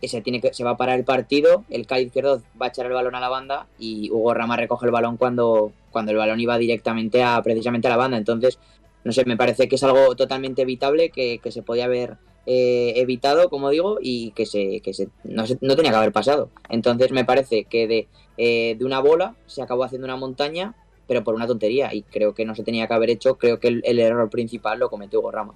que 0.00 0.08
se, 0.08 0.20
tiene 0.20 0.40
que, 0.40 0.52
se 0.52 0.64
va 0.64 0.70
a 0.70 0.76
parar 0.76 0.98
el 0.98 1.04
partido, 1.04 1.64
el 1.70 1.86
Cali 1.86 2.04
izquierdo 2.04 2.42
va 2.60 2.66
a 2.66 2.68
echar 2.70 2.86
el 2.86 2.92
balón 2.92 3.14
a 3.14 3.20
la 3.20 3.28
banda 3.28 3.66
y 3.78 4.10
Hugo 4.10 4.34
Rama 4.34 4.56
recoge 4.56 4.86
el 4.86 4.92
balón 4.92 5.16
cuando, 5.16 5.72
cuando 5.92 6.12
el 6.12 6.18
balón 6.18 6.40
iba 6.40 6.58
directamente 6.58 7.22
a 7.22 7.40
precisamente 7.42 7.86
a 7.86 7.90
la 7.90 7.96
banda. 7.96 8.16
Entonces, 8.16 8.58
no 9.04 9.12
sé, 9.12 9.24
me 9.24 9.36
parece 9.36 9.68
que 9.68 9.76
es 9.76 9.82
algo 9.82 10.14
totalmente 10.16 10.62
evitable, 10.62 11.10
que, 11.10 11.40
se 11.50 11.62
podía 11.62 11.84
haber 11.84 12.18
eh, 12.46 12.94
evitado, 12.96 13.48
como 13.48 13.70
digo, 13.70 13.98
y 14.00 14.32
que, 14.32 14.46
se, 14.46 14.80
que 14.80 14.94
se, 14.94 15.08
no, 15.24 15.44
no, 15.60 15.76
tenía 15.76 15.90
que 15.90 15.96
haber 15.96 16.12
pasado. 16.12 16.50
Entonces, 16.68 17.12
me 17.12 17.24
parece 17.24 17.64
que 17.64 17.86
de, 17.86 18.08
eh, 18.36 18.76
de, 18.78 18.84
una 18.84 19.00
bola 19.00 19.36
se 19.46 19.62
acabó 19.62 19.84
haciendo 19.84 20.06
una 20.06 20.16
montaña, 20.16 20.74
pero 21.06 21.24
por 21.24 21.34
una 21.34 21.46
tontería, 21.46 21.92
y 21.94 22.02
creo 22.02 22.34
que 22.34 22.44
no 22.44 22.54
se 22.54 22.64
tenía 22.64 22.86
que 22.86 22.94
haber 22.94 23.10
hecho. 23.10 23.36
Creo 23.36 23.60
que 23.60 23.68
el, 23.68 23.82
el 23.84 23.98
error 23.98 24.30
principal 24.30 24.78
lo 24.78 24.88
cometió 24.88 25.20
Hugo 25.20 25.30
Rama. 25.30 25.54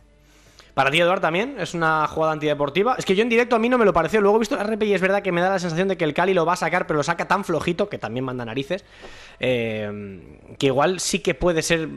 Para 0.76 0.90
ti, 0.90 1.00
Eduard, 1.00 1.22
también 1.22 1.56
es 1.58 1.72
una 1.72 2.06
jugada 2.06 2.34
antideportiva. 2.34 2.96
Es 2.98 3.06
que 3.06 3.16
yo 3.16 3.22
en 3.22 3.30
directo 3.30 3.56
a 3.56 3.58
mí 3.58 3.70
no 3.70 3.78
me 3.78 3.86
lo 3.86 3.94
pareció. 3.94 4.20
Luego 4.20 4.36
he 4.36 4.40
visto 4.40 4.60
el 4.60 4.60
RP 4.60 4.82
y 4.82 4.92
es 4.92 5.00
verdad 5.00 5.22
que 5.22 5.32
me 5.32 5.40
da 5.40 5.48
la 5.48 5.58
sensación 5.58 5.88
de 5.88 5.96
que 5.96 6.04
el 6.04 6.12
Cali 6.12 6.34
lo 6.34 6.44
va 6.44 6.52
a 6.52 6.56
sacar, 6.56 6.86
pero 6.86 6.98
lo 6.98 7.02
saca 7.02 7.26
tan 7.26 7.44
flojito, 7.44 7.88
que 7.88 7.96
también 7.96 8.26
manda 8.26 8.44
narices, 8.44 8.84
eh, 9.40 10.20
que 10.58 10.66
igual 10.66 11.00
sí 11.00 11.20
que 11.20 11.32
puede 11.32 11.62
ser 11.62 11.88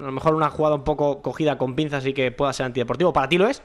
a 0.00 0.04
lo 0.04 0.12
mejor 0.12 0.36
una 0.36 0.48
jugada 0.48 0.76
un 0.76 0.84
poco 0.84 1.22
cogida 1.22 1.58
con 1.58 1.74
pinzas 1.74 2.06
y 2.06 2.12
que 2.12 2.30
pueda 2.30 2.52
ser 2.52 2.66
antideportivo. 2.66 3.12
¿Para 3.12 3.28
ti 3.28 3.36
lo 3.36 3.48
es? 3.48 3.64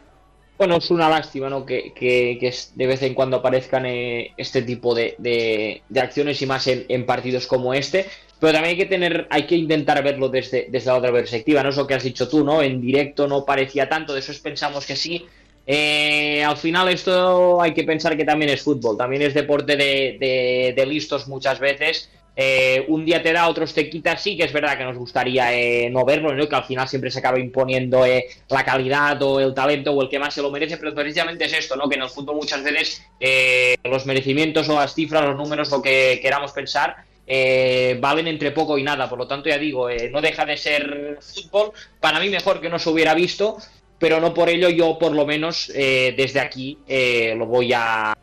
Bueno, 0.57 0.77
es 0.77 0.89
una 0.89 1.09
lástima, 1.09 1.49
¿no? 1.49 1.65
Que, 1.65 1.91
de 2.75 2.87
vez 2.87 3.01
en 3.01 3.13
cuando 3.13 3.37
aparezcan 3.37 3.85
eh, 3.85 4.31
este 4.37 4.61
tipo 4.61 4.95
de, 4.95 5.81
acciones 5.95 6.41
y 6.41 6.45
más 6.45 6.67
en, 6.67 7.05
partidos 7.05 7.45
como 7.47 7.73
este. 7.73 8.05
Pero 8.39 8.53
también 8.53 8.71
hay 8.71 8.77
que 8.77 8.85
tener, 8.85 9.27
hay 9.29 9.45
que 9.47 9.55
intentar 9.55 10.01
verlo 10.03 10.29
desde, 10.29 10.67
desde 10.69 10.87
la 10.87 10.97
otra 10.97 11.11
perspectiva, 11.11 11.63
¿no? 11.63 11.69
Eso 11.69 11.87
que 11.87 11.93
has 11.93 12.03
dicho 12.03 12.27
tú, 12.29 12.43
¿no? 12.43 12.61
En 12.61 12.79
directo 12.81 13.27
no 13.27 13.43
parecía 13.45 13.89
tanto, 13.89 14.13
de 14.13 14.19
eso 14.19 14.33
pensamos 14.41 14.85
que 14.85 14.95
sí. 14.95 15.25
Eh, 15.67 16.43
al 16.43 16.57
final 16.57 16.89
esto 16.89 17.61
hay 17.61 17.73
que 17.73 17.83
pensar 17.83 18.15
que 18.15 18.23
también 18.23 18.51
es 18.51 18.61
fútbol, 18.61 18.97
también 18.97 19.23
es 19.23 19.33
deporte 19.33 19.75
de 19.75 20.85
listos 20.85 21.27
muchas 21.27 21.59
veces 21.59 22.09
eh, 22.37 22.83
un 22.89 23.05
día 23.05 23.23
te 23.23 23.31
da, 23.31 23.47
otros 23.47 23.73
te 23.73 23.89
quita, 23.89 24.17
sí 24.17 24.35
que 24.35 24.43
es 24.43 24.51
verdad 24.51 24.77
que 24.77 24.83
nos 24.83 24.97
gustaría 24.97 25.53
eh, 25.57 25.89
no 25.89 26.03
verlo, 26.03 26.33
¿no? 26.33 26.49
que 26.49 26.55
al 26.55 26.65
final 26.65 26.87
siempre 26.87 27.09
se 27.09 27.19
acaba 27.19 27.39
imponiendo 27.39 28.05
eh, 28.05 28.25
la 28.49 28.65
calidad 28.65 29.21
o 29.21 29.39
el 29.39 29.53
talento 29.53 29.93
o 29.93 30.01
el 30.01 30.09
que 30.09 30.19
más 30.19 30.33
se 30.33 30.41
lo 30.41 30.51
merece, 30.51 30.77
pero 30.77 30.93
precisamente 30.93 31.45
es 31.45 31.53
esto, 31.53 31.77
¿no? 31.77 31.87
que 31.87 31.95
en 31.95 32.01
el 32.01 32.09
fútbol 32.09 32.35
muchas 32.35 32.61
veces 32.63 33.03
los 33.83 34.05
merecimientos 34.05 34.67
o 34.67 34.75
las 34.75 34.93
cifras, 34.93 35.23
los 35.23 35.37
números, 35.37 35.71
lo 35.71 35.81
que 35.81 36.19
queramos 36.21 36.51
pensar, 36.51 36.97
valen 37.99 38.27
entre 38.27 38.51
poco 38.51 38.77
y 38.77 38.83
nada, 38.83 39.09
por 39.09 39.17
lo 39.17 39.27
tanto 39.27 39.49
ya 39.49 39.57
digo, 39.57 39.87
no 40.11 40.21
deja 40.21 40.45
de 40.45 40.57
ser 40.57 41.17
fútbol, 41.21 41.71
para 42.01 42.19
mí 42.19 42.29
mejor 42.29 42.59
que 42.59 42.69
no 42.69 42.79
se 42.79 42.89
hubiera 42.89 43.13
visto, 43.13 43.57
pero 43.97 44.19
no 44.19 44.33
por 44.33 44.49
ello 44.49 44.69
yo 44.69 44.99
por 44.99 45.13
lo 45.13 45.25
menos 45.25 45.71
desde 45.73 46.39
aquí 46.39 46.77
lo 47.35 47.45
voy 47.45 47.71
a 47.73 48.13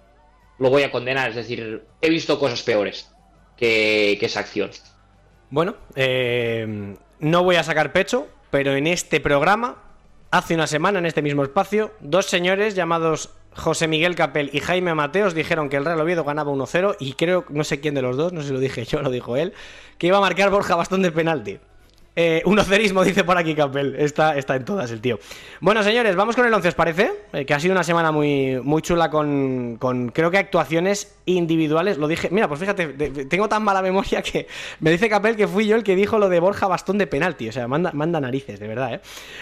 lo 0.58 0.70
voy 0.70 0.82
a 0.82 0.92
condenar, 0.92 1.30
es 1.30 1.36
decir, 1.36 1.82
he 2.00 2.10
visto 2.10 2.38
cosas 2.38 2.62
peores 2.62 3.11
que, 3.62 4.18
esa 4.26 4.40
acción. 4.40 4.70
Bueno, 5.50 5.76
eh, 5.94 6.96
no 7.20 7.44
voy 7.44 7.56
a 7.56 7.62
sacar 7.62 7.92
pecho, 7.92 8.26
pero 8.50 8.74
en 8.74 8.88
este 8.88 9.20
programa, 9.20 9.76
hace 10.32 10.54
una 10.54 10.66
semana, 10.66 10.98
en 10.98 11.06
este 11.06 11.22
mismo 11.22 11.44
espacio, 11.44 11.92
dos 12.00 12.26
señores 12.26 12.74
llamados 12.74 13.30
José 13.54 13.86
Miguel 13.86 14.16
Capel 14.16 14.50
y 14.52 14.60
Jaime 14.60 14.94
Mateos 14.94 15.34
dijeron 15.34 15.68
que 15.68 15.76
el 15.76 15.84
Real 15.84 16.00
Oviedo 16.00 16.24
ganaba 16.24 16.50
1-0 16.50 16.96
y 16.98 17.12
creo, 17.12 17.44
no 17.50 17.62
sé 17.62 17.80
quién 17.80 17.94
de 17.94 18.02
los 18.02 18.16
dos, 18.16 18.32
no 18.32 18.40
sé 18.40 18.48
si 18.48 18.54
lo 18.54 18.58
dije 18.58 18.84
yo, 18.84 19.00
lo 19.00 19.10
dijo 19.10 19.36
él, 19.36 19.52
que 19.98 20.08
iba 20.08 20.18
a 20.18 20.22
marcar 20.22 20.50
Borja 20.50 20.74
bastón 20.74 21.02
de 21.02 21.12
penalti. 21.12 21.60
Eh, 22.14 22.42
un 22.44 22.58
ocerismo, 22.58 23.04
dice 23.04 23.24
por 23.24 23.38
aquí 23.38 23.54
Capel. 23.54 23.96
Está, 23.96 24.36
está 24.36 24.56
en 24.56 24.64
todas 24.64 24.90
el 24.90 25.00
tío. 25.00 25.18
Bueno, 25.60 25.82
señores, 25.82 26.14
vamos 26.14 26.36
con 26.36 26.44
el 26.44 26.52
11, 26.52 26.68
¿os 26.68 26.74
parece? 26.74 27.12
Eh, 27.32 27.46
que 27.46 27.54
ha 27.54 27.60
sido 27.60 27.72
una 27.72 27.84
semana 27.84 28.12
muy, 28.12 28.60
muy 28.62 28.82
chula 28.82 29.10
con, 29.10 29.76
con, 29.78 30.10
creo 30.10 30.30
que 30.30 30.38
actuaciones 30.38 31.16
individuales. 31.24 31.98
Lo 31.98 32.08
dije, 32.08 32.28
mira, 32.30 32.48
pues 32.48 32.60
fíjate, 32.60 32.88
tengo 33.26 33.48
tan 33.48 33.62
mala 33.62 33.80
memoria 33.80 34.22
que 34.22 34.46
me 34.80 34.90
dice 34.90 35.08
Capel 35.08 35.36
que 35.36 35.48
fui 35.48 35.66
yo 35.66 35.76
el 35.76 35.84
que 35.84 35.96
dijo 35.96 36.18
lo 36.18 36.28
de 36.28 36.40
Borja 36.40 36.66
bastón 36.66 36.98
de 36.98 37.06
penalti. 37.06 37.48
O 37.48 37.52
sea, 37.52 37.66
manda, 37.66 37.92
manda 37.92 38.20
narices, 38.20 38.60
de 38.60 38.68
verdad, 38.68 38.94
¿eh? 38.94 39.00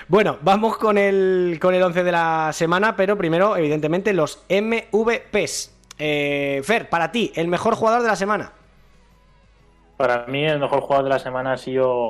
Bueno, 0.09 0.39
vamos 0.43 0.77
con 0.77 0.97
el, 0.97 1.59
con 1.61 1.75
el 1.75 1.83
11 1.83 2.05
de 2.05 2.13
la 2.13 2.51
semana, 2.53 2.95
pero 2.95 3.19
primero, 3.19 3.57
evidentemente, 3.57 4.13
los 4.13 4.45
MVPs. 4.49 5.77
Eh, 6.03 6.63
Fer, 6.65 6.89
para 6.89 7.13
ti, 7.13 7.31
el 7.35 7.49
mejor 7.49 7.75
jugador 7.75 8.01
de 8.01 8.09
la 8.09 8.17
semana. 8.17 8.53
Para 9.99 10.25
mí, 10.29 10.47
el 10.47 10.59
mejor 10.59 10.81
jugador 10.81 11.05
de 11.05 11.11
la 11.11 11.19
semana 11.19 11.53
ha 11.53 11.59
sido 11.59 12.09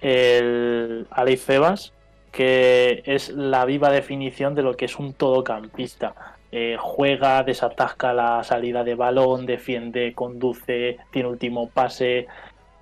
el 0.00 1.06
Alei 1.10 1.36
Febas, 1.36 1.92
que 2.30 3.02
es 3.06 3.30
la 3.30 3.64
viva 3.64 3.90
definición 3.90 4.54
de 4.54 4.62
lo 4.62 4.76
que 4.76 4.84
es 4.84 4.98
un 4.98 5.12
todocampista. 5.12 6.14
Eh, 6.50 6.76
juega, 6.78 7.42
desatasca 7.42 8.12
la 8.12 8.42
salida 8.42 8.84
de 8.84 8.94
balón, 8.94 9.44
defiende, 9.44 10.14
conduce, 10.14 10.98
tiene 11.10 11.28
último 11.28 11.68
pase, 11.68 12.26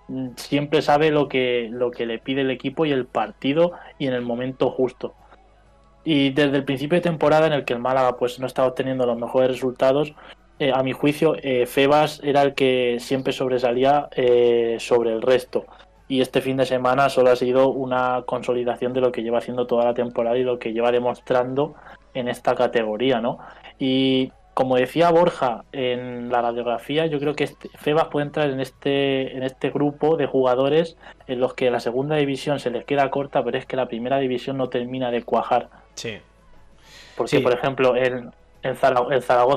mm, 0.09 0.29
siempre 0.37 0.83
sabe 0.83 1.11
lo 1.11 1.29
que, 1.29 1.69
lo 1.73 1.91
que 1.91 2.07
le 2.07 2.19
pide 2.19 2.43
el 2.43 2.51
equipo 2.51 2.87
y 2.87 2.93
el 2.93 3.07
partido 3.07 3.73
y 3.99 4.07
en 4.07 4.15
el 4.15 4.23
momento 4.23 4.71
justo. 4.71 5.15
Y 6.05 6.31
desde 6.31 6.59
el 6.59 6.65
principio 6.65 6.97
de 6.99 7.03
temporada 7.03 7.49
en 7.49 7.53
el 7.53 7.65
que 7.65 7.73
el 7.73 7.81
Málaga 7.81 8.17
pues 8.17 8.39
no 8.39 8.47
estaba 8.47 8.69
obteniendo 8.69 9.07
los 9.07 9.19
mejores 9.19 9.51
resultados, 9.51 10.15
eh, 10.59 10.71
a 10.73 10.83
mi 10.85 10.93
juicio 10.93 11.35
eh, 11.43 11.67
Febas 11.67 12.21
era 12.23 12.43
el 12.43 12.55
que 12.55 12.99
siempre 13.01 13.33
sobresalía 13.33 14.09
sobre 14.79 15.13
el 15.13 15.23
resto 15.23 15.67
y 16.09 16.21
este 16.21 16.41
fin 16.41 16.57
de 16.57 16.67
semana 16.67 17.09
solo 17.09 17.31
ha 17.31 17.37
sido 17.37 17.69
una 17.69 18.23
consolidación 18.27 18.93
de 18.93 19.01
lo 19.01 19.13
que 19.13 19.23
lleva 19.23 19.39
haciendo 19.39 19.67
toda 19.67 19.85
la 19.85 19.95
temporada 19.95 20.39
y 20.39 20.45
lo 20.45 20.59
que 20.59 20.73
lleva 20.73 20.93
demostrando 20.93 21.75
en 22.15 22.29
esta 22.29 22.55
categoría, 22.55 23.21
¿no? 23.21 23.39
Y 23.79 24.33
como 24.55 24.77
decía 24.77 25.11
Borja 25.11 25.65
en 25.73 26.31
la 26.31 26.41
radiografía, 26.41 27.05
yo 27.07 27.19
creo 27.19 27.35
que 27.35 27.45
este, 27.45 27.69
Febas 27.77 28.07
puede 28.07 28.25
entrar 28.27 28.49
en 28.49 28.61
este, 28.61 29.37
en 29.37 29.43
este 29.43 29.69
grupo 29.69 30.17
de 30.17 30.27
jugadores 30.27 30.97
en 31.27 31.41
los 31.41 31.53
que 31.53 31.71
la 31.71 31.79
segunda 31.81 32.17
división 32.17 32.59
se 32.59 32.71
les 32.71 32.85
queda 32.87 33.11
corta, 33.11 33.45
pero 33.45 33.59
es 33.59 33.67
que 33.67 33.77
la 33.77 33.87
primera 33.87 34.19
división 34.19 34.57
no 34.57 34.69
termina 34.69 35.11
de 35.11 35.23
cuajar. 35.25 35.69
Sí. 35.95 36.19
Porque, 37.17 37.41
por 37.41 37.53
ejemplo, 37.53 37.97
en, 37.97 38.33
en, 38.63 38.77
Zaragoza, 38.77 39.15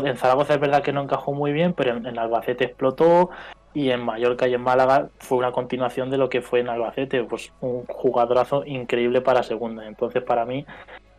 en, 0.09 0.17
Zaragoza, 0.17 0.53
es 0.55 0.59
verdad 0.59 0.83
que 0.83 0.91
no 0.91 1.03
encajó 1.03 1.33
muy 1.33 1.53
bien, 1.53 1.73
pero 1.73 1.95
en, 1.95 2.05
en 2.05 2.19
Albacete 2.19 2.65
explotó, 2.65 3.29
y 3.73 3.91
en 3.91 4.01
Mallorca 4.01 4.47
y 4.47 4.53
en 4.53 4.61
Málaga 4.61 5.09
fue 5.19 5.37
una 5.37 5.51
continuación 5.51 6.09
de 6.09 6.17
lo 6.17 6.29
que 6.29 6.41
fue 6.41 6.59
en 6.59 6.69
Albacete, 6.69 7.23
pues 7.23 7.51
un 7.61 7.85
jugadorazo 7.85 8.65
increíble 8.65 9.21
para 9.21 9.43
segunda. 9.43 9.85
Entonces, 9.87 10.23
para 10.23 10.45
mí, 10.45 10.65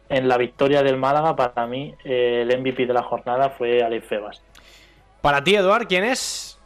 en 0.09 0.29
la 0.29 0.37
victoria 0.37 0.83
del 0.83 0.97
Málaga, 0.97 1.37
para 1.37 1.67
mí, 1.67 1.95
el 2.05 2.59
MVP 2.59 2.87
de 2.87 2.95
la 2.95 3.03
jornada 3.03 3.51
fue 3.51 3.83
Alex 3.83 4.07
Febas. 4.07 4.43
Para 5.21 5.45
ti, 5.45 5.55
Eduard, 5.55 5.87
¿quién 5.87 6.05
es? 6.05 6.59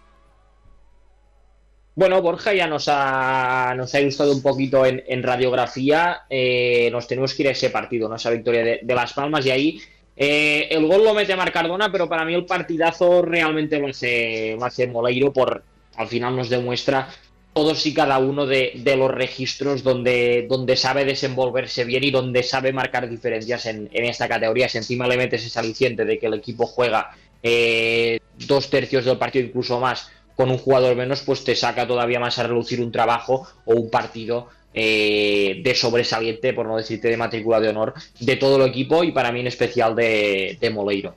Bueno, 1.96 2.20
Borja 2.22 2.52
ya 2.52 2.66
nos 2.66 2.88
ha, 2.88 3.72
nos 3.76 3.94
ha 3.94 4.00
gustado 4.00 4.32
un 4.32 4.42
poquito 4.42 4.84
en, 4.84 5.22
radiografía. 5.22 6.22
Eh, 6.28 6.88
nos 6.90 7.06
tenemos 7.06 7.34
que 7.34 7.42
ir 7.42 7.48
a 7.48 7.52
ese 7.52 7.70
partido, 7.70 8.08
¿no? 8.08 8.16
esa 8.16 8.30
victoria 8.30 8.78
de, 8.82 8.94
Las 8.94 9.12
Palmas, 9.12 9.46
y 9.46 9.50
ahí 9.50 9.80
eh, 10.16 10.66
el 10.70 10.86
gol 10.86 11.04
lo 11.04 11.14
mete 11.14 11.36
Marcardona, 11.36 11.92
pero 11.92 12.08
para 12.08 12.24
mí 12.24 12.34
el 12.34 12.46
partidazo 12.46 13.22
realmente 13.22 13.78
lo 13.78 13.88
hace, 13.88 14.56
lo 14.58 14.64
hace 14.64 14.88
Moleiro 14.88 15.32
por, 15.32 15.62
al 15.96 16.08
final 16.08 16.36
nos 16.36 16.48
demuestra 16.48 17.08
todos 17.54 17.86
y 17.86 17.94
cada 17.94 18.18
uno 18.18 18.46
de, 18.46 18.82
los 18.98 19.10
registros 19.10 19.84
donde, 19.84 20.46
donde 20.48 20.76
sabe 20.76 21.04
desenvolverse 21.04 21.84
bien 21.84 22.02
y 22.02 22.10
donde 22.10 22.42
sabe 22.42 22.72
marcar 22.72 23.08
diferencias 23.08 23.66
en, 23.66 23.88
esta 23.92 24.28
categoría. 24.28 24.68
Si 24.68 24.78
encima 24.78 25.06
le 25.06 25.16
metes 25.16 25.46
ese 25.46 25.58
aliciente 25.58 26.04
de 26.04 26.18
que 26.18 26.26
el 26.26 26.34
equipo 26.34 26.66
juega 26.66 27.10
eh, 27.42 28.18
dos 28.46 28.68
tercios 28.68 29.04
del 29.04 29.18
partido, 29.18 29.46
incluso 29.46 29.78
más, 29.78 30.10
con 30.36 30.50
un 30.50 30.58
jugador 30.58 30.96
menos, 30.96 31.22
pues 31.22 31.44
te 31.44 31.54
saca 31.54 31.86
todavía 31.86 32.18
más 32.18 32.38
a 32.38 32.42
relucir 32.42 32.80
un 32.80 32.90
trabajo 32.90 33.46
o 33.64 33.74
un 33.74 33.88
partido 33.88 34.48
eh, 34.74 35.60
de 35.62 35.74
sobresaliente, 35.76 36.52
por 36.52 36.66
no 36.66 36.76
decirte 36.76 37.08
de 37.08 37.16
matrícula 37.16 37.60
de 37.60 37.68
honor, 37.68 37.94
de 38.18 38.34
todo 38.34 38.56
el 38.56 38.68
equipo 38.68 39.04
y 39.04 39.12
para 39.12 39.30
mí 39.30 39.38
en 39.38 39.46
especial 39.46 39.94
de, 39.94 40.58
de 40.60 40.70
Moleiro. 40.70 41.14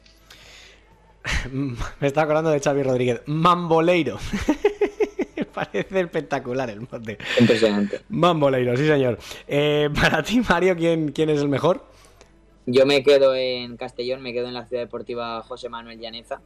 Me 1.51 2.07
está 2.07 2.23
acordando 2.23 2.49
de 2.49 2.59
Xavi 2.59 2.83
Rodríguez. 2.83 3.21
Mamboleiro. 3.25 4.17
Parece 5.53 5.99
espectacular 6.01 6.69
el 6.69 6.81
mote. 6.81 7.17
Impresionante. 7.39 8.01
Mamboleiro, 8.09 8.77
sí 8.77 8.87
señor. 8.87 9.17
Eh, 9.47 9.89
para 10.01 10.23
ti, 10.23 10.41
Mario, 10.47 10.75
¿quién, 10.75 11.11
¿quién 11.11 11.29
es 11.29 11.41
el 11.41 11.49
mejor? 11.49 11.83
Yo 12.65 12.85
me 12.85 13.01
quedo 13.03 13.33
en 13.33 13.77
Castellón, 13.77 14.21
me 14.21 14.33
quedo 14.33 14.47
en 14.47 14.53
la 14.53 14.65
Ciudad 14.65 14.83
Deportiva 14.83 15.41
José 15.41 15.69
Manuel 15.69 15.99
Llaneza 15.99 16.41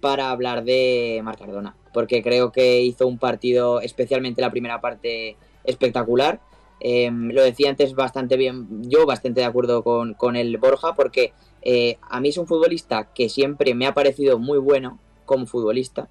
para 0.00 0.30
hablar 0.30 0.64
de 0.64 1.20
Marc 1.22 1.38
Cardona, 1.38 1.76
porque 1.92 2.22
creo 2.22 2.52
que 2.52 2.80
hizo 2.82 3.06
un 3.06 3.18
partido, 3.18 3.80
especialmente 3.80 4.40
la 4.40 4.50
primera 4.50 4.80
parte, 4.80 5.36
espectacular. 5.64 6.40
Eh, 6.80 7.10
lo 7.12 7.42
decía 7.42 7.70
antes 7.70 7.94
bastante 7.94 8.36
bien, 8.36 8.66
yo 8.90 9.06
bastante 9.06 9.40
de 9.40 9.46
acuerdo 9.46 9.84
con, 9.84 10.14
con 10.14 10.34
el 10.36 10.56
Borja, 10.56 10.94
porque 10.94 11.32
eh, 11.62 11.98
a 12.02 12.20
mí 12.20 12.28
es 12.30 12.38
un 12.38 12.46
futbolista 12.46 13.12
que 13.14 13.28
siempre 13.28 13.74
me 13.74 13.86
ha 13.86 13.94
parecido 13.94 14.38
muy 14.38 14.58
bueno 14.58 14.98
como 15.24 15.46
futbolista, 15.46 16.08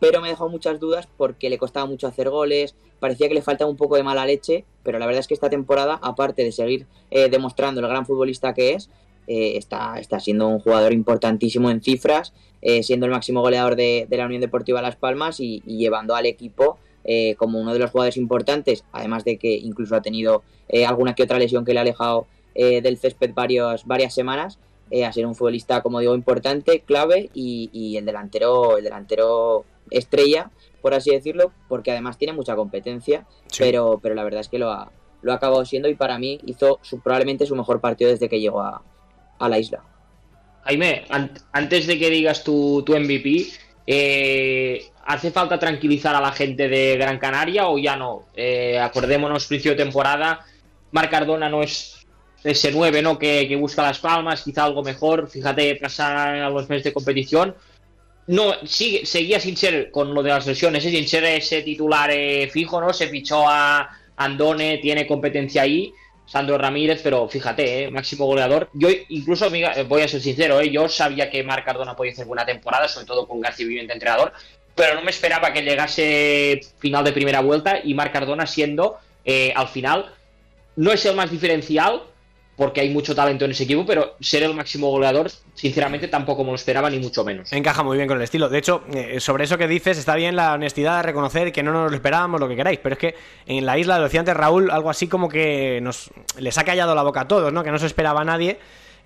pero 0.00 0.20
me 0.20 0.28
dejado 0.28 0.48
muchas 0.50 0.78
dudas 0.80 1.08
porque 1.16 1.50
le 1.50 1.58
costaba 1.58 1.86
mucho 1.86 2.06
hacer 2.06 2.30
goles, 2.30 2.74
parecía 2.98 3.28
que 3.28 3.34
le 3.34 3.42
faltaba 3.42 3.70
un 3.70 3.76
poco 3.76 3.96
de 3.96 4.02
mala 4.02 4.26
leche, 4.26 4.64
pero 4.82 4.98
la 4.98 5.06
verdad 5.06 5.20
es 5.20 5.26
que 5.26 5.34
esta 5.34 5.50
temporada, 5.50 5.98
aparte 6.02 6.42
de 6.44 6.52
seguir 6.52 6.86
eh, 7.10 7.28
demostrando 7.28 7.80
el 7.80 7.88
gran 7.88 8.06
futbolista 8.06 8.54
que 8.54 8.74
es, 8.74 8.90
eh, 9.26 9.56
está, 9.56 9.98
está 9.98 10.20
siendo 10.20 10.48
un 10.48 10.60
jugador 10.60 10.92
importantísimo 10.92 11.70
en 11.70 11.82
cifras, 11.82 12.32
eh, 12.62 12.82
siendo 12.82 13.06
el 13.06 13.12
máximo 13.12 13.40
goleador 13.40 13.76
de, 13.76 14.06
la 14.10 14.26
Unión 14.26 14.40
Deportiva 14.40 14.82
Las 14.82 14.96
Palmas 14.96 15.40
y, 15.40 15.60
llevando 15.66 16.14
al 16.14 16.26
equipo 16.26 16.78
como 17.38 17.60
uno 17.60 17.72
de 17.72 17.78
los 17.78 17.92
jugadores 17.92 18.16
importantes, 18.16 18.84
además 18.90 19.24
de 19.24 19.36
que 19.36 19.54
incluso 19.54 19.94
ha 19.94 20.02
tenido 20.02 20.42
alguna 20.88 21.14
que 21.14 21.22
otra 21.22 21.38
lesión 21.38 21.64
que 21.64 21.72
le 21.72 21.78
ha 21.78 21.82
alejado 21.82 22.26
del 22.56 22.98
césped 22.98 23.30
varias 23.32 24.12
semanas, 24.12 24.58
a 25.04 25.12
ser 25.12 25.26
un 25.26 25.34
futbolista, 25.34 25.82
como 25.82 26.00
digo, 26.00 26.14
importante, 26.14 26.80
clave 26.80 27.30
y, 27.34 27.70
y, 27.72 27.96
el 27.96 28.04
delantero, 28.04 28.78
el 28.78 28.84
delantero 28.84 29.64
estrella, 29.90 30.50
por 30.80 30.94
así 30.94 31.10
decirlo, 31.10 31.52
porque 31.68 31.90
además 31.90 32.18
tiene 32.18 32.32
mucha 32.32 32.54
competencia, 32.54 33.26
sí. 33.48 33.64
pero, 33.64 33.98
pero 34.02 34.14
la 34.14 34.24
verdad 34.24 34.40
es 34.40 34.48
que 34.48 34.58
lo 34.58 34.70
ha, 34.70 34.90
lo 35.22 35.32
ha 35.32 35.36
acabado 35.36 35.64
siendo 35.64 35.88
y 35.88 35.94
para 35.94 36.18
mí 36.18 36.38
hizo 36.46 36.78
su, 36.82 37.00
probablemente 37.00 37.46
su 37.46 37.56
mejor 37.56 37.80
partido 37.80 38.10
desde 38.10 38.28
que 38.28 38.40
llegó 38.40 38.60
a, 38.60 38.82
a 39.38 39.48
la 39.48 39.58
isla. 39.58 39.82
Jaime, 40.64 41.04
an 41.10 41.32
antes 41.52 41.86
de 41.86 41.98
que 41.98 42.10
digas 42.10 42.42
tu, 42.42 42.82
tu 42.84 42.96
MVP, 42.96 43.46
eh, 43.86 44.90
¿hace 45.04 45.30
falta 45.30 45.58
tranquilizar 45.58 46.14
a 46.14 46.20
la 46.20 46.32
gente 46.32 46.68
de 46.68 46.96
Gran 46.96 47.18
Canaria 47.18 47.68
o 47.68 47.78
ya 47.78 47.96
no? 47.96 48.26
Eh, 48.34 48.78
acordémonos, 48.78 49.46
principio 49.46 49.72
de 49.72 49.84
temporada, 49.84 50.44
Marc 50.90 51.10
Cardona 51.10 51.48
no 51.48 51.62
es 51.62 51.95
ese 52.50 52.70
9 52.72 53.02
¿no? 53.02 53.18
que, 53.18 53.46
que, 53.48 53.56
busca 53.56 53.82
las 53.82 53.98
palmas, 53.98 54.42
quizá 54.42 54.64
algo 54.64 54.82
mejor, 54.82 55.28
fíjate, 55.28 55.76
pasar 55.76 56.36
a 56.36 56.50
los 56.50 56.68
meses 56.68 56.84
de 56.84 56.92
competición. 56.92 57.54
No, 58.28 58.54
sigue, 58.64 59.06
seguía 59.06 59.38
sin 59.38 59.56
ser, 59.56 59.90
con 59.90 60.12
lo 60.12 60.22
de 60.22 60.30
las 60.30 60.46
lesiones, 60.46 60.84
¿eh? 60.84 60.90
sin 60.90 61.06
ser 61.06 61.24
ese 61.24 61.62
titular 61.62 62.10
eh, 62.10 62.48
fijo, 62.52 62.80
¿no? 62.80 62.92
Se 62.92 63.08
fichó 63.08 63.48
a 63.48 63.88
Andone, 64.16 64.78
tiene 64.78 65.06
competencia 65.06 65.62
ahí. 65.62 65.92
Sandro 66.26 66.58
Ramírez, 66.58 67.00
pero 67.02 67.28
fíjate, 67.28 67.84
¿eh? 67.84 67.90
máximo 67.90 68.26
goleador. 68.26 68.68
Yo 68.74 68.88
incluso, 69.08 69.48
voy 69.48 70.02
a 70.02 70.08
ser 70.08 70.20
sincero, 70.20 70.60
¿eh? 70.60 70.70
yo 70.70 70.88
sabía 70.88 71.30
que 71.30 71.44
Marc 71.44 71.64
Cardona 71.64 71.94
podía 71.94 72.12
hacer 72.12 72.26
buena 72.26 72.44
temporada, 72.44 72.88
sobre 72.88 73.06
todo 73.06 73.28
con 73.28 73.40
García 73.40 73.66
Viviente 73.66 73.92
entrenador, 73.92 74.32
pero 74.74 74.96
no 74.96 75.02
me 75.02 75.10
esperaba 75.10 75.52
que 75.52 75.62
llegase 75.62 76.60
final 76.78 77.04
de 77.04 77.12
primera 77.12 77.40
vuelta 77.40 77.80
y 77.82 77.94
Marc 77.94 78.12
Cardona 78.12 78.46
siendo, 78.46 78.98
eh, 79.24 79.52
al 79.54 79.68
final, 79.68 80.12
no 80.74 80.92
es 80.92 81.06
el 81.06 81.14
más 81.14 81.30
diferencial, 81.30 82.02
porque 82.56 82.80
hay 82.80 82.90
mucho 82.90 83.14
talento 83.14 83.44
en 83.44 83.50
ese 83.50 83.64
equipo, 83.64 83.84
pero 83.84 84.16
ser 84.20 84.42
el 84.42 84.54
máximo 84.54 84.90
goleador, 84.90 85.30
sinceramente, 85.54 86.08
tampoco 86.08 86.42
me 86.42 86.50
lo 86.50 86.56
esperaba, 86.56 86.88
ni 86.88 86.98
mucho 86.98 87.22
menos. 87.22 87.52
Encaja 87.52 87.82
muy 87.82 87.96
bien 87.96 88.08
con 88.08 88.16
el 88.16 88.22
estilo. 88.22 88.48
De 88.48 88.58
hecho, 88.58 88.82
eh, 88.94 89.20
sobre 89.20 89.44
eso 89.44 89.58
que 89.58 89.68
dices, 89.68 89.98
está 89.98 90.14
bien 90.14 90.36
la 90.36 90.54
honestidad 90.54 90.96
de 90.96 91.02
reconocer 91.02 91.52
que 91.52 91.62
no 91.62 91.72
nos 91.72 91.90
lo 91.90 91.96
esperábamos, 91.96 92.40
lo 92.40 92.48
que 92.48 92.56
queráis, 92.56 92.78
pero 92.82 92.94
es 92.94 92.98
que 92.98 93.14
en 93.46 93.66
la 93.66 93.78
isla, 93.78 93.98
lo 93.98 94.04
decía 94.04 94.20
antes 94.20 94.34
Raúl, 94.34 94.70
algo 94.70 94.88
así 94.88 95.06
como 95.06 95.28
que 95.28 95.80
nos 95.82 96.10
les 96.38 96.56
ha 96.56 96.64
callado 96.64 96.94
la 96.94 97.02
boca 97.02 97.22
a 97.22 97.28
todos, 97.28 97.52
¿no? 97.52 97.62
Que 97.62 97.70
no 97.70 97.78
se 97.78 97.86
esperaba 97.86 98.22
a 98.22 98.24
nadie. 98.24 98.58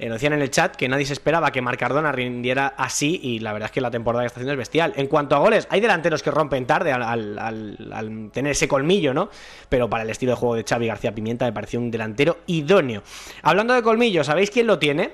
Eh, 0.03 0.09
decían 0.09 0.33
en 0.33 0.41
el 0.41 0.51
chat 0.51 0.77
que 0.77 0.89
nadie 0.89 1.05
se 1.05 1.13
esperaba 1.13 1.53
que 1.53 1.61
Marc 1.61 1.79
Cardona 1.79 2.11
rindiera 2.11 2.69
así 2.79 3.21
y 3.23 3.41
la 3.41 3.53
verdad 3.53 3.67
es 3.67 3.73
que 3.73 3.83
la 3.83 3.91
temporada 3.91 4.23
que 4.23 4.29
está 4.29 4.39
haciendo 4.39 4.53
es 4.53 4.59
bestial. 4.59 4.95
En 4.97 5.09
cuanto 5.09 5.37
a 5.37 5.41
goles, 5.41 5.69
hay 5.69 5.83
delanteros 5.83 6.23
que 6.23 6.31
rompen 6.31 6.65
tarde 6.65 6.91
al, 6.91 7.03
al, 7.03 7.39
al, 7.39 7.93
al, 7.93 8.31
tener 8.33 8.53
ese 8.53 8.67
colmillo, 8.67 9.13
¿no? 9.13 9.29
Pero 9.69 9.91
para 9.91 10.05
el 10.05 10.09
estilo 10.09 10.33
de 10.33 10.37
juego 10.37 10.55
de 10.55 10.65
Xavi 10.67 10.87
García 10.87 11.15
Pimienta 11.15 11.45
me 11.45 11.53
pareció 11.53 11.79
un 11.79 11.91
delantero 11.91 12.39
idóneo. 12.47 13.03
Hablando 13.43 13.75
de 13.75 13.83
colmillo, 13.83 14.25
¿sabéis 14.25 14.51
quién 14.51 14.67
lo 14.67 14.79
tiene? 14.79 15.11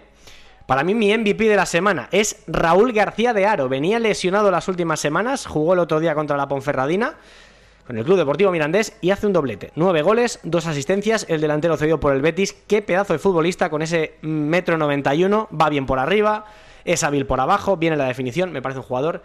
Para 0.67 0.85
mí 0.85 0.95
mi 0.95 1.17
MVP 1.17 1.49
de 1.49 1.57
la 1.57 1.67
semana 1.67 2.09
es 2.13 2.45
Raúl 2.47 2.93
García 2.93 3.33
de 3.33 3.45
Aro. 3.45 3.69
Venía 3.69 3.99
lesionado 3.99 4.53
las 4.53 4.69
últimas 4.69 5.01
semanas, 5.01 5.47
jugó 5.47 5.73
el 5.73 5.81
otro 5.81 5.99
día 5.99 6.15
contra 6.15 6.37
la 6.37 6.47
Ponferradina 6.47 7.17
con 7.87 7.97
el 7.97 8.05
Club 8.05 8.19
Deportivo 8.19 8.51
Mirandés 8.51 8.97
y 9.01 9.11
hace 9.11 9.27
un 9.27 9.33
doblete. 9.33 9.71
Nueve 9.77 10.03
goles, 10.03 10.41
dos 10.43 10.67
asistencias, 10.67 11.25
el 11.29 11.41
delantero 11.41 11.77
cedido 11.77 12.01
por 12.01 12.15
el 12.15 12.21
Betis. 12.21 12.53
Qué 12.53 12.83
pedazo 12.83 13.13
de 13.13 13.19
futbolista 13.19 13.71
con 13.71 13.83
ese 13.83 14.15
metro 14.23 14.77
91, 14.77 15.49
va 15.59 15.69
bien 15.69 15.87
por 15.87 15.99
arriba, 15.99 16.47
es 16.85 17.05
hábil 17.05 17.27
por 17.27 17.41
abajo, 17.41 17.77
viene 17.77 17.97
la 17.97 18.07
definición, 18.07 18.53
me 18.53 18.61
parece 18.61 18.81
un 18.81 18.87
jugador 18.87 19.23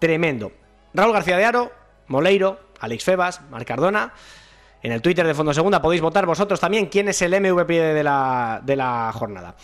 tremendo. 0.00 0.50
Raúl 0.92 1.12
García 1.12 1.36
de 1.36 1.44
Aro, 1.44 1.70
Moleiro, 2.08 2.58
Alex 2.80 3.04
Febas, 3.04 3.42
Marc 3.50 3.66
Cardona. 3.66 4.12
En 4.82 4.92
el 4.92 5.02
Twitter 5.02 5.26
de 5.26 5.34
Fondo 5.34 5.52
Segunda 5.52 5.82
podéis 5.82 6.00
votar 6.00 6.26
vosotros 6.26 6.58
también 6.58 6.86
quién 6.86 7.08
es 7.08 7.20
el 7.22 7.38
MVP 7.38 7.74
de 7.74 8.02
la, 8.02 8.60
de 8.64 8.76
la 8.76 9.12
jornada. 9.14 9.54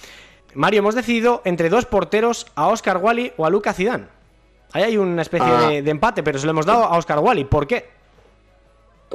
Mario, 0.54 0.80
hemos 0.80 0.94
decidido 0.94 1.42
entre 1.44 1.68
dos 1.68 1.86
porteros, 1.86 2.46
a 2.54 2.68
Oscar 2.68 2.98
Wally 2.98 3.32
o 3.36 3.44
a 3.44 3.50
Luca 3.50 3.72
Zidane. 3.72 4.06
Ahí 4.72 4.82
hay 4.82 4.96
una 4.98 5.22
especie 5.22 5.48
ah. 5.50 5.68
de, 5.68 5.82
de 5.82 5.90
empate, 5.90 6.22
pero 6.22 6.38
se 6.38 6.46
lo 6.46 6.50
hemos 6.50 6.66
dado 6.66 6.84
a 6.84 6.96
Oscar 6.98 7.18
Wally. 7.18 7.44
¿Por 7.44 7.66
qué? 7.66 7.95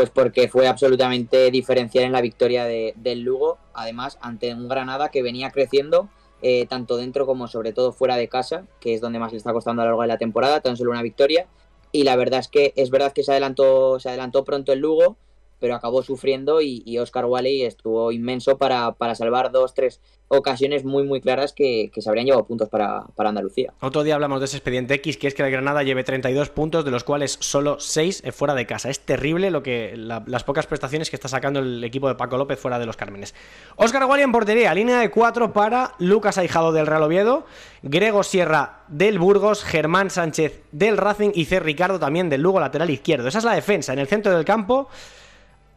Pues 0.02 0.10
porque 0.10 0.48
fue 0.48 0.68
absolutamente 0.68 1.52
diferencial 1.52 2.06
en 2.06 2.12
la 2.12 2.22
victoria 2.22 2.66
de, 2.66 2.96
del 2.98 3.22
Lugo, 3.22 3.60
además 3.72 4.18
ante 4.20 4.52
un 4.52 4.68
Granada 4.68 5.10
que 5.10 5.22
venía 5.22 5.52
creciendo 5.52 6.10
eh, 6.42 6.66
tanto 6.66 6.98
dentro 6.98 7.28
como 7.28 7.48
sobre 7.48 7.72
todo 7.72 7.92
fuera 7.92 8.16
de 8.16 8.28
casa, 8.28 8.66
que 8.80 8.96
es 8.96 9.02
donde 9.02 9.20
más 9.20 9.32
le 9.32 9.38
está 9.38 9.54
costando 9.54 9.84
a 9.84 9.86
lo 9.86 9.92
largo 9.92 10.02
de 10.02 10.08
la 10.08 10.18
temporada, 10.18 10.60
tan 10.60 10.76
solo 10.76 10.90
una 10.90 11.04
victoria. 11.04 11.46
Y 11.92 12.04
la 12.04 12.16
verdad 12.16 12.40
es 12.40 12.48
que 12.48 12.74
es 12.76 12.90
verdad 12.90 13.14
que 13.14 13.22
se 13.22 13.30
adelantó, 13.30 14.00
se 14.00 14.10
adelantó 14.10 14.44
pronto 14.44 14.74
el 14.74 14.80
Lugo, 14.80 15.18
pero 15.62 15.76
acabó 15.76 16.02
sufriendo 16.02 16.60
y, 16.60 16.98
Oscar 16.98 17.26
Wally 17.26 17.64
estuvo 17.64 18.12
inmenso 18.12 18.58
para, 18.58 18.92
para 18.94 19.16
salvar 19.16 19.52
dos, 19.52 19.74
tres 19.74 20.02
ocasiones 20.28 20.84
muy 20.86 21.04
muy 21.04 21.20
claras 21.20 21.54
que, 21.54 21.92
que 21.94 22.02
se 22.02 22.10
habrían 22.10 22.26
llevado 22.26 22.46
puntos 22.46 22.70
para, 22.70 23.06
para, 23.16 23.30
Andalucía. 23.30 23.74
Otro 23.82 24.04
día 24.04 24.16
hablamos 24.16 24.40
de 24.40 24.46
ese 24.46 24.58
expediente 24.58 24.94
X, 24.96 25.18
que 25.18 25.28
es 25.28 25.34
que 25.34 25.44
el 25.44 25.52
Granada 25.52 25.84
lleve 25.84 26.04
32 26.04 26.50
puntos, 26.50 26.84
de 26.84 26.92
los 26.92 27.04
cuales 27.04 27.38
solo 27.40 27.80
6 27.80 28.24
fuera 28.32 28.56
de 28.56 28.66
casa. 28.66 28.90
Es 28.90 29.02
terrible 29.02 29.52
lo 29.52 29.62
que 29.62 29.94
la, 29.96 30.24
las 30.26 30.44
pocas 30.44 30.68
prestaciones 30.68 31.10
que 31.10 31.16
está 31.16 31.28
sacando 31.28 31.60
el 31.60 31.84
equipo 31.84 32.08
de 32.08 32.16
Paco 32.16 32.38
López 32.38 32.60
fuera 32.60 32.80
de 32.80 32.86
los 32.86 32.98
Cármenes. 32.98 33.36
Oscar 33.76 34.06
Wally 34.06 34.24
en 34.24 34.32
portería, 34.32 34.74
línea 34.74 35.00
de 35.00 35.12
4 35.12 35.54
para 35.54 35.94
Lucas 36.00 36.38
Aijado 36.38 36.72
del 36.72 36.88
Real 36.88 37.04
Oviedo, 37.04 37.46
Grego 37.84 38.24
Sierra 38.24 38.84
del 38.88 39.20
Burgos, 39.20 39.64
Germán 39.64 40.10
Sánchez 40.10 40.64
del 40.72 40.98
Racing 40.98 41.32
y 41.36 41.46
C. 41.46 41.60
Ricardo 41.60 42.00
también 42.00 42.30
del 42.30 42.42
Lugo 42.42 42.60
lateral 42.60 42.90
izquierdo. 42.90 43.28
Esa 43.28 43.40
es 43.40 43.46
la 43.46 43.54
defensa. 43.54 43.94
En 43.94 44.00
el 44.00 44.08
centro 44.08 44.36
del 44.36 44.46
campo... 44.46 44.90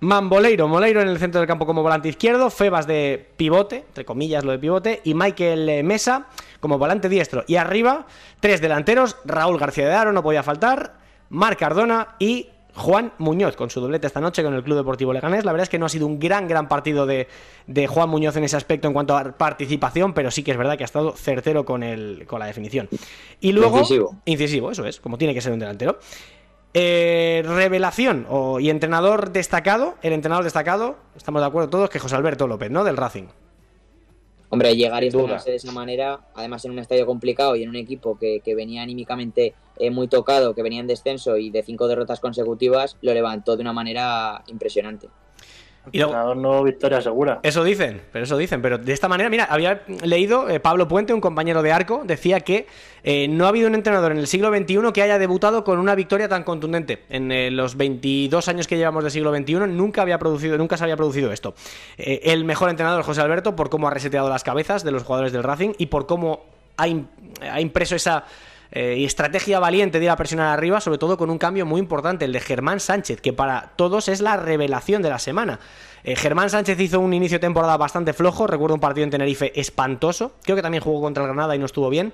Mamboleiro, 0.01 0.69
Moleiro 0.69 1.01
en 1.01 1.09
el 1.09 1.19
centro 1.19 1.41
del 1.41 1.49
campo 1.49 1.67
como 1.67 1.83
volante 1.83 2.09
izquierdo, 2.09 2.51
Febas 2.51 2.87
de 2.87 3.27
pivote, 3.37 3.85
entre 3.89 4.05
comillas 4.05 4.45
lo 4.45 4.53
de 4.53 4.59
pivote, 4.59 5.01
y 5.05 5.15
Michael 5.15 5.85
Mesa 5.85 6.27
como 6.61 6.79
volante 6.79 7.09
diestro. 7.09 7.45
Y 7.47 7.57
arriba, 7.57 8.07
tres 8.41 8.61
delanteros, 8.61 9.17
Raúl 9.25 9.59
García 9.59 9.87
de 9.87 9.95
Aro, 9.95 10.13
no 10.13 10.23
podía 10.23 10.43
faltar, 10.43 10.95
Marc 11.31 11.59
Cardona 11.59 12.17
y 12.19 12.49
Juan 12.75 13.13
Muñoz 13.19 13.55
con 13.55 13.71
su 13.71 13.81
doblete 13.81 14.07
esta 14.07 14.21
noche 14.21 14.43
con 14.43 14.53
el 14.55 14.63
Club 14.63 14.79
Deportivo 14.79 15.13
Leganés. 15.13 15.45
La 15.45 15.53
verdad 15.53 15.65
es 15.65 15.69
que 15.69 15.79
no 15.79 15.87
ha 15.87 15.89
sido 15.89 16.07
un 16.07 16.19
gran, 16.19 16.49
gran 16.49 16.69
partido 16.69 17.07
de, 17.07 17.29
de, 17.66 17.87
Juan 17.87 18.09
Muñoz 18.09 18.37
en 18.37 18.45
ese 18.45 18.57
aspecto 18.57 18.89
en 18.89 18.95
cuanto 18.95 19.16
a 19.16 19.33
participación, 19.33 20.12
pero 20.12 20.31
sí 20.31 20.43
que 20.43 20.51
es 20.51 20.57
verdad 20.57 20.77
que 20.77 20.85
ha 20.85 20.87
estado 20.87 21.12
certero 21.12 21.65
con, 21.65 21.83
el, 21.83 22.25
con 22.27 22.41
la 22.41 22.47
definición. 22.47 22.89
Y 23.41 23.53
luego... 23.53 23.79
Incisivo. 23.79 24.16
Incisivo, 24.25 24.71
eso 24.73 24.85
es, 24.87 25.01
como 25.01 25.19
tiene 25.19 25.35
que 25.35 25.41
ser 25.41 25.53
un 25.53 25.61
delantero. 25.61 25.99
Eh, 26.77 27.45
revelación 27.47 28.27
o, 28.29 28.59
y 28.59 28.69
entrenador 28.69 29.31
destacado, 29.31 29.95
el 30.03 30.13
entrenador 30.13 30.43
destacado, 30.43 30.97
estamos 31.17 31.41
de 31.41 31.47
acuerdo 31.47 31.71
todos, 31.71 31.89
que 31.89 32.01
José 32.01 32.17
Alberto 32.17 32.49
López, 32.49 32.69
¿no? 32.69 32.83
Del 32.83 32.97
Racing. 32.97 33.27
Hombre, 34.49 34.75
llegar 34.75 35.05
y 35.05 35.07
estrenarse 35.07 35.51
de 35.51 35.57
esa 35.57 35.71
manera, 35.71 36.21
además 36.35 36.65
en 36.65 36.73
un 36.73 36.81
estadio 36.81 37.07
complicado 37.07 37.55
y 37.55 37.63
en 37.63 37.69
un 37.69 37.77
equipo 37.77 38.19
que, 38.19 38.41
que 38.41 38.57
venía 38.57 38.83
anímicamente 38.83 39.55
eh, 39.79 39.91
muy 39.93 40.09
tocado, 40.09 40.55
que 40.55 40.63
venía 40.63 40.81
en 40.81 40.89
descenso 40.89 41.37
y 41.37 41.51
de 41.51 41.63
cinco 41.63 41.87
derrotas 41.87 42.19
consecutivas, 42.19 42.97
lo 43.03 43.15
levantó 43.15 43.55
de 43.57 43.63
una 43.63 43.73
manera 43.73 44.43
impresionante. 44.49 45.09
Y 45.93 45.98
luego, 45.98 46.35
no 46.35 46.62
victoria 46.62 47.01
segura. 47.02 47.40
Eso 47.43 47.62
dicen, 47.62 48.01
pero 48.12 48.24
eso 48.24 48.36
dicen. 48.36 48.62
Pero 48.62 48.78
de 48.78 48.93
esta 48.93 49.09
manera, 49.09 49.28
mira, 49.28 49.44
había 49.44 49.82
leído 50.02 50.48
eh, 50.48 50.61
Pablo 50.61 50.89
Puente, 50.89 51.12
un 51.12 51.20
compañero 51.20 51.62
de 51.62 51.73
arco, 51.73 52.02
decía 52.05 52.40
que 52.40 52.66
eh, 53.02 53.28
no 53.28 53.44
ha 53.44 53.48
habido 53.48 53.69
un 53.69 53.74
entrenador 53.74 54.12
en 54.12 54.19
el 54.19 54.27
siglo 54.27 54.48
XXI 54.48 54.93
que 54.93 55.02
haya 55.02 55.19
debutado 55.19 55.62
con 55.62 55.78
una 55.78 55.94
victoria 55.94 56.28
tan 56.28 56.43
contundente. 56.43 57.02
En 57.11 57.31
eh, 57.31 57.51
los 57.51 57.77
22 57.77 58.48
años 58.48 58.66
que 58.66 58.77
llevamos 58.77 59.05
del 59.05 59.12
siglo 59.12 59.35
XXI 59.35 59.55
nunca 59.69 60.02
había 60.02 60.19
producido, 60.19 60.56
nunca 60.56 60.77
se 60.77 60.85
había 60.85 60.97
producido 60.97 61.32
esto. 61.32 61.55
El 61.97 62.44
mejor 62.44 62.70
entrenador, 62.70 63.02
José 63.02 63.20
Alberto, 63.20 63.55
por 63.55 63.69
cómo 63.69 63.89
ha 63.89 63.90
reseteado 63.90 64.28
las 64.28 64.44
cabezas 64.44 64.85
de 64.85 64.90
los 64.90 65.02
jugadores 65.02 65.32
del 65.32 65.43
Racing 65.43 65.73
y 65.78 65.86
por 65.86 66.06
cómo 66.06 66.47
ha, 66.77 66.85
ha 66.85 67.61
impreso 67.61 67.94
esa 67.94 68.24
eh, 68.77 68.97
y 68.99 69.05
estrategia 69.05 69.61
valiente 69.61 70.01
de 70.01 70.07
ir 70.07 70.11
a 70.11 70.17
presionar 70.17 70.49
arriba, 70.49 70.81
sobre 70.81 70.99
todo 70.99 71.17
con 71.17 71.31
un 71.31 71.39
cambio 71.39 71.65
muy 71.65 71.79
importante, 71.79 72.25
el 72.25 72.33
de 72.33 72.41
Germán 72.41 72.81
Sánchez, 72.81 73.21
que 73.21 73.33
para 73.33 73.71
todos 73.77 74.09
es 74.09 74.21
la 74.21 74.37
revelación 74.37 75.01
de 75.01 75.11
la 75.11 75.21
semana. 75.21 75.61
Eh, 76.03 76.17
Germán 76.17 76.51
Sánchez 76.51 76.81
hizo 76.81 76.99
un 76.99 77.15
inicio 77.15 77.37
de 77.37 77.43
temporada 77.43 77.77
bastante 77.77 78.13
flojo, 78.13 78.49
recuerdo 78.49 78.75
un 78.75 78.81
partido 78.81 79.05
en 79.05 79.11
Tenerife 79.11 79.59
espantoso, 79.59 80.33
creo 80.43 80.57
que 80.57 80.63
también 80.63 80.83
jugó 80.83 81.01
contra 81.01 81.23
el 81.23 81.29
Granada 81.29 81.55
y 81.55 81.61
no 81.61 81.67
estuvo 81.67 81.89
bien. 81.89 82.13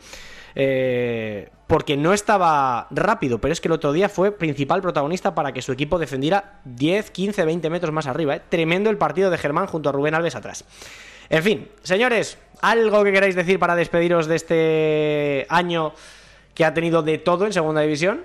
Eh, 0.54 1.48
porque 1.66 1.96
no 1.96 2.12
estaba 2.12 2.88
rápido, 2.90 3.40
pero 3.40 3.52
es 3.52 3.60
que 3.60 3.68
el 3.68 3.72
otro 3.72 3.92
día 3.92 4.08
fue 4.08 4.32
principal 4.32 4.82
protagonista 4.82 5.34
para 5.34 5.52
que 5.52 5.62
su 5.62 5.72
equipo 5.72 5.98
defendiera 5.98 6.60
10, 6.64 7.10
15, 7.10 7.44
20 7.44 7.70
metros 7.70 7.92
más 7.92 8.06
arriba. 8.06 8.38
Tremendo 8.38 8.90
el 8.90 8.98
partido 8.98 9.30
de 9.30 9.38
Germán 9.38 9.66
junto 9.66 9.88
a 9.88 9.92
Rubén 9.92 10.14
Alves 10.14 10.34
atrás. 10.34 10.64
En 11.30 11.42
fin, 11.42 11.68
señores, 11.84 12.38
¿algo 12.60 13.04
que 13.04 13.12
queráis 13.12 13.36
decir 13.36 13.60
para 13.60 13.76
despediros 13.76 14.26
de 14.26 14.36
este 14.36 15.46
año 15.48 15.94
que 16.60 16.66
ha 16.66 16.74
tenido 16.74 17.02
de 17.02 17.16
todo 17.16 17.46
en 17.46 17.54
Segunda 17.54 17.80
División? 17.80 18.20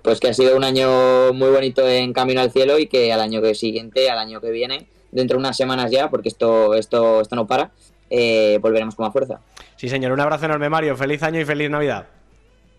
Pues 0.00 0.18
que 0.18 0.28
ha 0.28 0.32
sido 0.32 0.56
un 0.56 0.64
año 0.64 1.34
muy 1.34 1.50
bonito 1.50 1.86
en 1.86 2.14
Camino 2.14 2.40
al 2.40 2.50
Cielo 2.50 2.78
y 2.78 2.86
que 2.86 3.12
al 3.12 3.20
año 3.20 3.42
que 3.42 3.54
siguiente, 3.54 4.08
al 4.08 4.18
año 4.18 4.40
que 4.40 4.50
viene, 4.50 4.86
dentro 5.12 5.36
de 5.36 5.40
unas 5.40 5.54
semanas 5.54 5.90
ya, 5.90 6.08
porque 6.08 6.30
esto, 6.30 6.72
esto, 6.72 7.20
esto 7.20 7.36
no 7.36 7.46
para, 7.46 7.70
eh, 8.08 8.58
volveremos 8.62 8.94
con 8.94 9.04
más 9.04 9.12
fuerza. 9.12 9.40
Sí, 9.76 9.90
señor. 9.90 10.12
Un 10.12 10.20
abrazo 10.20 10.46
enorme, 10.46 10.70
Mario. 10.70 10.96
Feliz 10.96 11.22
año 11.22 11.38
y 11.38 11.44
feliz 11.44 11.68
Navidad. 11.68 12.06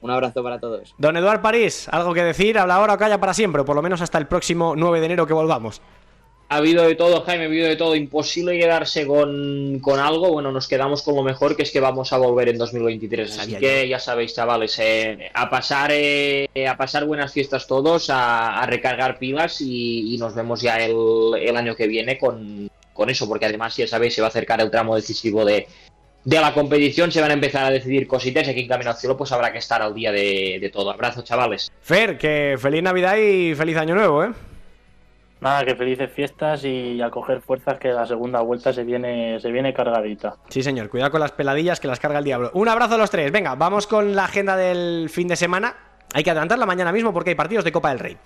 Un 0.02 0.10
abrazo 0.10 0.42
para 0.42 0.60
todos. 0.60 0.96
Don 0.98 1.16
Eduard 1.16 1.44
París, 1.44 1.88
¿algo 1.92 2.12
que 2.16 2.24
decir? 2.24 2.58
¿Habla 2.58 2.78
ahora 2.78 2.96
o 2.96 2.98
calla 2.98 3.20
para 3.20 3.36
siempre? 3.36 3.62
O 3.62 3.66
por 3.66 3.76
lo 3.76 3.84
menos 3.84 4.02
hasta 4.02 4.18
el 4.18 4.26
próximo 4.26 4.74
9 4.76 5.00
de 5.00 5.06
enero 5.06 5.28
que 5.28 5.34
volvamos. 5.34 5.80
Ha 6.48 6.58
habido 6.58 6.84
de 6.84 6.94
todo, 6.96 7.22
Jaime, 7.22 7.46
ha 7.46 7.48
habido 7.48 7.68
de 7.68 7.76
todo. 7.76 7.96
Imposible 7.96 8.58
quedarse 8.58 9.08
con, 9.08 9.80
con 9.80 10.00
algo. 10.00 10.32
Bueno, 10.32 10.52
nos 10.52 10.68
quedamos 10.68 11.02
con 11.02 11.16
lo 11.16 11.24
mejor, 11.24 11.56
que 11.56 11.64
es 11.64 11.72
que 11.72 11.80
vamos 11.80 12.14
a 12.14 12.18
volver 12.18 12.50
en 12.50 12.58
2023. 12.58 13.40
Así 13.40 13.56
que 13.56 13.88
ya 13.88 14.00
sabéis, 14.00 14.36
chavales, 14.36 14.78
eh, 14.80 15.32
a, 15.34 15.50
pasar, 15.50 15.90
eh, 15.92 16.48
a 16.70 16.78
pasar 16.78 17.06
buenas 17.06 17.34
fiestas 17.34 17.66
todos, 17.66 18.10
a, 18.12 18.64
recargar 18.68 19.18
pilas 19.18 19.60
y, 19.60 20.16
nos 20.20 20.36
vemos 20.36 20.62
ya 20.62 20.78
el, 20.78 20.96
el 21.40 21.58
año 21.58 21.76
que 21.76 21.88
viene 21.88 22.18
con, 22.18 22.70
con 22.94 23.10
eso, 23.10 23.28
porque 23.28 23.46
además, 23.46 23.76
ya 23.76 23.88
sabéis, 23.88 24.14
se 24.14 24.22
va 24.22 24.28
a 24.28 24.30
acercar 24.30 24.62
el 24.62 24.72
tramo 24.72 24.96
decisivo 24.96 25.44
de, 25.44 25.68
de 26.26 26.42
la 26.42 26.54
competición 26.54 27.12
se 27.12 27.22
van 27.22 27.32
a 27.32 27.36
empezar 27.36 27.66
a 27.66 27.70
decidir 27.70 28.08
cositas 28.08 28.48
y 28.48 28.50
aquí 28.50 28.62
en 28.62 28.68
Camino 28.68 28.90
al 28.90 28.98
Cielo 28.98 29.16
pues 29.16 29.32
habrá 29.32 29.52
que 29.52 29.60
estar 29.60 29.82
al 29.82 29.94
día 29.94 30.12
de, 30.12 30.70
todo. 30.74 30.92
Abrazo, 30.92 31.22
chavales. 31.22 31.72
Fer, 31.82 32.18
que 32.18 32.58
feliz 32.60 32.82
Navidad 32.82 33.18
y 33.18 33.54
feliz 33.54 33.78
Año 33.78 33.96
Nuevo, 33.96 34.24
¿eh? 34.24 34.32
Nada, 35.42 35.66
que 35.66 35.76
felices 35.76 36.12
fiestas 36.12 36.64
y 36.64 37.02
a 37.02 37.10
coger 37.10 37.42
fuerzas 37.42 37.78
que 37.78 37.90
la 37.90 38.06
segunda 38.06 38.42
vuelta 38.42 38.74
se 38.74 38.84
viene, 38.84 39.40
se 39.40 39.52
viene 39.52 39.74
cargadita. 39.74 40.38
Sí, 40.50 40.64
señor, 40.64 40.90
cuidado 40.90 41.12
con 41.12 41.20
las 41.20 41.34
peladillas 41.34 41.80
que 41.80 41.88
las 41.88 42.00
carga 42.00 42.20
el 42.20 42.26
diablo. 42.26 42.52
Un 42.54 42.68
abrazo 42.70 42.96
a 42.96 42.98
los 42.98 43.12
tres. 43.12 43.32
Venga, 43.32 43.56
vamos 43.56 43.86
con 43.86 44.16
la 44.16 44.26
agenda 44.26 44.56
del 44.56 45.10
fin 45.10 45.28
de 45.28 45.36
semana. 45.36 45.76
Hay 46.14 46.24
que 46.24 46.32
adelantarla 46.32 46.66
mañana 46.66 46.92
mismo 46.92 47.14
porque 47.14 47.32
hay 47.32 47.36
partidos 47.36 47.66
de 47.66 47.72
Copa 47.72 47.90
del 47.90 48.00
Rey. 48.00 48.18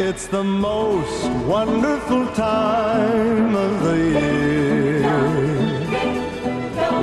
It's 0.00 0.26
the 0.26 0.42
most 0.42 1.30
wonderful 1.46 2.26
time 2.34 3.54
of 3.54 3.84
the 3.84 3.96
year. 3.96 5.62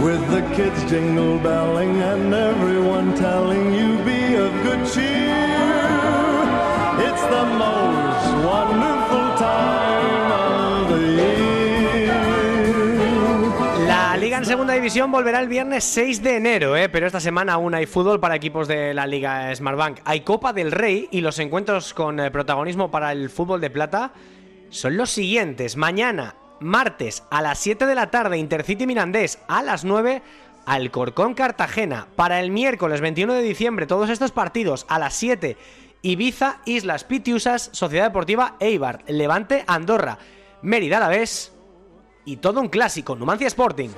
With 0.03 0.21
the 0.31 0.41
kids 0.55 0.83
jingle 0.89 1.39
belling 1.39 1.98
telling 3.19 3.73
you 3.73 3.89
good 4.63 4.83
cheer. 4.91 5.29
La 13.87 14.17
Liga 14.17 14.37
en 14.37 14.45
Segunda 14.45 14.73
División 14.73 15.11
volverá 15.11 15.39
el 15.39 15.47
viernes 15.47 15.83
6 15.83 16.23
de 16.23 16.37
enero, 16.37 16.75
¿eh? 16.75 16.89
pero 16.89 17.07
esta 17.07 17.19
semana 17.19 17.53
aún 17.53 17.73
hay 17.73 17.85
fútbol 17.85 18.19
para 18.19 18.35
equipos 18.35 18.67
de 18.67 18.93
la 18.93 19.05
Liga 19.05 19.53
Smartbank. 19.53 19.99
Hay 20.05 20.21
Copa 20.21 20.53
del 20.53 20.71
Rey 20.71 21.07
y 21.11 21.21
los 21.21 21.39
encuentros 21.39 21.93
con 21.93 22.19
eh, 22.19 22.31
protagonismo 22.31 22.89
para 22.89 23.11
el 23.11 23.29
fútbol 23.29 23.61
de 23.61 23.69
plata 23.69 24.11
son 24.69 24.97
los 24.97 25.09
siguientes. 25.09 25.77
Mañana, 25.77 26.35
martes, 26.59 27.23
a 27.29 27.41
las 27.41 27.59
7 27.59 27.85
de 27.85 27.95
la 27.95 28.11
tarde, 28.11 28.37
Intercity 28.37 28.85
Mirandés, 28.85 29.39
a 29.47 29.63
las 29.63 29.85
9, 29.85 30.21
Alcorcón 30.69 31.33
Cartagena. 31.33 32.05
Para 32.15 32.39
el 32.39 32.51
miércoles 32.51 33.01
21 33.01 33.33
de 33.33 33.41
diciembre, 33.41 33.87
todos 33.87 34.07
estos 34.11 34.31
partidos 34.31 34.85
a 34.87 34.99
las 34.99 35.15
7, 35.15 35.57
Ibiza, 36.03 36.59
Islas 36.65 37.05
Pitiusas, 37.05 37.71
Sociedad 37.73 38.05
Deportiva 38.05 38.55
Eibar, 38.59 39.03
Levante, 39.07 39.63
Andorra, 39.65 40.19
Mérida 40.61 40.97
a 40.97 40.99
la 40.99 41.07
vez 41.07 41.53
y 42.23 42.37
todo 42.37 42.61
un 42.61 42.69
clásico, 42.69 43.15
Numancia 43.15 43.47
Sporting. 43.47 43.89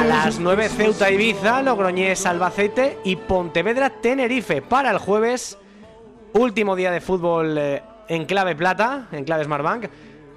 A 0.00 0.04
las 0.04 0.38
9 0.38 0.68
Ceuta 0.68 1.10
Ibiza, 1.10 1.60
Logroñés 1.62 2.24
Albacete 2.24 2.98
y 3.02 3.16
Pontevedra 3.16 3.90
Tenerife 3.90 4.62
para 4.62 4.92
el 4.92 4.98
jueves, 4.98 5.58
último 6.34 6.76
día 6.76 6.92
de 6.92 7.00
fútbol 7.00 7.58
eh, 7.58 7.82
en 8.06 8.26
clave 8.26 8.54
plata, 8.54 9.08
en 9.10 9.24
clave 9.24 9.42
Smartbank. 9.42 9.86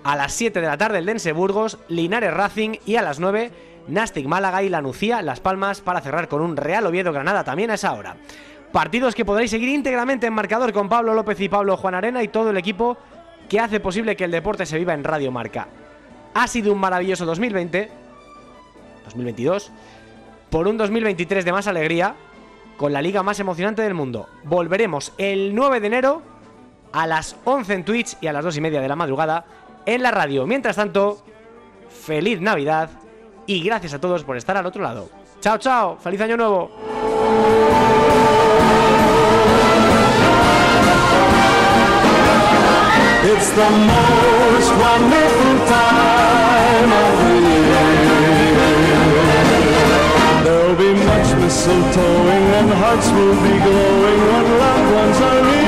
A 0.03 0.15
las 0.15 0.33
7 0.33 0.61
de 0.61 0.67
la 0.67 0.77
tarde 0.77 0.97
el 0.97 1.05
Dense 1.05 1.31
Burgos, 1.31 1.77
Linares 1.89 2.33
Racing 2.33 2.77
y 2.87 2.95
a 2.95 3.03
las 3.03 3.19
9 3.19 3.74
Nastic 3.87 4.25
Málaga 4.27 4.63
y 4.63 4.69
La 4.69 4.81
Nucía, 4.81 5.21
Las 5.21 5.39
Palmas 5.39 5.81
para 5.81 6.01
cerrar 6.01 6.27
con 6.27 6.41
un 6.41 6.57
Real 6.57 6.85
Oviedo 6.85 7.13
Granada 7.13 7.43
también 7.43 7.71
a 7.71 7.75
esa 7.75 7.93
hora. 7.93 8.17
Partidos 8.71 9.15
que 9.15 9.25
podréis 9.25 9.51
seguir 9.51 9.69
íntegramente 9.69 10.27
en 10.27 10.33
marcador 10.33 10.73
con 10.73 10.89
Pablo 10.89 11.13
López 11.13 11.39
y 11.39 11.49
Pablo 11.49 11.77
Juan 11.77 11.95
Arena 11.95 12.23
y 12.23 12.27
todo 12.27 12.49
el 12.49 12.57
equipo 12.57 12.97
que 13.47 13.59
hace 13.59 13.79
posible 13.79 14.15
que 14.15 14.25
el 14.25 14.31
deporte 14.31 14.65
se 14.65 14.77
viva 14.77 14.93
en 14.93 15.03
Radio 15.03 15.31
Marca. 15.31 15.67
Ha 16.33 16.47
sido 16.47 16.73
un 16.73 16.79
maravilloso 16.79 17.25
2020, 17.25 17.89
2022, 19.05 19.71
por 20.49 20.67
un 20.67 20.77
2023 20.77 21.45
de 21.45 21.51
más 21.51 21.67
alegría, 21.67 22.15
con 22.75 22.91
la 22.91 23.01
liga 23.01 23.23
más 23.23 23.39
emocionante 23.39 23.81
del 23.81 23.93
mundo. 23.93 24.27
Volveremos 24.43 25.13
el 25.17 25.55
9 25.55 25.79
de 25.79 25.87
enero 25.87 26.21
a 26.91 27.07
las 27.07 27.37
11 27.45 27.73
en 27.73 27.85
Twitch 27.85 28.17
y 28.19 28.27
a 28.27 28.33
las 28.33 28.43
2 28.43 28.57
y 28.57 28.61
media 28.61 28.81
de 28.81 28.87
la 28.87 28.95
madrugada 28.95 29.45
en 29.85 30.03
la 30.03 30.11
radio. 30.11 30.45
Mientras 30.45 30.75
tanto, 30.75 31.23
feliz 31.89 32.41
Navidad 32.41 32.89
y 33.47 33.61
gracias 33.61 33.93
a 33.93 33.99
todos 33.99 34.23
por 34.23 34.37
estar 34.37 34.57
al 34.57 34.65
otro 34.65 34.81
lado. 34.81 35.09
Chao, 35.41 35.57
chao, 35.57 35.97
feliz 36.01 36.21
año 36.21 36.37
nuevo. 36.37 36.71
It's 43.27 43.49
the 43.49 43.69
most 43.69 44.71
wonderful 44.85 45.55
time 45.67 46.91
of 47.03 47.13
the 47.25 47.37
year. 47.49 47.85
There'll 50.43 50.75
be 50.75 50.93
much 50.93 51.29
mistletoeing 51.41 52.47
and 52.59 52.69
hearts 52.81 53.09
will 53.11 53.35
be 53.41 53.55
glowing 53.65 54.19
when 54.29 54.45
loved 54.59 54.89
ones 54.93 55.21
are 55.21 55.41
near. 55.41 55.64